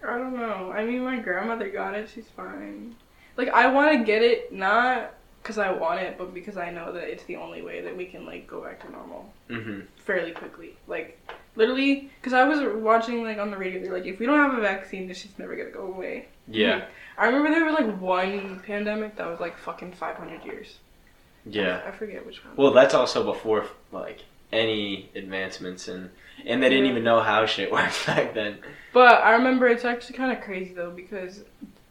I 0.07 0.19
don't 0.19 0.37
know. 0.37 0.73
I 0.73 0.85
mean, 0.85 1.03
my 1.05 1.19
grandmother 1.19 1.69
got 1.71 1.95
it. 1.95 2.09
She's 2.15 2.29
fine. 2.37 2.95
Like, 3.37 3.49
I 3.49 3.69
want 3.69 3.93
to 3.99 4.05
get 4.05 4.23
it 4.23 4.53
not 4.53 5.15
because 5.49 5.57
I 5.57 5.73
want 5.73 5.99
it, 6.01 6.19
but 6.19 6.35
because 6.35 6.59
I 6.59 6.71
know 6.71 6.93
that 6.93 7.05
it's 7.05 7.25
the 7.25 7.37
only 7.37 7.63
way 7.63 7.81
that 7.81 7.97
we 7.97 8.05
can 8.05 8.27
like 8.27 8.47
go 8.47 8.61
back 8.61 8.85
to 8.85 8.93
normal 8.93 9.33
Mm-hmm. 9.49 9.81
fairly 10.05 10.33
quickly. 10.33 10.77
Like, 10.87 11.19
literally, 11.57 12.11
because 12.21 12.35
I 12.35 12.45
was 12.45 12.61
watching 12.83 13.25
like 13.25 13.39
on 13.39 13.51
the 13.51 13.57
radio, 13.57 13.83
they're 13.83 13.95
like, 13.95 14.05
if 14.05 14.19
we 14.19 14.27
don't 14.27 14.39
have 14.39 14.59
a 14.59 14.61
vaccine, 14.61 15.09
this 15.09 15.17
shit's 15.17 15.39
never 15.39 15.57
gonna 15.57 15.71
go 15.71 15.87
away. 15.87 16.27
Yeah. 16.47 16.85
I 17.17 17.25
remember 17.25 17.49
there 17.49 17.65
was 17.65 17.75
like 17.75 17.99
one 17.99 18.61
pandemic 18.61 19.17
that 19.17 19.27
was 19.27 19.41
like 19.41 19.57
fucking 19.57 19.93
500 19.93 20.45
years. 20.45 20.77
Yeah. 21.47 21.81
I 21.87 21.93
forget 21.93 22.27
which 22.27 22.45
one. 22.45 22.55
Well, 22.57 22.73
that's 22.75 22.93
also 22.93 23.25
before 23.25 23.65
like 23.91 24.25
any 24.53 25.09
advancements 25.15 25.89
and 25.89 26.11
and 26.45 26.63
they 26.63 26.69
didn't 26.69 26.87
even 26.91 27.05
know 27.05 27.21
how 27.21 27.47
shit 27.47 27.73
worked 27.79 28.07
back 28.07 28.35
then. 28.35 28.59
But 28.93 29.23
I 29.23 29.33
remember 29.33 29.67
it's 29.67 29.87
actually 29.87 30.19
kind 30.19 30.31
of 30.37 30.45
crazy 30.45 30.75
though 30.75 30.91
because 30.91 31.43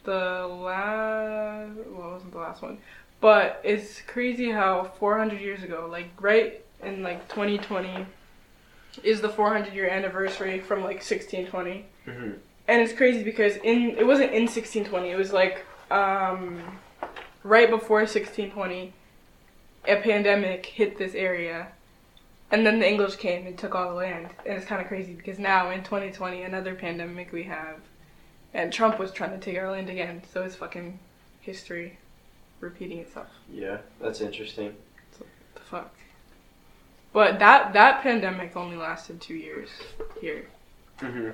the 0.04 0.46
last 0.48 1.76
well, 1.88 2.10
it 2.10 2.14
wasn't 2.14 2.32
the 2.34 2.38
last 2.38 2.62
one, 2.62 2.78
but 3.20 3.60
it's 3.64 4.02
crazy 4.02 4.52
how 4.52 4.92
400 5.00 5.40
years 5.42 5.64
ago, 5.64 5.88
like 5.92 6.10
right 6.20 6.64
in 6.84 7.04
like 7.04 7.28
2020, 7.30 8.06
is 9.04 9.22
the 9.22 9.30
400 9.30 9.74
year 9.74 9.88
anniversary 9.90 10.60
from 10.60 10.80
like 10.80 10.98
1620, 11.04 11.86
Mm-hmm. 12.08 12.32
and 12.70 12.82
it's 12.82 12.94
crazy 12.94 13.22
because 13.22 13.58
in 13.58 13.90
it 13.98 14.08
wasn't 14.08 14.32
in 14.32 14.44
1620, 14.44 15.10
it 15.10 15.18
was 15.18 15.34
like 15.34 15.66
um 15.92 16.62
right 17.44 17.70
before 17.70 18.00
1620, 18.00 18.94
a 19.88 19.96
pandemic 20.02 20.66
hit 20.66 20.98
this 20.98 21.14
area. 21.16 21.68
And 22.50 22.66
then 22.66 22.80
the 22.80 22.88
English 22.88 23.18
came 23.18 23.46
and 23.46 23.58
took 23.58 23.76
all 23.76 23.90
the 23.90 23.96
land. 23.96 24.30
And 24.46 24.56
it's 24.58 24.66
kind 24.66 24.82
of 24.82 24.88
crazy 24.88 25.14
because 25.14 25.38
now 25.38 25.70
in 25.70 25.84
2020, 25.84 26.44
another 26.44 26.76
pandemic 26.76 27.34
we 27.34 27.44
have. 27.44 27.76
And 28.54 28.72
Trump 28.72 29.00
was 29.00 29.12
trying 29.12 29.32
to 29.32 29.38
take 29.38 29.58
our 29.58 29.70
land 29.70 29.90
again. 29.90 30.22
So 30.32 30.44
it's 30.44 30.56
fucking 30.56 30.98
history 31.42 31.98
repeating 32.60 33.00
itself. 33.00 33.28
Yeah, 33.52 33.78
that's 34.02 34.22
interesting. 34.22 34.76
The 35.20 35.62
fuck. 35.62 35.94
But 37.14 37.40
that 37.40 37.74
that 37.74 38.02
pandemic 38.04 38.56
only 38.56 38.78
lasted 38.78 39.22
two 39.22 39.36
years 39.36 39.70
here. 40.22 40.48
Mm-hmm. 41.00 41.32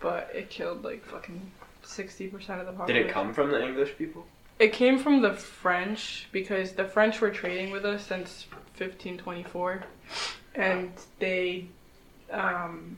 But 0.00 0.30
it 0.34 0.50
killed 0.50 0.84
like 0.84 1.04
fucking 1.04 1.40
60% 1.84 2.32
of 2.34 2.66
the 2.66 2.72
population. 2.72 2.86
Did 2.86 3.06
it 3.06 3.12
come 3.12 3.32
from 3.32 3.50
the 3.50 3.64
English 3.64 3.96
people? 3.96 4.26
It 4.58 4.72
came 4.72 4.98
from 4.98 5.22
the 5.22 5.32
French 5.32 6.28
because 6.32 6.72
the 6.72 6.84
French 6.84 7.20
were 7.20 7.30
trading 7.30 7.70
with 7.70 7.84
us 7.84 8.06
since 8.06 8.46
1524, 8.78 9.82
and 10.54 10.92
they, 11.18 11.66
um, 12.30 12.96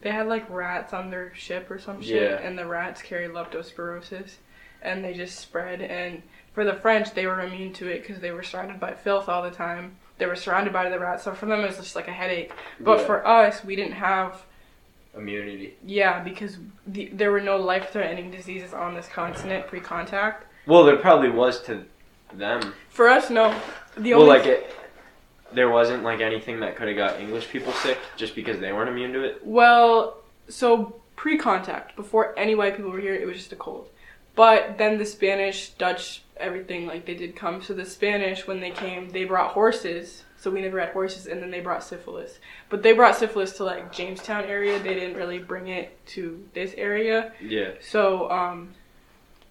they 0.00 0.10
had 0.10 0.26
like 0.28 0.48
rats 0.48 0.92
on 0.92 1.10
their 1.10 1.34
ship 1.34 1.70
or 1.70 1.78
some 1.78 2.00
shit, 2.00 2.30
Yeah. 2.30 2.46
and 2.46 2.58
the 2.58 2.66
rats 2.66 3.02
carried 3.02 3.30
leptospirosis, 3.32 4.36
and 4.82 5.04
they 5.04 5.12
just 5.14 5.38
spread. 5.38 5.80
And 5.82 6.22
for 6.56 6.64
the 6.64 6.72
French, 6.72 7.12
they 7.12 7.26
were 7.26 7.38
immune 7.42 7.74
to 7.74 7.86
it 7.86 8.00
because 8.00 8.18
they 8.22 8.30
were 8.30 8.42
surrounded 8.42 8.80
by 8.80 8.94
filth 8.94 9.28
all 9.28 9.42
the 9.42 9.50
time. 9.50 9.94
They 10.16 10.24
were 10.24 10.34
surrounded 10.34 10.72
by 10.72 10.88
the 10.88 10.98
rats, 10.98 11.22
so 11.24 11.34
for 11.34 11.44
them 11.44 11.60
it 11.60 11.66
was 11.66 11.76
just 11.76 11.94
like 11.94 12.08
a 12.08 12.12
headache. 12.12 12.50
But 12.80 13.00
Yeah. 13.00 13.04
for 13.04 13.26
us, 13.26 13.62
we 13.62 13.76
didn't 13.76 13.92
have 13.92 14.42
immunity. 15.14 15.76
yeah 15.84 16.22
because 16.22 16.56
the, 16.86 17.10
there 17.12 17.30
were 17.30 17.42
no 17.42 17.58
life-threatening 17.58 18.30
diseases 18.30 18.72
on 18.72 18.94
this 18.94 19.06
continent 19.06 19.66
pre-contact. 19.66 20.46
Well, 20.66 20.84
there 20.84 20.96
probably 20.96 21.28
was 21.28 21.60
to 21.64 21.84
them. 22.32 22.72
For 22.88 23.06
us, 23.06 23.28
no. 23.28 23.54
The 23.98 24.14
well, 24.14 24.22
only 24.22 24.38
like 24.38 24.46
it, 24.46 24.74
there 25.52 25.68
wasn't 25.68 26.02
like 26.04 26.20
anything 26.22 26.60
that 26.60 26.74
could 26.76 26.88
have 26.88 26.96
got 26.96 27.20
English 27.20 27.50
people 27.50 27.72
sick 27.74 27.98
just 28.16 28.34
because 28.34 28.58
they 28.60 28.72
weren't 28.72 28.88
immune 28.88 29.12
to 29.12 29.24
it. 29.24 29.46
well, 29.46 30.22
so 30.48 30.96
pre-contact, 31.16 31.96
before 31.96 32.32
any 32.38 32.54
white 32.54 32.76
people 32.76 32.90
were 32.92 33.00
here, 33.00 33.14
it 33.14 33.26
was 33.26 33.36
just 33.36 33.52
a 33.52 33.56
cold. 33.56 33.90
But 34.34 34.78
then 34.78 34.96
the 34.96 35.04
Spanish, 35.06 35.70
Dutch, 35.70 36.22
everything 36.38 36.86
like 36.86 37.06
they 37.06 37.14
did 37.14 37.36
come. 37.36 37.62
So 37.62 37.74
the 37.74 37.84
Spanish, 37.84 38.46
when 38.46 38.60
they 38.60 38.70
came, 38.70 39.10
they 39.10 39.24
brought 39.24 39.52
horses. 39.52 40.24
So 40.38 40.50
we 40.50 40.60
never 40.60 40.78
had 40.78 40.90
horses, 40.90 41.26
and 41.26 41.42
then 41.42 41.50
they 41.50 41.60
brought 41.60 41.82
syphilis. 41.82 42.38
But 42.68 42.82
they 42.82 42.92
brought 42.92 43.16
syphilis 43.16 43.52
to 43.56 43.64
like 43.64 43.92
Jamestown 43.92 44.44
area. 44.44 44.78
They 44.78 44.94
didn't 44.94 45.16
really 45.16 45.38
bring 45.38 45.68
it 45.68 46.04
to 46.08 46.46
this 46.54 46.74
area. 46.76 47.32
Yeah. 47.40 47.72
So 47.80 48.30
um, 48.30 48.74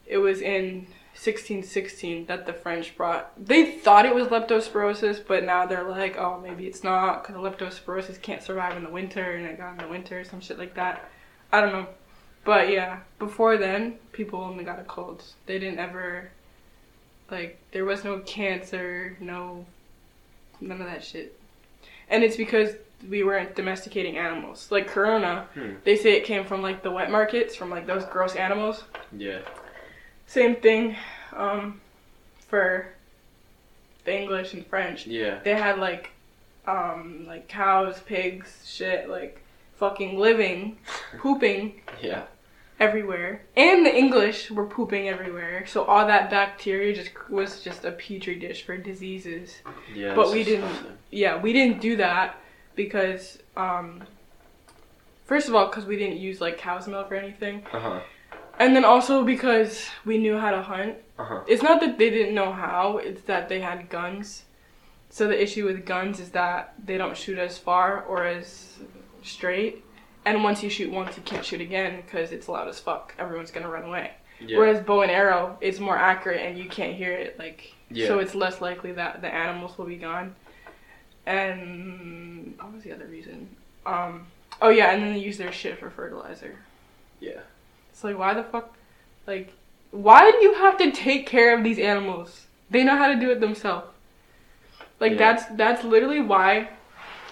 it 0.06 0.18
was 0.18 0.42
in 0.42 0.88
1616 1.16 2.26
that 2.26 2.46
the 2.46 2.54
French 2.54 2.96
brought. 2.96 3.32
They 3.44 3.72
thought 3.72 4.06
it 4.06 4.14
was 4.14 4.28
leptospirosis, 4.28 5.26
but 5.26 5.44
now 5.44 5.66
they're 5.66 5.84
like, 5.84 6.18
oh, 6.18 6.40
maybe 6.42 6.68
it's 6.68 6.84
not 6.84 7.24
because 7.24 7.42
leptospirosis 7.42 8.22
can't 8.22 8.44
survive 8.44 8.76
in 8.78 8.84
the 8.84 8.90
winter, 8.90 9.32
and 9.32 9.46
it 9.46 9.58
got 9.58 9.72
in 9.72 9.78
the 9.78 9.88
winter, 9.88 10.24
some 10.24 10.42
shit 10.42 10.60
like 10.60 10.76
that. 10.76 11.10
I 11.52 11.62
don't 11.62 11.72
know, 11.72 11.88
but 12.44 12.70
yeah, 12.70 13.00
before 13.18 13.58
then, 13.58 13.98
people 14.12 14.40
only 14.40 14.64
got 14.64 14.80
a 14.80 14.84
cold. 14.84 15.24
They 15.48 15.58
didn't 15.58 15.80
ever, 15.80 16.32
like, 17.32 17.60
there 17.72 17.86
was 17.86 18.04
no 18.04 18.20
cancer, 18.20 19.16
no, 19.20 19.66
none 20.62 20.80
of 20.82 20.88
that 20.88 21.04
shit, 21.04 21.38
and 22.10 22.24
it's 22.24 22.38
because 22.38 22.72
we 23.10 23.24
weren't 23.24 23.56
domesticating 23.56 24.18
animals. 24.18 24.68
Like 24.72 24.88
Corona, 24.88 25.48
Hmm. 25.54 25.74
they 25.84 25.96
say 25.96 26.14
it 26.14 26.24
came 26.24 26.46
from 26.46 26.62
like 26.62 26.82
the 26.84 26.92
wet 26.92 27.12
markets, 27.12 27.56
from 27.56 27.70
like 27.70 27.86
those 27.86 28.06
gross 28.06 28.36
animals. 28.36 28.84
Yeah. 29.16 29.40
Same 30.28 30.56
thing 30.56 30.96
um, 31.34 31.82
for 32.48 32.88
the 34.06 34.18
English 34.20 34.54
and 34.54 34.66
French. 34.66 35.06
Yeah. 35.06 35.40
They 35.44 35.56
had 35.56 35.78
like 35.78 36.12
um, 36.68 37.26
like 37.28 37.48
cows, 37.48 38.00
pigs, 38.08 38.64
shit, 38.66 39.08
like 39.10 39.40
fucking 39.76 40.18
living, 40.18 40.78
pooping 41.20 41.82
Yeah. 42.02 42.24
Everywhere. 42.88 43.42
And 43.58 43.86
the 43.86 43.94
English 44.04 44.52
were 44.52 44.66
pooping 44.66 45.10
everywhere. 45.10 45.66
So 45.66 45.84
all 45.86 46.06
that 46.08 46.30
bacteria 46.30 46.94
just 46.96 47.12
was 47.30 47.62
just 47.68 47.86
a 47.86 47.92
petri 47.92 48.36
dish 48.46 48.60
for 48.66 48.78
diseases. 48.78 49.48
Yeah. 49.94 50.16
But 50.16 50.32
we 50.32 50.44
didn't- 50.44 50.68
disgusting. 50.70 50.98
Yeah, 51.12 51.34
we 51.46 51.52
didn't 51.54 51.80
do 51.82 51.96
that 51.98 52.28
because 52.76 53.40
um, 53.58 54.04
first 55.26 55.48
of 55.50 55.56
all, 55.56 55.66
because 55.68 55.86
we 55.86 55.98
didn't 55.98 56.18
use 56.18 56.42
like 56.42 56.58
cow's 56.58 56.88
milk 56.88 57.12
or 57.12 57.16
anything, 57.16 57.64
Uh 57.74 57.80
huh. 57.80 58.00
and 58.60 58.76
then 58.76 58.84
also 58.86 59.24
because 59.24 59.74
we 60.06 60.18
knew 60.18 60.38
how 60.38 60.52
to 60.52 60.62
hunt. 60.62 60.96
Uh 61.18 61.24
huh. 61.30 61.42
It's 61.48 61.64
not 61.64 61.80
that 61.82 61.98
they 61.98 62.10
didn't 62.10 62.36
know 62.36 62.52
how, 62.52 62.98
it's 62.98 63.22
that 63.24 63.48
they 63.50 63.62
had 63.62 63.90
guns. 63.90 64.44
So 65.10 65.28
the 65.28 65.42
issue 65.42 65.64
with 65.66 65.86
guns 65.86 66.20
is 66.20 66.30
that 66.32 66.74
they 66.88 66.98
don't 66.98 67.16
shoot 67.16 67.38
as 67.38 67.58
far 67.58 68.04
or 68.04 68.26
as 68.26 68.48
straight. 69.24 69.84
And 70.26 70.44
once 70.44 70.64
you 70.64 70.70
shoot 70.70 70.92
once, 70.92 71.16
you 71.18 71.24
can't 71.24 71.46
shoot 71.46 71.62
again 71.62 72.02
because 72.04 72.32
it's 72.32 72.50
loud 72.50 72.68
as 72.68 72.80
fuck. 72.80 73.14
Everyone's 73.20 73.52
gonna 73.52 73.70
run 73.70 73.84
away. 73.84 74.12
Yeah. 74.40 74.58
Whereas 74.58 74.82
bow 74.84 75.02
and 75.02 75.12
arrow 75.12 75.58
is 75.62 75.80
more 75.80 75.98
accurate 75.98 76.42
and 76.42 76.58
you 76.58 76.68
can't 76.68 76.96
hear 76.96 77.12
it. 77.12 77.38
Like 77.40 77.74
yeah. 77.92 78.08
so, 78.08 78.20
it's 78.20 78.36
less 78.36 78.60
likely 78.60 78.92
that 78.94 79.22
the 79.22 79.28
animals 79.34 79.78
will 79.78 79.86
be 79.86 79.96
gone. 79.98 80.36
And 81.26 82.56
what 82.60 82.74
was 82.74 82.84
the 82.84 82.92
other 82.92 83.06
reason? 83.06 83.50
Um, 83.86 84.28
oh 84.62 84.70
yeah, 84.70 84.92
and 84.92 85.04
then 85.04 85.14
they 85.14 85.20
use 85.20 85.38
their 85.38 85.52
shit 85.52 85.80
for 85.80 85.90
fertilizer. 85.90 86.56
yeah. 87.20 87.40
It's 87.92 88.04
like 88.04 88.18
why 88.18 88.34
the 88.34 88.44
fuck, 88.44 88.76
like, 89.26 89.54
why 89.92 90.30
do 90.30 90.38
you 90.40 90.54
have 90.56 90.78
to 90.80 90.92
take 90.92 91.26
care 91.28 91.58
of 91.58 91.64
these 91.64 91.80
animals? 91.80 92.46
They 92.70 92.84
know 92.84 92.98
how 92.98 93.08
to 93.08 93.16
do 93.18 93.32
it 93.32 93.40
themselves. 93.40 93.88
Like 95.00 95.14
Yeah. 95.14 95.18
that's 95.18 95.46
that's 95.52 95.84
literally 95.86 96.20
why 96.22 96.70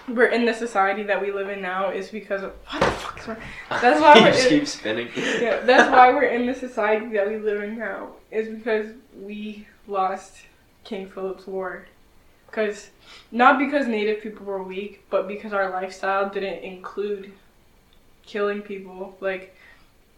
we're 0.08 0.26
in 0.26 0.44
the 0.44 0.52
society 0.54 1.02
that 1.04 1.20
we 1.20 1.32
live 1.32 1.48
in 1.48 1.62
now 1.62 1.90
is 1.90 2.08
because 2.10 2.42
of 2.42 2.52
what 2.68 2.80
the 2.80 2.90
fuck 2.90 3.18
is 3.20 3.28
wrong? 3.28 3.36
That's 3.70 4.00
why 4.00 4.20
we're 4.20 4.32
just 4.32 4.50
in- 4.50 4.58
keep 4.60 4.68
spinning. 4.68 5.08
yeah, 5.16 5.60
that's 5.60 5.90
why 5.90 6.12
we're 6.12 6.24
in 6.24 6.46
the 6.46 6.54
society 6.54 7.08
that 7.14 7.28
we 7.28 7.38
live 7.38 7.62
in 7.62 7.78
now. 7.78 8.10
Is 8.30 8.48
because 8.48 8.86
we 9.18 9.66
lost 9.86 10.34
King 10.84 11.08
Philip's 11.08 11.46
War. 11.46 11.86
Because 12.46 12.90
not 13.32 13.58
because 13.58 13.86
Native 13.88 14.22
people 14.22 14.46
were 14.46 14.62
weak, 14.62 15.04
but 15.10 15.26
because 15.26 15.52
our 15.52 15.70
lifestyle 15.70 16.28
didn't 16.30 16.62
include 16.62 17.32
killing 18.24 18.62
people. 18.62 19.16
Like 19.20 19.56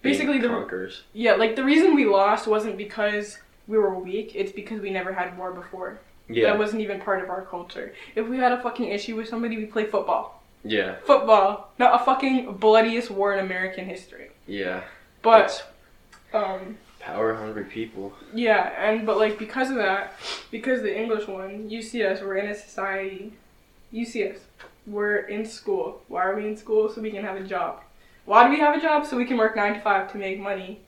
basically 0.03 0.39
the 0.39 0.49
conquerors. 0.49 1.03
yeah, 1.12 1.32
like 1.34 1.57
the 1.57 1.64
reason 1.64 1.95
we 1.95 2.05
lost 2.07 2.47
wasn't 2.47 2.76
because 2.76 3.39
we 3.66 3.78
were 3.78 3.99
weak. 3.99 4.32
It's 4.34 4.53
because 4.53 4.80
we 4.80 4.91
never 4.91 5.12
had 5.12 5.37
war 5.39 5.53
before. 5.53 6.01
Yeah. 6.29 6.47
That 6.51 6.59
wasn't 6.59 6.83
even 6.83 7.01
part 7.01 7.22
of 7.22 7.31
our 7.31 7.43
culture. 7.43 7.95
If 8.14 8.27
we 8.27 8.37
had 8.39 8.53
a 8.53 8.61
fucking 8.62 8.89
issue 8.89 9.14
with 9.16 9.29
somebody, 9.29 9.57
we 9.57 9.66
play 9.66 9.85
football. 9.87 10.43
yeah. 10.64 10.97
Football, 11.05 11.70
not 11.79 12.01
a 12.01 12.05
fucking 12.05 12.55
bloodiest 12.55 13.11
war 13.11 13.33
in 13.35 13.45
American 13.45 13.85
history. 13.87 14.31
Yeah. 14.47 14.83
But 15.22 15.70
um 16.33 16.79
power 17.01 17.35
hungry 17.35 17.64
people. 17.64 18.12
Yeah, 18.35 18.72
and 18.77 19.07
but 19.07 19.18
like 19.18 19.39
because 19.39 19.70
of 19.70 19.77
that, 19.77 20.14
because 20.51 20.83
the 20.83 20.97
English 21.03 21.29
one, 21.29 21.70
you 21.70 21.81
see 21.83 22.05
us, 22.05 22.20
we're 22.20 22.37
in 22.39 22.49
a 22.49 22.55
society. 22.55 23.33
You 23.93 24.05
see 24.05 24.29
us, 24.29 24.39
we're 24.87 25.18
in 25.18 25.45
school. 25.47 26.03
Why 26.09 26.22
are 26.24 26.35
we 26.35 26.47
in 26.49 26.57
school? 26.57 26.89
So 26.93 27.01
we 27.01 27.12
can 27.12 27.22
have 27.24 27.37
a 27.37 27.45
job. 27.45 27.81
Why 28.24 28.45
do 28.45 28.51
we 28.51 28.59
have 28.59 28.77
a 28.77 28.81
job? 28.81 29.07
So 29.07 29.16
we 29.16 29.24
can 29.24 29.37
work 29.37 29.55
nine 29.55 29.74
to 29.74 29.81
five 29.81 30.11
to 30.12 30.18
make 30.18 30.41
money. 30.41 30.81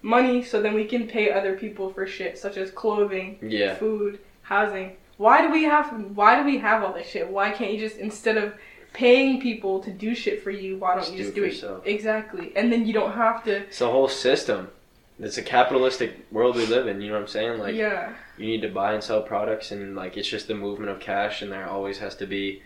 Money, 0.00 0.42
so 0.42 0.62
then 0.62 0.72
we 0.74 0.84
can 0.86 1.06
pay 1.06 1.30
other 1.30 1.54
people 1.58 1.92
for 1.92 2.06
shit 2.06 2.38
such 2.38 2.56
as 2.56 2.70
clothing, 2.70 3.38
Yeah. 3.42 3.74
food, 3.74 4.18
housing. 4.46 4.96
Why 5.16 5.42
do 5.42 5.50
we 5.50 5.64
have? 5.64 5.92
Why 6.14 6.38
do 6.38 6.44
we 6.44 6.58
have 6.58 6.82
all 6.82 6.92
this 6.92 7.08
shit? 7.08 7.28
Why 7.28 7.50
can't 7.50 7.72
you 7.72 7.78
just 7.78 7.96
instead 7.96 8.36
of 8.36 8.54
paying 8.96 9.40
people 9.42 9.78
to 9.80 9.90
do 9.90 10.14
shit 10.14 10.42
for 10.42 10.50
you, 10.50 10.78
why 10.78 10.94
don't 10.94 11.04
Just 11.04 11.12
you 11.12 11.32
do 11.32 11.50
just 11.50 11.62
it 11.62 11.66
do 11.66 11.74
it 11.74 11.82
exactly? 11.84 12.52
And 12.56 12.72
then 12.72 12.86
you 12.86 12.94
don't 12.94 13.12
have 13.12 13.44
to. 13.44 13.56
It's 13.56 13.82
a 13.82 13.90
whole 13.90 14.08
system. 14.08 14.70
It's 15.18 15.36
a 15.36 15.42
capitalistic 15.42 16.26
world 16.32 16.56
we 16.56 16.66
live 16.66 16.86
in. 16.86 17.00
You 17.00 17.08
know 17.08 17.14
what 17.14 17.22
I'm 17.22 17.28
saying? 17.28 17.58
Like 17.58 17.74
yeah. 17.74 18.14
you 18.38 18.46
need 18.46 18.62
to 18.62 18.68
buy 18.68 18.94
and 18.94 19.02
sell 19.02 19.22
products, 19.22 19.70
and 19.70 19.94
like 19.94 20.16
it's 20.16 20.28
just 20.28 20.48
the 20.48 20.54
movement 20.54 20.90
of 20.90 21.00
cash, 21.00 21.42
and 21.42 21.52
there 21.52 21.68
always 21.68 21.98
has 21.98 22.16
to 22.16 22.26
be 22.26 22.62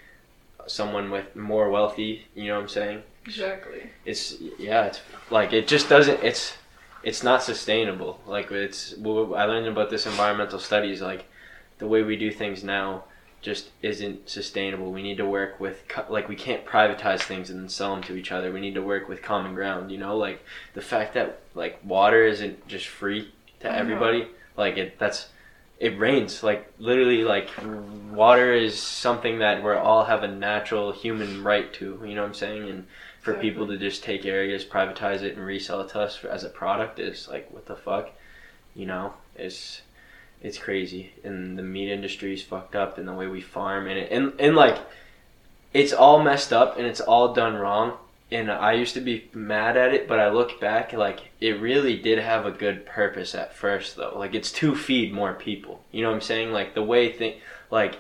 someone 0.66 1.10
with 1.10 1.34
more 1.34 1.68
wealthy. 1.68 2.26
You 2.34 2.48
know 2.48 2.54
what 2.54 2.62
I'm 2.62 2.68
saying? 2.68 3.02
Exactly. 3.26 3.90
It's 4.04 4.40
yeah. 4.58 4.86
It's 4.86 5.00
like 5.30 5.52
it 5.52 5.66
just 5.66 5.88
doesn't. 5.88 6.22
It's 6.22 6.54
it's 7.02 7.22
not 7.22 7.42
sustainable. 7.42 8.20
Like 8.26 8.50
it's. 8.52 8.94
I 8.94 9.44
learned 9.44 9.66
about 9.66 9.90
this 9.90 10.06
environmental 10.06 10.58
studies. 10.58 11.00
Like 11.00 11.26
the 11.80 11.86
way 11.88 12.02
we 12.02 12.16
do 12.16 12.30
things 12.30 12.62
now 12.62 13.04
just 13.42 13.70
isn't 13.82 14.28
sustainable. 14.28 14.92
We 14.92 15.02
need 15.02 15.16
to 15.16 15.26
work 15.26 15.58
with 15.58 15.82
like 16.08 16.28
we 16.28 16.36
can't 16.36 16.64
privatize 16.64 17.20
things 17.22 17.50
and 17.50 17.58
then 17.60 17.68
sell 17.68 17.94
them 17.94 18.04
to 18.04 18.14
each 18.16 18.30
other. 18.32 18.52
We 18.52 18.60
need 18.60 18.74
to 18.74 18.82
work 18.82 19.08
with 19.08 19.22
common 19.22 19.54
ground. 19.54 19.90
You 19.90 19.98
know, 19.98 20.16
like 20.16 20.44
the 20.74 20.82
fact 20.82 21.14
that 21.14 21.40
like 21.54 21.80
water 21.82 22.22
isn't 22.24 22.68
just 22.68 22.86
free 22.86 23.32
to 23.60 23.68
I 23.68 23.72
know. 23.72 23.78
everybody. 23.78 24.28
Like 24.56 24.76
it. 24.76 24.98
That's 24.98 25.28
it 25.78 25.98
rains 25.98 26.42
like 26.42 26.70
literally 26.78 27.24
like 27.24 27.48
water 28.10 28.52
is 28.52 28.78
something 28.78 29.38
that 29.38 29.64
we 29.64 29.72
all 29.72 30.04
have 30.04 30.22
a 30.22 30.28
natural 30.28 30.92
human 30.92 31.42
right 31.42 31.72
to 31.72 31.98
you 32.04 32.14
know 32.14 32.20
what 32.20 32.28
i'm 32.28 32.34
saying 32.34 32.68
and 32.68 32.86
for 33.22 33.30
Exactly. 33.30 33.50
people 33.50 33.66
to 33.66 33.78
just 33.78 34.04
take 34.04 34.26
areas 34.26 34.62
privatize 34.62 35.22
it 35.22 35.36
and 35.38 35.46
resell 35.46 35.80
it 35.80 35.88
to 35.88 36.00
us 36.00 36.22
as 36.24 36.44
a 36.44 36.50
product 36.50 36.98
is 36.98 37.28
like 37.28 37.50
what 37.50 37.64
the 37.64 37.76
fuck 37.76 38.10
you 38.74 38.84
know 38.84 39.14
it's 39.36 39.80
it's 40.42 40.58
crazy. 40.58 41.12
And 41.24 41.58
the 41.58 41.62
meat 41.62 41.90
industry 41.90 42.34
is 42.34 42.42
fucked 42.42 42.74
up 42.74 42.98
and 42.98 43.06
the 43.06 43.12
way 43.12 43.26
we 43.26 43.40
farm 43.40 43.86
and 43.86 43.98
it 43.98 44.10
and, 44.10 44.32
and 44.38 44.56
like 44.56 44.78
it's 45.72 45.92
all 45.92 46.22
messed 46.22 46.52
up 46.52 46.78
and 46.78 46.86
it's 46.86 47.00
all 47.00 47.34
done 47.34 47.54
wrong. 47.54 47.96
And 48.32 48.50
i 48.50 48.74
used 48.74 48.94
to 48.94 49.00
be 49.00 49.28
mad 49.34 49.76
at 49.76 49.92
it 49.92 50.06
but 50.06 50.20
i 50.20 50.30
look 50.30 50.60
back 50.60 50.92
like 50.92 51.30
it 51.40 51.60
really 51.60 51.96
did 51.96 52.20
have 52.20 52.46
a 52.46 52.52
good 52.52 52.86
purpose 52.86 53.34
at 53.34 53.54
first 53.54 53.96
though. 53.96 54.16
Like 54.16 54.34
it's 54.34 54.52
to 54.52 54.74
feed 54.74 55.12
more 55.12 55.34
people. 55.34 55.82
You 55.90 56.02
know 56.02 56.10
what 56.10 56.16
i'm 56.16 56.20
saying? 56.20 56.52
Like 56.52 56.74
the 56.74 56.82
way 56.82 57.12
thing 57.12 57.40
like 57.70 57.98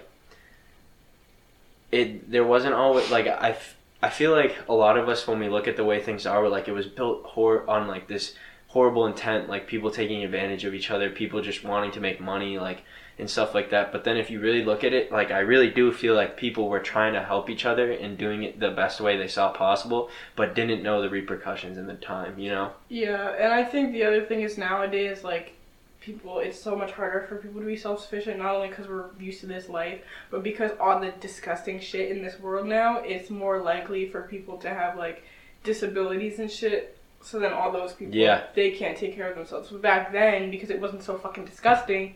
it 1.90 2.30
there 2.30 2.44
wasn't 2.44 2.74
always 2.74 3.10
like 3.10 3.26
i 3.26 3.56
I 4.02 4.08
feel 4.08 4.30
like 4.30 4.56
a 4.66 4.72
lot 4.72 4.96
of 4.96 5.10
us 5.10 5.26
when 5.26 5.38
we 5.38 5.50
look 5.50 5.68
at 5.68 5.76
the 5.76 5.84
way 5.84 6.00
things 6.00 6.24
are 6.24 6.42
we're 6.42 6.48
like 6.48 6.68
it 6.68 6.72
was 6.72 6.86
built 6.86 7.22
hor- 7.24 7.68
on 7.68 7.86
like 7.86 8.08
this 8.08 8.34
horrible 8.70 9.06
intent 9.06 9.48
like 9.48 9.66
people 9.66 9.90
taking 9.90 10.24
advantage 10.24 10.64
of 10.64 10.74
each 10.74 10.90
other 10.90 11.10
people 11.10 11.40
just 11.40 11.64
wanting 11.64 11.90
to 11.92 12.00
make 12.00 12.20
money 12.20 12.58
like 12.58 12.82
and 13.18 13.28
stuff 13.28 13.54
like 13.54 13.70
that 13.70 13.92
but 13.92 14.04
then 14.04 14.16
if 14.16 14.30
you 14.30 14.40
really 14.40 14.64
look 14.64 14.82
at 14.82 14.92
it 14.92 15.12
like 15.12 15.30
i 15.30 15.40
really 15.40 15.68
do 15.68 15.92
feel 15.92 16.14
like 16.14 16.36
people 16.36 16.68
were 16.68 16.80
trying 16.80 17.12
to 17.12 17.22
help 17.22 17.50
each 17.50 17.66
other 17.66 17.90
and 17.90 18.16
doing 18.16 18.42
it 18.44 18.58
the 18.58 18.70
best 18.70 19.00
way 19.00 19.16
they 19.16 19.28
saw 19.28 19.52
possible 19.52 20.08
but 20.36 20.54
didn't 20.54 20.82
know 20.82 21.02
the 21.02 21.10
repercussions 21.10 21.76
in 21.76 21.86
the 21.86 21.94
time 21.94 22.38
you 22.38 22.48
know 22.48 22.72
Yeah, 22.90 23.30
and 23.38 23.52
I 23.52 23.64
think 23.64 23.92
the 23.92 24.04
other 24.04 24.26
thing 24.26 24.42
is 24.42 24.58
nowadays, 24.58 25.22
like, 25.22 25.54
people, 26.00 26.40
it's 26.40 26.60
so 26.60 26.76
much 26.76 26.90
harder 26.90 27.22
for 27.28 27.36
people 27.36 27.60
to 27.60 27.66
be 27.66 27.76
self 27.76 28.02
sufficient, 28.02 28.38
not 28.38 28.54
only 28.56 28.68
because 28.68 28.88
we're 28.88 29.10
used 29.18 29.40
to 29.40 29.46
this 29.46 29.68
life, 29.68 30.00
but 30.30 30.42
because 30.42 30.72
all 30.80 31.00
the 31.00 31.12
disgusting 31.20 31.78
shit 31.80 32.10
in 32.10 32.20
this 32.20 32.38
world 32.40 32.66
now, 32.66 32.98
it's 32.98 33.30
more 33.30 33.62
likely 33.62 34.08
for 34.10 34.22
people 34.22 34.58
to 34.58 34.68
have, 34.68 34.98
like, 34.98 35.22
disabilities 35.62 36.40
and 36.40 36.50
shit. 36.50 36.98
So 37.22 37.38
then 37.38 37.52
all 37.52 37.70
those 37.70 37.92
people, 37.92 38.14
Yeah. 38.14 38.44
they 38.54 38.70
can't 38.70 38.96
take 38.96 39.14
care 39.14 39.28
of 39.30 39.36
themselves. 39.36 39.68
But 39.70 39.82
back 39.82 40.12
then, 40.12 40.50
because 40.50 40.70
it 40.70 40.80
wasn't 40.80 41.02
so 41.02 41.18
fucking 41.18 41.44
disgusting, 41.44 42.14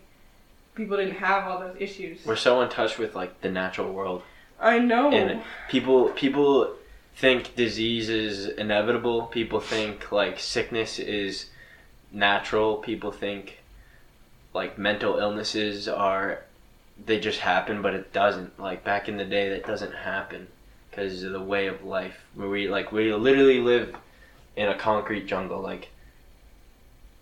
people 0.74 0.96
didn't 0.96 1.16
have 1.16 1.46
all 1.46 1.61
those 1.61 1.76
issues. 1.78 2.24
we're 2.24 2.36
so 2.36 2.61
in 2.62 2.68
touch 2.68 2.98
with 2.98 3.14
like 3.14 3.40
the 3.42 3.50
natural 3.50 3.92
world 3.92 4.22
I 4.61 4.78
know. 4.78 5.11
And 5.12 5.42
people 5.68 6.11
people 6.11 6.74
think 7.16 7.55
disease 7.55 8.09
is 8.09 8.46
inevitable. 8.46 9.22
People 9.26 9.61
think 9.61 10.11
like 10.11 10.38
sickness 10.38 10.98
is 10.98 11.50
natural. 12.12 12.76
People 12.76 13.11
think 13.12 13.59
like 14.55 14.78
mental 14.78 15.18
illnesses 15.18 15.88
are 15.88 16.42
they 17.05 17.18
just 17.18 17.40
happen, 17.40 17.82
but 17.82 17.94
it 17.94 18.12
doesn't. 18.12 18.59
Like 18.59 18.84
back 18.84 19.09
in 19.09 19.16
the 19.16 19.24
day, 19.24 19.48
that 19.50 19.66
doesn't 19.66 19.92
happen 19.94 20.46
because 20.90 21.22
of 21.24 21.32
the 21.32 21.42
way 21.42 21.66
of 21.66 21.82
life 21.84 22.24
where 22.34 22.48
we 22.48 22.68
like 22.68 22.92
we 22.92 23.12
literally 23.12 23.61
live 23.61 23.94
in 24.57 24.68
a 24.68 24.74
concrete 24.76 25.26
jungle. 25.26 25.61
Like 25.61 25.88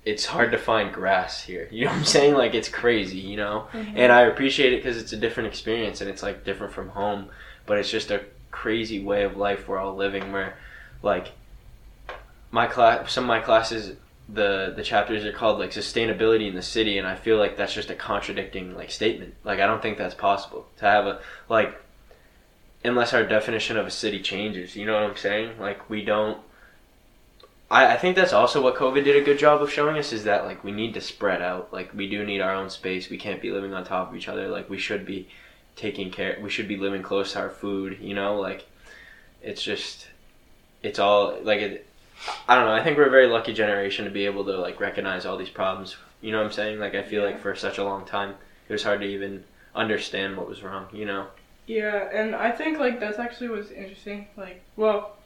it's 0.04 0.26
hard 0.26 0.50
to 0.52 0.58
find 0.58 0.92
grass 0.92 1.42
here. 1.44 1.68
You 1.72 1.84
know 1.86 1.90
what 1.92 1.98
I'm 1.98 2.04
saying? 2.04 2.34
Like 2.34 2.54
it's 2.54 2.68
crazy. 2.68 3.18
You 3.18 3.36
know 3.36 3.68
Mhm. 3.72 3.92
and 3.96 4.12
I 4.12 4.22
appreciate 4.22 4.72
it 4.72 4.76
because 4.82 4.96
it's 4.96 5.12
a 5.12 5.16
different 5.16 5.48
experience 5.48 6.00
and 6.00 6.10
it's 6.10 6.22
like 6.22 6.44
different 6.44 6.72
from 6.72 6.88
home, 6.90 7.28
but 7.66 7.78
it's 7.78 7.90
just 7.90 8.10
a 8.10 8.22
crazy 8.50 9.02
way 9.02 9.22
of 9.24 9.36
life 9.36 9.66
we're 9.68 9.78
all 9.78 9.94
living. 9.96 10.30
Where, 10.32 10.54
like, 11.02 11.32
my 12.50 12.66
class, 12.66 13.10
some 13.12 13.24
of 13.24 13.28
my 13.28 13.40
classes, 13.40 13.96
the 14.28 14.72
the 14.76 14.82
chapters 14.82 15.24
are 15.24 15.32
called 15.32 15.58
like 15.58 15.70
sustainability 15.70 16.48
in 16.48 16.54
the 16.54 16.62
city, 16.62 16.98
and 16.98 17.06
I 17.06 17.14
feel 17.16 17.38
like 17.38 17.56
that's 17.56 17.72
just 17.74 17.90
a 17.90 17.94
contradicting 17.94 18.74
like 18.76 18.90
statement. 18.90 19.34
Like 19.44 19.58
I 19.60 19.66
don't 19.66 19.80
think 19.82 19.98
that's 19.98 20.14
possible 20.14 20.66
to 20.78 20.84
have 20.84 21.06
a 21.06 21.20
like, 21.48 21.74
unless 22.84 23.12
our 23.14 23.24
definition 23.24 23.76
of 23.76 23.86
a 23.86 23.90
city 23.90 24.20
changes. 24.20 24.76
You 24.76 24.84
know 24.86 24.94
what 24.94 25.02
I'm 25.10 25.16
saying? 25.16 25.58
Like 25.58 25.88
we 25.88 26.04
don't. 26.04 26.38
I, 27.72 27.94
I 27.94 27.96
think 27.96 28.16
that's 28.16 28.34
also 28.34 28.62
what 28.62 28.76
COVID 28.76 29.02
did 29.02 29.16
a 29.16 29.24
good 29.24 29.38
job 29.38 29.62
of 29.62 29.72
showing 29.72 29.96
us 29.96 30.12
is 30.12 30.24
that 30.24 30.44
like 30.44 30.62
we 30.62 30.70
need 30.70 30.92
to 30.94 31.00
spread 31.00 31.40
out. 31.40 31.72
Like 31.72 31.92
we 31.94 32.08
do 32.08 32.22
need 32.22 32.42
our 32.42 32.54
own 32.54 32.68
space. 32.68 33.08
We 33.08 33.16
can't 33.16 33.40
be 33.40 33.50
living 33.50 33.72
on 33.72 33.82
top 33.82 34.10
of 34.10 34.16
each 34.16 34.28
other. 34.28 34.46
Like 34.48 34.68
we 34.68 34.78
should 34.78 35.06
be 35.06 35.28
taking 35.74 36.10
care. 36.10 36.38
We 36.40 36.50
should 36.50 36.68
be 36.68 36.76
living 36.76 37.02
close 37.02 37.32
to 37.32 37.40
our 37.40 37.50
food. 37.50 37.98
You 38.00 38.14
know, 38.14 38.36
like 38.38 38.66
it's 39.42 39.62
just 39.62 40.06
it's 40.82 40.98
all 40.98 41.38
like 41.42 41.60
it. 41.60 41.86
I 42.46 42.54
don't 42.54 42.66
know. 42.66 42.74
I 42.74 42.84
think 42.84 42.98
we're 42.98 43.06
a 43.06 43.10
very 43.10 43.26
lucky 43.26 43.54
generation 43.54 44.04
to 44.04 44.10
be 44.10 44.26
able 44.26 44.44
to 44.44 44.58
like 44.58 44.78
recognize 44.78 45.24
all 45.24 45.38
these 45.38 45.48
problems. 45.48 45.96
You 46.20 46.30
know 46.30 46.38
what 46.38 46.46
I'm 46.46 46.52
saying? 46.52 46.78
Like 46.78 46.94
I 46.94 47.02
feel 47.02 47.24
like 47.24 47.40
for 47.40 47.56
such 47.56 47.78
a 47.78 47.84
long 47.84 48.04
time 48.04 48.34
it 48.68 48.72
was 48.72 48.82
hard 48.82 49.00
to 49.00 49.06
even 49.06 49.44
understand 49.74 50.36
what 50.36 50.46
was 50.46 50.62
wrong. 50.62 50.88
You 50.92 51.06
know? 51.06 51.26
Yeah, 51.66 52.10
and 52.12 52.34
I 52.34 52.50
think 52.50 52.78
like 52.78 53.00
that's 53.00 53.18
actually 53.18 53.48
what's 53.48 53.70
interesting. 53.70 54.26
Like, 54.36 54.62
well, 54.76 55.16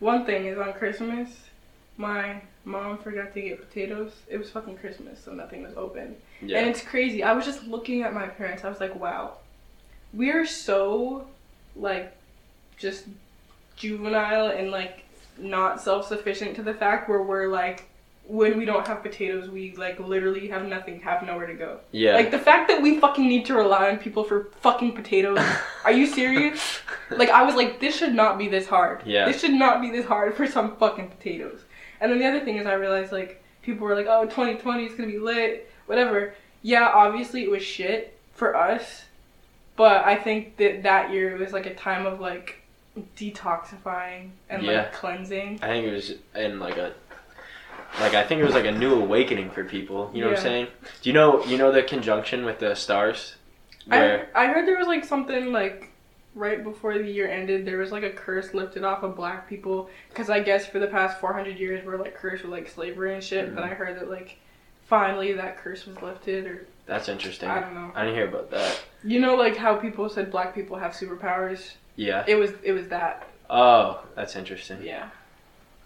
one 0.00 0.24
thing 0.24 0.46
is 0.46 0.58
on 0.58 0.72
Christmas, 0.74 1.30
my 1.96 2.40
mom 2.64 2.98
forgot 2.98 3.32
to 3.34 3.40
get 3.40 3.68
potatoes. 3.68 4.12
It 4.28 4.38
was 4.38 4.50
fucking 4.50 4.76
Christmas, 4.78 5.22
so 5.22 5.32
nothing 5.32 5.62
was 5.62 5.74
open. 5.76 6.16
Yeah. 6.42 6.58
And 6.58 6.68
it's 6.68 6.82
crazy. 6.82 7.22
I 7.22 7.32
was 7.32 7.44
just 7.44 7.64
looking 7.64 8.02
at 8.02 8.12
my 8.12 8.26
parents. 8.26 8.64
I 8.64 8.68
was 8.68 8.80
like, 8.80 8.94
wow, 8.94 9.38
we're 10.12 10.46
so 10.46 11.26
like 11.74 12.16
just 12.76 13.04
juvenile 13.76 14.48
and 14.48 14.70
like 14.70 15.04
not 15.38 15.80
self 15.80 16.06
sufficient 16.06 16.56
to 16.56 16.62
the 16.62 16.74
fact 16.74 17.08
where 17.08 17.22
we're 17.22 17.48
like 17.48 17.88
when 18.28 18.58
we 18.58 18.64
don't 18.64 18.84
have 18.88 19.02
potatoes 19.02 19.48
we 19.48 19.72
like 19.76 20.00
literally 20.00 20.48
have 20.48 20.64
nothing 20.66 21.00
have 21.00 21.22
nowhere 21.24 21.46
to 21.46 21.54
go. 21.54 21.78
Yeah. 21.92 22.14
Like 22.14 22.30
the 22.32 22.38
fact 22.38 22.68
that 22.68 22.82
we 22.82 22.98
fucking 22.98 23.26
need 23.28 23.46
to 23.46 23.54
rely 23.54 23.88
on 23.90 23.98
people 23.98 24.24
for 24.24 24.48
fucking 24.62 24.92
potatoes. 24.92 25.38
Are 25.84 25.92
you 25.92 26.06
serious? 26.06 26.80
like 27.10 27.30
I 27.30 27.44
was 27.44 27.54
like, 27.54 27.78
this 27.78 27.96
should 27.96 28.14
not 28.14 28.36
be 28.36 28.48
this 28.48 28.66
hard. 28.66 29.02
Yeah. 29.06 29.26
This 29.26 29.40
should 29.40 29.52
not 29.54 29.80
be 29.80 29.90
this 29.90 30.06
hard 30.06 30.34
for 30.34 30.46
some 30.46 30.76
fucking 30.76 31.08
potatoes. 31.08 31.60
And 32.00 32.10
then 32.10 32.18
the 32.18 32.26
other 32.26 32.44
thing 32.44 32.56
is 32.56 32.66
I 32.66 32.74
realized 32.74 33.12
like 33.12 33.42
people 33.62 33.86
were 33.86 33.94
like, 33.94 34.06
oh 34.08 34.24
2020 34.24 34.84
is 34.84 34.94
gonna 34.94 35.08
be 35.10 35.18
lit, 35.18 35.70
whatever. 35.86 36.34
Yeah, 36.62 36.88
obviously 36.92 37.44
it 37.44 37.50
was 37.50 37.62
shit 37.62 38.18
for 38.34 38.56
us, 38.56 39.04
but 39.76 40.04
I 40.04 40.16
think 40.16 40.56
that 40.56 40.82
that 40.82 41.12
year 41.12 41.36
was 41.36 41.52
like 41.52 41.66
a 41.66 41.74
time 41.74 42.06
of 42.06 42.18
like 42.18 42.56
detoxifying 43.16 44.30
and 44.48 44.62
Yeah. 44.62 44.72
like 44.82 44.92
cleansing. 44.94 45.60
I 45.62 45.68
think 45.68 45.86
it 45.86 45.92
was 45.92 46.14
in 46.34 46.58
like 46.58 46.76
a 46.76 46.92
like 48.00 48.14
I 48.14 48.24
think 48.24 48.40
it 48.40 48.44
was 48.44 48.54
like 48.54 48.66
a 48.66 48.72
new 48.72 48.94
awakening 48.94 49.50
for 49.50 49.64
people. 49.64 50.10
You 50.12 50.22
know 50.22 50.28
what 50.28 50.38
I'm 50.38 50.42
saying? 50.42 50.66
Do 51.02 51.10
you 51.10 51.14
know 51.14 51.44
you 51.44 51.58
know 51.58 51.72
the 51.72 51.82
conjunction 51.82 52.44
with 52.44 52.58
the 52.58 52.74
stars? 52.74 53.36
Where 53.86 54.28
I 54.34 54.44
I 54.44 54.46
heard 54.48 54.66
there 54.66 54.78
was 54.78 54.86
like 54.86 55.04
something 55.04 55.52
like 55.52 55.92
right 56.34 56.62
before 56.62 56.98
the 56.98 57.10
year 57.10 57.28
ended 57.28 57.64
there 57.64 57.78
was 57.78 57.90
like 57.90 58.02
a 58.02 58.10
curse 58.10 58.52
lifted 58.52 58.84
off 58.84 59.02
of 59.02 59.16
black 59.16 59.48
people 59.48 59.88
because 60.10 60.28
I 60.28 60.40
guess 60.40 60.66
for 60.66 60.78
the 60.78 60.86
past 60.86 61.18
400 61.18 61.58
years 61.58 61.84
we're 61.84 61.96
like 61.96 62.14
cursed 62.14 62.44
with 62.44 62.52
like 62.52 62.68
slavery 62.68 63.14
and 63.14 63.24
shit. 63.24 63.54
But 63.54 63.64
I 63.64 63.70
mm. 63.70 63.76
heard 63.76 63.96
that 63.96 64.10
like 64.10 64.38
finally 64.86 65.32
that 65.32 65.56
curse 65.56 65.86
was 65.86 66.00
lifted 66.02 66.46
or 66.46 66.66
that's 66.86 67.08
interesting. 67.08 67.48
I 67.48 67.60
don't 67.60 67.74
know. 67.74 67.90
I 67.94 68.04
didn't 68.04 68.16
hear 68.16 68.28
about 68.28 68.50
that. 68.50 68.80
You 69.02 69.20
know 69.20 69.34
like 69.34 69.56
how 69.56 69.76
people 69.76 70.08
said 70.08 70.30
black 70.30 70.54
people 70.54 70.76
have 70.76 70.92
superpowers. 70.92 71.72
Yeah. 71.96 72.24
It 72.28 72.36
was 72.36 72.52
it 72.62 72.72
was 72.72 72.88
that. 72.88 73.28
Oh, 73.48 74.04
that's 74.14 74.36
interesting. 74.36 74.82
Yeah. 74.82 75.08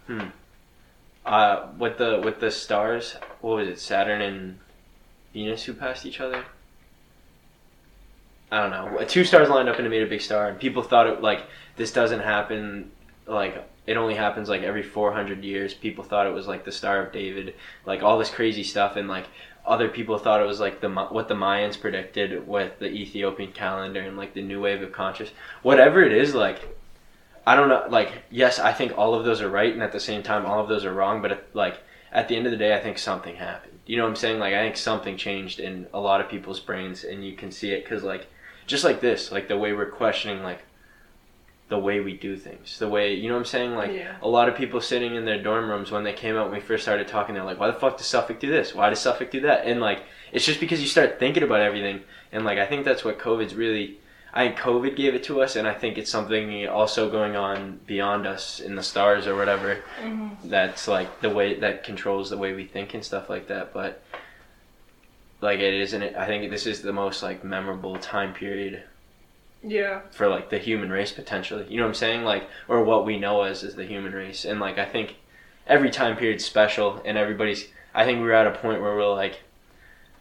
Hmm. 0.06 0.28
Uh, 1.30 1.68
with 1.78 1.96
the 1.96 2.20
with 2.24 2.40
the 2.40 2.50
stars, 2.50 3.14
what 3.40 3.58
was 3.58 3.68
it? 3.68 3.78
Saturn 3.78 4.20
and 4.20 4.58
Venus 5.32 5.62
who 5.62 5.72
passed 5.72 6.04
each 6.04 6.18
other. 6.18 6.44
I 8.50 8.60
don't 8.60 8.70
know. 8.70 9.04
Two 9.04 9.22
stars 9.22 9.48
lined 9.48 9.68
up 9.68 9.76
and 9.76 9.86
it 9.86 9.90
made 9.90 10.02
a 10.02 10.08
big 10.08 10.22
star, 10.22 10.48
and 10.48 10.58
people 10.58 10.82
thought 10.82 11.06
it 11.06 11.22
like 11.22 11.44
this 11.76 11.92
doesn't 11.92 12.18
happen. 12.18 12.90
Like 13.28 13.64
it 13.86 13.96
only 13.96 14.16
happens 14.16 14.48
like 14.48 14.62
every 14.62 14.82
four 14.82 15.12
hundred 15.12 15.44
years. 15.44 15.72
People 15.72 16.02
thought 16.02 16.26
it 16.26 16.34
was 16.34 16.48
like 16.48 16.64
the 16.64 16.72
Star 16.72 17.00
of 17.00 17.12
David, 17.12 17.54
like 17.86 18.02
all 18.02 18.18
this 18.18 18.28
crazy 18.28 18.64
stuff, 18.64 18.96
and 18.96 19.06
like 19.06 19.26
other 19.64 19.88
people 19.88 20.18
thought 20.18 20.40
it 20.40 20.48
was 20.48 20.58
like 20.58 20.80
the 20.80 20.90
what 20.90 21.28
the 21.28 21.34
Mayans 21.34 21.80
predicted 21.80 22.48
with 22.48 22.80
the 22.80 22.88
Ethiopian 22.88 23.52
calendar 23.52 24.00
and 24.00 24.16
like 24.16 24.34
the 24.34 24.42
new 24.42 24.60
wave 24.60 24.82
of 24.82 24.90
conscious. 24.90 25.30
Whatever 25.62 26.02
it 26.02 26.10
is, 26.10 26.34
like 26.34 26.76
I 27.50 27.56
don't 27.56 27.68
know. 27.68 27.84
Like, 27.88 28.10
yes, 28.30 28.60
I 28.60 28.72
think 28.72 28.96
all 28.96 29.12
of 29.14 29.24
those 29.24 29.40
are 29.40 29.48
right, 29.50 29.72
and 29.72 29.82
at 29.82 29.90
the 29.90 29.98
same 29.98 30.22
time, 30.22 30.46
all 30.46 30.60
of 30.60 30.68
those 30.68 30.84
are 30.84 30.92
wrong. 30.92 31.20
But 31.20 31.48
like 31.52 31.78
at 32.12 32.28
the 32.28 32.36
end 32.36 32.46
of 32.46 32.52
the 32.52 32.56
day, 32.56 32.76
I 32.76 32.80
think 32.80 32.96
something 32.96 33.34
happened. 33.34 33.78
You 33.86 33.96
know 33.96 34.04
what 34.04 34.10
I'm 34.10 34.16
saying? 34.16 34.38
Like, 34.38 34.54
I 34.54 34.62
think 34.62 34.76
something 34.76 35.16
changed 35.16 35.58
in 35.58 35.88
a 35.92 35.98
lot 35.98 36.20
of 36.20 36.28
people's 36.28 36.60
brains, 36.60 37.02
and 37.02 37.24
you 37.24 37.34
can 37.34 37.50
see 37.50 37.72
it 37.72 37.82
because, 37.82 38.04
like, 38.04 38.28
just 38.68 38.84
like 38.84 39.00
this, 39.00 39.32
like 39.32 39.48
the 39.48 39.58
way 39.58 39.72
we're 39.72 39.90
questioning, 39.90 40.44
like 40.44 40.60
the 41.70 41.78
way 41.78 41.98
we 41.98 42.16
do 42.16 42.36
things, 42.36 42.78
the 42.78 42.88
way 42.88 43.14
you 43.14 43.28
know 43.28 43.34
what 43.34 43.40
I'm 43.40 43.44
saying? 43.46 43.74
Like, 43.74 43.92
Yeah. 43.92 44.14
a 44.22 44.28
lot 44.28 44.48
of 44.48 44.54
people 44.56 44.80
sitting 44.80 45.16
in 45.16 45.24
their 45.24 45.42
dorm 45.42 45.68
rooms 45.70 45.90
when 45.90 46.04
they 46.04 46.12
came 46.12 46.36
out 46.36 46.46
when 46.46 46.54
we 46.54 46.60
first 46.60 46.84
started 46.84 47.08
talking, 47.08 47.34
they're 47.34 47.44
like, 47.44 47.58
"Why 47.58 47.66
the 47.68 47.80
fuck 47.82 47.96
does 47.96 48.06
Suffolk 48.06 48.38
do 48.38 48.48
this? 48.50 48.74
Why 48.76 48.90
does 48.90 49.00
Suffolk 49.00 49.30
do 49.32 49.40
that?" 49.40 49.66
And 49.66 49.80
like, 49.80 50.04
it's 50.32 50.46
just 50.46 50.60
because 50.60 50.80
you 50.80 50.86
start 50.88 51.18
thinking 51.18 51.42
about 51.42 51.60
everything, 51.60 52.02
and 52.32 52.44
like, 52.44 52.58
I 52.58 52.66
think 52.66 52.84
that's 52.84 53.04
what 53.04 53.18
COVID's 53.18 53.54
really. 53.56 53.98
I 54.32 54.46
think 54.46 54.58
COVID 54.58 54.94
gave 54.96 55.14
it 55.14 55.24
to 55.24 55.42
us, 55.42 55.56
and 55.56 55.66
I 55.66 55.74
think 55.74 55.98
it's 55.98 56.10
something 56.10 56.66
also 56.68 57.10
going 57.10 57.34
on 57.34 57.80
beyond 57.86 58.26
us 58.26 58.60
in 58.60 58.76
the 58.76 58.82
stars 58.82 59.26
or 59.26 59.34
whatever. 59.34 59.82
hmm 60.00 60.28
That's 60.44 60.86
like 60.86 61.20
the 61.20 61.30
way 61.30 61.58
that 61.60 61.82
controls 61.84 62.30
the 62.30 62.38
way 62.38 62.52
we 62.52 62.64
think 62.64 62.94
and 62.94 63.04
stuff 63.04 63.28
like 63.28 63.48
that. 63.48 63.72
But 63.72 64.02
like, 65.40 65.58
it 65.60 65.74
isn't. 65.74 66.02
It, 66.02 66.16
I 66.16 66.26
think 66.26 66.50
this 66.50 66.66
is 66.66 66.82
the 66.82 66.92
most 66.92 67.22
like 67.22 67.42
memorable 67.42 67.96
time 67.98 68.32
period 68.34 68.82
Yeah. 69.64 70.02
for 70.12 70.28
like 70.28 70.50
the 70.50 70.58
human 70.58 70.90
race 70.90 71.12
potentially. 71.12 71.66
You 71.68 71.78
know 71.78 71.84
what 71.84 71.88
I'm 71.88 71.94
saying? 71.94 72.22
Like 72.24 72.48
or 72.68 72.84
what 72.84 73.04
we 73.04 73.18
know 73.18 73.42
as 73.42 73.64
as 73.64 73.74
the 73.74 73.84
human 73.86 74.12
race. 74.12 74.44
And 74.44 74.60
like 74.60 74.78
I 74.78 74.84
think 74.84 75.16
every 75.66 75.90
time 75.90 76.16
period's 76.16 76.44
special 76.44 77.00
and 77.04 77.16
everybody's 77.18 77.68
I 77.94 78.04
think 78.04 78.18
we 78.18 78.24
were 78.26 78.32
at 78.34 78.46
a 78.46 78.52
point 78.58 78.80
where 78.80 78.94
we're 78.94 79.12
like 79.12 79.40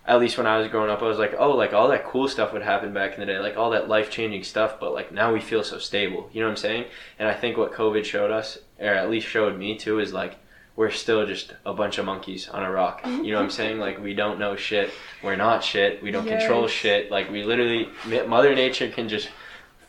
at 0.10 0.20
least 0.20 0.40
when 0.40 0.48
I 0.48 0.58
was 0.58 0.68
growing 0.70 0.90
up 0.90 1.04
I 1.04 1.08
was 1.08 1.20
like, 1.20 1.36
"Oh, 1.38 1.52
like 1.52 1.72
all 1.72 1.88
that 1.90 2.04
cool 2.04 2.28
stuff 2.28 2.52
would 2.52 2.64
happen 2.64 2.94
back 2.94 3.14
in 3.14 3.20
the 3.20 3.28
day, 3.28 3.38
like 3.38 3.58
all 3.58 3.70
that 3.70 3.88
life-changing 3.88 4.44
stuff, 4.44 4.80
but 4.80 4.92
like 4.92 5.12
now 5.12 5.32
we 5.32 5.40
feel 5.40 5.64
so 5.64 5.78
stable." 5.78 6.30
You 6.34 6.42
know 6.42 6.48
what 6.48 6.54
I'm 6.54 6.58
saying? 6.58 6.86
And 7.20 7.30
I 7.30 7.36
think 7.36 7.58
what 7.58 7.72
COVID 7.74 8.04
showed 8.04 8.32
us 8.32 8.58
or 8.80 8.88
at 8.88 9.12
least 9.12 9.28
showed 9.28 9.58
me 9.58 9.78
too 9.78 10.00
is 10.00 10.12
like 10.12 10.38
we're 10.76 10.90
still 10.90 11.26
just 11.28 11.54
a 11.64 11.74
bunch 11.74 12.00
of 12.00 12.06
monkeys 12.06 12.50
on 12.50 12.64
a 12.64 12.72
rock. 12.72 13.02
You 13.06 13.32
know 13.32 13.36
what 13.36 13.44
I'm 13.44 13.50
saying? 13.52 13.78
Like 13.78 14.02
we 14.02 14.16
don't 14.16 14.40
know 14.40 14.56
shit. 14.56 14.90
We're 15.24 15.36
not 15.36 15.64
shit. 15.64 16.02
We 16.02 16.10
don't 16.10 16.26
control 16.26 16.68
shit. 16.68 17.12
Like 17.12 17.30
we 17.30 17.44
literally 17.44 17.90
Mother 18.28 18.56
Nature 18.56 18.90
can 18.90 19.10
just 19.10 19.30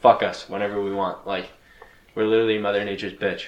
fuck 0.00 0.22
us 0.22 0.48
whenever 0.50 0.82
we 0.82 0.92
want. 0.92 1.26
Like 1.26 1.48
we're 2.14 2.26
literally 2.26 2.58
Mother 2.58 2.84
Nature's 2.84 3.14
bitch. 3.14 3.46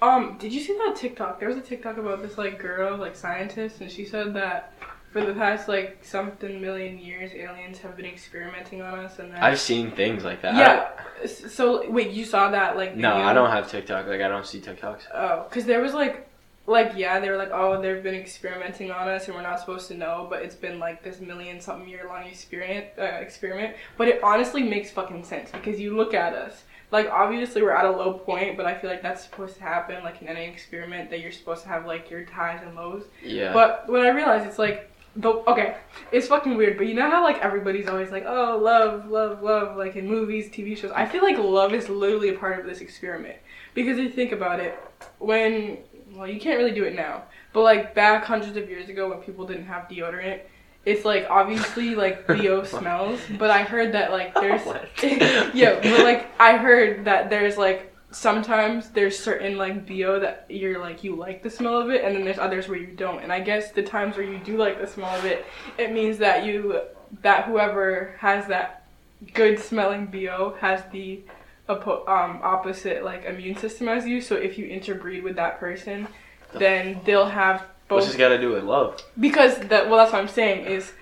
Um, 0.00 0.36
did 0.38 0.52
you 0.52 0.60
see 0.60 0.74
that 0.74 0.96
TikTok? 0.96 1.38
There 1.38 1.48
was 1.48 1.58
a 1.58 1.62
TikTok 1.62 1.98
about 1.98 2.22
this 2.22 2.38
like 2.38 2.58
girl, 2.58 2.96
like 2.96 3.16
scientist, 3.16 3.80
and 3.80 3.90
she 3.90 4.04
said 4.04 4.32
that 4.34 4.72
for 5.10 5.24
the 5.24 5.34
past 5.34 5.68
like 5.68 5.98
something 6.02 6.60
million 6.60 6.98
years, 6.98 7.32
aliens 7.34 7.78
have 7.78 7.96
been 7.96 8.06
experimenting 8.06 8.80
on 8.80 9.00
us, 9.00 9.18
and 9.18 9.32
that. 9.32 9.42
I've 9.42 9.58
seen 9.58 9.90
things 9.90 10.24
like 10.24 10.42
that. 10.42 10.54
Yeah. 10.54 11.26
So 11.26 11.90
wait, 11.90 12.10
you 12.12 12.24
saw 12.24 12.50
that 12.50 12.76
like? 12.76 12.96
no, 12.96 13.14
video? 13.14 13.26
I 13.26 13.32
don't 13.32 13.50
have 13.50 13.70
TikTok. 13.70 14.06
Like 14.06 14.20
I 14.20 14.28
don't 14.28 14.46
see 14.46 14.60
TikToks. 14.60 15.02
Oh, 15.12 15.46
because 15.48 15.64
there 15.64 15.80
was 15.80 15.94
like, 15.94 16.28
like 16.66 16.92
yeah, 16.96 17.18
they 17.18 17.28
were 17.28 17.36
like, 17.36 17.50
oh, 17.52 17.82
they've 17.82 18.02
been 18.02 18.14
experimenting 18.14 18.92
on 18.92 19.08
us, 19.08 19.26
and 19.26 19.34
we're 19.34 19.42
not 19.42 19.58
supposed 19.58 19.88
to 19.88 19.94
know, 19.94 20.28
but 20.30 20.42
it's 20.42 20.54
been 20.54 20.78
like 20.78 21.02
this 21.02 21.20
million 21.20 21.60
something 21.60 21.88
year 21.88 22.06
long 22.08 22.24
experiment, 22.26 22.86
uh, 22.96 23.02
experiment. 23.02 23.76
But 23.98 24.06
it 24.06 24.22
honestly 24.22 24.62
makes 24.62 24.90
fucking 24.90 25.24
sense 25.24 25.50
because 25.50 25.80
you 25.80 25.96
look 25.96 26.14
at 26.14 26.34
us. 26.34 26.62
Like 26.92 27.08
obviously 27.08 27.62
we're 27.62 27.70
at 27.70 27.84
a 27.84 27.90
low 27.90 28.14
point, 28.14 28.56
but 28.56 28.66
I 28.66 28.76
feel 28.76 28.90
like 28.90 29.02
that's 29.02 29.24
supposed 29.24 29.56
to 29.56 29.62
happen. 29.62 30.02
Like 30.02 30.22
in 30.22 30.28
any 30.28 30.46
experiment, 30.46 31.10
that 31.10 31.20
you're 31.20 31.32
supposed 31.32 31.62
to 31.62 31.68
have 31.68 31.84
like 31.86 32.10
your 32.10 32.24
highs 32.30 32.60
and 32.64 32.74
lows. 32.76 33.04
Yeah. 33.24 33.52
But 33.52 33.88
what 33.88 34.00
I 34.00 34.10
realized 34.10 34.46
it's 34.46 34.58
like 34.58 34.89
the 35.16 35.30
okay, 35.48 35.76
it's 36.12 36.28
fucking 36.28 36.56
weird. 36.56 36.76
But 36.76 36.86
you 36.86 36.94
know 36.94 37.10
how 37.10 37.22
like 37.22 37.38
everybody's 37.38 37.88
always 37.88 38.10
like, 38.10 38.24
oh, 38.26 38.58
love, 38.62 39.08
love, 39.08 39.42
love, 39.42 39.76
like 39.76 39.96
in 39.96 40.06
movies, 40.06 40.48
TV 40.48 40.76
shows. 40.76 40.92
I 40.92 41.06
feel 41.06 41.22
like 41.22 41.38
love 41.38 41.72
is 41.74 41.88
literally 41.88 42.28
a 42.28 42.38
part 42.38 42.60
of 42.60 42.66
this 42.66 42.80
experiment 42.80 43.36
because 43.74 43.98
if 43.98 44.04
you 44.04 44.10
think 44.10 44.32
about 44.32 44.60
it, 44.60 44.78
when 45.18 45.78
well, 46.12 46.26
you 46.26 46.40
can't 46.40 46.58
really 46.58 46.72
do 46.72 46.84
it 46.84 46.94
now, 46.94 47.24
but 47.52 47.62
like 47.62 47.94
back 47.94 48.24
hundreds 48.24 48.56
of 48.56 48.68
years 48.68 48.88
ago 48.88 49.10
when 49.10 49.18
people 49.18 49.46
didn't 49.46 49.66
have 49.66 49.88
deodorant. 49.88 50.40
It's 50.86 51.04
like 51.04 51.26
obviously 51.28 51.94
like 51.94 52.26
BO 52.28 52.64
smells, 52.64 53.20
but 53.38 53.50
I 53.50 53.62
heard 53.62 53.92
that 53.92 54.12
like 54.12 54.34
there's 54.34 54.64
yeah, 55.54 55.78
but 55.82 56.00
like 56.04 56.30
I 56.40 56.56
heard 56.56 57.04
that 57.04 57.30
there's 57.30 57.58
like 57.58 57.89
sometimes 58.12 58.90
there's 58.90 59.18
certain 59.18 59.56
like 59.56 59.86
BO 59.86 60.20
that 60.20 60.46
you're 60.48 60.78
like 60.80 61.04
you 61.04 61.14
like 61.14 61.42
the 61.42 61.50
smell 61.50 61.80
of 61.80 61.90
it 61.90 62.04
and 62.04 62.14
then 62.14 62.24
there's 62.24 62.38
others 62.38 62.68
where 62.68 62.78
you 62.78 62.88
don't. 62.88 63.22
And 63.22 63.32
I 63.32 63.40
guess 63.40 63.70
the 63.72 63.82
times 63.82 64.16
where 64.16 64.26
you 64.26 64.38
do 64.38 64.56
like 64.56 64.80
the 64.80 64.86
smell 64.86 65.14
of 65.16 65.24
it, 65.24 65.46
it 65.78 65.92
means 65.92 66.18
that 66.18 66.44
you 66.44 66.80
that 67.22 67.44
whoever 67.44 68.16
has 68.18 68.46
that 68.48 68.86
good 69.34 69.58
smelling 69.58 70.06
BO 70.06 70.56
has 70.60 70.82
the 70.92 71.20
oppo- 71.68 72.08
um, 72.08 72.40
opposite 72.42 73.04
like 73.04 73.24
immune 73.24 73.56
system 73.56 73.88
as 73.88 74.06
you. 74.06 74.20
So 74.20 74.34
if 74.34 74.58
you 74.58 74.66
interbreed 74.66 75.22
with 75.22 75.36
that 75.36 75.60
person, 75.60 76.08
then 76.54 77.00
they'll 77.04 77.26
have 77.26 77.60
What's 77.88 78.06
both 78.06 78.12
this 78.12 78.16
got 78.16 78.28
to 78.28 78.38
do 78.38 78.52
with 78.52 78.64
love? 78.64 79.02
because 79.18 79.58
that 79.58 79.88
well 79.88 79.98
that's 79.98 80.12
what 80.12 80.20
I'm 80.20 80.28
saying 80.28 80.66
is 80.66 80.92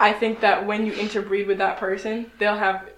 I 0.00 0.12
think 0.12 0.40
that 0.40 0.64
when 0.66 0.86
you 0.86 0.92
interbreed 0.92 1.46
with 1.46 1.58
that 1.58 1.78
person, 1.78 2.30
they'll 2.38 2.56
have 2.56 2.88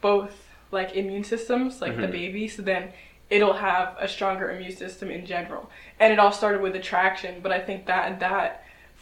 both 0.00 0.45
like 0.80 0.94
immune 1.02 1.24
systems, 1.24 1.80
like 1.84 1.96
the 1.96 2.06
Mhm. 2.06 2.18
baby, 2.20 2.48
so 2.54 2.62
then 2.62 2.84
it'll 3.36 3.58
have 3.70 3.88
a 3.98 4.06
stronger 4.06 4.46
immune 4.52 4.76
system 4.84 5.10
in 5.10 5.26
general. 5.34 5.64
And 6.00 6.12
it 6.12 6.18
all 6.18 6.32
started 6.32 6.60
with 6.60 6.76
attraction, 6.76 7.32
but 7.42 7.50
I 7.58 7.60
think 7.66 7.86
that 7.86 8.20
that 8.20 8.50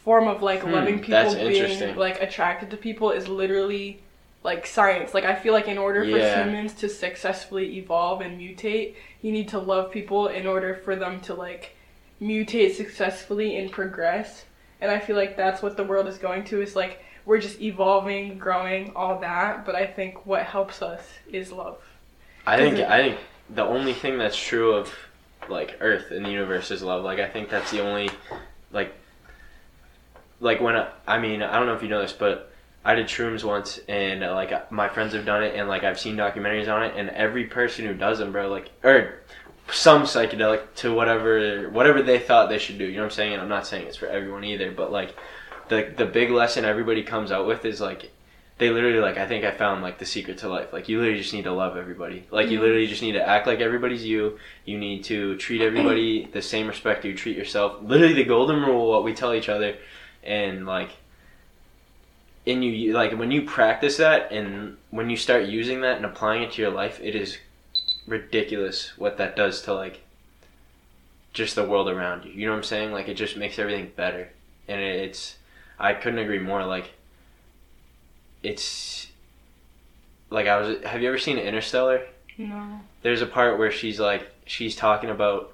form 0.05 0.27
of 0.27 0.41
like 0.41 0.61
Hmm, 0.61 0.71
loving 0.77 0.99
people 0.99 1.33
being 1.35 1.95
like 2.05 2.21
attracted 2.21 2.69
to 2.71 2.77
people 2.77 3.11
is 3.11 3.27
literally 3.27 3.87
like 4.43 4.65
science. 4.77 5.13
Like 5.17 5.25
I 5.33 5.35
feel 5.35 5.53
like 5.53 5.67
in 5.67 5.77
order 5.77 6.01
for 6.03 6.17
Yeah. 6.17 6.33
humans 6.43 6.73
to 6.81 6.87
successfully 6.89 7.77
evolve 7.77 8.21
and 8.21 8.39
mutate, 8.39 8.95
you 9.21 9.31
need 9.31 9.49
to 9.49 9.59
love 9.59 9.91
people 9.91 10.27
in 10.27 10.45
order 10.47 10.71
for 10.85 10.95
them 10.95 11.19
to 11.27 11.33
like 11.33 11.63
mutate 12.21 12.73
successfully 12.75 13.57
and 13.57 13.71
progress. 13.71 14.45
And 14.81 14.89
I 14.91 14.99
feel 14.99 15.15
like 15.15 15.35
that's 15.35 15.61
what 15.63 15.75
the 15.77 15.83
world 15.83 16.07
is 16.07 16.17
going 16.17 16.43
to 16.45 16.61
is 16.61 16.75
like 16.75 17.03
we're 17.25 17.39
just 17.39 17.59
evolving, 17.61 18.37
growing, 18.37 18.91
all 18.95 19.19
that, 19.19 19.65
but 19.65 19.75
I 19.75 19.85
think 19.87 20.25
what 20.25 20.43
helps 20.43 20.81
us 20.81 21.01
is 21.31 21.51
love. 21.51 21.77
I 22.45 22.57
think 22.57 22.77
it- 22.77 22.89
I 22.89 23.01
think 23.01 23.19
the 23.49 23.63
only 23.63 23.93
thing 23.93 24.17
that's 24.17 24.37
true 24.37 24.73
of 24.73 24.93
like 25.49 25.77
Earth 25.81 26.11
and 26.11 26.25
the 26.25 26.29
universe 26.31 26.71
is 26.71 26.81
love. 26.83 27.03
Like 27.03 27.19
I 27.19 27.27
think 27.27 27.49
that's 27.49 27.71
the 27.71 27.81
only 27.81 28.09
like 28.71 28.93
like 30.39 30.59
when 30.61 30.75
I, 30.75 30.87
I 31.07 31.19
mean 31.19 31.41
I 31.41 31.57
don't 31.57 31.67
know 31.67 31.75
if 31.75 31.81
you 31.83 31.89
know 31.89 32.01
this, 32.01 32.13
but 32.13 32.51
I 32.83 32.93
did 32.93 33.07
shrooms 33.07 33.43
once, 33.43 33.79
and 33.87 34.23
uh, 34.23 34.33
like 34.35 34.71
my 34.71 34.87
friends 34.87 35.13
have 35.13 35.25
done 35.25 35.43
it, 35.43 35.55
and 35.55 35.67
like 35.67 35.83
I've 35.83 35.99
seen 35.99 36.15
documentaries 36.17 36.67
on 36.71 36.83
it, 36.83 36.93
and 36.95 37.09
every 37.09 37.45
person 37.45 37.85
who 37.85 37.93
does 37.95 38.19
them, 38.19 38.31
bro, 38.31 38.49
like 38.49 38.69
or 38.83 39.15
some 39.71 40.03
psychedelic 40.03 40.61
to 40.75 40.93
whatever 40.93 41.69
whatever 41.69 42.01
they 42.03 42.19
thought 42.19 42.49
they 42.49 42.59
should 42.59 42.77
do. 42.77 42.85
You 42.85 42.97
know 42.97 42.99
what 43.01 43.05
I'm 43.05 43.11
saying? 43.11 43.33
And 43.33 43.41
I'm 43.41 43.49
not 43.49 43.65
saying 43.65 43.87
it's 43.87 43.97
for 43.97 44.07
everyone 44.07 44.43
either, 44.43 44.71
but 44.71 44.91
like 44.91 45.15
the 45.69 45.93
the 45.95 46.05
big 46.05 46.31
lesson 46.31 46.65
everybody 46.65 47.03
comes 47.03 47.31
out 47.31 47.45
with 47.47 47.65
is 47.65 47.79
like 47.81 48.11
they 48.57 48.69
literally 48.69 48.99
like 48.99 49.17
I 49.17 49.27
think 49.27 49.43
I 49.43 49.51
found 49.51 49.81
like 49.81 49.99
the 49.99 50.05
secret 50.05 50.37
to 50.39 50.47
life. 50.49 50.71
Like 50.71 50.87
you 50.87 50.99
literally 50.99 51.19
just 51.19 51.33
need 51.33 51.43
to 51.43 51.51
love 51.51 51.75
everybody. 51.77 52.25
Like 52.31 52.49
you 52.49 52.57
Mhm. 52.57 52.61
literally 52.61 52.87
just 52.87 53.01
need 53.01 53.13
to 53.13 53.27
act 53.27 53.47
like 53.47 53.59
everybody's 53.59 54.05
you. 54.05 54.39
You 54.63 54.77
need 54.77 55.03
to 55.05 55.35
treat 55.37 55.61
everybody 55.61 56.25
the 56.31 56.41
same 56.41 56.67
respect 56.67 57.03
you 57.03 57.13
treat 57.13 57.35
yourself. 57.37 57.77
Literally 57.83 58.13
the 58.13 58.23
golden 58.23 58.61
rule 58.63 58.89
what 58.89 59.03
we 59.03 59.13
tell 59.13 59.33
each 59.33 59.49
other 59.49 59.75
and 60.23 60.65
like 60.65 60.91
and 62.47 62.63
you 62.63 62.93
like 62.93 63.11
when 63.17 63.31
you 63.31 63.41
practice 63.41 63.97
that 63.97 64.31
and 64.31 64.77
when 64.91 65.09
you 65.09 65.17
start 65.17 65.45
using 65.45 65.81
that 65.81 65.97
and 65.97 66.05
applying 66.05 66.43
it 66.43 66.51
to 66.53 66.61
your 66.61 66.71
life, 66.71 66.99
it 67.01 67.15
is 67.15 67.37
ridiculous 68.07 68.91
what 68.97 69.17
that 69.17 69.35
does 69.35 69.61
to 69.63 69.73
like 69.73 70.01
just 71.33 71.55
the 71.55 71.63
world 71.63 71.89
around 71.89 72.23
you. 72.23 72.31
You 72.31 72.45
know 72.45 72.51
what 72.53 72.57
I'm 72.59 72.63
saying? 72.63 72.91
Like 72.91 73.09
it 73.09 73.15
just 73.15 73.35
makes 73.35 73.59
everything 73.59 73.91
better. 73.95 74.29
And 74.67 74.79
it's 74.79 75.35
I 75.79 75.93
couldn't 75.93 76.19
agree 76.19 76.39
more 76.39 76.65
like 76.65 76.91
it's 78.43 79.07
like 80.29 80.47
I 80.47 80.59
was 80.59 80.83
have 80.83 81.01
you 81.01 81.07
ever 81.07 81.17
seen 81.17 81.37
Interstellar? 81.37 82.01
No. 82.37 82.79
There's 83.01 83.21
a 83.21 83.27
part 83.27 83.57
where 83.57 83.71
she's 83.71 83.99
like 83.99 84.29
she's 84.45 84.75
talking 84.75 85.09
about 85.09 85.53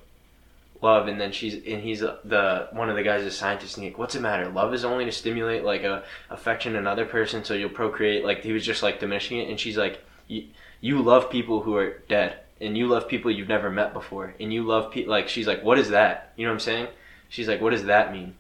love 0.82 1.08
and 1.08 1.22
then 1.22 1.32
she's 1.32 1.54
and 1.54 1.82
he's 1.84 2.02
uh, 2.02 2.18
the 2.24 2.68
one 2.72 2.90
of 2.90 2.96
the 2.96 3.04
guys 3.04 3.22
is 3.22 3.34
a 3.34 3.38
scientist 3.38 3.78
and 3.78 3.84
he's 3.84 3.94
like 3.94 4.00
what's 4.00 4.16
the 4.16 4.20
matter 4.20 4.50
love 4.50 4.74
is 4.74 4.84
only 4.84 5.06
to 5.06 5.12
stimulate 5.12 5.64
like 5.64 5.84
a 5.84 6.04
affection 6.30 6.74
in 6.74 6.80
another 6.80 7.06
person 7.06 7.44
so 7.44 7.54
you'll 7.54 7.70
procreate 7.70 8.26
like 8.26 8.42
he 8.42 8.52
was 8.52 8.66
just 8.66 8.82
like 8.82 9.00
diminishing 9.00 9.38
it 9.38 9.48
and 9.48 9.60
she's 9.60 9.78
like 9.78 10.04
you, 10.28 10.46
you 10.80 11.00
love 11.00 11.30
people 11.30 11.62
who 11.62 11.76
are 11.76 12.00
dead 12.10 12.38
and 12.60 12.76
you 12.76 12.88
love 12.88 13.08
people 13.08 13.30
you've 13.30 13.48
never 13.48 13.70
met 13.70 13.94
before 13.94 14.34
and 14.40 14.52
you 14.52 14.64
love 14.64 14.92
people 14.92 15.12
like 15.12 15.30
she's 15.30 15.46
like 15.46 15.64
what 15.64 15.78
is 15.78 15.90
that 15.90 16.34
you 16.36 16.46
know 16.46 16.52
what 16.52 16.56
i'm 16.56 16.60
saying 16.60 16.88
she's 17.30 17.48
like 17.48 17.62
what 17.62 17.70
does 17.70 17.84
that 17.84 18.12
mean 18.12 18.34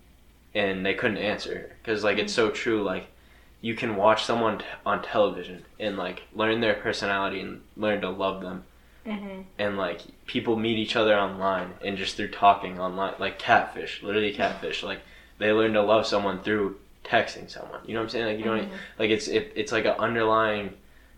and 0.53 0.85
they 0.85 0.93
couldn't 0.93 1.17
answer. 1.17 1.75
Because 1.81 2.03
like 2.03 2.17
it's 2.17 2.33
so 2.33 2.49
true 2.49 2.83
like 2.83 3.07
you 3.61 3.75
can 3.75 3.95
watch 3.95 4.23
someone 4.25 4.59
t- 4.59 4.65
on 4.85 5.03
television 5.03 5.63
and 5.79 5.97
like 5.97 6.23
learn 6.33 6.61
their 6.61 6.73
personality 6.73 7.41
and 7.41 7.61
learn 7.77 8.01
to 8.01 8.09
love 8.09 8.41
them. 8.41 8.63
Mm-hmm. 9.03 9.41
and 9.57 9.77
like 9.77 10.01
people 10.27 10.55
meet 10.55 10.77
each 10.77 10.95
other 10.95 11.17
online 11.17 11.71
and 11.83 11.97
just 11.97 12.17
through 12.17 12.27
talking 12.27 12.79
online 12.79 13.15
like 13.17 13.39
catfish 13.39 14.03
literally 14.03 14.31
catfish 14.31 14.83
like 14.83 14.99
they 15.39 15.51
learn 15.51 15.73
to 15.73 15.81
love 15.81 16.05
someone 16.05 16.43
through 16.43 16.77
texting 17.03 17.49
someone 17.49 17.79
you 17.87 17.95
know 17.95 18.01
what 18.01 18.03
i'm 18.03 18.09
saying? 18.09 18.25
Like 18.27 18.37
you 18.37 18.43
don't 18.43 18.69
like 18.99 19.09
it's 19.09 19.27
it, 19.27 19.53
it's 19.55 19.71
like 19.71 19.85
an 19.85 19.95
underlying 19.97 20.75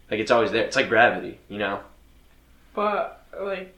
like 0.09 0.21
it's 0.21 0.31
always 0.31 0.51
there. 0.51 0.63
It's 0.63 0.77
like 0.77 0.87
gravity 0.87 1.39
you 1.49 1.57
know? 1.57 1.81
But 2.73 3.25
like, 3.37 3.75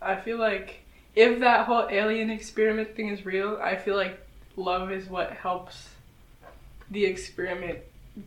I 0.00 0.16
feel 0.16 0.38
like 0.38 0.80
if 1.14 1.40
that 1.40 1.66
whole 1.66 1.88
alien 1.90 2.30
experiment 2.30 2.96
thing 2.96 3.08
is 3.10 3.26
real, 3.26 3.58
I 3.62 3.76
feel 3.76 3.96
like 3.96 4.18
love 4.56 4.90
is 4.90 5.08
what 5.08 5.32
helps 5.32 5.90
the 6.90 7.04
experiment 7.04 7.78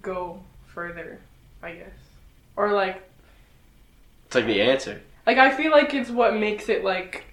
go 0.01 0.39
further. 0.67 1.19
I 1.61 1.73
guess, 1.73 1.93
or 2.57 2.73
like, 2.73 3.01
it's 4.25 4.35
like 4.35 4.45
the 4.45 4.61
answer 4.61 5.01
like 5.25 5.37
I 5.37 5.55
feel 5.55 5.71
like 5.71 5.93
it's 5.93 6.09
what 6.09 6.35
makes 6.35 6.69
it 6.69 6.83
like 6.83 7.25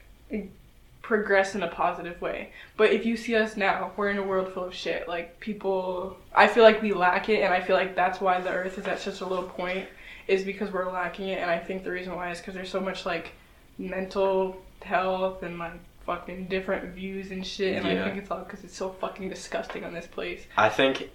progress 1.03 1.55
in 1.55 1.63
a 1.63 1.69
positive 1.69 2.21
way. 2.21 2.53
But 2.77 2.93
if 2.93 3.05
you 3.05 3.17
see 3.17 3.35
us 3.35 3.57
now, 3.57 3.93
we're 3.97 4.11
in 4.11 4.19
a 4.19 4.23
world 4.23 4.53
full 4.53 4.65
of 4.65 4.75
shit. 4.75 5.09
Like 5.09 5.41
people, 5.41 6.17
I 6.35 6.47
feel 6.47 6.63
like 6.63 6.83
we 6.83 6.93
lack 6.93 7.29
it, 7.29 7.43
and 7.43 7.53
I 7.53 7.61
feel 7.61 7.77
like 7.77 7.97
that's 7.97 8.21
why 8.21 8.41
the 8.41 8.51
Earth 8.51 8.79
is 8.79 8.87
at 8.87 9.01
such 9.01 9.21
a 9.21 9.27
low 9.27 9.43
point, 9.43 9.89
is 10.29 10.45
because 10.45 10.71
we're 10.71 10.91
lacking 10.91 11.29
it. 11.29 11.41
And 11.41 11.51
I 11.51 11.59
think 11.59 11.83
the 11.83 11.91
reason 11.91 12.15
why 12.15 12.31
is 12.31 12.39
because 12.39 12.55
there's 12.55 12.71
so 12.71 12.81
much 12.81 13.07
like 13.07 13.33
mental 13.79 14.63
health 14.83 15.43
and 15.43 15.59
like 15.59 15.73
fucking 16.11 16.47
different 16.47 16.93
views 16.93 17.31
and 17.31 17.47
shit. 17.47 17.77
And 17.77 17.87
Yeah. 17.87 18.01
I 18.01 18.05
think 18.05 18.17
it's 18.21 18.31
all 18.33 18.41
because 18.41 18.65
it's 18.65 18.77
so 18.77 18.91
fucking 18.91 19.29
disgusting 19.29 19.85
on 19.85 19.95
this 19.95 20.09
place. 20.09 20.45
I 20.57 20.69
think, 20.69 21.11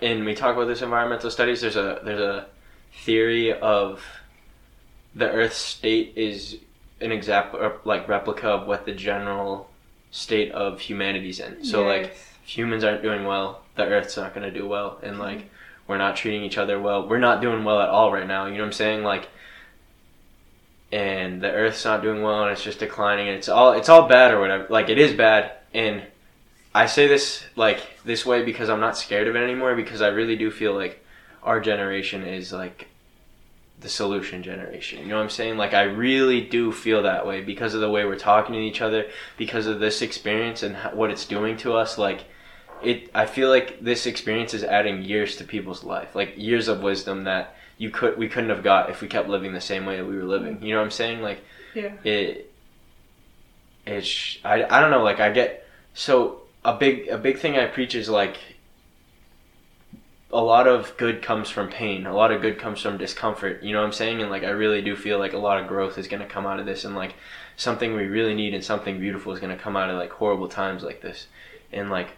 and 0.00 0.24
we 0.24 0.34
talk 0.36 0.54
about 0.54 0.68
this 0.68 0.80
environmental 0.80 1.28
studies. 1.28 1.60
There's 1.60 1.74
a 1.74 2.00
there's 2.04 2.20
a 2.20 2.46
theory 3.04 3.52
of 3.52 4.04
the 5.16 5.28
Earth's 5.28 5.56
state 5.56 6.12
is 6.14 6.58
an 7.00 7.10
exact 7.10 7.52
or, 7.54 7.80
like 7.84 8.06
replica 8.06 8.48
of 8.48 8.68
what 8.68 8.86
the 8.86 8.92
general 8.92 9.68
state 10.12 10.52
of 10.52 10.80
humanity's 10.80 11.40
in. 11.40 11.64
So 11.64 11.82
like 11.84 12.02
Yes. 12.02 12.10
if 12.12 12.46
humans 12.46 12.84
aren't 12.84 13.02
doing 13.02 13.24
well, 13.24 13.62
the 13.74 13.84
Earth's 13.86 14.16
not 14.16 14.34
gonna 14.34 14.52
do 14.52 14.68
well, 14.68 15.00
and 15.02 15.14
mm-hmm. 15.14 15.22
like 15.22 15.50
we're 15.88 15.98
not 15.98 16.14
treating 16.14 16.44
each 16.44 16.58
other 16.58 16.78
well. 16.78 17.08
We're 17.08 17.18
not 17.18 17.42
doing 17.42 17.64
well 17.64 17.80
at 17.80 17.88
all 17.88 18.12
right 18.12 18.26
now. 18.26 18.46
You 18.46 18.52
know 18.52 18.60
what 18.60 18.66
I'm 18.66 18.72
saying? 18.84 19.02
Like. 19.02 19.28
And 20.92 21.40
the 21.40 21.50
Earth's 21.50 21.84
not 21.84 22.02
doing 22.02 22.22
well, 22.22 22.42
and 22.42 22.52
it's 22.52 22.62
just 22.62 22.78
declining, 22.78 23.28
and 23.28 23.36
it's 23.36 23.48
all 23.48 23.72
it's 23.72 23.88
all 23.88 24.08
bad 24.08 24.32
or 24.32 24.40
whatever. 24.40 24.66
Like 24.68 24.90
it 24.90 24.98
is 24.98 25.14
bad, 25.14 25.52
and 25.72 26.02
I 26.74 26.86
say 26.86 27.06
this 27.06 27.44
like 27.56 27.80
this 28.04 28.26
way 28.26 28.44
because 28.44 28.68
I'm 28.68 28.80
not 28.80 28.96
scared 28.98 29.26
of 29.26 29.36
it 29.36 29.42
anymore 29.42 29.74
because 29.74 30.02
I 30.02 30.08
really 30.08 30.36
do 30.36 30.50
feel 30.50 30.74
like 30.74 31.02
our 31.42 31.60
generation 31.60 32.24
is 32.24 32.52
like 32.52 32.88
the 33.80 33.88
solution 33.88 34.42
generation. 34.42 35.00
You 35.00 35.08
know 35.08 35.16
what 35.16 35.22
I'm 35.22 35.30
saying? 35.30 35.56
Like 35.56 35.74
I 35.74 35.82
really 35.82 36.40
do 36.40 36.72
feel 36.72 37.02
that 37.02 37.26
way 37.26 37.42
because 37.42 37.74
of 37.74 37.80
the 37.80 37.90
way 37.90 38.04
we're 38.04 38.16
talking 38.16 38.54
to 38.54 38.60
each 38.60 38.80
other, 38.80 39.06
because 39.36 39.66
of 39.66 39.80
this 39.80 40.02
experience 40.02 40.62
and 40.62 40.76
what 40.94 41.10
it's 41.10 41.26
doing 41.26 41.56
to 41.58 41.74
us 41.74 41.98
like 41.98 42.24
it 42.82 43.10
I 43.14 43.26
feel 43.26 43.48
like 43.48 43.80
this 43.80 44.06
experience 44.06 44.54
is 44.54 44.64
adding 44.64 45.02
years 45.02 45.36
to 45.36 45.44
people's 45.44 45.84
life. 45.84 46.14
Like 46.14 46.34
years 46.36 46.68
of 46.68 46.82
wisdom 46.82 47.24
that 47.24 47.56
you 47.78 47.90
could 47.90 48.16
we 48.16 48.28
couldn't 48.28 48.50
have 48.50 48.62
got 48.62 48.90
if 48.90 49.00
we 49.00 49.08
kept 49.08 49.28
living 49.28 49.52
the 49.52 49.60
same 49.60 49.86
way 49.86 49.96
that 49.96 50.06
we 50.06 50.16
were 50.16 50.24
living. 50.24 50.62
You 50.62 50.74
know 50.74 50.78
what 50.78 50.84
I'm 50.84 50.90
saying? 50.90 51.22
Like 51.22 51.42
Yeah. 51.74 51.92
it 52.04 52.52
it's 53.86 54.38
I, 54.44 54.64
I 54.64 54.80
don't 54.80 54.92
know 54.92 55.02
like 55.02 55.18
i 55.18 55.28
get 55.32 55.66
so 55.92 56.42
a 56.64 56.72
big 56.72 57.08
a 57.08 57.18
big 57.18 57.38
thing 57.38 57.56
i 57.56 57.66
preach 57.66 57.96
is 57.96 58.08
like 58.08 58.38
a 60.32 60.40
lot 60.40 60.66
of 60.66 60.96
good 60.96 61.20
comes 61.20 61.50
from 61.50 61.68
pain. 61.68 62.06
A 62.06 62.14
lot 62.14 62.32
of 62.32 62.40
good 62.40 62.58
comes 62.58 62.80
from 62.80 62.96
discomfort. 62.96 63.62
You 63.62 63.72
know 63.72 63.80
what 63.80 63.86
i'm 63.86 63.92
saying? 63.92 64.22
And 64.22 64.30
like 64.30 64.44
i 64.44 64.48
really 64.48 64.80
do 64.80 64.96
feel 64.96 65.18
like 65.18 65.34
a 65.34 65.38
lot 65.38 65.60
of 65.60 65.68
growth 65.68 65.98
is 65.98 66.08
going 66.08 66.22
to 66.22 66.28
come 66.28 66.46
out 66.46 66.58
of 66.58 66.66
this. 66.66 66.84
And 66.84 66.96
like 66.96 67.14
something 67.56 67.94
we 67.94 68.06
really 68.06 68.34
need 68.34 68.54
and 68.54 68.64
something 68.64 68.98
beautiful 68.98 69.32
is 69.32 69.40
going 69.40 69.56
to 69.56 69.62
come 69.62 69.76
out 69.76 69.90
of 69.90 69.96
like 69.96 70.10
horrible 70.10 70.48
times 70.48 70.82
like 70.82 71.02
this. 71.02 71.26
And 71.70 71.90
like 71.90 72.08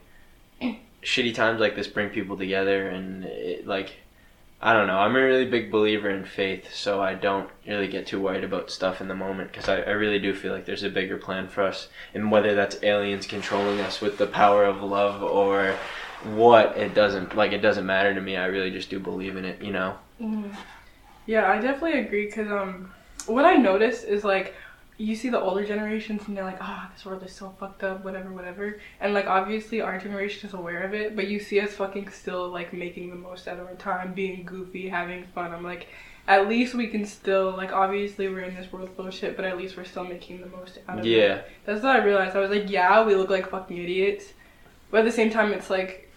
mm. 0.62 0.78
shitty 1.02 1.34
times 1.34 1.60
like 1.60 1.74
this 1.74 1.88
bring 1.88 2.10
people 2.10 2.36
together. 2.36 2.88
And 2.88 3.24
it, 3.24 3.66
like 3.66 3.94
I 4.64 4.72
don't 4.72 4.86
know. 4.86 4.98
I'm 4.98 5.14
a 5.14 5.22
really 5.22 5.44
big 5.44 5.70
believer 5.70 6.08
in 6.08 6.24
faith, 6.24 6.74
so 6.74 7.02
I 7.02 7.12
don't 7.12 7.50
really 7.66 7.86
get 7.86 8.06
too 8.06 8.18
worried 8.18 8.44
about 8.44 8.70
stuff 8.70 9.02
in 9.02 9.08
the 9.08 9.14
moment 9.14 9.52
because 9.52 9.68
I, 9.68 9.82
I 9.82 9.90
really 9.90 10.18
do 10.18 10.34
feel 10.34 10.54
like 10.54 10.64
there's 10.64 10.82
a 10.84 10.88
bigger 10.88 11.18
plan 11.18 11.48
for 11.48 11.64
us. 11.64 11.88
And 12.14 12.30
whether 12.30 12.54
that's 12.54 12.82
aliens 12.82 13.26
controlling 13.26 13.80
us 13.80 14.00
with 14.00 14.16
the 14.16 14.26
power 14.26 14.64
of 14.64 14.82
love 14.82 15.22
or 15.22 15.76
what, 16.22 16.78
it 16.78 16.94
doesn't 16.94 17.36
like 17.36 17.52
it 17.52 17.60
doesn't 17.60 17.84
matter 17.84 18.14
to 18.14 18.20
me. 18.22 18.38
I 18.38 18.46
really 18.46 18.70
just 18.70 18.88
do 18.88 18.98
believe 18.98 19.36
in 19.36 19.44
it, 19.44 19.60
you 19.60 19.70
know. 19.70 19.98
Mhm. 20.18 20.56
Yeah, 21.26 21.50
I 21.50 21.60
definitely 21.60 22.00
agree 22.00 22.24
because 22.24 22.50
um, 22.50 22.90
what 23.26 23.44
I 23.44 23.56
noticed 23.56 24.04
is 24.04 24.24
like 24.24 24.54
you 24.96 25.16
see 25.16 25.28
the 25.28 25.40
older 25.40 25.64
generations 25.64 26.22
and 26.28 26.36
they're 26.36 26.44
like, 26.44 26.60
ah, 26.60 26.90
this 26.94 27.04
world 27.04 27.22
is 27.24 27.32
so 27.32 27.54
fucked 27.58 27.82
up, 27.82 28.04
whatever, 28.04 28.32
whatever, 28.32 28.78
and 29.00 29.12
like 29.12 29.26
obviously 29.26 29.80
our 29.80 29.98
generation 29.98 30.48
is 30.48 30.54
aware 30.54 30.82
of 30.82 30.94
it, 30.94 31.16
but 31.16 31.26
you 31.26 31.40
see 31.40 31.60
us 31.60 31.74
fucking 31.74 32.10
still 32.10 32.48
like 32.48 32.72
making 32.72 33.10
the 33.10 33.16
most 33.16 33.48
out 33.48 33.58
of 33.58 33.66
our 33.66 33.74
time, 33.74 34.14
being 34.14 34.44
goofy, 34.44 34.88
having 34.88 35.24
fun. 35.34 35.52
I'm 35.52 35.64
like, 35.64 35.88
at 36.28 36.48
least 36.48 36.74
we 36.74 36.86
can 36.86 37.04
still 37.04 37.50
like 37.56 37.72
obviously 37.72 38.28
we're 38.28 38.40
in 38.40 38.54
this 38.54 38.72
world 38.72 38.90
full 38.96 39.08
of 39.08 39.14
shit, 39.14 39.36
but 39.36 39.44
at 39.44 39.58
least 39.58 39.76
we're 39.76 39.84
still 39.84 40.04
making 40.04 40.40
the 40.40 40.46
most 40.46 40.78
out 40.88 41.00
of 41.00 41.04
it. 41.04 41.08
Yeah, 41.08 41.42
That's 41.64 41.82
what 41.82 41.96
I 41.96 42.04
realized. 42.04 42.36
I 42.36 42.40
was 42.40 42.50
like, 42.50 42.70
yeah, 42.70 43.04
we 43.04 43.16
look 43.16 43.30
like 43.30 43.50
fucking 43.50 43.76
idiots, 43.76 44.32
but 44.90 45.00
at 45.00 45.04
the 45.06 45.12
same 45.12 45.30
time, 45.30 45.52
it's 45.52 45.70
like, 45.70 46.10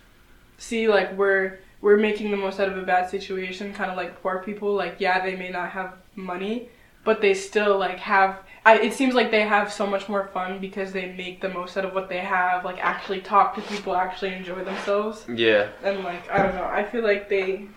see, 0.60 0.88
like 0.88 1.18
we're 1.18 1.60
we're 1.82 1.98
making 1.98 2.32
the 2.32 2.38
most 2.38 2.60
out 2.60 2.70
of 2.70 2.78
a 2.78 2.84
bad 2.84 3.10
situation, 3.10 3.74
kind 3.74 3.90
of 3.90 3.98
like 3.98 4.22
poor 4.22 4.44
people. 4.44 4.74
Like, 4.74 4.98
yeah, 5.00 5.24
they 5.24 5.36
may 5.36 5.50
not 5.50 5.72
have 5.72 5.96
money, 6.16 6.70
but 7.04 7.22
they 7.22 7.34
still 7.34 7.78
like 7.80 7.98
have. 8.00 8.38
I, 8.66 8.80
it 8.80 8.94
seems 8.94 9.14
like 9.14 9.32
they 9.32 9.42
have 9.42 9.72
so 9.72 9.88
much 9.88 10.10
more 10.10 10.28
fun 10.28 10.60
because 10.60 10.92
they 10.92 11.14
make 11.14 11.40
the 11.42 11.50
most 11.50 11.78
out 11.78 11.86
of 11.86 11.94
what 11.94 12.10
they 12.10 12.20
have. 12.20 12.66
Like, 12.66 12.84
actually 12.84 13.22
talk 13.22 13.56
to 13.56 13.62
people, 13.62 13.96
actually 13.96 14.34
enjoy 14.34 14.64
themselves, 14.64 15.26
yeah, 15.34 15.70
and 15.84 16.04
like 16.04 16.30
I 16.30 16.44
don't 16.44 16.56
know. 16.56 16.66
I 16.66 16.84
feel 16.84 17.04
like 17.04 17.30
they 17.30 17.68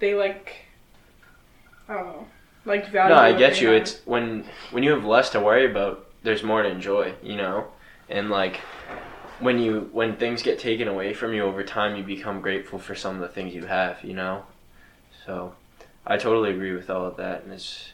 they 0.00 0.14
like 0.14 0.56
I 1.88 1.94
don't 1.94 2.06
know, 2.06 2.26
like 2.64 2.88
value. 2.90 3.14
no, 3.14 3.20
I 3.20 3.32
get 3.32 3.60
you. 3.60 3.68
have. 3.68 3.82
It's 3.82 4.00
when 4.04 4.44
when 4.70 4.82
you 4.82 4.90
have 4.90 5.04
less 5.04 5.30
to 5.30 5.40
worry 5.40 5.70
about, 5.70 6.06
there's 6.22 6.42
more 6.42 6.62
to 6.62 6.68
enjoy, 6.68 7.14
you 7.22 7.36
know. 7.36 7.66
And 8.08 8.30
like 8.30 8.60
when 9.40 9.58
you 9.58 9.88
when 9.92 10.16
things 10.16 10.42
get 10.42 10.58
taken 10.58 10.88
away 10.88 11.14
from 11.14 11.32
you 11.32 11.42
over 11.42 11.62
time, 11.64 11.96
you 11.96 12.02
become 12.02 12.40
grateful 12.40 12.78
for 12.78 12.94
some 12.94 13.16
of 13.16 13.20
the 13.20 13.28
things 13.28 13.54
you 13.54 13.66
have, 13.66 14.02
you 14.04 14.14
know. 14.14 14.44
So 15.26 15.54
I 16.06 16.16
totally 16.16 16.50
agree 16.50 16.74
with 16.74 16.90
all 16.90 17.06
of 17.06 17.16
that, 17.16 17.44
and 17.44 17.52
it's 17.52 17.92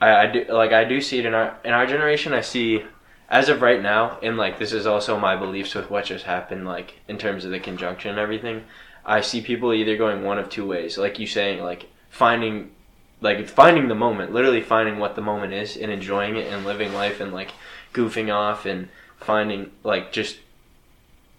I, 0.00 0.14
I 0.14 0.26
do 0.26 0.44
like 0.48 0.72
I 0.72 0.84
do 0.84 1.00
see 1.00 1.18
it 1.18 1.26
in 1.26 1.34
our 1.34 1.56
in 1.64 1.72
our 1.72 1.86
generation. 1.86 2.32
I 2.32 2.40
see 2.40 2.84
as 3.28 3.48
of 3.48 3.62
right 3.62 3.82
now, 3.82 4.18
and 4.22 4.36
like 4.36 4.58
this 4.58 4.72
is 4.72 4.86
also 4.86 5.18
my 5.18 5.36
beliefs 5.36 5.74
with 5.74 5.90
what 5.90 6.06
just 6.06 6.24
happened, 6.24 6.66
like 6.66 6.94
in 7.08 7.18
terms 7.18 7.44
of 7.44 7.50
the 7.50 7.60
conjunction 7.60 8.10
and 8.10 8.18
everything. 8.18 8.64
I 9.04 9.20
see 9.20 9.40
people 9.40 9.72
either 9.72 9.96
going 9.96 10.22
one 10.22 10.38
of 10.38 10.50
two 10.50 10.66
ways, 10.66 10.98
like 10.98 11.18
you 11.18 11.26
saying, 11.26 11.62
like 11.62 11.86
finding 12.10 12.72
like 13.20 13.48
finding 13.48 13.88
the 13.88 13.94
moment, 13.94 14.32
literally 14.32 14.60
finding 14.60 14.98
what 14.98 15.16
the 15.16 15.20
moment 15.20 15.52
is 15.52 15.76
and 15.76 15.90
enjoying 15.90 16.36
it 16.36 16.52
and 16.52 16.64
living 16.64 16.92
life 16.92 17.20
and 17.20 17.32
like 17.32 17.50
goofing 17.92 18.32
off 18.32 18.64
and 18.64 18.88
finding 19.18 19.72
like 19.82 20.12
just 20.12 20.38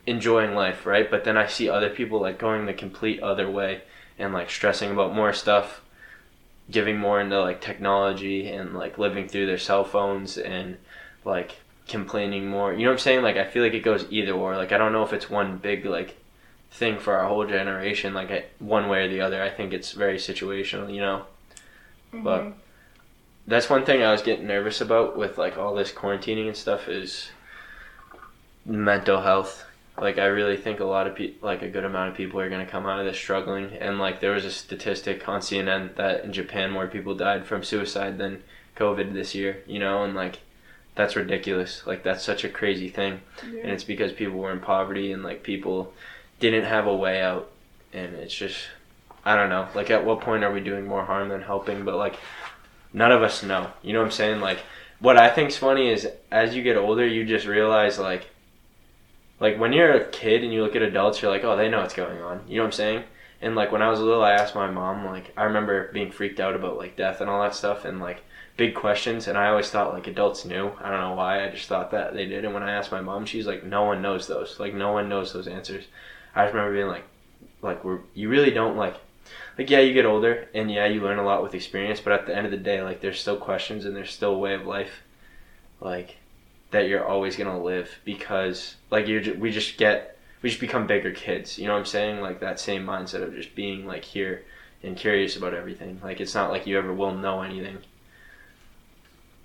enjoying 0.06 0.56
life, 0.56 0.86
right? 0.86 1.10
But 1.10 1.24
then 1.24 1.38
I 1.38 1.48
see 1.48 1.70
other 1.70 1.90
people 1.90 2.20
like 2.20 2.38
going 2.38 2.66
the 2.66 2.74
complete 2.74 3.22
other 3.22 3.50
way 3.50 3.82
and 4.18 4.34
like 4.34 4.50
stressing 4.50 4.92
about 4.92 5.16
more 5.16 5.32
stuff, 5.32 5.82
giving 6.70 6.98
more 6.98 7.20
into 7.20 7.40
like 7.42 7.62
technology 7.62 8.48
and 8.50 8.74
like 8.74 8.98
living 8.98 9.28
through 9.28 9.46
their 9.46 9.58
cell 9.58 9.84
phones 9.84 10.38
and 10.38 10.78
like 11.26 11.58
complaining 11.88 12.48
more. 12.48 12.72
You 12.72 12.80
know 12.80 12.90
what 12.90 12.94
I'm 12.94 13.00
saying? 13.00 13.24
Like 13.24 13.38
I 13.38 13.46
feel 13.46 13.64
like 13.64 13.74
it 13.74 13.84
goes 13.84 14.06
either 14.10 14.32
or. 14.32 14.56
Like 14.56 14.72
I 14.72 14.78
don't 14.78 14.94
know 14.94 15.04
if 15.04 15.14
it's 15.14 15.30
one 15.30 15.58
big 15.58 15.86
like 15.86 16.16
thing 16.72 17.00
for 17.00 17.18
our 17.18 17.28
whole 17.28 17.48
generation 17.48 18.14
like 18.14 18.52
one 18.60 18.88
way 18.88 19.06
or 19.06 19.10
the 19.10 19.22
other. 19.22 19.42
I 19.42 19.50
think 19.50 19.74
it's 19.74 19.92
very 19.92 20.18
situational, 20.18 20.94
you 20.94 21.02
know. 21.02 21.26
Mm-hmm. 22.14 22.24
But 22.24 22.54
that's 23.48 23.70
one 23.70 23.86
thing 23.86 24.04
I 24.04 24.12
was 24.12 24.22
getting 24.22 24.48
nervous 24.48 24.80
about 24.82 25.18
with 25.18 25.38
like 25.38 25.58
all 25.58 25.76
this 25.76 25.92
quarantining 25.92 26.48
and 26.48 26.58
stuff 26.58 26.88
is 26.88 27.32
mental 28.66 29.22
health. 29.22 29.66
Like 30.02 30.18
I 30.18 30.26
really 30.26 30.58
think 30.58 30.80
a 30.80 30.86
lot 30.86 31.08
of 31.08 31.16
people, 31.16 31.48
like 31.48 31.62
a 31.62 31.70
good 31.70 31.84
amount 31.84 32.10
of 32.10 32.16
people, 32.16 32.40
are 32.40 32.50
gonna 32.50 32.66
come 32.66 32.86
out 32.86 33.00
of 33.00 33.06
this 33.06 33.18
struggling. 33.18 33.74
And 33.80 34.00
like 34.00 34.20
there 34.20 34.32
was 34.32 34.46
a 34.46 34.52
statistic 34.52 35.28
on 35.28 35.42
CNN 35.42 35.96
that 35.96 36.24
in 36.24 36.34
Japan 36.34 36.72
more 36.72 36.88
people 36.88 37.16
died 37.16 37.46
from 37.46 37.64
suicide 37.64 38.18
than 38.18 38.44
COVID 38.76 39.14
this 39.14 39.36
year. 39.36 39.64
You 39.68 39.80
know, 39.80 40.04
and 40.04 40.16
like 40.16 40.40
that's 40.96 41.16
ridiculous. 41.16 41.86
Like 41.86 42.04
that's 42.04 42.24
such 42.24 42.44
a 42.44 42.50
crazy 42.50 42.90
thing, 42.90 43.22
yeah. 43.52 43.62
and 43.62 43.72
it's 43.72 43.84
because 43.84 44.12
people 44.12 44.38
were 44.38 44.52
in 44.52 44.60
poverty 44.60 45.12
and 45.12 45.24
like 45.24 45.44
people 45.44 45.94
didn't 46.40 46.66
have 46.66 46.88
a 46.88 46.96
way 46.96 47.22
out, 47.22 47.52
and 47.94 48.16
it's 48.16 48.36
just 48.36 48.58
I 49.26 49.36
don't 49.36 49.50
know. 49.50 49.68
Like 49.76 49.90
at 49.90 50.06
what 50.06 50.22
point 50.22 50.44
are 50.44 50.52
we 50.52 50.62
doing 50.62 50.88
more 50.88 51.06
harm 51.06 51.30
than 51.30 51.42
helping? 51.42 51.84
But 51.84 51.96
like 51.96 52.18
none 52.94 53.12
of 53.12 53.24
us 53.24 53.44
know. 53.44 53.72
You 53.82 53.94
know 53.94 54.00
what 54.00 54.06
I'm 54.06 54.12
saying? 54.12 54.40
Like 54.42 54.60
what 55.00 55.18
I 55.18 55.30
think's 55.30 55.58
funny 55.58 55.90
is 55.90 56.08
as 56.32 56.56
you 56.56 56.64
get 56.64 56.78
older, 56.78 57.06
you 57.06 57.26
just 57.26 57.46
realize 57.46 58.00
like 58.00 58.30
like 59.40 59.58
when 59.58 59.74
you're 59.74 59.94
a 59.94 60.06
kid 60.06 60.44
and 60.44 60.54
you 60.54 60.64
look 60.64 60.76
at 60.76 60.82
adults, 60.82 61.22
you're 61.22 61.32
like, 61.32 61.44
oh, 61.44 61.56
they 61.56 61.70
know 61.70 61.82
what's 61.82 61.94
going 61.94 62.22
on. 62.22 62.44
You 62.48 62.58
know 62.58 62.64
what 62.64 62.68
I'm 62.68 62.72
saying? 62.74 63.04
And 63.42 63.56
like 63.56 63.72
when 63.72 63.82
I 63.82 63.90
was 63.90 64.00
little, 64.00 64.24
I 64.24 64.34
asked 64.34 64.56
my 64.56 64.70
mom. 64.70 65.06
Like 65.06 65.32
I 65.38 65.44
remember 65.44 65.92
being 65.94 66.12
freaked 66.12 66.40
out 66.40 66.56
about 66.56 66.78
like 66.78 66.98
death 66.98 67.22
and 67.22 67.30
all 67.30 67.42
that 67.42 67.56
stuff, 67.56 67.86
and 67.86 68.00
like 68.00 68.24
big 68.58 68.76
questions. 68.76 69.28
And 69.28 69.38
I 69.38 69.48
always 69.48 69.70
thought 69.70 69.94
like 69.94 70.08
adults 70.08 70.44
knew. 70.44 70.72
I 70.82 70.90
don't 70.90 71.00
know 71.00 71.14
why. 71.14 71.46
I 71.46 71.50
just 71.50 71.68
thought 71.68 71.92
that 71.92 72.14
they 72.14 72.26
did. 72.26 72.44
And 72.44 72.54
when 72.54 72.64
I 72.64 72.74
asked 72.74 72.92
my 72.92 73.02
mom, 73.02 73.26
she's 73.26 73.48
like, 73.48 73.64
no 73.64 73.84
one 73.84 74.02
knows 74.02 74.28
those. 74.28 74.60
Like 74.60 74.74
no 74.74 74.92
one 74.92 75.08
knows 75.08 75.32
those 75.32 75.48
answers. 75.48 75.86
I 76.36 76.44
just 76.44 76.54
remember 76.54 76.76
being 76.76 76.88
like, 76.88 77.06
like 77.62 77.84
we're 77.86 78.00
you 78.14 78.30
really 78.30 78.52
don't 78.52 78.78
like. 78.78 78.96
Like 79.58 79.70
yeah, 79.70 79.80
you 79.80 79.94
get 79.94 80.06
older 80.06 80.48
and 80.54 80.72
yeah, 80.72 80.88
you 80.88 81.02
learn 81.02 81.20
a 81.20 81.24
lot 81.24 81.44
with 81.44 81.56
experience. 81.56 82.02
But 82.02 82.14
at 82.14 82.26
the 82.26 82.36
end 82.36 82.46
of 82.46 82.52
the 82.52 82.58
day, 82.58 82.82
like 82.82 83.00
there's 83.00 83.20
still 83.20 83.38
questions 83.38 83.86
and 83.86 83.96
there's 83.96 84.12
still 84.12 84.36
a 84.36 84.38
way 84.38 84.54
of 84.54 84.66
life. 84.66 85.04
Like 85.80 86.18
that 86.72 86.88
you're 86.88 87.06
always 87.06 87.36
gonna 87.36 87.62
live 87.62 88.00
because 88.06 88.76
like 88.92 89.08
you 89.08 89.38
we 89.40 89.52
just 89.52 89.78
get 89.78 90.18
we 90.42 90.50
just 90.50 90.62
become 90.62 90.88
bigger 90.88 91.12
kids. 91.12 91.58
You 91.58 91.68
know 91.68 91.74
what 91.74 91.80
I'm 91.80 91.86
saying? 91.86 92.22
Like 92.22 92.40
that 92.40 92.60
same 92.60 92.86
mindset 92.86 93.24
of 93.24 93.34
just 93.34 93.56
being 93.56 93.86
like 93.86 94.06
here 94.06 94.44
and 94.84 94.96
curious 94.96 95.36
about 95.36 95.54
everything. 95.54 96.00
Like 96.04 96.22
it's 96.22 96.36
not 96.36 96.52
like 96.52 96.68
you 96.68 96.78
ever 96.78 96.94
will 96.94 97.14
know 97.14 97.42
anything. 97.42 97.80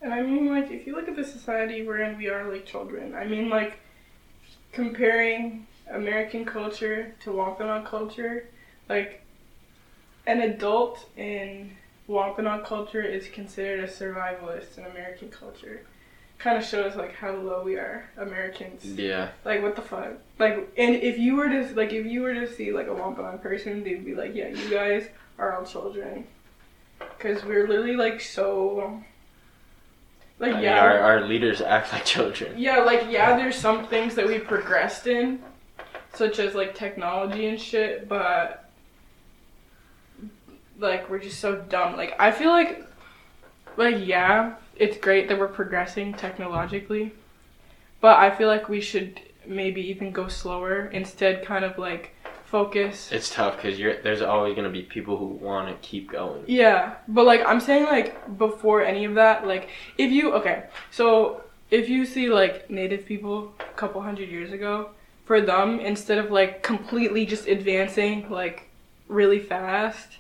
And 0.03 0.13
I 0.13 0.23
mean, 0.23 0.49
like 0.49 0.71
if 0.71 0.87
you 0.87 0.95
look 0.95 1.09
at 1.09 1.17
the 1.17 1.25
society 1.25 1.85
we're 1.87 2.01
in, 2.01 2.19
we 2.19 2.29
are 2.29 2.51
like 2.51 2.67
children. 2.67 3.15
I 3.15 3.25
mean, 3.25 3.49
like 3.49 3.79
comparing 4.73 5.67
American 5.91 6.45
culture 6.45 7.15
to 7.21 7.33
Wampanoag 7.33 7.87
culture, 7.87 8.49
like 8.89 9.23
an 10.27 10.43
adult 10.43 11.09
in 11.17 11.71
Wampanoag 12.07 12.65
culture 12.65 13.03
is 13.03 13.29
considered 13.29 13.85
a 13.85 13.89
survivalist 13.89 14.77
in 14.77 14.85
American 14.85 15.31
culture 15.31 15.87
kind 16.45 16.59
of 16.59 16.65
shows 16.65 16.95
like 16.95 17.15
how 17.15 17.35
low 17.35 17.63
we 17.63 17.77
are 17.77 18.05
Americans. 18.19 18.85
Yeah. 18.85 19.31
Like 19.47 19.63
what 19.63 19.77
the 19.77 19.83
fuck? 19.83 20.13
Like 20.39 20.71
and 20.77 20.95
if 20.95 21.19
you 21.19 21.37
were 21.37 21.49
to 21.49 21.75
like 21.75 21.95
if 21.95 22.05
you 22.05 22.21
were 22.21 22.35
to 22.35 22.47
see 22.47 22.71
like 22.71 22.87
a 22.87 22.93
Wampanoag 22.93 23.43
person, 23.43 23.83
they'd 23.83 24.05
be 24.05 24.15
like, 24.15 24.35
yeah, 24.35 24.49
you 24.49 24.69
guys 24.69 25.09
are 25.39 25.57
all 25.57 25.65
children, 25.65 26.27
because 26.99 27.43
we're 27.45 27.67
literally 27.67 27.97
like 27.97 28.21
so. 28.21 29.03
Like 30.39 30.55
I 30.57 30.61
yeah, 30.61 30.75
mean, 30.75 30.83
our, 30.83 30.99
our 30.99 31.21
leaders 31.23 31.63
act 31.63 31.93
like 31.93 32.05
children. 32.05 32.59
Yeah, 32.59 32.81
like 32.81 33.07
yeah, 33.09 33.37
there's 33.37 33.57
some 33.57 33.87
things 33.87 34.15
that 34.17 34.27
we've 34.27 34.45
progressed 34.45 35.07
in, 35.07 35.41
such 36.13 36.39
as 36.39 36.55
like 36.55 36.75
technology 36.75 37.47
and 37.47 37.59
shit, 37.59 38.07
but 38.07 38.71
like 40.79 41.09
we're 41.09 41.21
just 41.21 41.41
so 41.41 41.57
dumb. 41.57 41.97
Like 41.97 42.15
I 42.21 42.33
feel 42.33 42.51
like, 42.51 42.87
like 43.79 44.05
yeah, 44.05 44.57
it's 44.77 44.97
great 44.99 45.29
that 45.29 45.39
we're 45.39 45.49
progressing 45.49 46.15
technologically, 46.15 47.13
but 48.01 48.19
I 48.19 48.31
feel 48.31 48.49
like 48.49 48.69
we 48.69 48.81
should 48.81 49.21
maybe 49.47 49.81
even 49.83 50.11
go 50.11 50.29
slower 50.29 50.87
instead, 50.87 51.45
kind 51.45 51.65
of 51.65 51.79
like 51.79 52.15
focus. 52.45 53.11
It's 53.11 53.31
tough 53.31 53.57
because 53.57 53.79
you're 53.79 54.01
there's 54.03 54.23
always 54.23 54.55
gonna 54.55 54.71
be 54.71 54.83
people 54.83 55.17
who 55.17 55.27
want 55.27 55.69
to 55.69 55.89
keep 55.89 56.11
going. 56.11 56.45
Yeah, 56.47 56.95
but 57.09 57.25
like 57.25 57.43
I'm 57.47 57.61
saying, 57.61 57.85
like 57.85 58.39
before 58.39 58.85
any 58.85 59.05
of 59.05 59.15
that, 59.15 59.47
like 59.47 59.69
if 59.99 60.11
you 60.11 60.33
okay, 60.35 60.65
so 60.91 61.43
if 61.71 61.89
you 61.89 62.07
see 62.07 62.29
like 62.29 62.71
native 62.71 63.07
people 63.07 63.53
a 63.59 63.75
couple 63.75 64.01
hundred 64.01 64.29
years 64.29 64.53
ago, 64.53 64.91
for 65.25 65.41
them 65.41 65.81
instead 65.81 66.19
of 66.19 66.31
like 66.31 66.63
completely 66.63 67.27
just 67.27 67.49
advancing 67.49 68.31
like 68.31 68.69
really 69.09 69.41
fast, 69.41 70.19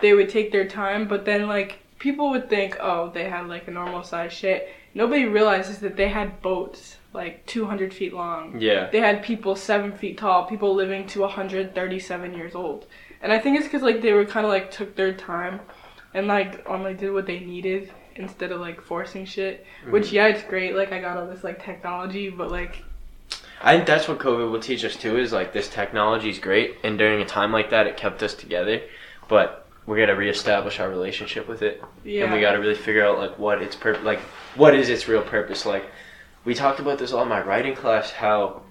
they 0.00 0.14
would 0.14 0.28
take 0.28 0.52
their 0.52 0.66
time, 0.66 1.08
but 1.08 1.24
then 1.24 1.48
like 1.48 1.81
people 2.02 2.30
would 2.30 2.50
think, 2.50 2.76
oh, 2.80 3.10
they 3.14 3.30
had 3.30 3.46
like 3.46 3.68
a 3.68 3.70
normal 3.70 4.02
size 4.02 4.32
shit. 4.32 4.68
Nobody 4.92 5.24
realizes 5.24 5.78
that 5.78 5.96
they 5.96 6.08
had 6.08 6.42
boats 6.42 6.96
like 7.12 7.46
200 7.46 7.94
feet 7.94 8.12
long. 8.12 8.60
Yeah. 8.60 8.90
They 8.90 8.98
had 8.98 9.22
people 9.22 9.54
seven 9.54 9.92
feet 9.92 10.18
tall, 10.18 10.46
people 10.46 10.74
living 10.74 11.06
to 11.08 11.20
137 11.20 12.34
years 12.34 12.56
old. 12.56 12.86
And 13.22 13.32
I 13.32 13.38
think 13.38 13.56
it's 13.56 13.68
because 13.68 13.82
like 13.82 14.02
they 14.02 14.12
were 14.12 14.24
kind 14.24 14.44
of 14.44 14.50
like 14.50 14.72
took 14.72 14.96
their 14.96 15.14
time 15.14 15.60
and 16.12 16.26
like 16.26 16.68
only 16.68 16.92
did 16.94 17.12
what 17.12 17.26
they 17.26 17.38
needed 17.38 17.92
instead 18.16 18.50
of 18.50 18.60
like 18.60 18.80
forcing 18.80 19.24
shit. 19.24 19.64
Mm-hmm. 19.82 19.92
Which 19.92 20.10
yeah, 20.10 20.26
it's 20.26 20.42
great. 20.42 20.74
Like 20.74 20.90
I 20.90 21.00
got 21.00 21.16
all 21.16 21.28
this 21.28 21.44
like 21.44 21.64
technology, 21.64 22.30
but 22.30 22.50
like. 22.50 22.82
I 23.64 23.76
think 23.76 23.86
that's 23.86 24.08
what 24.08 24.18
COVID 24.18 24.50
will 24.50 24.58
teach 24.58 24.84
us 24.84 24.96
too. 24.96 25.18
Is 25.18 25.32
like 25.32 25.52
this 25.52 25.68
technology 25.68 26.30
is 26.30 26.40
great, 26.40 26.78
and 26.82 26.98
during 26.98 27.22
a 27.22 27.24
time 27.24 27.52
like 27.52 27.70
that, 27.70 27.86
it 27.86 27.96
kept 27.96 28.20
us 28.24 28.34
together. 28.34 28.80
But 29.28 29.61
we 29.86 29.98
got 29.98 30.06
to 30.06 30.12
reestablish 30.12 30.78
our 30.78 30.88
relationship 30.88 31.48
with 31.48 31.62
it, 31.62 31.82
yeah. 32.04 32.24
and 32.24 32.32
we 32.32 32.40
got 32.40 32.52
to 32.52 32.58
really 32.58 32.74
figure 32.74 33.04
out 33.04 33.18
like 33.18 33.38
what 33.38 33.60
its 33.60 33.74
pur- 33.74 33.98
like 34.02 34.20
what 34.54 34.74
is 34.74 34.88
its 34.88 35.08
real 35.08 35.22
purpose. 35.22 35.66
Like 35.66 35.84
we 36.44 36.54
talked 36.54 36.80
about 36.80 36.98
this 36.98 37.12
all 37.12 37.22
in 37.22 37.28
my 37.28 37.42
writing 37.42 37.74
class, 37.74 38.10
how 38.10 38.62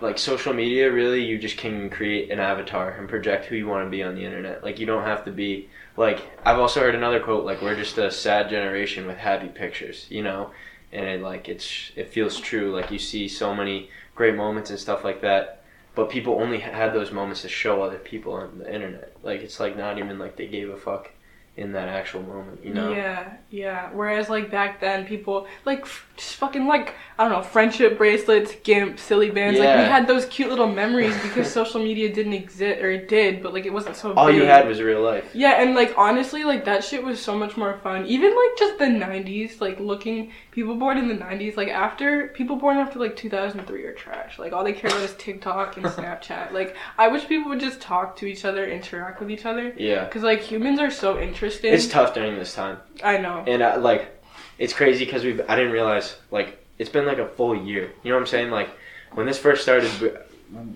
like 0.00 0.18
social 0.18 0.52
media 0.52 0.90
really 0.90 1.24
you 1.24 1.38
just 1.38 1.56
can 1.56 1.88
create 1.88 2.30
an 2.30 2.40
avatar 2.40 2.90
and 2.90 3.08
project 3.08 3.46
who 3.46 3.56
you 3.56 3.66
want 3.66 3.86
to 3.86 3.90
be 3.90 4.02
on 4.02 4.14
the 4.14 4.24
internet. 4.24 4.64
Like 4.64 4.78
you 4.78 4.86
don't 4.86 5.04
have 5.04 5.24
to 5.26 5.30
be 5.30 5.68
like 5.96 6.22
I've 6.44 6.58
also 6.58 6.80
heard 6.80 6.94
another 6.94 7.20
quote 7.20 7.44
like 7.44 7.60
we're 7.62 7.76
just 7.76 7.98
a 7.98 8.10
sad 8.10 8.48
generation 8.48 9.06
with 9.06 9.18
happy 9.18 9.48
pictures, 9.48 10.06
you 10.08 10.22
know, 10.22 10.50
and 10.92 11.06
it, 11.06 11.22
like 11.22 11.48
it's 11.48 11.92
it 11.96 12.08
feels 12.08 12.40
true. 12.40 12.74
Like 12.74 12.90
you 12.90 12.98
see 12.98 13.28
so 13.28 13.54
many 13.54 13.90
great 14.14 14.34
moments 14.34 14.70
and 14.70 14.78
stuff 14.78 15.04
like 15.04 15.20
that 15.20 15.63
but 15.94 16.10
people 16.10 16.40
only 16.40 16.58
had 16.58 16.92
those 16.92 17.12
moments 17.12 17.42
to 17.42 17.48
show 17.48 17.82
other 17.82 17.98
people 17.98 18.32
on 18.32 18.58
the 18.58 18.72
internet. 18.72 19.16
Like 19.22 19.42
it's 19.42 19.60
like 19.60 19.76
not 19.76 19.98
even 19.98 20.18
like 20.18 20.36
they 20.36 20.46
gave 20.46 20.70
a 20.70 20.76
fuck 20.76 21.10
in 21.56 21.72
that 21.72 21.88
actual 21.88 22.22
moment, 22.22 22.64
you 22.64 22.74
know? 22.74 22.92
Yeah, 22.92 23.34
yeah. 23.50 23.90
Whereas 23.92 24.28
like 24.28 24.50
back 24.50 24.80
then, 24.80 25.06
people 25.06 25.46
like 25.64 25.86
just 26.16 26.36
fucking 26.36 26.66
like 26.66 26.94
I 27.16 27.22
don't 27.22 27.32
know, 27.32 27.42
friendship 27.42 27.96
bracelets, 27.96 28.54
gimp, 28.64 28.98
silly 28.98 29.30
bands. 29.30 29.58
Yeah. 29.58 29.66
Like 29.66 29.78
we 29.78 29.84
had 29.84 30.08
those 30.08 30.26
cute 30.26 30.48
little 30.48 30.66
memories 30.66 31.14
because 31.22 31.50
social 31.52 31.80
media 31.80 32.12
didn't 32.12 32.32
exist, 32.32 32.82
or 32.82 32.90
it 32.90 33.08
did, 33.08 33.40
but 33.40 33.52
like 33.52 33.66
it 33.66 33.72
wasn't 33.72 33.94
so. 33.94 34.12
All 34.14 34.26
big. 34.26 34.36
you 34.36 34.44
had 34.44 34.66
was 34.66 34.80
real 34.80 35.00
life. 35.00 35.30
Yeah, 35.32 35.62
and 35.62 35.76
like 35.76 35.94
honestly, 35.96 36.42
like 36.42 36.64
that 36.64 36.82
shit 36.82 37.04
was 37.04 37.22
so 37.22 37.38
much 37.38 37.56
more 37.56 37.78
fun. 37.84 38.06
Even 38.06 38.30
like 38.30 38.58
just 38.58 38.78
the 38.78 38.86
'90s, 38.86 39.60
like 39.60 39.78
looking 39.78 40.32
people 40.50 40.74
born 40.74 40.98
in 40.98 41.06
the 41.06 41.14
'90s, 41.14 41.56
like 41.56 41.68
after 41.68 42.28
people 42.28 42.56
born 42.56 42.78
after 42.78 42.98
like 42.98 43.14
2003 43.14 43.84
are 43.84 43.92
trash. 43.92 44.38
Like 44.38 44.52
all 44.52 44.64
they 44.64 44.72
care 44.72 44.90
about 44.90 45.02
is 45.02 45.14
TikTok 45.14 45.76
and 45.76 45.86
Snapchat. 45.94 46.52
Like 46.52 46.76
I 46.98 47.06
wish 47.08 47.28
people 47.28 47.50
would 47.50 47.60
just 47.60 47.80
talk 47.80 48.16
to 48.16 48.26
each 48.26 48.44
other, 48.44 48.66
interact 48.66 49.20
with 49.20 49.30
each 49.30 49.46
other. 49.46 49.72
Yeah. 49.76 50.04
Because 50.04 50.22
like 50.22 50.40
humans 50.40 50.80
are 50.80 50.90
so 50.90 51.20
interesting. 51.20 51.72
It's 51.72 51.86
tough 51.86 52.12
during 52.14 52.36
this 52.36 52.54
time. 52.54 52.78
I 53.04 53.18
know. 53.18 53.44
And 53.46 53.62
uh, 53.62 53.76
like, 53.78 54.10
it's 54.58 54.72
crazy 54.72 55.04
because 55.04 55.24
we 55.24 55.40
I 55.42 55.56
didn't 55.56 55.72
realize 55.72 56.16
like 56.30 56.64
it's 56.78 56.90
been 56.90 57.06
like 57.06 57.18
a 57.18 57.28
full 57.28 57.54
year. 57.54 57.92
You 58.02 58.10
know 58.10 58.16
what 58.16 58.22
I'm 58.22 58.26
saying? 58.26 58.50
Like 58.50 58.70
when 59.12 59.26
this 59.26 59.38
first 59.38 59.62
started, 59.62 59.90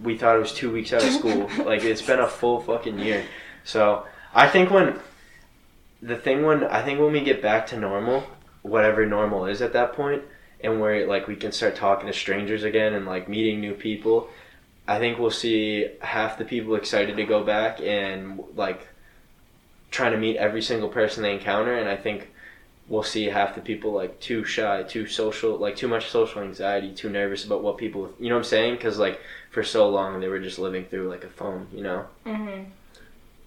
we 0.03 0.17
thought 0.17 0.37
it 0.37 0.41
was 0.41 0.53
two 0.53 0.73
weeks 0.73 0.93
out 0.93 1.05
of 1.05 1.13
school. 1.13 1.49
like 1.65 1.83
it's 1.85 2.03
been 2.03 2.21
a 2.21 2.29
full 2.29 2.61
fucking 2.61 2.99
year. 2.99 3.25
So 3.65 4.07
I 4.35 4.49
think 4.49 4.71
when 4.71 4.99
the 6.03 6.17
thing 6.17 6.45
when 6.45 6.65
I 6.65 6.83
think 6.83 7.01
when 7.01 7.13
we 7.13 7.21
get 7.21 7.43
back 7.43 7.67
to 7.69 7.79
normal, 7.79 8.25
whatever 8.63 9.07
normal 9.07 9.47
is 9.47 9.63
at 9.63 9.73
that 9.73 9.93
point, 9.95 10.23
and 10.61 10.81
where 10.81 11.07
like 11.07 11.27
we 11.27 11.37
can 11.37 11.53
start 11.53 11.77
talking 11.77 12.07
to 12.07 12.13
strangers 12.13 12.65
again 12.65 12.95
and 12.95 13.07
like 13.07 13.29
meeting 13.29 13.61
new 13.61 13.75
people, 13.75 14.29
I 14.87 14.99
think 14.99 15.19
we'll 15.19 15.31
see 15.31 15.89
half 16.01 16.39
the 16.39 16.45
people 16.45 16.75
excited 16.75 17.17
to 17.17 17.25
go 17.25 17.45
back 17.45 17.81
and 17.81 18.43
like 18.57 18.87
trying 19.91 20.13
to 20.13 20.19
meet 20.19 20.37
every 20.37 20.63
single 20.63 20.89
person 20.89 21.23
they 21.23 21.33
encounter, 21.33 21.75
and 21.75 21.89
I 21.89 21.97
think 21.97 22.31
we'll 22.89 23.03
see 23.03 23.27
half 23.27 23.55
the 23.55 23.61
people 23.61 23.93
like 23.93 24.19
too 24.21 24.45
shy, 24.45 24.83
too 24.83 25.07
social, 25.07 25.57
like 25.57 25.77
too 25.77 25.89
much 25.89 26.09
social 26.09 26.43
anxiety, 26.43 26.93
too 26.95 27.11
nervous 27.11 27.45
about 27.45 27.63
what 27.63 27.77
people, 27.77 28.11
you 28.19 28.29
know 28.29 28.35
what 28.37 28.41
I'm 28.41 28.45
saying? 28.45 28.75
Because 28.77 28.99
like 28.99 29.21
for 29.51 29.63
so 29.63 29.89
long 29.89 30.21
they 30.21 30.29
were 30.29 30.39
just 30.39 30.59
living 30.59 30.85
through 30.87 31.09
like 31.09 31.25
a 31.25 31.29
phone, 31.29 31.67
you 31.73 31.83
know? 31.83 32.07
Mm-hmm. 32.27 32.65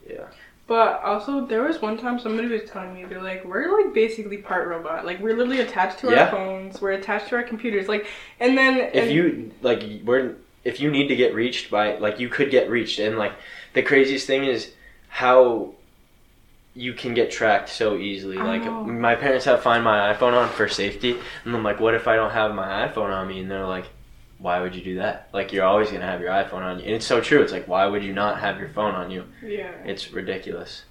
Yeah. 0.09 0.25
But 0.67 1.01
also, 1.03 1.45
there 1.45 1.63
was 1.63 1.81
one 1.81 1.97
time 1.97 2.17
somebody 2.17 2.47
was 2.47 2.69
telling 2.69 2.93
me 2.93 3.03
they're 3.03 3.21
like, 3.21 3.43
we're 3.43 3.75
like 3.83 3.93
basically 3.93 4.37
part 4.37 4.67
robot. 4.69 5.05
Like 5.05 5.19
we're 5.19 5.35
literally 5.35 5.59
attached 5.59 5.99
to 5.99 6.11
Yeah. 6.11 6.25
our 6.25 6.31
phones. 6.31 6.79
We're 6.79 6.91
attached 6.93 7.27
to 7.29 7.35
our 7.35 7.43
computers. 7.43 7.89
Like, 7.89 8.07
and 8.39 8.57
then 8.57 8.77
If 8.77 8.95
and- 8.95 9.11
you 9.11 9.51
like, 9.61 9.83
we're 10.05 10.35
if 10.63 10.79
you 10.79 10.89
need 10.91 11.07
to 11.07 11.15
get 11.15 11.33
reached 11.33 11.71
by 11.71 11.97
like 11.97 12.19
you 12.19 12.29
could 12.29 12.51
get 12.51 12.69
reached, 12.69 12.99
and 12.99 13.17
like 13.17 13.33
the 13.73 13.81
craziest 13.81 14.27
thing 14.27 14.45
is 14.45 14.71
how 15.09 15.73
you 16.73 16.93
can 16.93 17.13
get 17.13 17.31
tracked 17.31 17.69
so 17.69 17.97
easily. 17.97 18.37
Like 18.37 18.63
know. 18.63 18.83
my 18.83 19.15
parents 19.15 19.45
have 19.45 19.61
Find 19.61 19.83
My 19.83 20.13
iPhone 20.13 20.33
on 20.33 20.49
for 20.49 20.67
safety, 20.67 21.17
and 21.45 21.55
I'm 21.55 21.63
like, 21.63 21.79
what 21.79 21.93
if 21.95 22.07
I 22.07 22.15
don't 22.15 22.31
have 22.31 22.53
my 22.55 22.87
iPhone 22.87 23.11
on 23.11 23.27
me? 23.27 23.39
And 23.39 23.51
they're 23.51 23.65
like, 23.65 23.85
why 24.37 24.59
would 24.59 24.75
you 24.75 24.83
do 24.83 24.95
that? 24.95 25.29
Like 25.33 25.51
you're 25.51 25.65
always 25.65 25.91
gonna 25.91 26.05
have 26.05 26.21
your 26.21 26.31
iPhone 26.31 26.61
on 26.61 26.79
you, 26.79 26.85
and 26.85 26.95
it's 26.95 27.05
so 27.05 27.21
true. 27.21 27.41
It's 27.41 27.51
like 27.51 27.67
why 27.67 27.85
would 27.85 28.03
you 28.03 28.13
not 28.13 28.39
have 28.39 28.59
your 28.59 28.69
phone 28.69 28.95
on 28.95 29.11
you? 29.11 29.25
yeah, 29.43 29.71
It's 29.85 30.11
ridiculous. 30.11 30.83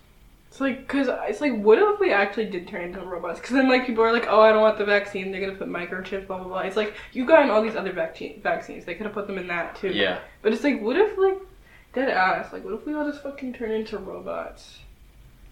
it's 0.49 0.61
like 0.61 0.81
because 0.81 1.09
it's 1.29 1.41
like, 1.41 1.55
what 1.55 1.79
if 1.79 1.99
we 1.99 2.13
actually 2.13 2.47
did 2.47 2.69
turn 2.69 2.83
into 2.85 3.01
robots? 3.01 3.41
Because 3.41 3.55
then 3.55 3.69
like 3.69 3.87
people 3.87 4.05
are 4.05 4.13
like, 4.13 4.27
oh, 4.29 4.41
I 4.41 4.53
don't 4.53 4.61
want 4.61 4.79
the 4.79 4.85
vaccine. 4.85 5.33
They're 5.33 5.41
gonna 5.41 5.59
put 5.59 5.69
microchips, 5.69 6.27
blah 6.27 6.39
blah 6.39 6.47
blah. 6.49 6.61
It's 6.61 6.77
like 6.77 6.95
you 7.13 7.25
got 7.25 7.43
in 7.43 7.51
all 7.51 7.63
these 7.63 7.77
other 7.77 7.93
vaccine 7.93 8.41
vaccines. 8.43 8.85
They 8.85 8.95
could 8.95 9.07
have 9.07 9.15
put 9.15 9.27
them 9.27 9.39
in 9.39 9.49
that 9.49 9.77
too. 9.77 9.89
Yeah. 9.89 10.19
But 10.43 10.53
it's 10.53 10.63
like, 10.63 10.81
what 10.81 10.97
if 10.97 11.17
like 11.19 11.39
dead 11.95 12.11
ass? 12.11 12.53
Like, 12.53 12.65
what 12.65 12.75
if 12.75 12.87
we 12.87 12.95
all 12.95 13.11
just 13.11 13.23
fucking 13.23 13.55
turn 13.55 13.73
into 13.73 13.99
robots? 13.99 14.79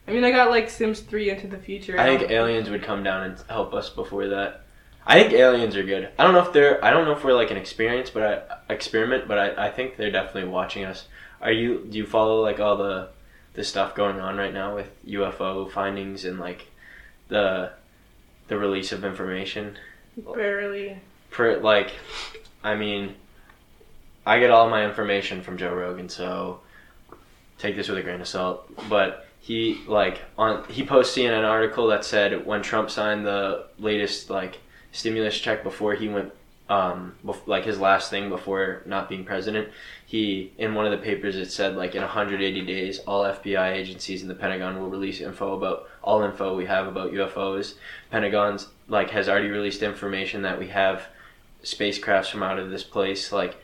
I 0.09 0.13
mean, 0.13 0.25
I 0.25 0.31
got 0.31 0.51
like 0.51 0.71
Sims 0.71 1.01
Three 1.01 1.31
into 1.31 1.47
the 1.47 1.59
future. 1.59 2.01
I 2.01 2.17
think 2.17 2.31
aliens 2.31 2.71
would 2.71 2.83
come 2.83 3.03
down 3.03 3.25
and 3.25 3.45
help 3.49 3.75
us 3.75 3.91
before 3.91 4.29
that. 4.29 4.63
I 5.07 5.21
think 5.21 5.33
aliens 5.35 5.77
are 5.77 5.83
good. 5.83 6.09
I 6.19 6.25
don't 6.25 6.33
know 6.33 6.43
if 6.43 6.53
they're. 6.53 6.83
I 6.85 6.91
don't 6.91 7.05
know 7.05 7.13
if 7.13 7.23
we're 7.23 7.35
like 7.35 7.51
an 7.51 7.57
experience, 7.59 8.11
but 8.11 8.61
I 8.69 8.73
experiment. 8.73 9.29
But 9.29 9.39
I, 9.39 9.67
I 9.67 9.71
think 9.71 9.97
they're 9.97 10.11
definitely 10.11 10.51
watching 10.51 10.85
us. 10.85 11.07
Are 11.43 11.53
you? 11.53 11.87
Do 11.89 11.99
you 11.99 12.07
follow 12.07 12.43
like 12.43 12.59
all 12.59 12.77
the 12.77 13.11
the 13.53 13.65
stuff 13.65 13.95
going 13.95 14.19
on 14.19 14.37
right 14.37 14.55
now 14.55 14.75
with 14.75 14.89
UFO 15.07 15.71
findings 15.71 16.25
and 16.25 16.39
like 16.39 16.67
the 17.29 17.73
the 18.49 18.57
release 18.57 18.93
of 18.93 19.05
information? 19.05 19.77
barely. 20.35 20.99
For 21.31 21.59
like, 21.59 21.93
I 22.65 22.75
mean, 22.75 23.15
I 24.27 24.41
get 24.41 24.51
all 24.51 24.69
my 24.71 24.85
information 24.85 25.43
from 25.43 25.59
Joe 25.59 25.75
Rogan, 25.75 26.09
so 26.09 26.61
take 27.59 27.77
this 27.77 27.89
with 27.89 27.99
a 27.99 28.03
grain 28.03 28.21
of 28.21 28.29
salt. 28.29 28.71
But 28.89 29.28
he 29.49 29.81
like 29.87 30.21
on 30.37 30.63
he 30.69 30.85
posted 30.85 31.25
in 31.25 31.33
an 31.33 31.45
article 31.45 31.87
that 31.87 32.05
said 32.05 32.45
when 32.45 32.61
Trump 32.61 32.91
signed 32.91 33.25
the 33.25 33.65
latest 33.79 34.29
like 34.29 34.59
stimulus 34.93 35.41
check 35.41 35.65
before 35.65 35.95
he 35.95 36.07
went 36.07 36.31
um 36.69 37.15
bef- 37.25 37.47
like 37.47 37.65
his 37.65 37.81
last 37.81 38.11
thing 38.11 38.29
before 38.29 38.83
not 38.85 39.09
being 39.09 39.25
president 39.25 39.67
he 40.05 40.53
in 40.59 40.75
one 40.75 40.85
of 40.85 40.93
the 40.93 40.99
papers 40.99 41.35
it 41.35 41.51
said 41.51 41.77
like 41.77 41.95
in 41.95 42.03
180 42.03 42.61
days 42.67 42.99
all 43.07 43.25
FBI 43.25 43.73
agencies 43.73 44.21
in 44.21 44.29
the 44.29 44.35
Pentagon 44.35 44.79
will 44.79 44.91
release 44.91 45.23
info 45.23 45.55
about 45.55 45.89
all 46.03 46.23
info 46.23 46.55
we 46.55 46.67
have 46.67 46.87
about 46.87 47.13
UFOs 47.13 47.73
Pentagon's 48.11 48.69
like 48.87 49.09
has 49.13 49.31
already 49.31 49.49
released 49.49 49.83
information 49.83 50.43
that 50.43 50.59
we 50.59 50.69
have 50.69 51.07
spacecrafts 51.65 52.31
from 52.31 52.43
out 52.43 52.59
of 52.59 52.69
this 52.69 52.85
place 52.85 53.33
like 53.33 53.57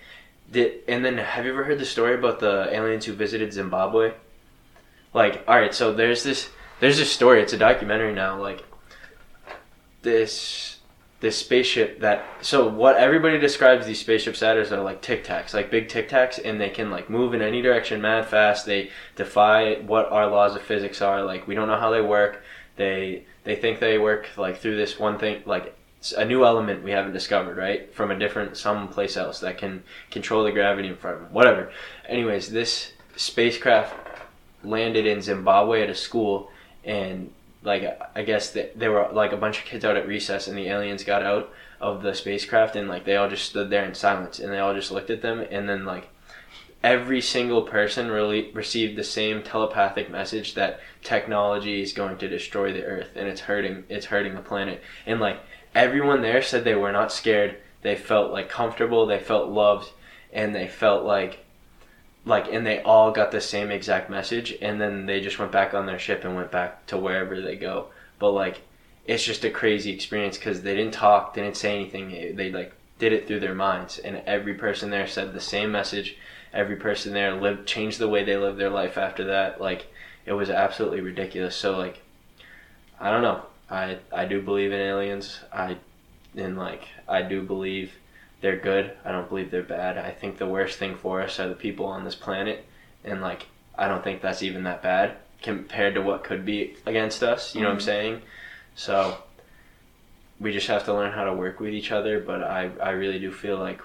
did 0.51 0.81
and 0.89 1.05
then 1.05 1.19
have 1.19 1.45
you 1.45 1.53
ever 1.53 1.65
heard 1.65 1.79
the 1.79 1.85
story 1.85 2.15
about 2.15 2.41
the 2.41 2.75
aliens 2.75 3.05
who 3.05 3.13
visited 3.13 3.53
Zimbabwe 3.53 4.15
like 5.15 5.43
all 5.49 5.59
right 5.59 5.75
so 5.75 5.93
there's 5.93 6.23
this 6.23 6.51
there's 6.81 6.99
this 6.99 7.11
story 7.11 7.41
it's 7.41 7.53
a 7.53 7.59
documentary 7.59 8.13
now 8.13 8.39
like 8.41 8.65
this 10.03 10.79
this 11.21 11.39
spaceship 11.39 12.01
that 12.01 12.23
so 12.43 12.69
what 12.69 12.97
everybody 12.97 13.39
describes 13.39 13.87
these 13.87 14.01
spaceships 14.01 14.43
as 14.43 14.71
are 14.71 14.83
like 14.83 15.01
tic 15.01 15.25
tacs 15.25 15.55
like 15.55 15.71
big 15.71 15.89
tic 15.89 16.11
tacs 16.11 16.39
and 16.45 16.61
they 16.61 16.69
can 16.69 16.91
like 16.91 17.09
move 17.09 17.33
in 17.33 17.41
any 17.41 17.63
direction 17.63 18.03
mad 18.03 18.27
fast 18.27 18.67
they 18.67 18.91
defy 19.17 19.77
what 19.87 20.13
our 20.13 20.27
laws 20.27 20.55
of 20.55 20.61
physics 20.61 21.01
are 21.01 21.23
like 21.23 21.47
we 21.47 21.55
don't 21.55 21.69
know 21.69 21.79
how 21.79 21.91
they 21.91 22.03
work 22.03 22.43
they 22.77 23.25
they 23.45 23.57
think 23.57 23.81
they 23.81 23.97
work 23.97 24.29
like 24.37 24.59
through 24.59 24.77
this 24.77 24.99
one 24.99 25.19
thing 25.19 25.43
like 25.47 25.75
a 26.13 26.25
new 26.25 26.45
element 26.45 26.83
we 26.83 26.91
haven't 26.91 27.13
discovered 27.13 27.57
right 27.57 27.95
from 27.95 28.11
a 28.11 28.19
different 28.19 28.57
someplace 28.57 29.17
else 29.17 29.41
that 29.41 29.57
can 29.57 29.83
control 30.11 30.45
the 30.45 30.53
gravity 30.53 30.89
in 30.89 30.97
front 30.97 31.17
of 31.17 31.23
them 31.23 31.33
whatever. 31.33 31.71
Anyways 32.07 32.51
this 32.51 32.93
spacecraft 33.17 33.95
landed 34.65 35.07
in 35.07 35.23
zimbabwe 35.23 35.83
at 35.83 35.91
a 35.91 35.95
school 35.95 36.51
and 36.85 37.31
like 37.63 37.99
I 38.15 38.23
guess 38.23 38.51
that 38.51 38.79
there 38.79 38.93
were 38.93 39.09
like 39.13 39.33
a 39.33 39.39
bunch 39.39 39.59
of 39.59 39.65
kids 39.65 39.85
out 39.85 39.97
at 39.97 40.07
recess 40.07 40.47
and 40.47 40.57
the 40.57 40.69
aliens 40.69 41.03
got 41.03 41.23
out 41.23 41.51
of 41.81 42.03
the 42.03 42.15
spacecraft 42.15 42.77
and 42.77 42.89
like 42.89 43.05
they 43.05 43.17
all 43.17 43.29
just 43.29 43.47
stood 43.47 43.71
there 43.71 43.85
in 43.85 43.95
silence 43.95 44.39
and 44.39 44.53
they 44.53 44.59
all 44.59 44.75
just 44.75 44.93
looked 44.93 45.11
at 45.11 45.23
them 45.23 45.41
and 45.51 45.69
then 45.69 45.85
like 45.85 46.09
every 46.83 47.21
single 47.23 47.63
person 47.63 48.11
really 48.11 48.51
received 48.53 48.97
the 48.97 49.03
same 49.03 49.43
telepathic 49.43 50.11
message 50.11 50.53
that 50.55 50.79
technology 51.03 51.81
is 51.81 51.95
going 51.95 52.19
to 52.19 52.29
destroy 52.29 52.73
the 52.73 52.85
earth 52.85 53.13
and 53.17 53.27
it's 53.27 53.41
hurting 53.41 53.85
it's 53.89 54.07
hurting 54.07 54.35
the 54.35 54.41
planet. 54.41 54.83
And 55.07 55.19
like 55.19 55.41
everyone 55.75 56.21
there 56.21 56.43
said 56.43 56.65
they 56.65 56.75
were 56.75 56.93
not 56.93 57.11
scared. 57.11 57.57
They 57.81 57.97
felt 57.97 58.31
like 58.31 58.51
comfortable. 58.51 59.07
They 59.07 59.19
felt 59.19 59.49
loved 59.49 59.91
and 60.33 60.55
they 60.55 60.69
felt 60.69 61.05
like 61.05 61.44
like 62.25 62.51
and 62.51 62.67
they 62.67 62.83
all 62.83 63.11
got 63.11 63.31
the 63.31 63.41
same 63.41 63.71
exact 63.71 64.09
message 64.09 64.55
and 64.63 64.81
then 64.81 65.07
they 65.07 65.21
just 65.21 65.39
went 65.39 65.53
back 65.53 65.75
on 65.75 65.87
their 65.87 65.99
ship 65.99 66.25
and 66.25 66.35
went 66.35 66.51
back 66.51 66.87
to 66.87 66.97
wherever 66.97 67.41
they 67.41 67.57
go. 67.57 67.89
But 68.19 68.31
like 68.31 68.63
it's 69.07 69.25
just 69.25 69.45
a 69.45 69.51
crazy 69.51 69.93
experience 69.93 70.39
because 70.39 70.63
they 70.63 70.75
didn't 70.75 70.95
talk 70.95 71.35
they 71.35 71.43
didn't 71.43 71.57
say 71.57 71.75
anything. 71.75 72.37
They, 72.37 72.51
like 72.51 72.73
did 72.99 73.13
it 73.13 73.27
through 73.27 73.41
their 73.41 73.55
minds. 73.55 73.99
And 73.99 74.23
every 74.27 74.55
person 74.55 74.91
there 74.91 75.07
said 75.07 75.33
the 75.33 75.41
same 75.41 75.73
message. 75.73 76.17
Every 76.53 76.77
person 76.77 77.13
there 77.13 77.35
lived 77.35 77.67
changed 77.67 77.99
the 77.99 78.09
way 78.09 78.25
they 78.25 78.37
lived 78.37 78.59
their 78.59 78.71
life 78.71 78.97
after 78.97 79.25
that. 79.25 79.61
Like 79.61 79.87
it 80.25 80.33
was 80.33 80.49
absolutely 80.49 81.01
ridiculous. 81.01 81.57
So 81.57 81.77
like 81.77 82.01
i 82.99 83.11
don't 83.11 83.23
know. 83.23 83.43
I 83.71 83.99
i 84.13 84.25
do 84.25 84.41
believe 84.41 84.73
in 84.73 84.81
aliens. 84.81 85.41
I 85.53 85.77
and 86.37 86.57
like 86.57 86.89
i 87.07 87.21
do 87.23 87.43
believe 87.43 87.93
they're 88.45 88.57
good. 88.59 88.93
I 89.07 89.11
don't 89.11 89.27
believe 89.27 89.51
they're 89.51 89.63
bad. 89.63 89.97
I 89.97 90.11
think 90.11 90.37
the 90.37 90.47
worst 90.47 90.79
thing 90.79 90.97
for 90.97 91.23
us 91.23 91.41
are 91.41 91.49
the 91.49 91.55
people 91.55 91.87
on 91.87 92.05
this 92.05 92.15
planet, 92.15 92.67
and 93.03 93.23
like 93.23 93.47
I 93.75 93.89
don't 93.89 94.05
think 94.05 94.21
that's 94.21 94.43
even 94.43 94.65
that 94.65 94.83
bad 94.83 95.17
compared 95.41 95.95
to 95.95 96.03
what 96.03 96.25
could 96.25 96.45
be 96.45 96.77
against 96.85 97.23
us. 97.23 97.55
You 97.55 97.63
know 97.63 97.69
what 97.69 97.73
I'm 97.77 97.79
Mhm. 97.79 97.83
saying? 97.83 98.23
So 98.75 99.17
we 100.39 100.53
just 100.53 100.67
have 100.67 100.85
to 100.85 100.93
learn 100.93 101.13
how 101.13 101.25
to 101.25 101.33
work 101.33 101.59
with 101.59 101.71
each 101.73 101.91
other. 101.91 102.21
But 102.21 102.43
I 102.43 102.69
I 102.83 102.91
really 102.91 103.19
do 103.19 103.33
feel 103.33 103.57
like 103.57 103.81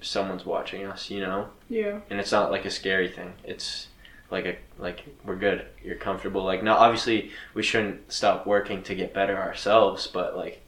someone's 0.00 0.44
watching 0.44 0.84
us. 0.84 1.08
You 1.08 1.20
know, 1.20 1.48
Yeah. 1.68 2.00
and 2.10 2.18
it's 2.18 2.32
not 2.32 2.50
like 2.50 2.64
a 2.64 2.70
scary 2.70 3.06
thing. 3.08 3.34
It's 3.44 3.86
like 4.32 4.46
a 4.46 4.56
like 4.78 5.04
we're 5.24 5.36
good. 5.36 5.64
You're 5.84 5.94
comfortable. 5.94 6.42
Like 6.42 6.64
now, 6.64 6.74
obviously, 6.76 7.30
we 7.54 7.62
shouldn't 7.62 8.12
stop 8.12 8.46
working 8.48 8.82
to 8.82 8.96
get 8.96 9.14
better 9.14 9.36
ourselves, 9.36 10.08
but 10.08 10.36
like. 10.36 10.58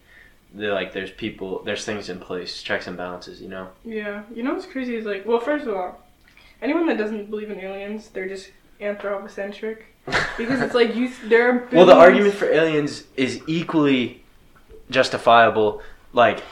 They're 0.54 0.72
like 0.72 0.92
there's 0.92 1.10
people 1.10 1.62
there's 1.64 1.84
things 1.84 2.08
in 2.08 2.20
place 2.20 2.62
checks 2.62 2.86
and 2.86 2.96
balances 2.96 3.42
you 3.42 3.48
know 3.48 3.68
Yeah. 3.84 4.22
You 4.34 4.42
know 4.44 4.54
what's 4.54 4.66
crazy 4.66 4.94
is 4.96 5.04
like, 5.04 5.26
well, 5.26 5.40
first 5.40 5.66
of 5.66 5.74
all, 5.74 6.00
anyone 6.62 6.86
that 6.86 6.96
doesn't 6.96 7.28
believe 7.30 7.50
in 7.50 7.58
aliens, 7.60 8.08
they're 8.10 8.28
just 8.28 8.50
anthropocentric 8.80 9.86
because 10.38 10.60
it's 10.60 10.74
like 10.74 10.94
you. 10.94 11.10
There 11.24 11.48
are 11.50 11.68
well 11.72 11.86
the 11.86 11.94
argument 11.94 12.34
for 12.34 12.46
aliens 12.46 13.04
is 13.16 13.40
equally 13.46 14.22
justifiable 14.90 15.80
like 16.12 16.42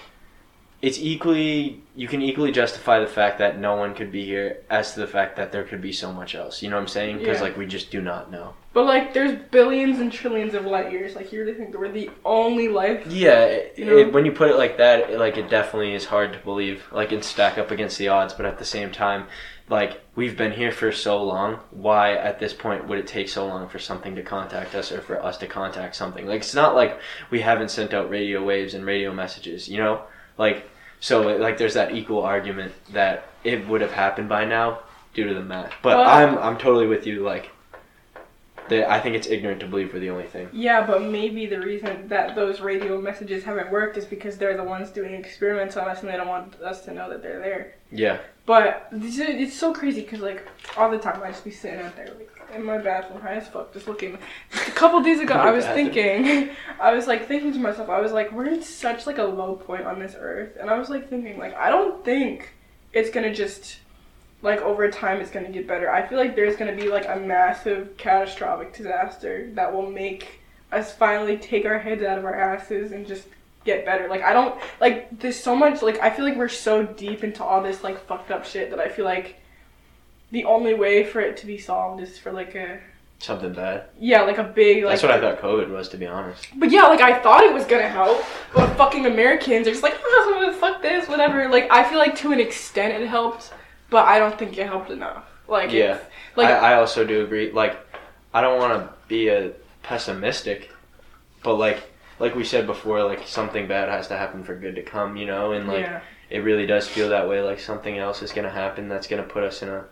it's 0.80 0.98
equally 0.98 1.80
you 1.94 2.08
can 2.08 2.22
equally 2.22 2.50
justify 2.50 2.98
the 2.98 3.06
fact 3.06 3.38
that 3.38 3.58
no 3.58 3.76
one 3.76 3.94
could 3.94 4.10
be 4.10 4.24
here 4.24 4.62
as 4.70 4.94
to 4.94 5.00
the 5.00 5.06
fact 5.06 5.36
that 5.36 5.52
there 5.52 5.64
could 5.64 5.80
be 5.82 5.92
so 5.92 6.10
much 6.12 6.34
else 6.34 6.62
you 6.62 6.70
know 6.70 6.76
what 6.76 6.82
i'm 6.82 6.88
saying 6.88 7.18
because 7.18 7.36
Yeah. 7.38 7.42
like 7.44 7.56
we 7.58 7.66
just 7.66 7.90
do 7.90 8.00
not 8.00 8.30
know 8.32 8.54
But 8.74 8.86
like, 8.86 9.12
there's 9.12 9.38
billions 9.50 9.98
and 10.00 10.10
trillions 10.10 10.54
of 10.54 10.64
light 10.64 10.90
years. 10.92 11.14
Like, 11.14 11.32
you 11.32 11.40
really 11.40 11.54
think 11.54 11.72
that 11.72 11.78
we're 11.78 11.92
the 11.92 12.10
only 12.24 12.68
life? 12.68 13.06
Yeah, 13.06 13.40
it, 13.44 13.74
You 13.78 13.84
know? 13.84 13.98
it, 13.98 14.12
when 14.12 14.24
you 14.24 14.32
put 14.32 14.50
it 14.50 14.56
like 14.56 14.78
that, 14.78 15.10
it, 15.10 15.18
like 15.18 15.36
it 15.36 15.50
definitely 15.50 15.94
is 15.94 16.06
hard 16.06 16.32
to 16.32 16.38
believe, 16.38 16.82
like 16.90 17.12
and 17.12 17.22
stack 17.22 17.58
up 17.58 17.70
against 17.70 17.98
the 17.98 18.08
odds. 18.08 18.32
But 18.32 18.46
at 18.46 18.58
the 18.58 18.64
same 18.64 18.90
time, 18.90 19.26
like 19.68 20.00
we've 20.16 20.36
been 20.36 20.52
here 20.52 20.72
for 20.72 20.90
so 20.90 21.22
long. 21.22 21.60
Why 21.70 22.14
at 22.14 22.38
this 22.38 22.54
point 22.54 22.88
would 22.88 22.98
it 22.98 23.06
take 23.06 23.28
so 23.28 23.46
long 23.46 23.68
for 23.68 23.78
something 23.78 24.14
to 24.16 24.22
contact 24.22 24.74
us 24.74 24.90
or 24.90 25.00
for 25.02 25.22
us 25.22 25.36
to 25.38 25.46
contact 25.46 25.94
something? 25.94 26.26
Like 26.26 26.40
it's 26.40 26.54
not 26.54 26.74
like 26.74 26.98
we 27.30 27.40
haven't 27.40 27.70
sent 27.70 27.92
out 27.92 28.08
radio 28.08 28.42
waves 28.42 28.72
and 28.74 28.84
radio 28.86 29.12
messages, 29.12 29.68
you 29.68 29.78
know? 29.78 30.02
Like 30.38 30.68
so, 31.00 31.20
like 31.36 31.58
there's 31.58 31.74
that 31.74 31.94
equal 31.94 32.22
argument 32.22 32.72
that 32.92 33.26
it 33.44 33.66
would 33.68 33.80
have 33.82 33.92
happened 33.92 34.28
by 34.28 34.44
now 34.46 34.80
due 35.14 35.28
to 35.28 35.34
the 35.34 35.42
math. 35.42 35.72
But 35.82 35.98
Well- 35.98 36.08
I'm 36.08 36.38
I'm 36.38 36.56
totally 36.58 36.86
with 36.86 37.06
you. 37.06 37.22
Like 37.22 37.50
They, 38.72 38.86
I 38.86 39.00
think 39.00 39.14
it's 39.16 39.26
ignorant 39.26 39.60
to 39.60 39.66
believe 39.66 39.92
we're 39.92 40.00
the 40.00 40.08
only 40.08 40.24
thing. 40.26 40.48
Yeah, 40.50 40.86
but 40.86 41.02
maybe 41.02 41.44
the 41.44 41.60
reason 41.60 42.08
that 42.08 42.34
those 42.34 42.62
radio 42.62 42.98
messages 42.98 43.44
haven't 43.44 43.70
worked 43.70 43.98
is 43.98 44.06
because 44.06 44.38
they're 44.38 44.56
the 44.56 44.64
ones 44.64 44.88
doing 44.88 45.12
experiments 45.12 45.76
on 45.76 45.90
us 45.90 46.00
and 46.00 46.08
they 46.08 46.16
don't 46.16 46.26
want 46.28 46.54
us 46.62 46.80
to 46.86 46.94
know 46.94 47.10
that 47.10 47.22
they're 47.22 47.38
there. 47.38 47.74
Yeah. 47.90 48.18
But 48.46 48.88
it's 48.90 49.54
so 49.54 49.74
crazy 49.74 50.00
because, 50.00 50.20
like, 50.20 50.48
all 50.78 50.90
the 50.90 50.98
time 50.98 51.22
I 51.22 51.28
just 51.28 51.44
be 51.44 51.50
sitting 51.50 51.80
out 51.80 51.94
there, 51.96 52.06
like, 52.06 52.30
in 52.54 52.64
my 52.64 52.78
bathroom, 52.78 53.20
high 53.20 53.34
as 53.34 53.46
fuck, 53.46 53.74
just 53.74 53.86
looking. 53.86 54.16
A 54.54 54.70
couple 54.70 55.02
days 55.02 55.20
ago, 55.20 55.34
I 55.48 55.50
was 55.50 55.66
bathroom. 55.66 55.92
thinking, 55.92 56.56
I 56.80 56.94
was, 56.94 57.06
like, 57.06 57.28
thinking 57.28 57.52
to 57.52 57.58
myself, 57.58 57.90
I 57.90 58.00
was 58.00 58.12
like, 58.12 58.32
we're 58.32 58.46
in 58.46 58.62
such, 58.62 59.06
like, 59.06 59.18
a 59.18 59.24
low 59.24 59.56
point 59.56 59.84
on 59.84 59.98
this 59.98 60.16
earth. 60.18 60.56
And 60.58 60.70
I 60.70 60.78
was, 60.78 60.88
like, 60.88 61.10
thinking, 61.10 61.38
like, 61.38 61.54
I 61.54 61.68
don't 61.68 62.02
think 62.06 62.54
it's 62.94 63.10
gonna 63.10 63.34
just, 63.34 63.80
like, 64.42 64.60
over 64.60 64.90
time 64.90 65.20
it's 65.20 65.30
gonna 65.30 65.50
get 65.50 65.66
better. 65.66 65.90
I 65.90 66.06
feel 66.06 66.18
like 66.18 66.36
there's 66.36 66.56
gonna 66.56 66.76
be, 66.76 66.88
like, 66.88 67.06
a 67.08 67.16
massive 67.16 67.96
catastrophic 67.96 68.74
disaster 68.74 69.50
that 69.54 69.72
will 69.72 69.90
make 69.90 70.40
us 70.70 70.94
finally 70.94 71.36
take 71.36 71.64
our 71.66 71.78
heads 71.78 72.02
out 72.02 72.18
of 72.18 72.24
our 72.24 72.34
asses 72.34 72.92
and 72.92 73.06
just 73.06 73.26
get 73.64 73.84
better. 73.84 74.08
Like 74.08 74.22
I 74.22 74.32
don't 74.32 74.58
like 74.80 75.18
there's 75.20 75.38
so 75.38 75.54
much 75.54 75.82
like 75.82 76.00
I 76.00 76.10
feel 76.10 76.24
like 76.24 76.36
we're 76.36 76.48
so 76.48 76.84
deep 76.84 77.22
into 77.22 77.44
all 77.44 77.62
this 77.62 77.84
like 77.84 78.04
fucked 78.06 78.30
up 78.30 78.44
shit 78.44 78.70
that 78.70 78.80
I 78.80 78.88
feel 78.88 79.04
like 79.04 79.36
the 80.30 80.44
only 80.44 80.74
way 80.74 81.04
for 81.04 81.20
it 81.20 81.36
to 81.38 81.46
be 81.46 81.58
solved 81.58 82.02
is 82.02 82.18
for 82.18 82.32
like 82.32 82.54
a 82.54 82.80
Something 83.18 83.52
bad. 83.52 83.84
yeah, 84.00 84.22
like 84.22 84.38
a 84.38 84.42
big 84.44 84.82
like 84.82 84.94
That's 84.94 85.02
what 85.04 85.12
I 85.12 85.20
thought 85.20 85.40
COVID 85.40 85.70
was, 85.70 85.88
to 85.90 85.96
be 85.96 86.06
honest. 86.06 86.44
But 86.56 86.72
yeah, 86.72 86.88
like 86.88 87.00
I 87.00 87.20
thought 87.20 87.44
it 87.44 87.54
was 87.54 87.64
gonna 87.66 87.88
help, 87.88 88.24
but 88.52 88.74
fucking 88.76 89.06
Americans 89.06 89.68
are 89.68 89.70
just 89.70 89.84
like, 89.84 89.94
oh, 90.02 90.56
fuck 90.58 90.82
this, 90.82 91.08
whatever. 91.08 91.48
Like 91.48 91.70
I 91.70 91.84
feel 91.88 91.98
like 91.98 92.16
to 92.16 92.32
an 92.32 92.40
extent 92.40 93.00
it 93.00 93.06
helped, 93.06 93.52
but 93.92 94.06
I 94.06 94.18
don't 94.18 94.36
think 94.36 94.56
it 94.58 94.66
helped 94.66 94.90
enough. 94.90 95.24
Like 95.46 95.70
Yeah. 95.70 95.98
like 96.34 96.48
I, 96.48 96.72
I 96.72 96.74
also 96.76 97.04
do 97.06 97.22
agree. 97.22 97.52
Like, 97.52 97.76
I 98.32 98.40
don't 98.40 98.58
want 98.58 98.82
to 98.82 98.92
be 99.06 99.28
a 99.28 99.52
pessimistic, 99.82 100.70
but 101.44 101.56
like, 101.56 101.82
like 102.18 102.34
we 102.34 102.42
said 102.42 102.66
before, 102.66 103.04
like 103.04 103.28
something 103.28 103.68
bad 103.68 103.90
has 103.90 104.08
to 104.08 104.16
happen 104.16 104.42
for 104.42 104.56
good 104.56 104.74
to 104.76 104.82
come, 104.82 105.16
you 105.16 105.26
know, 105.26 105.52
and 105.52 105.68
like 105.68 105.84
yeah. 105.84 106.00
it 106.30 106.38
really 106.38 106.66
does 106.66 106.88
feel 106.88 107.10
that 107.10 107.28
way. 107.28 107.42
Like 107.42 107.60
something 107.60 107.98
else 107.98 108.22
is 108.22 108.32
gonna 108.32 108.50
happen 108.50 108.88
that's 108.88 109.06
gonna 109.06 109.22
put 109.22 109.44
us 109.44 109.62
in 109.62 109.68
a 109.68 109.84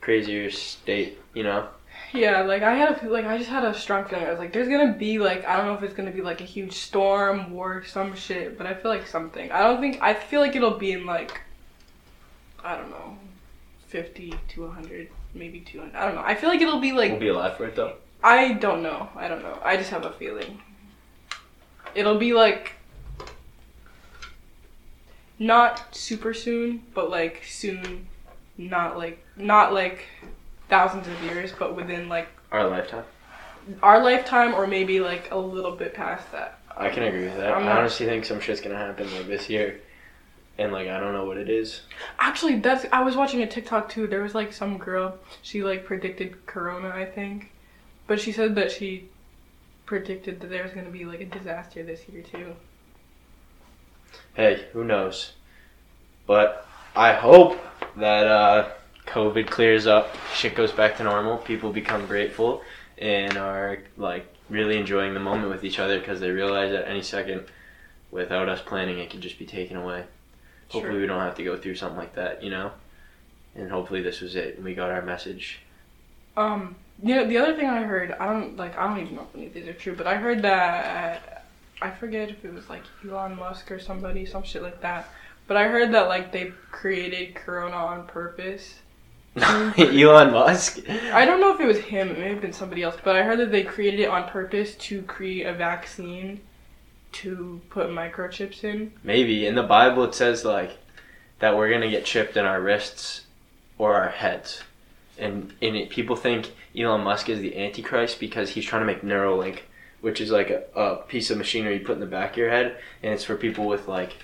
crazier 0.00 0.50
state, 0.50 1.18
you 1.34 1.42
know. 1.42 1.68
Yeah, 2.14 2.42
like 2.42 2.62
I 2.62 2.74
had 2.74 3.02
a 3.02 3.08
like 3.08 3.26
I 3.26 3.36
just 3.36 3.50
had 3.50 3.64
a 3.64 3.74
strong 3.74 4.06
feeling. 4.06 4.24
I 4.24 4.30
was 4.30 4.38
like, 4.38 4.52
there's 4.54 4.68
gonna 4.68 4.94
be 4.94 5.18
like 5.18 5.44
I 5.44 5.58
don't 5.58 5.66
know 5.66 5.74
if 5.74 5.82
it's 5.82 5.94
gonna 5.94 6.10
be 6.10 6.22
like 6.22 6.40
a 6.40 6.44
huge 6.44 6.72
storm, 6.72 7.52
war, 7.52 7.84
some 7.84 8.14
shit, 8.14 8.56
but 8.56 8.66
I 8.66 8.72
feel 8.72 8.90
like 8.90 9.06
something. 9.06 9.52
I 9.52 9.60
don't 9.62 9.80
think 9.80 10.00
I 10.00 10.14
feel 10.14 10.40
like 10.40 10.56
it'll 10.56 10.78
be 10.78 10.92
in 10.92 11.04
like 11.04 11.40
I 12.64 12.76
don't 12.76 12.90
know, 12.90 13.18
fifty 13.92 14.34
to 14.48 14.66
hundred, 14.68 15.08
maybe 15.34 15.60
two 15.60 15.78
hundred. 15.80 15.94
I 15.96 16.06
don't 16.06 16.14
know. 16.16 16.22
I 16.24 16.34
feel 16.34 16.48
like 16.48 16.60
it'll 16.62 16.80
be 16.80 16.92
like 16.92 17.10
we'll 17.12 17.20
be 17.20 17.28
alive 17.28 17.56
for 17.56 17.66
it 17.66 17.76
though. 17.76 17.96
I 18.24 18.54
don't 18.54 18.82
know. 18.82 19.08
I 19.14 19.28
don't 19.28 19.42
know. 19.42 19.58
I 19.62 19.76
just 19.76 19.90
have 19.90 20.04
a 20.06 20.12
feeling. 20.12 20.60
It'll 21.94 22.18
be 22.18 22.32
like 22.32 22.72
not 25.38 25.94
super 25.94 26.34
soon, 26.34 26.82
but 26.94 27.10
like 27.10 27.42
soon. 27.46 28.06
Not 28.58 28.96
like 28.98 29.24
not 29.36 29.72
like 29.72 30.04
thousands 30.68 31.08
of 31.08 31.22
years, 31.22 31.52
but 31.58 31.74
within 31.74 32.08
like 32.08 32.28
Our 32.50 32.68
lifetime. 32.68 33.04
our 33.82 34.02
lifetime 34.02 34.54
or 34.54 34.66
maybe 34.66 35.00
like 35.00 35.30
a 35.30 35.36
little 35.38 35.72
bit 35.72 35.94
past 35.94 36.30
that. 36.32 36.58
I 36.76 36.88
can 36.90 37.02
agree 37.02 37.24
with 37.24 37.36
that. 37.36 37.52
I'm 37.52 37.62
I 37.62 37.66
not- 37.66 37.78
honestly 37.78 38.06
think 38.06 38.24
some 38.24 38.40
shit's 38.40 38.60
gonna 38.60 38.76
happen 38.76 39.12
like 39.14 39.26
this 39.26 39.48
year, 39.50 39.80
and 40.62 40.72
like 40.72 40.88
I 40.88 41.00
don't 41.00 41.12
know 41.12 41.24
what 41.24 41.36
it 41.36 41.48
is. 41.48 41.82
Actually, 42.18 42.60
that's 42.60 42.86
I 42.92 43.02
was 43.02 43.16
watching 43.16 43.42
a 43.42 43.46
TikTok 43.46 43.88
too. 43.88 44.06
There 44.06 44.22
was 44.22 44.34
like 44.34 44.52
some 44.52 44.78
girl, 44.78 45.18
she 45.42 45.62
like 45.62 45.84
predicted 45.84 46.46
corona, 46.46 46.88
I 46.88 47.04
think. 47.04 47.52
But 48.06 48.20
she 48.20 48.32
said 48.32 48.54
that 48.54 48.70
she 48.70 49.08
predicted 49.86 50.40
that 50.40 50.50
there 50.50 50.62
was 50.62 50.72
going 50.72 50.86
to 50.86 50.92
be 50.92 51.04
like 51.04 51.20
a 51.20 51.26
disaster 51.26 51.82
this 51.82 52.08
year 52.08 52.22
too. 52.22 52.54
Hey, 54.34 54.66
who 54.72 54.84
knows? 54.84 55.32
But 56.26 56.66
I 56.94 57.12
hope 57.12 57.60
that 57.96 58.26
uh, 58.26 58.70
COVID 59.06 59.48
clears 59.48 59.86
up, 59.86 60.16
shit 60.34 60.54
goes 60.54 60.72
back 60.72 60.96
to 60.98 61.04
normal, 61.04 61.38
people 61.38 61.72
become 61.72 62.06
grateful, 62.06 62.62
and 62.98 63.36
are 63.36 63.78
like 63.96 64.26
really 64.48 64.78
enjoying 64.78 65.14
the 65.14 65.20
moment 65.20 65.50
with 65.50 65.64
each 65.64 65.78
other 65.78 65.98
because 65.98 66.20
they 66.20 66.30
realize 66.30 66.72
at 66.72 66.86
any 66.86 67.02
second, 67.02 67.44
without 68.10 68.48
us 68.48 68.60
planning, 68.60 68.98
it 68.98 69.10
could 69.10 69.20
just 69.20 69.38
be 69.38 69.46
taken 69.46 69.76
away. 69.76 70.04
Hopefully, 70.72 70.94
Sure. 70.94 71.00
we 71.00 71.06
don't 71.06 71.20
have 71.20 71.34
to 71.36 71.44
go 71.44 71.56
through 71.56 71.74
something 71.74 71.98
like 71.98 72.14
that, 72.14 72.42
you 72.42 72.50
know. 72.50 72.72
And 73.54 73.70
hopefully, 73.70 74.00
this 74.02 74.20
was 74.22 74.34
it, 74.34 74.56
and 74.56 74.64
we 74.64 74.74
got 74.74 74.90
our 74.90 75.02
message. 75.02 75.60
Um, 76.36 76.76
you 77.02 77.14
know, 77.14 77.26
the 77.26 77.36
other 77.36 77.54
thing 77.54 77.66
I 77.66 77.82
heard, 77.82 78.12
I 78.12 78.26
don't 78.32 78.56
like, 78.56 78.76
I 78.78 78.86
don't 78.86 79.00
even 79.00 79.16
know 79.16 79.26
if 79.28 79.36
any 79.36 79.46
of 79.46 79.54
these 79.54 79.68
are 79.68 79.74
true, 79.74 79.94
but 79.94 80.06
I 80.06 80.14
heard 80.14 80.40
that 80.42 81.44
I 81.82 81.90
forget 81.90 82.30
if 82.30 82.44
it 82.44 82.54
was 82.54 82.70
like 82.70 82.82
Elon 83.06 83.36
Musk 83.36 83.70
or 83.70 83.78
somebody, 83.78 84.24
some 84.24 84.44
shit 84.44 84.62
like 84.62 84.80
that. 84.80 85.08
But 85.46 85.56
I 85.56 85.68
heard 85.68 85.92
that 85.92 86.08
like 86.08 86.32
they 86.32 86.52
created 86.70 87.34
Corona 87.34 87.74
on 87.76 88.06
purpose. 88.06 88.76
Elon 89.36 90.32
Musk. 90.32 90.78
I 90.88 91.24
don't 91.26 91.40
know 91.40 91.52
if 91.52 91.60
it 91.60 91.66
was 91.66 91.78
him, 91.80 92.10
it 92.10 92.18
may 92.18 92.28
have 92.30 92.40
been 92.40 92.52
somebody 92.52 92.82
else, 92.82 92.96
but 93.02 93.16
I 93.16 93.22
heard 93.24 93.38
that 93.40 93.50
they 93.50 93.64
created 93.64 94.00
it 94.00 94.08
on 94.08 94.28
purpose 94.28 94.74
to 94.76 95.02
create 95.02 95.44
a 95.44 95.52
vaccine 95.52 96.40
to 97.12 97.60
put 97.70 97.88
microchips 97.88 98.64
in. 98.64 98.92
Maybe 99.02 99.46
in 99.46 99.54
the 99.54 99.62
Bible 99.62 100.04
it 100.04 100.14
says 100.14 100.44
like 100.44 100.78
that 101.38 101.56
we're 101.56 101.70
gonna 101.70 101.90
get 101.90 102.04
chipped 102.04 102.36
in 102.36 102.44
our 102.44 102.60
wrists 102.60 103.22
or 103.78 103.94
our 103.94 104.08
heads, 104.08 104.62
and 105.18 105.52
in 105.60 105.74
it 105.74 105.90
people 105.90 106.16
think 106.16 106.52
Elon 106.76 107.02
Musk 107.02 107.28
is 107.28 107.40
the 107.40 107.56
Antichrist 107.56 108.20
because 108.20 108.50
he's 108.50 108.64
trying 108.64 108.82
to 108.82 108.86
make 108.86 109.02
Neuralink, 109.02 109.60
which 110.00 110.20
is 110.20 110.30
like 110.30 110.50
a, 110.50 110.64
a 110.74 110.96
piece 110.96 111.30
of 111.30 111.38
machinery 111.38 111.78
you 111.78 111.84
put 111.84 111.94
in 111.94 112.00
the 112.00 112.06
back 112.06 112.32
of 112.32 112.38
your 112.38 112.50
head, 112.50 112.76
and 113.02 113.12
it's 113.12 113.24
for 113.24 113.36
people 113.36 113.66
with 113.66 113.88
like 113.88 114.14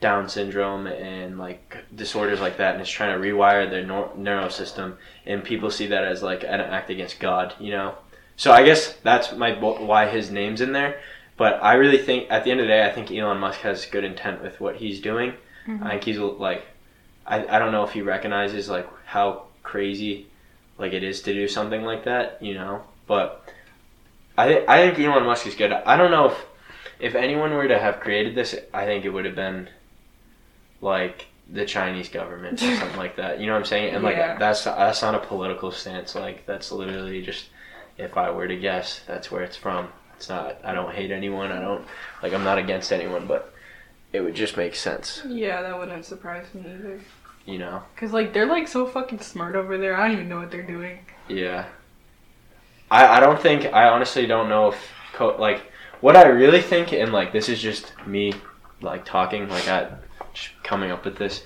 Down 0.00 0.28
syndrome 0.28 0.86
and 0.86 1.38
like 1.38 1.76
disorders 1.94 2.40
like 2.40 2.56
that, 2.58 2.74
and 2.74 2.80
it's 2.80 2.90
trying 2.90 3.20
to 3.20 3.26
rewire 3.26 3.68
their 3.68 3.84
nor- 3.84 4.12
neural 4.16 4.50
system, 4.50 4.98
and 5.26 5.42
people 5.42 5.70
see 5.70 5.88
that 5.88 6.04
as 6.04 6.22
like 6.22 6.42
an 6.44 6.60
act 6.60 6.90
against 6.90 7.20
God, 7.20 7.54
you 7.58 7.70
know. 7.70 7.96
So 8.36 8.52
I 8.52 8.64
guess 8.64 8.94
that's 9.02 9.32
my 9.32 9.52
why 9.52 10.08
his 10.08 10.30
name's 10.30 10.62
in 10.62 10.72
there. 10.72 11.00
But 11.40 11.64
I 11.64 11.72
really 11.76 11.96
think 11.96 12.30
at 12.30 12.44
the 12.44 12.50
end 12.50 12.60
of 12.60 12.64
the 12.66 12.68
day, 12.74 12.84
I 12.84 12.92
think 12.92 13.10
Elon 13.10 13.38
Musk 13.38 13.60
has 13.60 13.86
good 13.86 14.04
intent 14.04 14.42
with 14.42 14.60
what 14.60 14.76
he's 14.76 15.00
doing. 15.00 15.32
Mm-hmm. 15.66 15.82
I 15.82 15.92
think 15.92 16.04
he's 16.04 16.18
like, 16.18 16.66
I, 17.26 17.46
I 17.46 17.58
don't 17.58 17.72
know 17.72 17.82
if 17.82 17.92
he 17.92 18.02
recognizes 18.02 18.68
like 18.68 18.86
how 19.06 19.44
crazy 19.62 20.26
like 20.76 20.92
it 20.92 21.02
is 21.02 21.22
to 21.22 21.32
do 21.32 21.48
something 21.48 21.82
like 21.82 22.04
that, 22.04 22.42
you 22.42 22.52
know. 22.52 22.82
But 23.06 23.42
I 24.36 24.48
think 24.48 24.68
I 24.68 24.86
think 24.86 24.98
Elon 24.98 25.24
Musk 25.24 25.46
is 25.46 25.54
good. 25.54 25.72
I 25.72 25.96
don't 25.96 26.10
know 26.10 26.26
if 26.26 26.44
if 26.98 27.14
anyone 27.14 27.54
were 27.54 27.68
to 27.68 27.78
have 27.78 28.00
created 28.00 28.34
this, 28.34 28.54
I 28.74 28.84
think 28.84 29.06
it 29.06 29.08
would 29.08 29.24
have 29.24 29.34
been 29.34 29.70
like 30.82 31.24
the 31.50 31.64
Chinese 31.64 32.10
government 32.10 32.62
or 32.62 32.76
something 32.76 32.98
like 32.98 33.16
that. 33.16 33.40
You 33.40 33.46
know 33.46 33.54
what 33.54 33.60
I'm 33.60 33.64
saying? 33.64 33.94
And 33.94 34.04
like 34.04 34.16
Yeah. 34.16 34.36
that's 34.36 34.64
that's 34.64 35.00
not 35.00 35.14
a 35.14 35.20
political 35.20 35.72
stance. 35.72 36.14
Like 36.14 36.44
that's 36.44 36.70
literally 36.70 37.22
just 37.22 37.46
if 37.96 38.18
I 38.18 38.30
were 38.30 38.46
to 38.46 38.58
guess, 38.58 39.00
that's 39.06 39.30
where 39.30 39.42
it's 39.42 39.56
from. 39.56 39.88
It's 40.20 40.28
not. 40.28 40.58
I 40.62 40.74
don't 40.74 40.94
hate 40.94 41.10
anyone. 41.10 41.50
I 41.50 41.62
don't 41.62 41.82
like. 42.22 42.34
I'm 42.34 42.44
not 42.44 42.58
against 42.58 42.92
anyone, 42.92 43.26
but 43.26 43.54
it 44.12 44.20
would 44.20 44.34
just 44.34 44.54
make 44.54 44.74
sense. 44.74 45.22
Yeah, 45.26 45.62
that 45.62 45.78
wouldn't 45.78 46.04
surprise 46.04 46.44
me 46.52 46.60
either. 46.60 47.00
You 47.46 47.56
know? 47.56 47.82
Cause 47.96 48.12
like 48.12 48.34
they're 48.34 48.44
like 48.44 48.68
so 48.68 48.84
fucking 48.84 49.20
smart 49.20 49.56
over 49.56 49.78
there. 49.78 49.96
I 49.96 50.08
don't 50.08 50.16
even 50.16 50.28
know 50.28 50.38
what 50.38 50.50
they're 50.50 50.62
doing. 50.62 50.98
Yeah. 51.26 51.64
I 52.90 53.16
I 53.16 53.20
don't 53.20 53.40
think. 53.40 53.64
I 53.72 53.88
honestly 53.88 54.26
don't 54.26 54.50
know 54.50 54.72
if 54.72 54.90
co- 55.14 55.36
like 55.38 55.62
what 56.02 56.18
I 56.18 56.26
really 56.26 56.60
think, 56.60 56.92
and 56.92 57.14
like 57.14 57.32
this 57.32 57.48
is 57.48 57.58
just 57.58 57.94
me 58.06 58.34
like 58.82 59.06
talking 59.06 59.48
like 59.48 59.68
I 59.68 59.90
just 60.34 60.50
coming 60.62 60.90
up 60.90 61.06
with 61.06 61.16
this. 61.16 61.44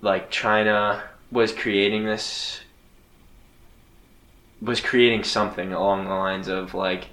Like 0.00 0.30
China 0.30 1.02
was 1.30 1.52
creating 1.52 2.06
this 2.06 2.62
was 4.62 4.80
creating 4.80 5.24
something 5.24 5.74
along 5.74 6.04
the 6.06 6.14
lines 6.14 6.48
of 6.48 6.72
like 6.72 7.08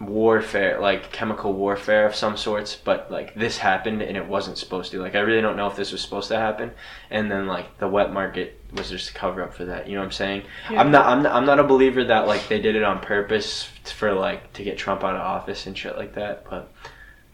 warfare 0.00 0.80
like 0.80 1.12
chemical 1.12 1.52
warfare 1.52 2.06
of 2.06 2.14
some 2.14 2.34
sorts 2.34 2.74
but 2.74 3.10
like 3.10 3.34
this 3.34 3.58
happened 3.58 4.00
and 4.00 4.16
it 4.16 4.26
wasn't 4.26 4.56
supposed 4.56 4.90
to 4.90 4.98
like 4.98 5.14
i 5.14 5.18
really 5.20 5.42
don't 5.42 5.56
know 5.58 5.66
if 5.66 5.76
this 5.76 5.92
was 5.92 6.00
supposed 6.00 6.28
to 6.28 6.36
happen 6.38 6.70
and 7.10 7.30
then 7.30 7.46
like 7.46 7.76
the 7.78 7.86
wet 7.86 8.10
market 8.10 8.58
was 8.72 8.88
just 8.88 9.10
a 9.10 9.12
cover 9.12 9.42
up 9.42 9.52
for 9.52 9.66
that 9.66 9.86
you 9.86 9.92
know 9.94 10.00
what 10.00 10.06
i'm 10.06 10.10
saying 10.12 10.42
Yeah. 10.70 10.80
i'm 10.80 10.90
not 10.90 11.04
I'm 11.04 11.22
not, 11.22 11.32
I'm 11.34 11.44
not 11.44 11.58
a 11.60 11.64
believer 11.64 12.02
that 12.04 12.26
like 12.26 12.48
they 12.48 12.58
did 12.62 12.76
it 12.76 12.82
on 12.82 13.00
purpose 13.00 13.64
for 13.94 14.14
like 14.14 14.50
to 14.54 14.64
get 14.64 14.78
trump 14.78 15.04
out 15.04 15.14
of 15.16 15.20
office 15.20 15.66
and 15.66 15.76
shit 15.76 15.98
like 15.98 16.14
that 16.14 16.46
but 16.48 16.72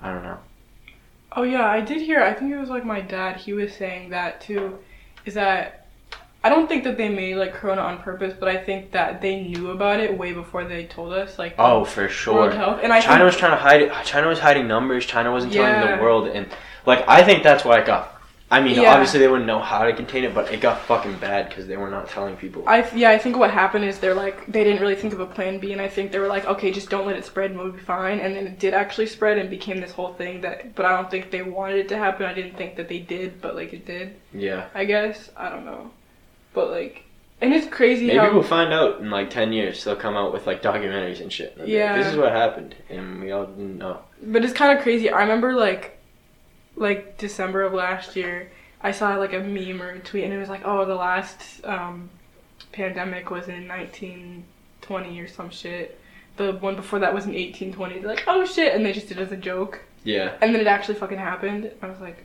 i 0.02 0.12
don't 0.12 0.24
know 0.24 0.38
Oh 1.38 1.42
yeah, 1.42 1.66
I 1.66 1.82
did 1.82 2.00
hear. 2.00 2.22
I 2.22 2.32
think 2.32 2.50
it 2.50 2.56
was 2.56 2.70
like 2.70 2.86
my 2.86 3.02
dad. 3.02 3.36
He 3.36 3.52
was 3.52 3.74
saying 3.74 4.08
that 4.08 4.40
too. 4.40 4.78
Is 5.26 5.34
that 5.34 5.85
I 6.46 6.48
don't 6.48 6.68
think 6.68 6.84
that 6.84 6.96
they 6.96 7.08
made 7.08 7.34
like 7.36 7.54
Corona 7.54 7.82
on 7.82 7.98
purpose, 7.98 8.34
but 8.38 8.48
I 8.48 8.56
think 8.56 8.92
that 8.92 9.20
they 9.20 9.42
knew 9.42 9.70
about 9.70 9.98
it 9.98 10.16
way 10.16 10.32
before 10.32 10.64
they 10.64 10.84
told 10.84 11.12
us. 11.12 11.38
Like 11.38 11.54
oh 11.58 11.84
for 11.84 12.08
sure 12.08 12.50
and 12.50 12.92
I 12.92 13.00
china 13.00 13.18
think, 13.18 13.24
was 13.26 13.36
trying 13.36 13.50
to 13.52 13.56
hide 13.56 13.82
it 13.82 13.92
china 14.04 14.28
was 14.28 14.38
hiding 14.38 14.68
numbers 14.68 15.04
china 15.06 15.32
wasn't 15.32 15.52
telling 15.52 15.96
the 15.96 16.02
world 16.02 16.28
and 16.28 16.46
like 16.86 17.04
i 17.08 17.22
think 17.24 17.42
that's 17.42 17.64
why 17.64 17.80
it 17.80 17.86
got 17.86 18.16
I 18.48 18.60
mean, 18.60 18.80
Yeah. 18.80 18.92
obviously 18.92 19.18
they 19.18 19.26
wouldn't 19.26 19.48
know 19.48 19.58
how 19.58 19.82
to 19.82 19.92
contain 19.92 20.22
it, 20.22 20.32
but 20.32 20.52
it 20.52 20.60
got 20.60 20.80
fucking 20.82 21.16
bad 21.16 21.48
because 21.48 21.66
they 21.66 21.76
were 21.76 21.90
not 21.90 22.08
telling 22.08 22.36
people. 22.36 22.62
I 22.66 22.88
yeah, 22.94 23.10
I 23.10 23.18
think 23.18 23.36
what 23.36 23.50
happened 23.50 23.84
is 23.84 23.98
they're 23.98 24.14
like 24.14 24.46
they 24.46 24.62
didn't 24.62 24.80
really 24.80 24.94
think 24.94 25.12
of 25.12 25.18
a 25.18 25.26
plan 25.26 25.58
B, 25.58 25.72
and 25.72 25.80
I 25.80 25.88
think 25.88 26.12
they 26.12 26.20
were 26.20 26.28
like, 26.28 26.44
okay, 26.46 26.70
just 26.70 26.88
don't 26.88 27.06
let 27.06 27.16
it 27.16 27.24
spread, 27.24 27.50
and 27.50 27.58
we'll 27.58 27.72
be 27.72 27.80
fine. 27.80 28.20
And 28.20 28.36
then 28.36 28.46
it 28.46 28.60
did 28.60 28.72
actually 28.72 29.06
spread 29.06 29.38
and 29.38 29.50
became 29.50 29.80
this 29.80 29.90
whole 29.90 30.12
thing 30.14 30.42
that. 30.42 30.76
But 30.76 30.86
I 30.86 30.90
don't 30.96 31.10
think 31.10 31.32
they 31.32 31.42
wanted 31.42 31.78
it 31.78 31.88
to 31.88 31.96
happen. 31.98 32.24
I 32.24 32.34
didn't 32.34 32.56
think 32.56 32.76
that 32.76 32.88
they 32.88 33.00
did, 33.00 33.40
but 33.40 33.56
like 33.56 33.72
it 33.72 33.84
did. 33.84 34.14
yeah. 34.32 34.68
I 34.74 34.84
guess 34.84 35.28
I 35.36 35.48
don't 35.48 35.64
know, 35.64 35.90
but 36.56 36.70
like, 36.72 37.04
and 37.40 37.52
it's 37.52 37.68
crazy 37.68 38.06
Maybe 38.06 38.18
how 38.18 38.32
we'll 38.32 38.42
find 38.42 38.72
out 38.72 38.98
in 39.00 39.10
like 39.10 39.30
ten 39.30 39.52
years. 39.52 39.84
They'll 39.84 39.94
come 39.94 40.16
out 40.16 40.32
with 40.32 40.46
like 40.46 40.62
documentaries 40.62 41.20
and 41.20 41.30
shit. 41.32 41.54
They'll 41.56 41.66
be 41.66 41.72
like, 41.72 41.78
Yeah. 41.78 41.96
this 41.98 42.06
is 42.08 42.16
what 42.16 42.32
happened, 42.32 42.74
and 42.88 43.20
we 43.20 43.30
all 43.30 43.46
didn't 43.46 43.78
know. 43.78 44.00
But 44.22 44.42
it's 44.44 44.54
kind 44.54 44.76
of 44.76 44.82
crazy. 44.82 45.10
I 45.10 45.20
remember 45.20 45.52
like, 45.52 45.98
like 46.74 47.18
December 47.18 47.62
of 47.62 47.74
last 47.74 48.16
year, 48.16 48.50
I 48.82 48.90
saw 48.90 49.14
like 49.16 49.34
a 49.34 49.40
meme 49.40 49.82
or 49.82 49.90
a 49.90 49.98
tweet, 50.00 50.24
and 50.24 50.32
it 50.32 50.38
was 50.38 50.48
like, 50.48 50.62
oh, 50.64 50.84
the 50.86 50.94
last 50.94 51.64
um, 51.64 52.08
pandemic 52.72 53.30
was 53.30 53.48
in 53.48 53.68
1920 53.68 55.20
or 55.20 55.28
some 55.28 55.50
shit. 55.50 56.00
The 56.38 56.52
one 56.54 56.74
before 56.76 56.98
that 57.00 57.12
was 57.14 57.24
in 57.24 57.32
1820. 57.32 57.98
They're 58.00 58.08
like, 58.08 58.24
oh 58.26 58.44
shit, 58.46 58.74
and 58.74 58.84
they 58.84 58.92
just 58.94 59.08
did 59.08 59.18
it 59.18 59.22
as 59.22 59.32
a 59.32 59.36
joke, 59.36 59.80
Yeah, 60.04 60.32
and 60.40 60.54
then 60.54 60.60
it 60.62 60.66
actually 60.66 60.94
fucking 60.96 61.18
happened. 61.18 61.70
I 61.82 61.86
was 61.86 62.00
like, 62.00 62.24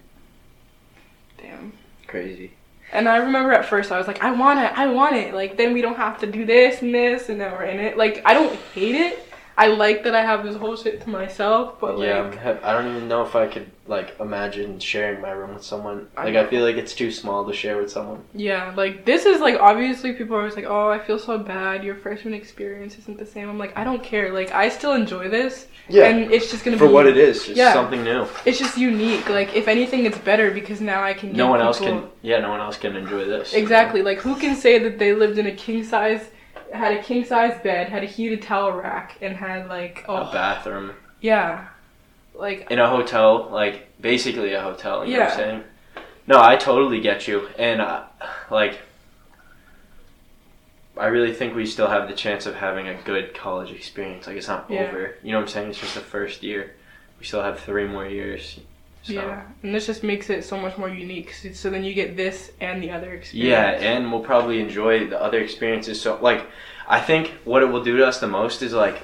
damn. 1.38 1.74
crazy. 2.08 2.52
And 2.92 3.08
I 3.08 3.18
remember 3.18 3.52
at 3.54 3.66
first 3.66 3.92
I 3.92 3.98
was 3.98 4.08
like, 4.08 4.24
I 4.24 4.32
want 4.32 4.60
it, 4.60 4.72
I 4.78 4.88
want 4.88 5.16
it. 5.16 5.34
Like 5.34 5.58
then 5.58 5.74
we 5.74 5.82
don't 5.82 5.98
have 5.98 6.20
to 6.20 6.28
do 6.28 6.46
this 6.46 6.82
and 6.82 6.94
this, 6.94 7.30
and 7.30 7.40
then 7.40 7.52
we're 7.52 7.64
in 7.64 7.80
it. 7.80 7.98
Like 7.98 8.22
I 8.26 8.34
don't 8.34 8.54
hate 8.74 8.96
it. 8.96 9.31
I 9.62 9.68
like 9.68 10.04
that 10.06 10.16
I 10.16 10.24
have 10.24 10.44
this 10.44 10.56
whole 10.56 10.76
shit 10.76 11.02
to 11.02 11.10
myself, 11.10 11.80
but 11.80 12.00
like. 12.00 12.08
yeah, 12.08 12.58
I 12.64 12.74
don't 12.74 12.96
even 12.96 13.08
know 13.08 13.22
if 13.24 13.36
I 13.36 13.46
could 13.46 13.70
like 13.86 14.20
imagine 14.20 14.80
sharing 14.80 15.22
my 15.22 15.30
room 15.30 15.54
with 15.54 15.64
someone. 15.64 16.08
Like 16.18 16.34
know. 16.34 16.42
I 16.42 16.48
feel 16.48 16.64
like 16.66 16.78
it's 16.78 16.96
too 16.96 17.12
small 17.12 17.46
to 17.46 17.54
share 17.54 17.78
with 17.78 17.92
someone. 17.92 18.24
Yeah, 18.34 18.74
like 18.76 19.06
this 19.06 19.28
is 19.28 19.40
like 19.40 19.60
obviously 19.60 20.14
people 20.14 20.36
are 20.36 20.40
always 20.40 20.56
like, 20.56 20.66
oh, 20.66 20.90
I 20.90 20.98
feel 20.98 21.20
so 21.20 21.38
bad. 21.38 21.84
Your 21.84 21.94
freshman 21.96 22.34
experience 22.34 22.98
isn't 22.98 23.20
the 23.20 23.26
same. 23.26 23.50
I'm 23.50 23.60
like, 23.60 23.78
I 23.78 23.84
don't 23.84 24.04
care. 24.04 24.34
Like 24.34 24.52
I 24.52 24.68
still 24.70 24.94
enjoy 24.94 25.30
this, 25.30 25.68
Yeah. 25.88 26.06
and 26.08 26.32
it's 26.34 26.50
just 26.50 26.66
gonna 26.66 26.78
be 26.78 26.80
for 26.80 26.88
what 26.92 27.06
it 27.06 27.18
is, 27.18 27.46
just 27.46 27.56
Yeah. 27.56 27.74
something 27.74 28.04
new. 28.04 28.26
It's 28.46 28.58
just 28.58 28.80
unique. 28.80 29.30
Like 29.30 29.56
if 29.56 29.68
anything, 29.68 30.06
it's 30.08 30.18
better 30.18 30.50
because 30.50 30.82
now 30.82 31.04
I 31.04 31.14
can. 31.14 31.34
No 31.34 31.52
one 31.52 31.62
else 31.62 31.78
can. 31.78 32.10
Yeah, 32.24 32.40
no 32.40 32.50
one 32.50 32.62
else 32.62 32.78
can 32.80 32.96
enjoy 32.96 33.26
this. 33.26 33.54
Exactly. 33.54 34.02
Like 34.02 34.18
who 34.22 34.36
can 34.38 34.56
say 34.56 34.80
that 34.80 34.98
they 34.98 35.14
lived 35.14 35.38
in 35.38 35.46
a 35.46 35.52
king 35.52 35.84
size, 35.84 36.32
had 36.72 36.98
a 36.98 37.04
king 37.04 37.24
size 37.26 37.60
bed, 37.62 37.90
had 37.90 38.04
a 38.04 38.08
heated 38.08 38.42
towel 38.42 38.72
rack, 38.72 39.18
and 39.22 39.36
had 39.36 39.68
like 39.68 40.06
A 40.08 40.12
oh 40.12 40.32
bathroom 40.32 40.94
yeah, 41.20 41.68
like 42.34 42.68
in 42.72 42.80
a 42.80 42.88
hotel, 42.90 43.50
like 43.52 43.90
basically 44.02 44.54
a 44.54 44.62
hotel. 44.62 45.06
You 45.06 45.14
know 45.14 45.20
what 45.20 45.34
I'm 45.34 45.40
Yeah. 45.40 45.46
saying? 45.46 45.64
No, 46.28 46.42
I 46.42 46.56
totally 46.56 47.02
get 47.02 47.28
you, 47.28 47.48
and 47.58 47.82
uh, 47.82 48.04
like. 48.50 48.80
I 50.98 51.06
really 51.08 51.34
think 51.34 51.56
we 51.56 51.66
still 51.66 51.88
have 51.88 52.10
the 52.10 52.14
chance 52.14 52.46
of 52.46 52.56
having 52.56 52.88
a 52.90 52.94
good 52.94 53.34
college 53.34 53.72
experience. 53.72 54.28
Like 54.28 54.36
it's 54.36 54.48
not 54.50 54.66
Yeah. 54.70 54.82
over. 54.88 55.16
You 55.24 55.32
know 55.32 55.38
what 55.38 55.44
I'm 55.44 55.48
saying? 55.48 55.70
It's 55.70 55.80
just 55.80 55.96
the 55.96 56.02
first 56.02 56.44
year. 56.44 56.76
We 57.18 57.26
still 57.26 57.42
have 57.42 57.60
three 57.62 57.88
more 57.88 58.06
years. 58.06 58.60
So. 59.04 59.14
yeah, 59.14 59.44
and 59.64 59.74
this 59.74 59.88
just 59.88 60.04
makes 60.04 60.30
it 60.30 60.44
so 60.44 60.58
much 60.58 60.78
more 60.78 60.90
unique. 60.90 61.34
So, 61.34 61.52
so 61.54 61.70
then 61.70 61.84
you 61.84 61.94
get 61.94 62.16
this 62.16 62.52
and 62.60 62.84
the 62.84 62.92
other 62.92 63.14
experience. 63.14 63.34
Yeah, 63.34 63.72
and 63.72 64.12
we'll 64.12 64.22
probably 64.22 64.60
enjoy 64.60 65.08
the 65.08 65.20
other 65.20 65.40
experiences. 65.40 66.00
So, 66.00 66.20
like, 66.22 66.46
I 66.88 67.00
think 67.02 67.30
what 67.44 67.64
it 67.64 67.68
will 67.68 67.84
do 67.84 67.98
to 67.98 68.06
us 68.06 68.20
the 68.20 68.28
most 68.28 68.62
is 68.62 68.74
like, 68.74 69.02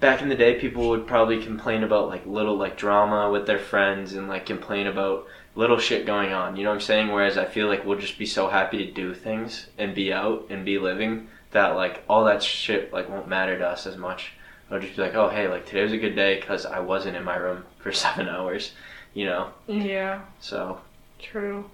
back 0.00 0.22
in 0.22 0.28
the 0.28 0.34
day, 0.34 0.54
people 0.54 0.88
would 0.88 1.06
probably 1.06 1.42
complain 1.42 1.82
about 1.82 2.08
like 2.08 2.24
little 2.26 2.56
like 2.56 2.76
drama 2.76 3.30
with 3.30 3.46
their 3.46 3.58
friends 3.58 4.14
and 4.14 4.28
like 4.28 4.46
complain 4.46 4.86
about 4.86 5.26
little 5.54 5.78
shit 5.78 6.06
going 6.06 6.32
on. 6.32 6.56
You 6.56 6.64
know 6.64 6.70
what 6.70 6.76
I'm 6.76 6.80
saying? 6.80 7.08
Whereas 7.08 7.36
I 7.36 7.44
feel 7.44 7.66
like 7.66 7.84
we'll 7.84 7.98
just 7.98 8.18
be 8.18 8.26
so 8.26 8.48
happy 8.48 8.78
to 8.78 8.92
do 8.92 9.14
things 9.14 9.66
and 9.76 9.94
be 9.94 10.12
out 10.12 10.46
and 10.50 10.64
be 10.64 10.78
living 10.78 11.28
that 11.50 11.76
like 11.76 12.04
all 12.08 12.24
that 12.24 12.42
shit 12.42 12.92
like 12.92 13.08
won't 13.08 13.28
matter 13.28 13.58
to 13.58 13.66
us 13.66 13.86
as 13.86 13.96
much. 13.96 14.32
I'll 14.70 14.80
just 14.80 14.96
be 14.96 15.02
like, 15.02 15.14
oh 15.14 15.28
hey, 15.28 15.48
like 15.48 15.66
today 15.66 15.82
was 15.82 15.92
a 15.92 15.98
good 15.98 16.14
day 16.14 16.38
because 16.38 16.64
I 16.66 16.80
wasn't 16.80 17.16
in 17.16 17.24
my 17.24 17.36
room 17.36 17.64
for 17.78 17.92
seven 18.04 18.28
hours. 18.28 18.72
You 19.18 19.24
know, 19.24 19.48
Yeah. 19.66 20.20
so 20.38 20.80
True. 21.18 21.68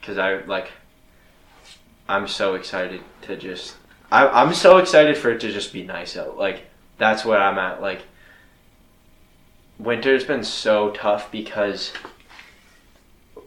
because 0.00 0.16
I 0.16 0.36
like 0.44 0.70
I'm 2.08 2.28
so 2.28 2.54
excited 2.54 3.00
to 3.22 3.36
just 3.36 3.74
I, 4.12 4.28
I'm 4.28 4.54
so 4.54 4.78
excited 4.78 5.16
for 5.18 5.30
it 5.32 5.40
to 5.40 5.50
just 5.52 5.72
be 5.72 5.82
nice 5.82 6.16
out 6.16 6.38
like 6.38 6.62
that's 6.98 7.24
what 7.24 7.40
I'm 7.42 7.58
at 7.58 7.82
like 7.82 8.02
winter's 9.80 10.22
been 10.22 10.44
so 10.44 10.90
tough 10.92 11.32
because 11.32 11.92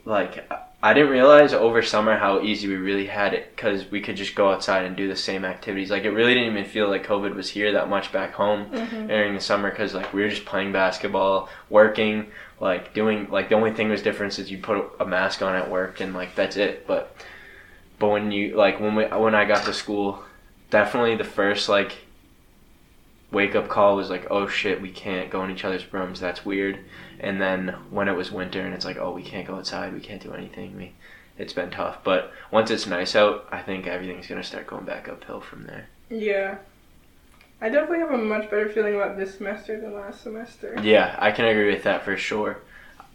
like 0.04 0.52
I- 0.52 0.64
I 0.82 0.94
didn't 0.94 1.10
realize 1.10 1.54
over 1.54 1.82
summer 1.82 2.18
how 2.18 2.42
easy 2.42 2.68
we 2.70 2.76
really 2.78 3.08
had 3.08 3.34
it 3.34 3.54
because 3.54 3.90
we 3.92 4.00
could 4.00 4.16
just 4.16 4.34
go 4.34 4.50
outside 4.50 4.86
and 4.86 4.96
do 4.96 5.08
the 5.10 5.16
same 5.16 5.44
activities 5.44 5.90
like 5.92 6.04
it 6.06 6.12
really 6.12 6.34
didn't 6.34 6.52
even 6.52 6.66
feel 6.66 6.88
like 6.90 7.06
COVID 7.06 7.36
was 7.36 7.50
here 7.50 7.72
that 7.74 7.90
much 7.90 8.12
back 8.12 8.34
home 8.34 8.66
Mm-hmm. 8.72 9.08
during 9.08 9.34
the 9.36 9.42
summer 9.42 9.70
because 9.70 9.94
like 9.94 10.14
we 10.14 10.22
were 10.22 10.30
just 10.30 10.46
playing 10.46 10.72
basketball, 10.72 11.50
working, 11.70 12.28
like 12.60 12.94
doing 12.94 13.30
like 13.30 13.50
the 13.50 13.56
only 13.56 13.74
thing 13.74 13.90
was 13.90 14.02
difference 14.02 14.40
is 14.40 14.52
you 14.52 14.58
put 14.58 14.92
a 15.00 15.06
mask 15.06 15.42
on 15.42 15.56
at 15.56 15.70
work 15.70 16.00
and 16.02 16.14
like 16.14 16.36
that's 16.36 16.58
it. 16.58 16.86
But 16.88 17.16
but 17.98 18.10
when 18.10 18.32
you 18.32 18.56
like 18.56 18.80
when 18.80 18.96
we 18.96 19.06
when 19.06 19.36
I 19.36 19.46
got 19.46 19.66
to 19.66 19.74
school, 19.74 20.24
definitely 20.70 21.16
the 21.16 21.24
first 21.24 21.70
like 21.70 21.94
wake 23.32 23.56
up 23.56 23.68
call 23.68 23.96
was 23.96 24.10
like 24.10 24.28
oh 24.32 24.48
shit 24.48 24.82
we 24.82 24.90
can't 24.90 25.30
go 25.30 25.44
in 25.44 25.52
each 25.52 25.64
other's 25.64 25.92
rooms 25.94 26.20
that's 26.20 26.46
weird. 26.46 26.80
And 27.20 27.42
then 27.42 27.76
when 27.90 28.08
it 28.08 28.16
was 28.16 28.32
winter 28.32 28.62
and 28.62 28.74
it's 28.74 28.86
like 28.86 28.98
oh 28.98 29.12
we 29.12 29.24
can't 29.24 29.48
go 29.48 29.56
outside 29.56 29.94
we 29.94 30.00
can't 30.00 30.22
do 30.22 30.34
anything 30.34 30.76
we 30.76 30.94
it's 31.38 31.54
been 31.54 31.72
tough. 31.72 32.04
But 32.04 32.34
once 32.52 32.70
it's 32.70 32.86
nice 32.86 33.16
out, 33.16 33.48
I 33.50 33.62
think 33.62 33.88
everything's 33.88 34.28
gonna 34.28 34.44
start 34.44 34.68
going 34.68 34.86
back 34.86 35.08
uphill 35.08 35.40
from 35.40 35.66
there. 35.66 35.88
Yeah. 36.10 36.58
I 37.62 37.70
definitely 37.70 38.00
have 38.00 38.12
a 38.12 38.18
much 38.18 38.50
better 38.50 38.70
feeling 38.70 38.96
about 38.96 39.18
this 39.18 39.36
semester 39.36 39.80
than 39.80 39.94
last 39.94 40.22
semester. 40.22 40.78
Yeah, 40.82 41.16
I 41.20 41.32
can 41.32 41.46
agree 41.46 41.72
with 41.72 41.84
that 41.84 42.04
for 42.04 42.16
sure. 42.16 42.60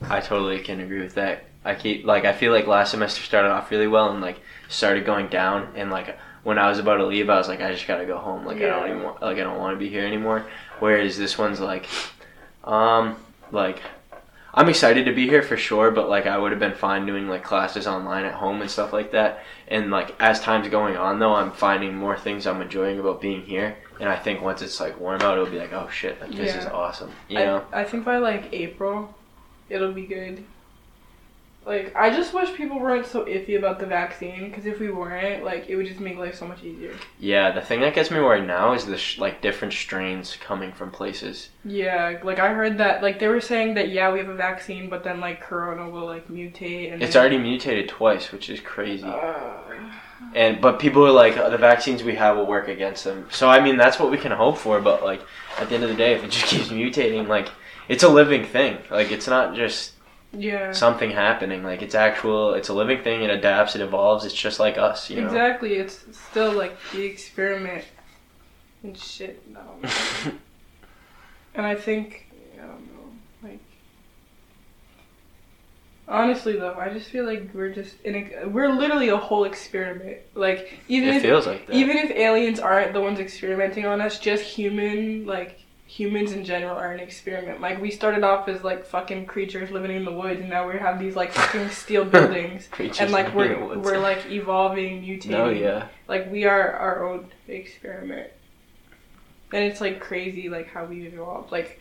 I 0.03 0.21
totally 0.21 0.61
can 0.61 0.81
agree 0.81 1.01
with 1.01 1.15
that. 1.15 1.45
I 1.65 1.75
keep 1.75 2.05
like 2.05 2.25
I 2.25 2.33
feel 2.35 2.53
like 2.53 2.67
last 2.67 2.91
semester 2.91 3.23
started 3.23 3.51
off 3.51 3.71
really 3.71 3.89
well 3.89 4.11
and 4.11 4.21
like 4.21 4.41
started 4.69 5.07
going 5.07 5.29
down 5.29 5.73
and 5.77 5.91
like 5.91 6.19
when 6.43 6.59
I 6.59 6.69
was 6.69 6.79
about 6.79 6.97
to 6.97 7.07
leave 7.07 7.31
I 7.31 7.39
was 7.39 7.49
like 7.49 7.63
I 7.63 7.73
just 7.73 7.87
gotta 7.87 8.05
go 8.05 8.19
home 8.19 8.45
like 8.45 8.59
I 8.59 8.67
don't 8.67 8.91
even 8.91 9.03
want, 9.03 9.23
like 9.23 9.39
I 9.39 9.45
don't 9.45 9.59
want 9.59 9.75
to 9.75 9.79
be 9.79 9.89
here 9.89 10.05
anymore. 10.05 10.45
Whereas 10.79 11.17
this 11.17 11.39
one's 11.39 11.61
like, 11.61 11.87
um, 12.65 13.17
like 13.51 13.81
I'm 14.53 14.69
excited 14.69 15.07
to 15.07 15.13
be 15.13 15.27
here 15.27 15.43
for 15.43 15.57
sure, 15.57 15.91
but 15.91 16.09
like 16.11 16.27
I 16.27 16.37
would 16.37 16.53
have 16.53 16.61
been 16.61 16.75
fine 16.75 17.07
doing 17.07 17.29
like 17.29 17.43
classes 17.43 17.87
online 17.87 18.25
at 18.25 18.35
home 18.35 18.61
and 18.61 18.71
stuff 18.71 18.93
like 18.93 19.13
that. 19.13 19.43
And 19.69 19.91
like 19.91 20.15
as 20.21 20.41
time's 20.41 20.69
going 20.69 20.97
on 20.97 21.19
though, 21.19 21.35
I'm 21.35 21.51
finding 21.51 21.97
more 21.97 22.19
things 22.19 22.47
I'm 22.47 22.61
enjoying 22.61 23.01
about 23.01 23.23
being 23.23 23.43
here. 23.43 23.77
And 24.01 24.09
I 24.09 24.17
think 24.17 24.43
once 24.43 24.61
it's 24.63 24.81
like 24.81 24.99
warm 24.99 25.23
out, 25.23 25.35
it'll 25.39 25.51
be 25.51 25.59
like 25.59 25.73
oh 25.73 25.89
shit, 25.91 26.21
like 26.21 26.33
this 26.33 26.55
is 26.55 26.67
awesome. 26.67 27.11
You 27.29 27.39
I, 27.39 27.45
know. 27.45 27.65
I 27.73 27.85
think 27.85 28.05
by 28.05 28.19
like 28.19 28.53
April, 28.53 29.15
it'll 29.69 29.93
be 29.93 30.07
good. 30.07 30.45
Like, 31.67 31.97
I 31.97 32.11
just 32.11 32.35
wish 32.35 32.53
people 32.55 32.79
weren't 32.79 33.07
so 33.07 33.25
iffy 33.25 33.57
about 33.59 33.81
the 33.81 33.87
vaccine, 33.87 34.51
because 34.51 34.67
if 34.67 34.81
we 34.81 34.91
weren't, 34.91 35.47
like, 35.47 35.67
it 35.71 35.77
would 35.77 35.87
just 35.87 35.99
make 35.99 36.19
life 36.19 36.35
so 36.35 36.47
much 36.47 36.63
easier. 36.63 36.93
Yeah, 37.19 37.53
the 37.53 37.63
thing 37.63 37.81
that 37.81 37.95
gets 37.95 38.11
me 38.11 38.21
worried 38.21 38.47
now 38.47 38.75
is 38.75 38.85
the 38.85 38.99
sh- 38.99 39.17
like 39.19 39.41
different 39.41 39.73
strains 39.73 40.37
coming 40.37 40.73
from 40.73 40.91
places. 40.91 41.49
Yeah, 41.65 42.21
like, 42.23 42.39
I 42.39 42.53
heard 42.53 42.77
that, 42.77 43.03
like, 43.03 43.19
they 43.19 43.29
were 43.29 43.41
saying 43.41 43.73
that, 43.77 43.89
yeah, 43.89 44.13
we 44.13 44.19
have 44.19 44.29
a 44.29 44.35
vaccine, 44.35 44.91
but 44.91 45.05
then, 45.05 45.21
like, 45.21 45.41
Corona 45.41 45.89
will, 45.89 46.05
like, 46.05 46.29
mutate, 46.29 46.93
and 46.93 47.03
It's 47.03 47.15
then- 47.15 47.21
already 47.23 47.39
mutated 47.39 47.89
twice, 47.89 48.31
which 48.31 48.51
is 48.51 48.61
crazy. 48.61 49.05
Uh, 49.05 49.55
And 50.35 50.61
but 50.61 50.79
people 50.79 51.07
are 51.07 51.13
like 51.13 51.37
"Oh, 51.37 51.51
the 51.51 51.59
vaccines 51.59 52.03
we 52.03 52.15
have 52.17 52.37
will 52.37 52.47
work 52.47 52.69
against 52.69 53.05
them. 53.05 53.29
So 53.31 53.49
I 53.49 53.61
mean 53.61 53.77
that's 53.77 53.99
what 53.99 54.11
we 54.11 54.19
can 54.19 54.33
hope 54.33 54.59
for. 54.59 54.81
But 54.81 55.05
like 55.05 55.23
at 55.59 55.69
the 55.69 55.75
end 55.75 55.85
of 55.85 55.91
the 55.91 55.97
day, 55.97 56.15
if 56.15 56.25
it 56.25 56.31
just 56.31 56.47
keeps 56.53 56.69
mutating, 56.69 57.29
like 57.29 57.49
it's 57.89 58.03
a 58.03 58.09
living 58.09 58.45
thing. 58.45 58.79
Like 58.91 59.13
it's 59.13 59.27
not 59.27 59.55
just 59.55 59.93
yeah. 60.33 60.73
something 60.73 61.11
happening. 61.11 61.63
Like 61.63 61.83
it's 61.83 61.95
actual. 61.95 62.55
It's 62.55 62.69
a 62.69 62.75
living 62.75 63.03
thing. 63.03 63.23
It 63.23 63.31
adapts. 63.31 63.75
It 63.75 63.81
evolves. 63.81 64.25
It's 64.25 64.35
just 64.35 64.61
like 64.61 64.79
us. 64.79 65.11
You 65.11 65.21
know. 65.21 65.27
Exactly, 65.27 65.75
it's 65.75 66.05
still, 66.17 66.53
like, 66.53 66.77
the 66.93 67.05
experiment 67.05 67.85
and 68.83 68.97
shit. 68.97 69.43
I. 69.57 70.33
And 71.55 71.65
I 71.65 71.77
think 71.77 72.27
I 72.55 72.67
don't 72.67 72.87
know, 72.93 73.49
like 73.49 73.61
honestly 76.09 76.55
though, 76.55 76.75
I 76.75 76.91
just 76.91 77.09
feel 77.09 77.25
like 77.25 77.51
we're 77.55 77.71
just 77.73 78.01
in 78.03 78.15
a 78.15 78.47
we're 78.49 78.69
literally 78.71 79.09
a 79.09 79.17
whole 79.17 79.45
experiment. 79.45 80.19
Like 80.35 80.79
even 80.89 81.11
it 81.11 81.17
if 81.17 81.23
feels 81.23 81.47
like 81.47 81.67
that. 81.67 81.75
even 81.75 81.97
if 81.97 82.11
aliens 82.11 82.61
aren't 82.61 82.93
the 82.93 83.01
ones 83.01 83.19
experimenting 83.19 83.87
on 83.87 84.01
us, 84.01 84.19
just 84.19 84.43
human 84.43 85.27
like 85.27 85.61
humans 85.87 86.33
in 86.33 86.45
general 86.45 86.77
are 86.77 86.93
an 86.93 87.01
experiment. 87.01 87.61
Like 87.61 87.81
we 87.81 87.91
started 87.91 88.25
off 88.25 88.49
as 88.49 88.65
like 88.65 88.85
fucking 88.85 89.27
creatures 89.27 89.71
living 89.71 89.95
in 89.97 90.05
the 90.05 90.13
woods, 90.13 90.41
and 90.41 90.51
now 90.51 90.69
we 90.71 90.79
have 90.79 90.99
these 90.99 91.15
like 91.17 91.33
fucking 91.33 91.71
steel 91.71 92.05
buildings, 92.17 92.67
Creatures 92.69 93.01
and 93.01 93.11
like 93.13 93.35
we're 93.35 93.57
the 93.59 93.65
woods. 93.65 93.81
we're 93.85 93.99
like 93.99 94.27
evolving, 94.27 95.03
mutating. 95.03 95.31
No, 95.31 95.51
yeah. 95.51 95.89
Like 96.09 96.31
we 96.31 96.45
are 96.45 96.73
our 96.73 97.07
own 97.07 97.29
experiment. 97.49 98.31
And 99.53 99.63
it's 99.65 99.81
like 99.81 100.01
crazy 100.01 100.49
like 100.49 100.69
how 100.69 100.85
we've 100.85 101.15
evolved. 101.15 101.53
Like 101.53 101.79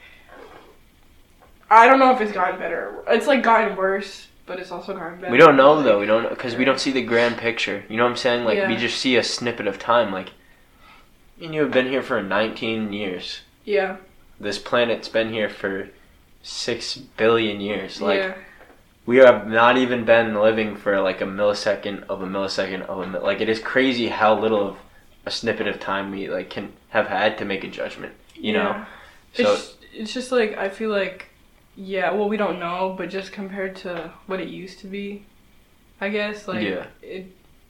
I 1.74 1.88
don't 1.88 2.00
know 2.00 2.12
if 2.12 2.22
it's 2.22 2.32
gotten 2.32 2.60
better. 2.60 3.04
It's 3.08 3.28
like 3.28 3.44
gotten 3.44 3.76
worse 3.76 4.28
but 4.46 4.60
it's 4.60 4.72
also 4.72 4.94
gotten 4.94 5.20
better. 5.20 5.32
We 5.32 5.38
don't 5.38 5.56
know 5.56 5.82
though. 5.82 6.00
We 6.00 6.06
don't 6.06 6.30
because 6.30 6.56
we 6.56 6.66
don't 6.66 6.80
see 6.80 6.92
the 6.92 7.02
grand 7.02 7.38
picture. 7.38 7.84
You 7.90 7.98
know 7.98 8.04
what 8.04 8.12
I'm 8.12 8.18
saying? 8.18 8.46
Like 8.46 8.68
we 8.68 8.76
just 8.76 9.00
see 9.00 9.16
a 9.16 9.24
snippet 9.24 9.68
of 9.68 9.80
time. 9.80 10.12
Like, 10.12 10.32
and 11.42 11.54
you 11.54 11.62
have 11.62 11.72
been 11.72 11.88
here 11.88 12.04
for 12.04 12.22
19 12.22 12.92
years. 12.92 13.42
Yeah. 13.64 13.98
This 14.40 14.60
planet's 14.60 15.08
been 15.08 15.32
here 15.32 15.50
for 15.50 15.90
six 16.42 16.98
billion 16.98 17.62
years. 17.62 18.02
Like 18.02 18.20
yeah. 18.20 18.34
we 19.06 19.18
have 19.18 19.48
not 19.48 19.78
even 19.78 20.04
been 20.04 20.36
living 20.36 20.76
for 20.76 21.00
like 21.00 21.22
a 21.22 21.26
millisecond 21.26 22.04
of 22.10 22.22
a 22.22 22.28
millisecond 22.28 22.82
of 22.82 23.00
a 23.00 23.08
mil- 23.08 23.24
like. 23.24 23.40
It 23.40 23.50
is 23.50 23.60
crazy 23.60 24.10
how 24.10 24.38
little 24.38 24.68
of 24.70 24.78
a 25.26 25.32
snippet 25.32 25.68
of 25.68 25.80
time 25.80 26.12
we 26.12 26.30
like 26.30 26.50
can 26.50 26.74
have 26.90 27.08
had 27.08 27.38
to 27.38 27.46
make 27.46 27.64
a 27.64 27.70
judgment. 27.70 28.14
You 28.36 28.54
know. 28.54 28.86
So 29.34 29.54
it's 29.54 29.76
it's 29.94 30.14
just 30.14 30.34
like 30.34 30.58
I 30.58 30.68
feel 30.68 30.90
like 30.90 31.30
yeah, 31.76 32.12
well 32.12 32.30
we 32.30 32.38
don't 32.38 32.60
know, 32.60 32.94
but 32.98 33.10
just 33.10 33.32
compared 33.32 33.76
to 33.78 34.12
what 34.28 34.40
it 34.40 34.48
used 34.50 34.80
to 34.80 34.88
be, 34.88 35.26
I 36.02 36.10
guess 36.10 36.48
like 36.48 36.64
Yeah. 36.64 36.86
it, 37.02 37.28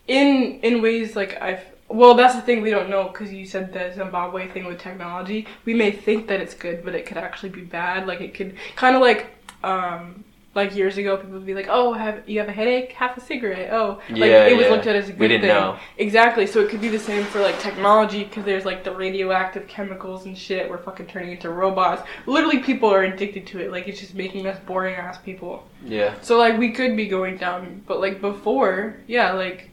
in 0.08 0.60
in 0.62 0.82
ways 0.82 1.16
like 1.16 1.42
I 1.42 1.62
well 1.88 2.14
that's 2.16 2.36
the 2.36 2.42
thing 2.42 2.62
we 2.62 2.70
don't 2.72 2.90
know 2.90 3.08
because 3.10 3.32
you 3.32 3.46
said 3.46 3.72
the 3.72 3.92
Zimbabwe 3.96 4.48
thing 4.50 4.66
with 4.66 4.80
technology. 4.80 5.48
We 5.66 5.74
may 5.74 5.92
think 5.92 6.28
that 6.28 6.42
it's 6.42 6.54
good, 6.54 6.84
but 6.84 6.96
it 6.96 7.06
could 7.06 7.18
actually 7.18 7.50
be 7.50 7.62
bad. 7.62 8.08
Like 8.08 8.20
it 8.22 8.34
could 8.34 8.56
kind 8.76 8.96
of 8.96 9.02
like 9.02 9.28
um 9.64 10.24
like 10.56 10.76
years 10.76 10.98
ago 10.98 11.18
people 11.18 11.34
would 11.34 11.46
be 11.46 11.54
like 11.56 11.68
oh 11.70 11.94
have 11.94 12.28
you 12.30 12.40
have 12.40 12.48
a 12.48 12.52
headache 12.52 12.92
Half 12.92 13.18
a 13.18 13.22
cigarette 13.22 13.74
oh 13.74 14.00
like 14.10 14.30
Yeah, 14.30 14.46
it 14.46 14.56
was 14.56 14.66
yeah. 14.66 14.72
looked 14.72 14.88
at 14.88 14.96
as 14.96 15.10
a 15.10 15.12
good 15.12 15.20
we 15.20 15.28
didn't 15.28 15.42
thing 15.42 15.50
know. 15.50 15.78
Exactly. 15.98 16.46
So 16.48 16.60
it 16.62 16.70
could 16.70 16.82
be 16.82 16.90
the 16.90 17.00
same 17.00 17.24
for 17.26 17.40
like 17.42 17.60
technology 17.60 18.24
because 18.24 18.46
there's 18.46 18.66
like 18.66 18.84
the 18.84 18.94
radioactive 18.96 19.68
chemicals 19.68 20.26
and 20.26 20.38
shit. 20.38 20.70
We're 20.70 20.78
fucking 20.78 21.08
turning 21.08 21.32
into 21.32 21.50
robots. 21.50 22.04
Literally, 22.26 22.60
people 22.60 22.90
are 22.90 23.04
addicted 23.04 23.48
to 23.48 23.60
it. 23.60 23.72
Like 23.72 23.88
it's 23.88 24.00
just 24.00 24.14
making 24.16 24.46
us 24.48 24.60
boring 24.66 24.96
ass 24.96 25.18
people. 25.18 25.68
Yeah. 25.84 26.14
So 26.22 26.38
like 26.38 26.58
we 26.58 26.72
could 26.72 26.96
be 26.96 27.08
going 27.08 27.38
down, 27.38 27.84
but 27.88 28.00
like 28.00 28.22
before, 28.22 28.98
yeah, 29.08 29.32
like 29.34 29.70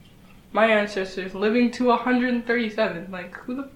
my 0.52 0.66
ancestors 0.66 1.34
living 1.34 1.70
to 1.72 1.86
137. 1.86 3.10
Like 3.10 3.34
who 3.36 3.54
the? 3.56 3.68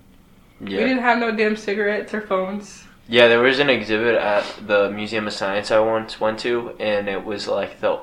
We 0.60 0.76
didn't 0.76 1.01
have 1.01 1.18
no 1.18 1.35
damn 1.35 1.56
cigarettes 1.56 2.14
or 2.14 2.22
phones. 2.22 2.84
Yeah, 3.06 3.28
there 3.28 3.40
was 3.40 3.59
an 3.59 3.68
exhibit 3.68 4.14
at 4.14 4.66
the 4.66 4.90
Museum 4.90 5.26
of 5.26 5.35
Science 5.35 5.70
I 5.70 5.78
once 5.81 6.20
went 6.20 6.39
to, 6.40 6.74
and 6.81 7.09
it 7.09 7.24
was 7.24 7.47
like 7.47 7.81
the 7.81 8.01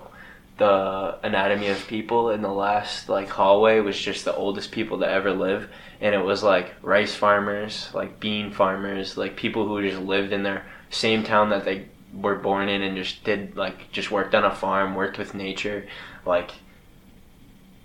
the 0.58 1.18
anatomy 1.24 1.70
of 1.70 1.88
people, 1.88 2.30
and 2.30 2.44
the 2.44 2.50
last 2.50 3.10
like 3.10 3.30
hallway 3.30 3.80
was 3.80 4.00
just 4.00 4.26
the 4.26 4.36
oldest 4.36 4.72
people 4.72 5.00
to 5.00 5.10
ever 5.10 5.32
live, 5.32 5.70
and 6.02 6.14
it 6.14 6.24
was 6.24 6.44
like 6.44 6.76
rice 6.84 7.16
farmers, 7.16 7.90
like 7.96 8.20
bean 8.20 8.52
farmers, 8.52 9.18
like 9.18 9.36
people 9.36 9.68
who 9.68 9.82
just 9.82 10.00
lived 10.02 10.32
in 10.34 10.44
their 10.44 10.66
same 10.92 11.24
town 11.24 11.50
that 11.50 11.66
they 11.66 11.88
were 12.14 12.36
born 12.36 12.70
in, 12.70 12.84
and 12.84 12.96
just 12.96 13.24
did 13.24 13.58
like 13.58 13.92
just 13.92 14.12
worked 14.12 14.36
on 14.36 14.46
a 14.46 14.54
farm, 14.54 14.94
worked 14.94 15.18
with 15.18 15.34
nature, 15.34 15.88
like 16.28 16.52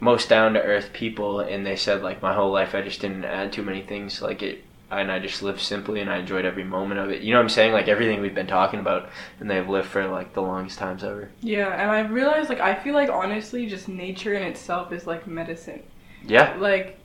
most 0.00 0.28
down 0.28 0.52
to 0.52 0.62
earth 0.62 0.92
people, 0.92 1.40
and 1.40 1.64
they 1.64 1.76
said 1.76 2.02
like 2.02 2.20
my 2.20 2.34
whole 2.34 2.52
life 2.52 2.74
I 2.74 2.82
just 2.82 3.00
didn't 3.00 3.24
add 3.24 3.54
too 3.54 3.62
many 3.62 3.80
things, 3.80 4.20
like 4.20 4.42
it 4.42 4.65
and 4.90 5.10
I 5.10 5.18
just 5.18 5.42
lived 5.42 5.60
simply 5.60 6.00
and 6.00 6.08
I 6.10 6.18
enjoyed 6.18 6.44
every 6.44 6.64
moment 6.64 7.00
of 7.00 7.10
it. 7.10 7.22
You 7.22 7.32
know 7.32 7.38
what 7.38 7.44
I'm 7.44 7.48
saying? 7.48 7.72
Like 7.72 7.88
everything 7.88 8.20
we've 8.20 8.34
been 8.34 8.46
talking 8.46 8.80
about 8.80 9.10
and 9.40 9.50
they've 9.50 9.68
lived 9.68 9.88
for 9.88 10.06
like 10.06 10.32
the 10.32 10.42
longest 10.42 10.78
times 10.78 11.02
ever. 11.02 11.30
Yeah, 11.40 11.68
and 11.68 11.90
I 11.90 12.00
realized 12.00 12.48
like 12.48 12.60
I 12.60 12.74
feel 12.74 12.94
like 12.94 13.10
honestly, 13.10 13.66
just 13.66 13.88
nature 13.88 14.34
in 14.34 14.42
itself 14.42 14.92
is 14.92 15.06
like 15.06 15.26
medicine. 15.26 15.82
Yeah. 16.24 16.56
like 16.58 16.98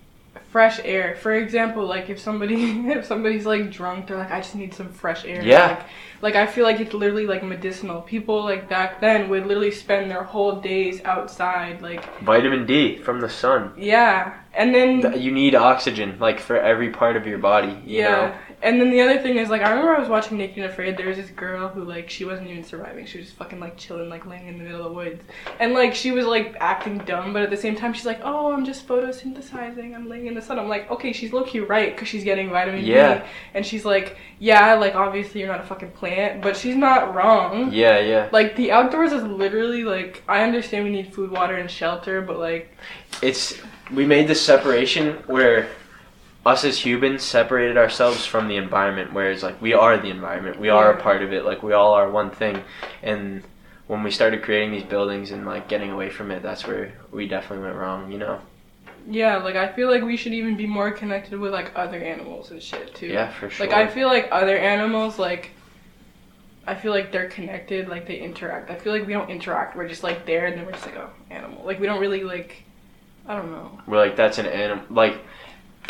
fresh 0.50 0.80
air. 0.84 1.16
For 1.16 1.34
example, 1.34 1.86
like 1.86 2.10
if 2.10 2.20
somebody 2.20 2.56
if 2.92 3.06
somebody's 3.06 3.46
like 3.46 3.72
drunk, 3.72 4.08
they're 4.08 4.18
like, 4.18 4.32
I 4.32 4.40
just 4.42 4.56
need 4.56 4.74
some 4.74 4.90
fresh 4.90 5.26
air. 5.26 5.42
Yeah. 5.44 5.68
Like, 5.68 5.86
like 6.22 6.36
I 6.36 6.46
feel 6.46 6.66
like 6.66 6.80
it's 6.80 6.94
literally 6.94 7.26
like 7.26 7.44
medicinal. 7.44 8.02
People 8.02 8.44
like 8.44 8.70
back 8.70 9.02
then 9.02 9.30
would 9.30 9.46
literally 9.48 9.72
spend 9.72 10.12
their 10.12 10.24
whole 10.24 10.58
days 10.62 11.02
outside, 11.04 11.82
like 11.82 12.04
Vitamin 12.22 12.66
D 12.66 12.98
from 12.98 13.20
the 13.22 13.30
sun. 13.30 13.74
yeah. 13.78 14.38
And 14.54 14.76
then 14.76 15.20
You 15.20 15.32
need 15.32 15.56
oxygen 15.56 16.18
like 16.20 16.40
for 16.42 16.58
every 16.58 16.90
part 16.90 17.16
of 17.16 17.26
your 17.26 17.38
body. 17.38 17.72
You 17.86 18.00
yeah. 18.00 18.10
Know? 18.10 18.36
And 18.64 18.80
then 18.80 18.92
the 18.92 19.02
other 19.02 19.20
thing 19.20 19.38
is 19.38 19.50
like 19.50 19.62
I 19.62 19.70
remember 19.70 19.96
I 19.96 20.00
was 20.00 20.10
watching 20.10 20.38
Naked 20.38 20.60
and 20.60 20.72
Afraid. 20.72 20.98
There 20.98 21.08
was 21.08 21.18
this 21.18 21.30
girl 21.32 21.68
who 21.68 21.84
like 21.84 22.10
she 22.10 22.26
wasn't 22.26 22.50
even 22.50 22.64
surviving. 22.64 23.06
She 23.06 23.18
was 23.18 23.28
just 23.28 23.38
fucking 23.38 23.60
like 23.60 23.76
chilling, 23.78 24.10
like 24.10 24.26
laying 24.26 24.48
in 24.48 24.58
the 24.58 24.64
middle 24.64 24.86
of 24.86 24.86
the 24.86 24.94
woods, 24.94 25.24
and 25.60 25.74
like 25.74 25.96
she 25.96 26.12
was 26.12 26.26
like 26.26 26.56
acting 26.60 27.00
dumb, 27.00 27.34
but 27.34 27.42
at 27.42 27.50
the 27.50 27.58
same 27.58 27.76
time 27.76 27.94
she's 27.94 28.06
like, 28.06 28.20
oh, 28.24 28.52
I'm 28.54 28.64
just 28.66 28.88
photosynthesizing. 28.88 29.96
I'm 29.96 30.08
laying 30.08 30.28
in 30.28 30.36
the 30.36 30.42
sun. 30.42 30.60
I'm 30.60 30.70
like, 30.70 30.90
okay, 30.92 31.12
she's 31.12 31.34
low 31.34 31.44
key 31.44 31.60
right 31.60 31.96
because 31.96 32.08
she's 32.08 32.24
getting 32.24 32.50
vitamin 32.50 32.86
Yeah. 32.86 33.20
D, 33.20 33.26
and 33.56 33.66
she's 33.66 33.84
like, 33.84 34.18
yeah, 34.40 34.76
like 34.76 34.96
obviously 34.96 35.42
you're 35.42 35.50
not 35.50 35.62
a 35.62 35.66
fucking 35.66 35.92
plant, 35.92 36.42
but 36.42 36.56
she's 36.56 36.76
not 36.76 37.16
wrong. 37.16 37.72
Yeah, 37.72 38.00
yeah. 38.00 38.30
Like 38.32 38.56
the 38.56 38.72
outdoors 38.72 39.12
is 39.12 39.24
literally 39.24 39.84
like 39.84 40.24
I 40.28 40.44
understand 40.44 40.84
we 40.84 40.92
need 40.92 41.14
food, 41.14 41.32
water, 41.32 41.56
and 41.56 41.70
shelter, 41.70 42.22
but 42.22 42.38
like 42.38 42.76
It's 43.22 43.60
we 43.92 44.06
made 44.06 44.28
this 44.28 44.44
separation 44.44 45.16
where 45.26 45.68
us 46.46 46.64
as 46.64 46.80
humans 46.84 47.22
separated 47.24 47.78
ourselves 47.78 48.26
from 48.26 48.48
the 48.48 48.56
environment 48.58 49.14
whereas 49.14 49.44
like 49.44 49.62
we 49.62 49.74
are 49.74 49.98
the 49.98 50.10
environment. 50.10 50.60
We 50.60 50.70
are 50.70 50.92
a 50.92 51.00
part 51.00 51.22
of 51.22 51.32
it. 51.34 51.46
Like 51.46 51.62
we 51.64 51.74
all 51.74 51.94
are 51.94 52.10
one 52.10 52.32
thing. 52.32 52.64
And 53.04 53.44
when 53.88 54.04
we 54.04 54.12
started 54.12 54.42
creating 54.42 54.72
these 54.72 54.84
buildings 54.84 55.32
and 55.32 55.46
like 55.46 55.68
getting 55.68 55.92
away 55.92 56.10
from 56.10 56.32
it, 56.32 56.42
that's 56.42 56.66
where 56.66 56.94
we 57.12 57.28
definitely 57.28 57.66
went 57.66 57.76
wrong, 57.76 58.12
you 58.12 58.18
know. 58.18 58.40
yeah, 59.10 59.38
like 59.38 59.56
I 59.56 59.72
feel 59.74 59.90
like 59.90 60.04
we 60.04 60.18
should 60.18 60.34
even 60.34 60.56
be 60.58 60.66
more 60.68 60.92
connected 60.92 61.40
with 61.40 61.52
like 61.52 61.72
other 61.76 61.98
animals 62.00 62.52
and 62.52 62.62
shit 62.62 62.94
too. 62.96 63.08
Yeah, 63.08 63.32
for 63.32 63.50
sure. 63.50 63.68
Like 63.68 63.76
I 63.76 63.88
feel 63.88 64.08
like 64.08 64.30
other 64.32 64.58
animals 64.58 65.20
like 65.20 65.52
I 66.68 66.76
feel 66.76 66.92
like 66.92 67.12
they're 67.12 67.30
connected, 67.30 67.90
like 67.90 68.08
they 68.08 68.18
interact. 68.18 68.70
I 68.70 68.76
feel 68.76 68.94
like 68.94 69.06
we 69.08 69.14
don't 69.14 69.30
interact. 69.30 69.76
We're 69.76 69.88
just 69.88 70.04
like 70.04 70.26
there 70.26 70.46
and 70.46 70.58
then 70.58 70.66
we're 70.66 70.74
just 70.74 70.86
like 70.86 70.96
oh 70.98 71.10
animal. 71.30 71.64
Like 71.66 71.80
we 71.80 71.86
don't 71.88 72.00
really 72.00 72.24
like 72.24 72.64
I 73.28 73.36
don't 73.36 73.52
know. 73.52 73.80
We're 73.88 73.98
like 73.98 74.16
that's 74.16 74.38
an 74.38 74.46
animal. 74.48 74.86
Like, 74.90 75.20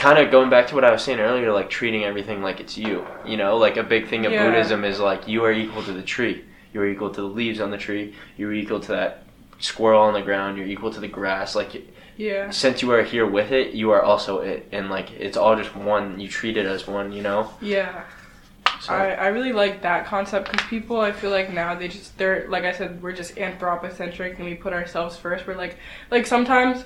kind 0.01 0.17
of 0.17 0.31
going 0.31 0.49
back 0.49 0.65
to 0.67 0.73
what 0.75 0.83
I 0.83 0.91
was 0.91 1.03
saying 1.03 1.19
earlier, 1.19 1.53
like 1.53 1.69
treating 1.69 2.03
everything 2.03 2.41
like 2.41 2.59
it's 2.59 2.75
you. 2.75 3.05
You 3.23 3.37
know, 3.37 3.57
like 3.57 3.77
a 3.77 3.83
big 3.83 4.07
thing 4.07 4.25
of 4.25 4.31
Yeah. 4.31 4.45
Buddhism 4.45 4.83
is 4.83 4.99
like 4.99 5.27
you 5.27 5.43
are 5.45 5.51
equal 5.51 5.83
to 5.83 5.93
the 5.93 6.01
tree. 6.01 6.43
You 6.73 6.81
are 6.81 6.87
equal 6.87 7.11
to 7.11 7.21
the 7.21 7.27
leaves 7.27 7.61
on 7.61 7.69
the 7.69 7.77
tree. 7.77 8.15
You're 8.35 8.53
equal 8.53 8.79
to 8.79 8.91
that 8.93 9.23
squirrel 9.59 10.01
on 10.01 10.13
the 10.13 10.21
ground. 10.23 10.57
You're 10.57 10.67
equal 10.67 10.91
to 10.91 10.99
the 10.99 11.07
grass. 11.07 11.53
Like, 11.55 11.83
Yeah. 12.17 12.49
since 12.49 12.81
you 12.81 12.91
are 12.93 13.03
here 13.03 13.27
with 13.27 13.51
it, 13.51 13.73
you 13.73 13.91
are 13.91 14.01
also 14.01 14.39
it, 14.39 14.67
and 14.71 14.89
like 14.89 15.11
it's 15.11 15.37
all 15.37 15.55
just 15.55 15.75
one. 15.75 16.19
You 16.19 16.27
treat 16.27 16.57
it 16.57 16.65
as 16.65 16.87
one. 16.87 17.11
You 17.11 17.21
know. 17.21 17.53
Yeah. 17.61 18.03
So 18.79 18.93
I, 18.93 19.09
I 19.11 19.27
really 19.27 19.53
like 19.53 19.83
that 19.83 20.07
concept 20.07 20.51
because 20.51 20.65
people 20.67 20.99
I 20.99 21.11
feel 21.11 21.29
like 21.29 21.53
now 21.53 21.75
they 21.75 21.87
just 21.87 22.17
they're 22.17 22.47
like 22.49 22.63
I 22.63 22.71
said 22.71 23.03
we're 23.03 23.11
just 23.11 23.37
anthropocentric 23.37 24.37
and 24.39 24.45
we 24.45 24.55
put 24.55 24.73
ourselves 24.73 25.15
first. 25.17 25.45
We're 25.45 25.55
like 25.55 25.77
like 26.09 26.25
sometimes 26.25 26.85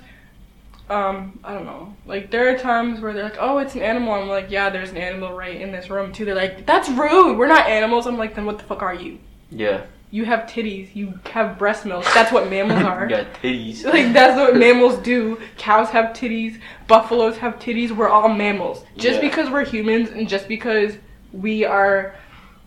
um 0.89 1.39
I 1.43 1.53
don't 1.53 1.65
know 1.65 1.95
like 2.05 2.29
there 2.31 2.53
are 2.53 2.57
times 2.57 2.99
where 2.99 3.11
they're 3.13 3.23
like 3.23 3.37
oh 3.39 3.57
it's 3.57 3.73
an 3.75 3.81
animal 3.81 4.13
I'm 4.13 4.27
like 4.27 4.51
yeah 4.51 4.69
there's 4.69 4.91
an 4.91 4.97
animal 4.97 5.33
right 5.35 5.59
in 5.59 5.71
this 5.71 5.89
room 5.89 6.11
too. 6.13 6.25
They're 6.25 6.35
like 6.35 6.65
that's 6.65 6.89
rude. 6.89 7.37
We're 7.37 7.47
not 7.47 7.67
animals. 7.67 8.05
I'm 8.07 8.17
like 8.17 8.35
then 8.35 8.45
what 8.45 8.57
the 8.59 8.63
fuck 8.65 8.81
are 8.81 8.93
you? 8.93 9.19
yeah. 9.49 9.83
You 10.11 10.23
have 10.23 10.41
titties. 10.41 10.95
You 10.95 11.19
have 11.31 11.57
breast 11.57 11.85
milk. 11.85 12.05
That's 12.13 12.31
what 12.31 12.49
mammals 12.49 12.83
are. 12.85 13.03
you 13.03 13.09
got 13.09 13.33
titties. 13.41 13.83
Like 13.93 14.13
that's 14.13 14.37
what 14.39 14.55
mammals 14.55 14.97
do. 14.99 15.39
Cows 15.57 15.89
have 15.89 16.13
titties. 16.13 16.61
Buffaloes 16.87 17.35
have 17.37 17.55
titties. 17.59 17.91
We're 17.91 18.07
all 18.07 18.29
mammals. 18.29 18.85
Just 18.95 19.15
Yeah. 19.21 19.27
because 19.27 19.49
we're 19.49 19.65
humans 19.65 20.11
and 20.11 20.29
just 20.29 20.47
because 20.47 20.95
we 21.33 21.65
are 21.65 22.15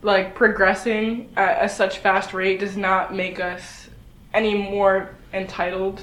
like 0.02 0.34
progressing 0.34 1.30
at 1.36 1.64
a 1.64 1.68
such 1.70 1.98
fast 1.98 2.34
rate 2.34 2.60
does 2.60 2.76
not 2.76 3.14
make 3.14 3.40
us 3.40 3.88
any 4.34 4.54
more 4.54 5.10
entitled. 5.32 6.02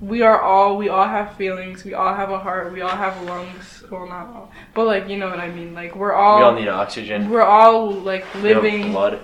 We 0.00 0.22
are 0.22 0.40
all 0.40 0.76
we 0.76 0.88
all 0.88 1.08
have 1.08 1.36
feelings. 1.36 1.84
We 1.84 1.94
all 1.94 2.14
have 2.14 2.30
a 2.30 2.38
heart. 2.38 2.72
We 2.72 2.82
all 2.82 2.96
have 2.96 3.20
lungs. 3.22 3.82
Well, 3.90 4.06
not 4.06 4.28
all, 4.28 4.52
but 4.74 4.86
like 4.86 5.08
you 5.08 5.16
know 5.16 5.28
what 5.28 5.40
I 5.40 5.50
mean. 5.50 5.74
Like 5.74 5.96
we're 5.96 6.12
all 6.12 6.38
we 6.38 6.44
all 6.44 6.54
need 6.54 6.68
oxygen. 6.68 7.30
we're 7.30 7.42
all 7.42 7.90
like 7.90 8.24
living 8.36 8.92
blood. 8.92 9.20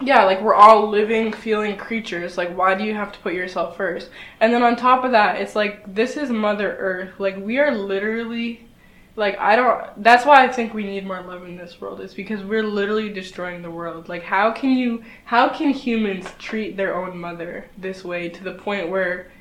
yeah, 0.00 0.24
like 0.24 0.40
we're 0.42 0.54
all 0.54 0.88
living, 0.88 1.32
feeling 1.32 1.76
creatures. 1.76 2.36
Like, 2.36 2.56
why 2.56 2.74
do 2.74 2.84
you 2.84 2.94
have 2.94 3.12
to 3.12 3.18
put 3.18 3.34
yourself 3.34 3.76
first? 3.76 4.10
And 4.40 4.52
then 4.52 4.62
on 4.62 4.76
top 4.76 5.04
of 5.04 5.10
that, 5.12 5.40
it's 5.40 5.56
like 5.56 5.92
this 5.92 6.16
is 6.16 6.30
Mother 6.30 6.76
Earth. 6.76 7.18
Like 7.18 7.36
we 7.38 7.58
are 7.58 7.74
literally, 7.74 8.68
like 9.16 9.36
I 9.38 9.56
don't. 9.56 10.02
That's 10.04 10.24
why 10.24 10.44
I 10.44 10.48
think 10.48 10.72
we 10.72 10.84
need 10.84 11.04
more 11.04 11.22
love 11.22 11.44
in 11.44 11.56
this 11.56 11.80
world. 11.80 12.00
Is 12.00 12.14
because 12.14 12.44
we're 12.44 12.62
literally 12.62 13.08
destroying 13.12 13.62
the 13.62 13.70
world. 13.72 14.08
Like, 14.08 14.22
how 14.22 14.52
can 14.52 14.70
you? 14.70 15.02
How 15.24 15.48
can 15.48 15.70
humans 15.70 16.28
treat 16.38 16.76
their 16.76 16.94
own 16.94 17.18
mother 17.18 17.64
this 17.76 18.04
way 18.04 18.28
to 18.28 18.44
the 18.44 18.52
point 18.52 18.88
where 18.88 19.32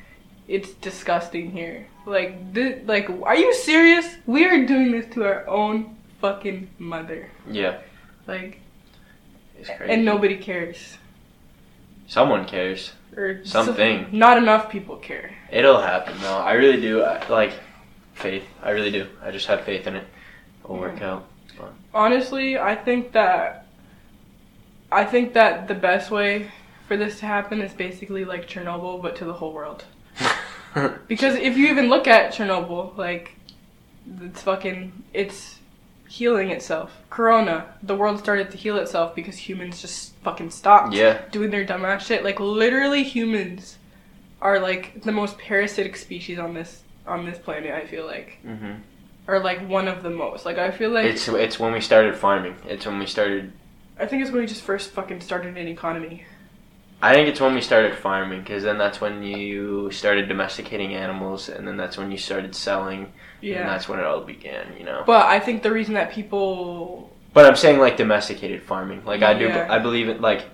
it's 0.47 0.71
disgusting 0.73 1.51
here? 1.51 1.87
Like, 2.05 2.53
this, 2.53 2.87
like, 2.87 3.09
are 3.23 3.35
you 3.35 3.53
serious? 3.53 4.15
We 4.25 4.45
are 4.45 4.65
doing 4.65 4.91
this 4.91 5.11
to 5.15 5.23
our 5.25 5.47
own 5.47 5.95
fucking 6.21 6.69
mother. 6.77 7.29
Yeah. 7.49 7.79
Like, 8.27 8.59
It's 9.59 9.69
crazy. 9.69 9.91
and 9.93 10.05
nobody 10.05 10.37
cares. 10.37 10.97
Someone 12.07 12.45
cares. 12.45 12.93
or 13.17 13.43
Something. 13.45 14.05
so- 14.11 14.17
not 14.17 14.37
enough 14.37 14.69
people 14.69 14.97
care. 14.97 15.31
It'll 15.51 15.81
happen 15.81 16.13
though. 16.21 16.37
I 16.37 16.53
really 16.53 16.79
do. 16.81 17.01
I, 17.01 17.25
like 17.29 17.53
faith. 18.13 18.43
I 18.61 18.71
really 18.71 18.91
do. 18.91 19.07
I 19.23 19.31
just 19.31 19.47
have 19.47 19.61
faith 19.61 19.87
in 19.87 19.95
it. 19.95 20.05
It'll 20.63 20.77
work 20.77 21.01
out. 21.01 21.25
Honestly, 21.93 22.57
I 22.59 22.75
think 22.75 23.13
that 23.13 23.67
I 24.91 25.05
think 25.05 25.33
that 25.33 25.67
the 25.69 25.73
best 25.75 26.11
way 26.11 26.51
for 26.87 26.97
this 26.97 27.19
to 27.19 27.25
happen 27.25 27.61
is 27.61 27.73
basically 27.73 28.25
like 28.25 28.47
Chernobyl, 28.49 29.01
but 29.01 29.15
to 29.17 29.25
the 29.25 29.33
whole 29.33 29.53
world. 29.53 29.85
Because 31.07 31.35
if 31.35 31.57
you 31.57 31.67
even 31.67 31.89
look 31.89 32.07
at 32.07 32.33
Chernobyl, 32.33 32.95
like 32.97 33.35
it's 34.21 34.41
fucking 34.41 35.03
it's 35.13 35.59
healing 36.07 36.49
itself. 36.51 36.97
Corona, 37.09 37.65
the 37.81 37.95
world 37.95 38.19
started 38.19 38.51
to 38.51 38.57
heal 38.57 38.77
itself 38.77 39.15
because 39.15 39.37
humans 39.37 39.81
just 39.81 40.13
fucking 40.17 40.49
stopped 40.49 40.93
yeah. 40.93 41.21
doing 41.31 41.49
their 41.49 41.65
dumbass 41.65 42.01
shit. 42.01 42.23
Like 42.23 42.39
literally 42.39 43.03
humans 43.03 43.77
are 44.41 44.59
like 44.59 45.01
the 45.03 45.11
most 45.11 45.37
parasitic 45.37 45.95
species 45.95 46.39
on 46.39 46.53
this 46.53 46.83
on 47.07 47.25
this 47.25 47.37
planet, 47.37 47.71
I 47.71 47.85
feel 47.85 48.05
like. 48.05 48.39
hmm 48.43 48.73
Or 49.27 49.39
like 49.39 49.67
one 49.67 49.87
of 49.87 50.03
the 50.03 50.09
most. 50.09 50.45
Like 50.45 50.57
I 50.57 50.71
feel 50.71 50.91
like 50.91 51.05
It's 51.05 51.27
it's 51.27 51.59
when 51.59 51.73
we 51.73 51.81
started 51.81 52.15
farming. 52.15 52.55
It's 52.67 52.85
when 52.85 52.99
we 52.99 53.05
started. 53.05 53.51
I 53.97 54.05
think 54.05 54.21
it's 54.21 54.31
when 54.31 54.41
we 54.41 54.47
just 54.47 54.61
first 54.61 54.91
fucking 54.91 55.21
started 55.21 55.57
an 55.57 55.67
economy. 55.67 56.25
I 57.01 57.13
think 57.13 57.27
it's 57.27 57.39
when 57.41 57.53
we 57.53 57.61
started 57.61 57.95
farming, 57.95 58.39
because 58.41 58.63
then 58.63 58.77
that's 58.77 58.99
when 59.01 59.21
you 59.21 59.91
started 59.91 60.27
domesticating 60.27 60.93
animals, 60.95 61.49
and 61.49 61.67
then 61.67 61.77
that's 61.77 61.97
when 61.97 62.11
you 62.11 62.17
started 62.17 62.55
selling, 62.55 63.11
and 63.43 63.67
that's 63.69 63.87
when 63.87 63.99
it 63.99 64.05
all 64.05 64.21
began. 64.21 64.65
You 64.77 64.85
know. 64.85 65.03
But 65.05 65.25
I 65.25 65.39
think 65.39 65.61
the 65.61 65.71
reason 65.71 65.93
that 65.95 66.11
people 66.11 67.11
But 67.33 67.45
I'm 67.45 67.55
saying 67.55 67.79
like 67.79 67.97
domesticated 67.97 68.63
farming. 68.63 69.03
Like 69.05 69.21
I 69.21 69.33
do, 69.37 69.45
Yeah. 69.45 69.67
I 69.69 69.77
believe 69.79 70.07
it. 70.09 70.21
Like 70.21 70.45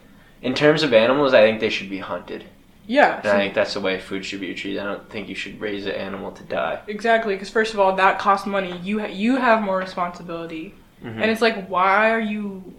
in 0.41 0.53
terms 0.53 0.83
of 0.83 0.93
animals, 0.93 1.33
I 1.33 1.41
think 1.41 1.59
they 1.59 1.69
should 1.69 1.89
be 1.89 1.99
hunted. 1.99 2.45
Yeah, 2.87 3.19
And 3.19 3.27
I 3.27 3.37
think 3.37 3.53
that's 3.53 3.75
the 3.75 3.79
way 3.79 3.99
food 3.99 4.25
should 4.25 4.41
be 4.41 4.53
treated. 4.55 4.79
I 4.81 4.85
don't 4.85 5.07
think 5.09 5.29
you 5.29 5.35
should 5.35 5.61
raise 5.61 5.85
an 5.85 5.93
animal 5.93 6.31
to 6.31 6.43
die. 6.43 6.79
exactly. 6.87 7.35
Because 7.35 7.49
first 7.49 7.73
of 7.75 7.79
all, 7.79 7.95
that 7.95 8.17
costs 8.19 8.47
money. 8.47 8.75
You 8.83 8.99
ha- 8.99 9.05
you 9.05 9.37
have 9.37 9.61
more 9.61 9.77
responsibility, 9.77 10.73
Mhm. 11.05 11.21
and 11.21 11.31
it's 11.31 11.41
like, 11.41 11.67
why 11.67 12.09
are 12.11 12.19
you 12.19 12.73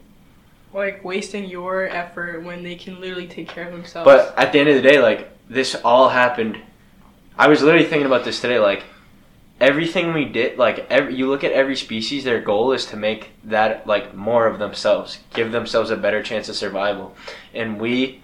like 0.74 1.04
wasting 1.04 1.44
your 1.44 1.86
effort 1.88 2.42
when 2.42 2.62
they 2.62 2.74
can 2.74 3.00
literally 3.00 3.26
take 3.26 3.48
care 3.48 3.66
of 3.66 3.72
themselves? 3.72 4.04
But 4.04 4.34
at 4.36 4.52
the 4.52 4.60
end 4.60 4.68
of 4.68 4.74
the 4.76 4.82
day, 4.82 5.00
like 5.00 5.30
this 5.48 5.74
all 5.84 6.08
happened. 6.08 6.58
I 7.38 7.48
was 7.48 7.62
literally 7.62 7.86
thinking 7.86 8.06
about 8.06 8.24
this 8.24 8.40
today. 8.40 8.58
Like 8.58 8.84
everything 9.60 10.12
we 10.12 10.24
did, 10.24 10.58
like 10.58 10.86
every 10.90 11.14
you 11.14 11.28
look 11.28 11.44
at 11.44 11.52
every 11.52 11.76
species, 11.76 12.24
their 12.24 12.40
goal 12.40 12.72
is 12.72 12.86
to 12.86 12.96
make 12.96 13.30
that 13.44 13.86
like 13.86 14.14
more 14.14 14.46
of 14.46 14.58
themselves, 14.58 15.18
give 15.34 15.52
themselves 15.52 15.90
a 15.90 15.96
better 15.96 16.22
chance 16.22 16.48
of 16.48 16.56
survival, 16.56 17.14
and 17.54 17.80
we. 17.80 18.20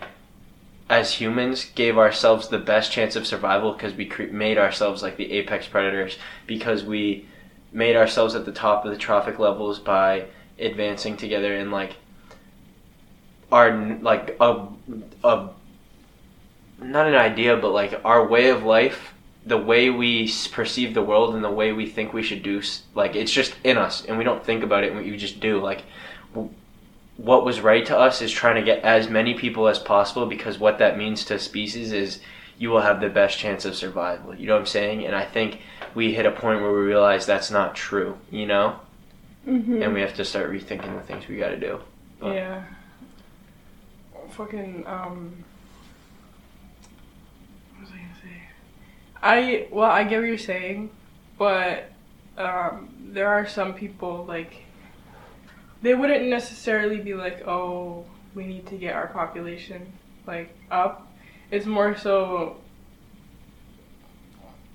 As 0.91 1.13
humans, 1.13 1.67
gave 1.75 1.99
ourselves 1.99 2.49
the 2.49 2.57
best 2.57 2.91
chance 2.91 3.15
of 3.15 3.27
survival 3.27 3.75
because 3.75 3.93
we 3.93 4.07
cre- 4.07 4.23
made 4.33 4.57
ourselves 4.57 5.03
like 5.03 5.19
the 5.19 5.33
apex 5.33 5.67
predators. 5.67 6.17
Because 6.47 6.83
we 6.83 7.27
made 7.73 7.95
ourselves 7.95 8.35
at 8.35 8.47
the 8.47 8.53
top 8.53 8.87
of 8.87 8.91
the 8.91 8.97
trophic 8.97 9.39
levels 9.39 9.79
by 9.79 10.25
advancing 10.59 11.17
together 11.17 11.55
and 11.55 11.71
like 11.71 11.97
our 13.51 13.71
like 14.01 14.37
a 14.41 14.67
a 15.25 15.49
not 16.81 17.07
an 17.09 17.15
idea, 17.15 17.57
but 17.57 17.71
like 17.71 18.01
our 18.05 18.27
way 18.27 18.51
of 18.51 18.63
life, 18.63 19.15
the 19.45 19.57
way 19.59 19.91
we 19.91 20.31
perceive 20.53 20.95
the 20.95 21.03
world, 21.03 21.35
and 21.35 21.43
the 21.43 21.51
way 21.51 21.73
we 21.73 21.87
think 21.87 22.13
we 22.13 22.23
should 22.23 22.43
do, 22.43 22.63
like 22.95 23.17
it's 23.17 23.33
just 23.33 23.55
in 23.65 23.77
us, 23.79 24.05
and 24.05 24.17
we 24.19 24.25
don't 24.25 24.45
think 24.45 24.63
about 24.63 24.85
it, 24.85 24.93
and 24.93 25.01
we 25.01 25.17
just 25.17 25.41
do. 25.41 25.61
Like, 25.61 25.83
what 27.17 27.45
was 27.45 27.61
right 27.61 27.85
to 27.87 27.99
us 27.99 28.23
is 28.23 28.31
trying 28.31 28.55
to 28.57 28.63
get 28.63 28.85
as 28.85 29.09
many 29.09 29.35
people 29.35 29.67
as 29.67 29.79
possible, 29.79 30.27
because 30.27 30.59
what 30.59 30.79
that 30.79 30.97
means 30.97 31.25
to 31.25 31.39
species 31.39 31.93
is 31.93 32.21
you 32.59 32.71
will 32.71 32.81
have 32.83 33.01
the 33.01 33.09
best 33.09 33.39
chance 33.39 33.65
of 33.65 33.75
survival. 33.75 34.35
You 34.35 34.47
know 34.47 34.55
what 34.55 34.61
I'm 34.61 34.67
saying? 34.67 35.05
And 35.07 35.15
I 35.17 35.25
think 35.25 35.61
we 35.95 36.13
hit 36.15 36.27
a 36.27 36.31
point 36.31 36.61
where 36.61 36.73
we 36.73 36.81
realize 36.81 37.25
that's 37.27 37.51
not 37.51 37.75
true. 37.75 38.19
You 38.31 38.47
know, 38.47 38.77
Mhm. 39.49 39.83
and 39.83 39.95
we 39.95 40.01
have 40.01 40.15
to 40.15 40.25
start 40.25 40.51
rethinking 40.53 40.95
the 40.95 41.03
things 41.03 41.27
we 41.29 41.37
got 41.39 41.49
to 41.51 41.57
do. 41.57 41.81
but- 42.21 42.35
Yeah. 42.35 42.63
Fucking 44.39 44.85
um. 44.87 45.45
What 47.73 47.81
was 47.81 47.91
I 47.91 47.97
gonna 47.97 48.15
say? 48.23 48.43
I 49.21 49.69
well, 49.73 49.91
I 49.91 50.05
get 50.05 50.21
what 50.21 50.29
you're 50.29 50.39
saying, 50.39 50.91
but 51.37 51.91
um, 52.37 52.95
there 53.01 53.27
are 53.27 53.49
some 53.49 53.75
people 53.75 54.25
like 54.27 54.63
they 55.83 55.93
wouldn't 55.93 56.27
necessarily 56.27 56.99
be 56.99 57.15
like, 57.15 57.49
oh, 57.49 58.05
we 58.37 58.47
need 58.47 58.65
to 58.69 58.77
get 58.77 58.95
our 58.95 59.09
population 59.09 59.93
like 60.25 60.57
up. 60.71 61.13
It's 61.51 61.67
more 61.67 61.97
so 61.97 62.59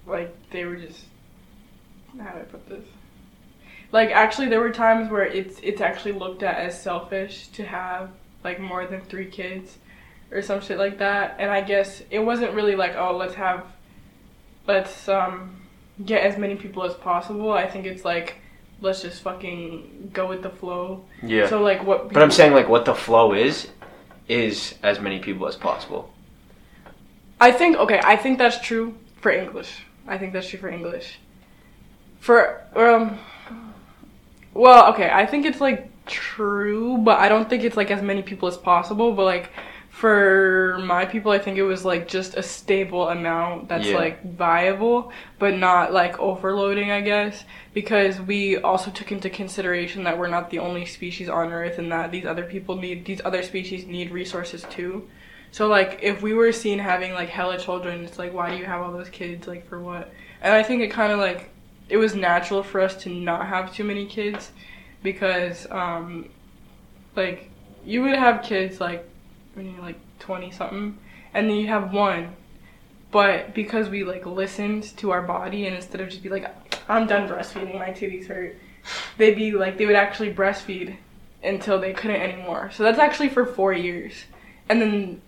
like 0.06 0.36
they 0.50 0.66
were 0.66 0.76
just 0.76 1.06
how 2.22 2.32
do 2.32 2.40
I 2.40 2.44
put 2.44 2.68
this? 2.68 2.86
Like 3.94 4.10
actually 4.10 4.50
there 4.50 4.60
were 4.60 4.74
times 4.74 5.10
where 5.10 5.26
it's 5.26 5.58
it's 5.64 5.80
actually 5.80 6.12
looked 6.12 6.44
at 6.44 6.58
as 6.58 6.84
selfish 6.84 7.48
to 7.54 7.64
have 7.64 8.10
like 8.44 8.60
more 8.60 8.86
than 8.86 9.02
3 9.02 9.26
kids 9.28 9.78
or 10.32 10.42
some 10.42 10.62
shit 10.62 10.78
like 10.78 10.98
that. 11.00 11.36
And 11.40 11.50
I 11.52 11.62
guess 11.62 12.02
it 12.10 12.20
wasn't 12.20 12.54
really 12.54 12.76
like, 12.76 12.96
oh, 12.96 13.16
let's 13.16 13.36
have 13.36 13.66
let's 14.68 15.08
um 15.08 15.62
get 16.06 16.24
as 16.24 16.38
many 16.38 16.56
people 16.56 16.84
as 16.84 16.94
possible. 16.94 17.52
I 17.52 17.68
think 17.68 17.86
it's 17.86 18.04
like 18.04 18.38
let's 18.82 19.02
just 19.02 19.22
fucking 19.22 20.12
go 20.14 20.28
with 20.28 20.42
the 20.42 20.50
flow. 20.50 21.06
Yeah. 21.22 21.48
So 21.48 21.62
like 21.62 21.84
what 21.84 22.12
But 22.12 22.24
I'm 22.24 22.32
saying 22.32 22.54
like 22.54 22.68
what 22.68 22.86
the 22.86 22.96
flow 22.96 23.34
is, 23.34 23.70
is 24.28 24.76
as 24.84 25.00
many 25.00 25.20
people 25.20 25.48
as 25.48 25.56
possible. 25.56 26.12
I 27.40 27.52
think 27.52 27.78
okay, 27.78 28.02
I 28.04 28.16
think 28.16 28.38
that's 28.38 28.60
true 28.60 28.96
for 29.22 29.32
English. 29.32 29.84
I 30.08 30.18
think 30.18 30.34
that's 30.34 30.48
true 30.48 30.60
for 30.60 30.70
English. 30.70 31.20
For 32.20 32.62
um 32.76 33.20
well, 34.54 34.94
okay, 34.94 35.10
I 35.12 35.26
think 35.26 35.46
it's 35.46 35.62
like 35.62 35.90
true, 36.06 36.98
but 36.98 37.20
I 37.20 37.30
don't 37.30 37.50
think 37.50 37.64
it's 37.64 37.78
like 37.78 37.92
as 37.92 38.02
many 38.02 38.22
people 38.22 38.48
as 38.48 38.58
possible, 38.58 39.14
but 39.14 39.26
like 39.26 39.52
for 39.90 40.80
my 40.84 41.06
people, 41.06 41.32
I 41.32 41.38
think 41.38 41.58
it 41.58 41.64
was 41.64 41.86
like 41.86 42.08
just 42.08 42.34
a 42.36 42.42
stable 42.44 43.10
amount 43.10 43.70
that's 43.70 43.86
Yeah. 43.88 43.96
like 43.98 44.24
viable, 44.36 45.12
but 45.38 45.56
not 45.56 45.94
like 45.94 46.20
overloading, 46.20 46.90
I 46.92 47.02
guess, 47.02 47.44
because 47.74 48.20
we 48.20 48.58
also 48.58 48.90
took 48.90 49.12
into 49.12 49.30
consideration 49.30 50.04
that 50.06 50.18
we're 50.18 50.28
not 50.28 50.50
the 50.50 50.60
only 50.60 50.86
species 50.86 51.30
on 51.30 51.52
Earth 51.54 51.78
and 51.78 51.92
that 51.92 52.12
these 52.12 52.26
other 52.26 52.44
people 52.44 52.76
need, 52.76 53.06
these 53.06 53.22
other 53.24 53.44
species 53.44 53.86
need 53.86 54.12
resources 54.12 54.66
too. 54.70 55.08
So 55.52 55.68
like 55.68 56.00
if 56.02 56.24
we 56.24 56.34
were 56.34 56.52
seen 56.52 56.80
having 56.80 57.14
like 57.14 57.30
hella 57.30 57.60
children, 57.60 58.04
it's 58.04 58.18
like 58.18 58.34
why 58.34 58.50
do 58.50 58.58
you 58.58 58.66
have 58.66 58.82
all 58.82 58.92
those 58.92 59.10
kids? 59.10 59.48
Like 59.48 59.70
for 59.70 59.80
what? 59.80 60.12
And 60.42 60.54
I 60.56 60.64
think 60.64 60.82
it 60.82 60.90
kind 60.90 61.14
of 61.14 61.20
like 61.20 61.52
it 61.88 61.98
was 61.98 62.16
natural 62.16 62.64
for 62.64 62.82
us 62.82 62.96
to 63.04 63.10
not 63.10 63.46
have 63.46 63.72
too 63.74 63.84
many 63.84 64.08
kids 64.08 64.52
because 65.04 65.70
um 65.70 66.30
like 67.16 67.50
you 67.86 68.02
would 68.02 68.16
have 68.16 68.42
kids 68.42 68.80
like 68.80 69.08
when 69.54 69.72
you're 69.72 69.84
like 69.84 70.00
20 70.20 70.52
something 70.52 70.98
and 71.34 71.50
then 71.50 71.58
you 71.58 71.68
have 71.68 71.94
one. 71.94 72.36
But 73.12 73.54
because 73.54 73.90
we 73.90 74.04
like 74.04 74.26
listened 74.26 74.98
to 74.98 75.12
our 75.12 75.22
body 75.22 75.68
and 75.68 75.76
instead 75.76 76.02
of 76.02 76.10
just 76.10 76.24
be 76.24 76.30
like 76.30 76.50
I'm 76.90 77.06
done 77.06 77.30
breastfeeding 77.30 77.78
my 77.78 77.90
titties 77.90 78.28
hurt 78.28 78.58
they'd 79.18 79.36
be 79.36 79.52
like 79.52 79.78
they 79.78 79.86
would 79.86 79.96
actually 79.96 80.34
breastfeed 80.34 80.98
until 81.44 81.80
they 81.80 81.94
couldn't 81.94 82.22
anymore. 82.22 82.72
So 82.74 82.84
that's 82.84 83.00
actually 83.00 83.30
for 83.30 83.46
4 83.46 83.74
years. 83.74 84.14
And 84.70 84.82
then 84.82 85.22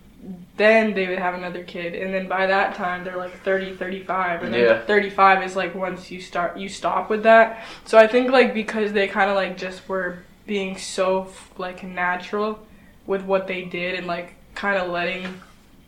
then 0.56 0.94
they 0.94 1.06
would 1.06 1.18
have 1.18 1.34
another 1.34 1.62
kid 1.62 1.94
and 1.94 2.12
then 2.12 2.26
by 2.26 2.46
that 2.46 2.74
time 2.74 3.04
they're 3.04 3.16
like 3.16 3.40
30 3.42 3.74
35 3.76 4.42
and 4.42 4.54
then 4.54 4.60
Yeah. 4.60 4.80
35 4.84 5.44
is 5.44 5.54
like 5.54 5.74
once 5.74 6.10
you 6.10 6.20
start 6.20 6.56
you 6.56 6.68
stop 6.68 7.08
with 7.10 7.22
that 7.24 7.62
so 7.84 7.96
i 7.98 8.06
think 8.06 8.30
like 8.30 8.52
because 8.54 8.92
they 8.92 9.06
kind 9.06 9.30
of 9.30 9.36
like 9.36 9.56
just 9.56 9.88
were 9.88 10.18
being 10.46 10.76
so 10.78 11.30
like 11.58 11.84
natural 11.84 12.58
with 13.06 13.22
what 13.22 13.46
they 13.46 13.62
did 13.62 13.94
and 13.94 14.06
like 14.08 14.34
kind 14.54 14.76
of 14.78 14.90
letting 14.90 15.26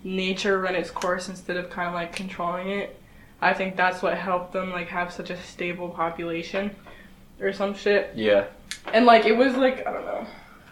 nature 0.04 0.60
run 0.60 0.74
its 0.76 0.90
course 0.90 1.28
instead 1.28 1.56
of 1.56 1.68
kind 1.70 1.88
of 1.88 1.94
like 1.94 2.14
controlling 2.14 2.70
it 2.70 3.00
i 3.40 3.52
think 3.52 3.74
that's 3.76 4.02
what 4.02 4.16
helped 4.16 4.52
them 4.52 4.70
like 4.70 4.88
have 4.88 5.12
such 5.12 5.30
a 5.30 5.42
stable 5.42 5.88
population 5.88 6.70
or 7.40 7.52
some 7.52 7.74
shit 7.74 8.12
Yeah. 8.14 8.44
and 8.92 9.04
like 9.06 9.24
it 9.24 9.36
was 9.36 9.56
like 9.56 9.84
i 9.86 9.92
don't 9.92 10.04
know 10.06 10.26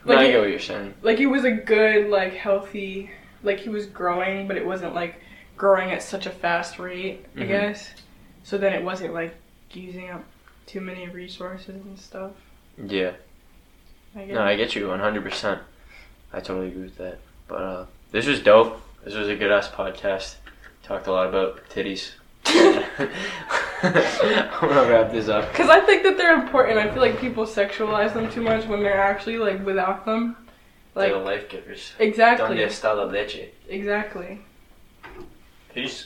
No, 0.05 0.15
Like 0.15 0.19
I 0.27 0.31
get 0.31 0.41
what 0.41 0.51
you're 0.51 0.61
saying. 0.61 0.95
like 1.03 1.19
it 1.19 1.27
was 1.27 1.45
a 1.45 1.51
good 1.51 2.09
like 2.11 2.35
healthy 2.35 3.11
like 3.47 3.61
he 3.61 3.69
was 3.71 3.87
growing 3.87 4.47
but 4.47 4.57
it 4.57 4.67
wasn't 4.67 4.95
like 4.95 5.21
growing 5.57 5.91
at 5.91 6.03
such 6.03 6.27
a 6.27 6.31
fast 6.31 6.79
rate 6.79 7.25
i 7.37 7.41
Mhm. 7.41 7.49
guess 7.49 7.91
so 8.45 8.59
then 8.59 8.73
it 8.75 8.83
wasn't 8.85 9.15
like 9.15 9.35
using 9.73 10.11
up 10.11 10.23
too 10.67 10.81
many 10.81 11.09
resources 11.09 11.69
and 11.85 11.99
stuff 11.99 12.33
Yeah. 12.77 13.13
i 14.15 14.25
No, 14.27 14.43
I 14.43 14.57
get 14.57 14.75
you 14.75 14.87
100%. 14.89 15.59
I 16.33 16.41
totally 16.41 16.69
agree 16.69 16.83
with 16.83 16.97
that. 16.99 17.19
But 17.49 17.63
uh, 17.63 17.87
this 18.11 18.27
was 18.27 18.41
dope. 18.41 18.81
This 19.05 19.15
was 19.15 19.29
a 19.29 19.37
good 19.37 19.53
ass 19.53 19.69
podcast. 19.69 20.37
Talked 20.83 21.07
a 21.07 21.13
lot 21.13 21.29
about 21.29 21.61
titties. 21.71 22.13
I'm 23.83 24.69
gonna 24.69 24.89
wrap 24.91 25.11
this 25.13 25.29
up. 25.29 25.49
because 25.53 25.69
i 25.69 25.81
think 25.81 26.03
that 26.05 26.17
they're 26.17 26.35
important 26.35 26.79
i 26.79 26.89
feel 26.93 27.03
like 27.03 27.21
people 27.21 27.45
sexualize 27.45 28.13
them 28.15 28.31
too 28.31 28.41
much 28.41 28.65
when 28.67 28.83
they're 28.83 29.01
actually 29.01 29.37
like 29.39 29.65
without 29.67 30.05
them 30.07 30.37
like 30.97 31.13
They're 31.13 31.19
life 31.23 31.49
givers. 31.49 31.93
exactly 31.99 32.57
Donde 32.57 32.65
está 32.67 32.95
la 32.97 33.05
leche? 33.05 33.51
exactly 33.69 34.41
Peace. 35.75 36.05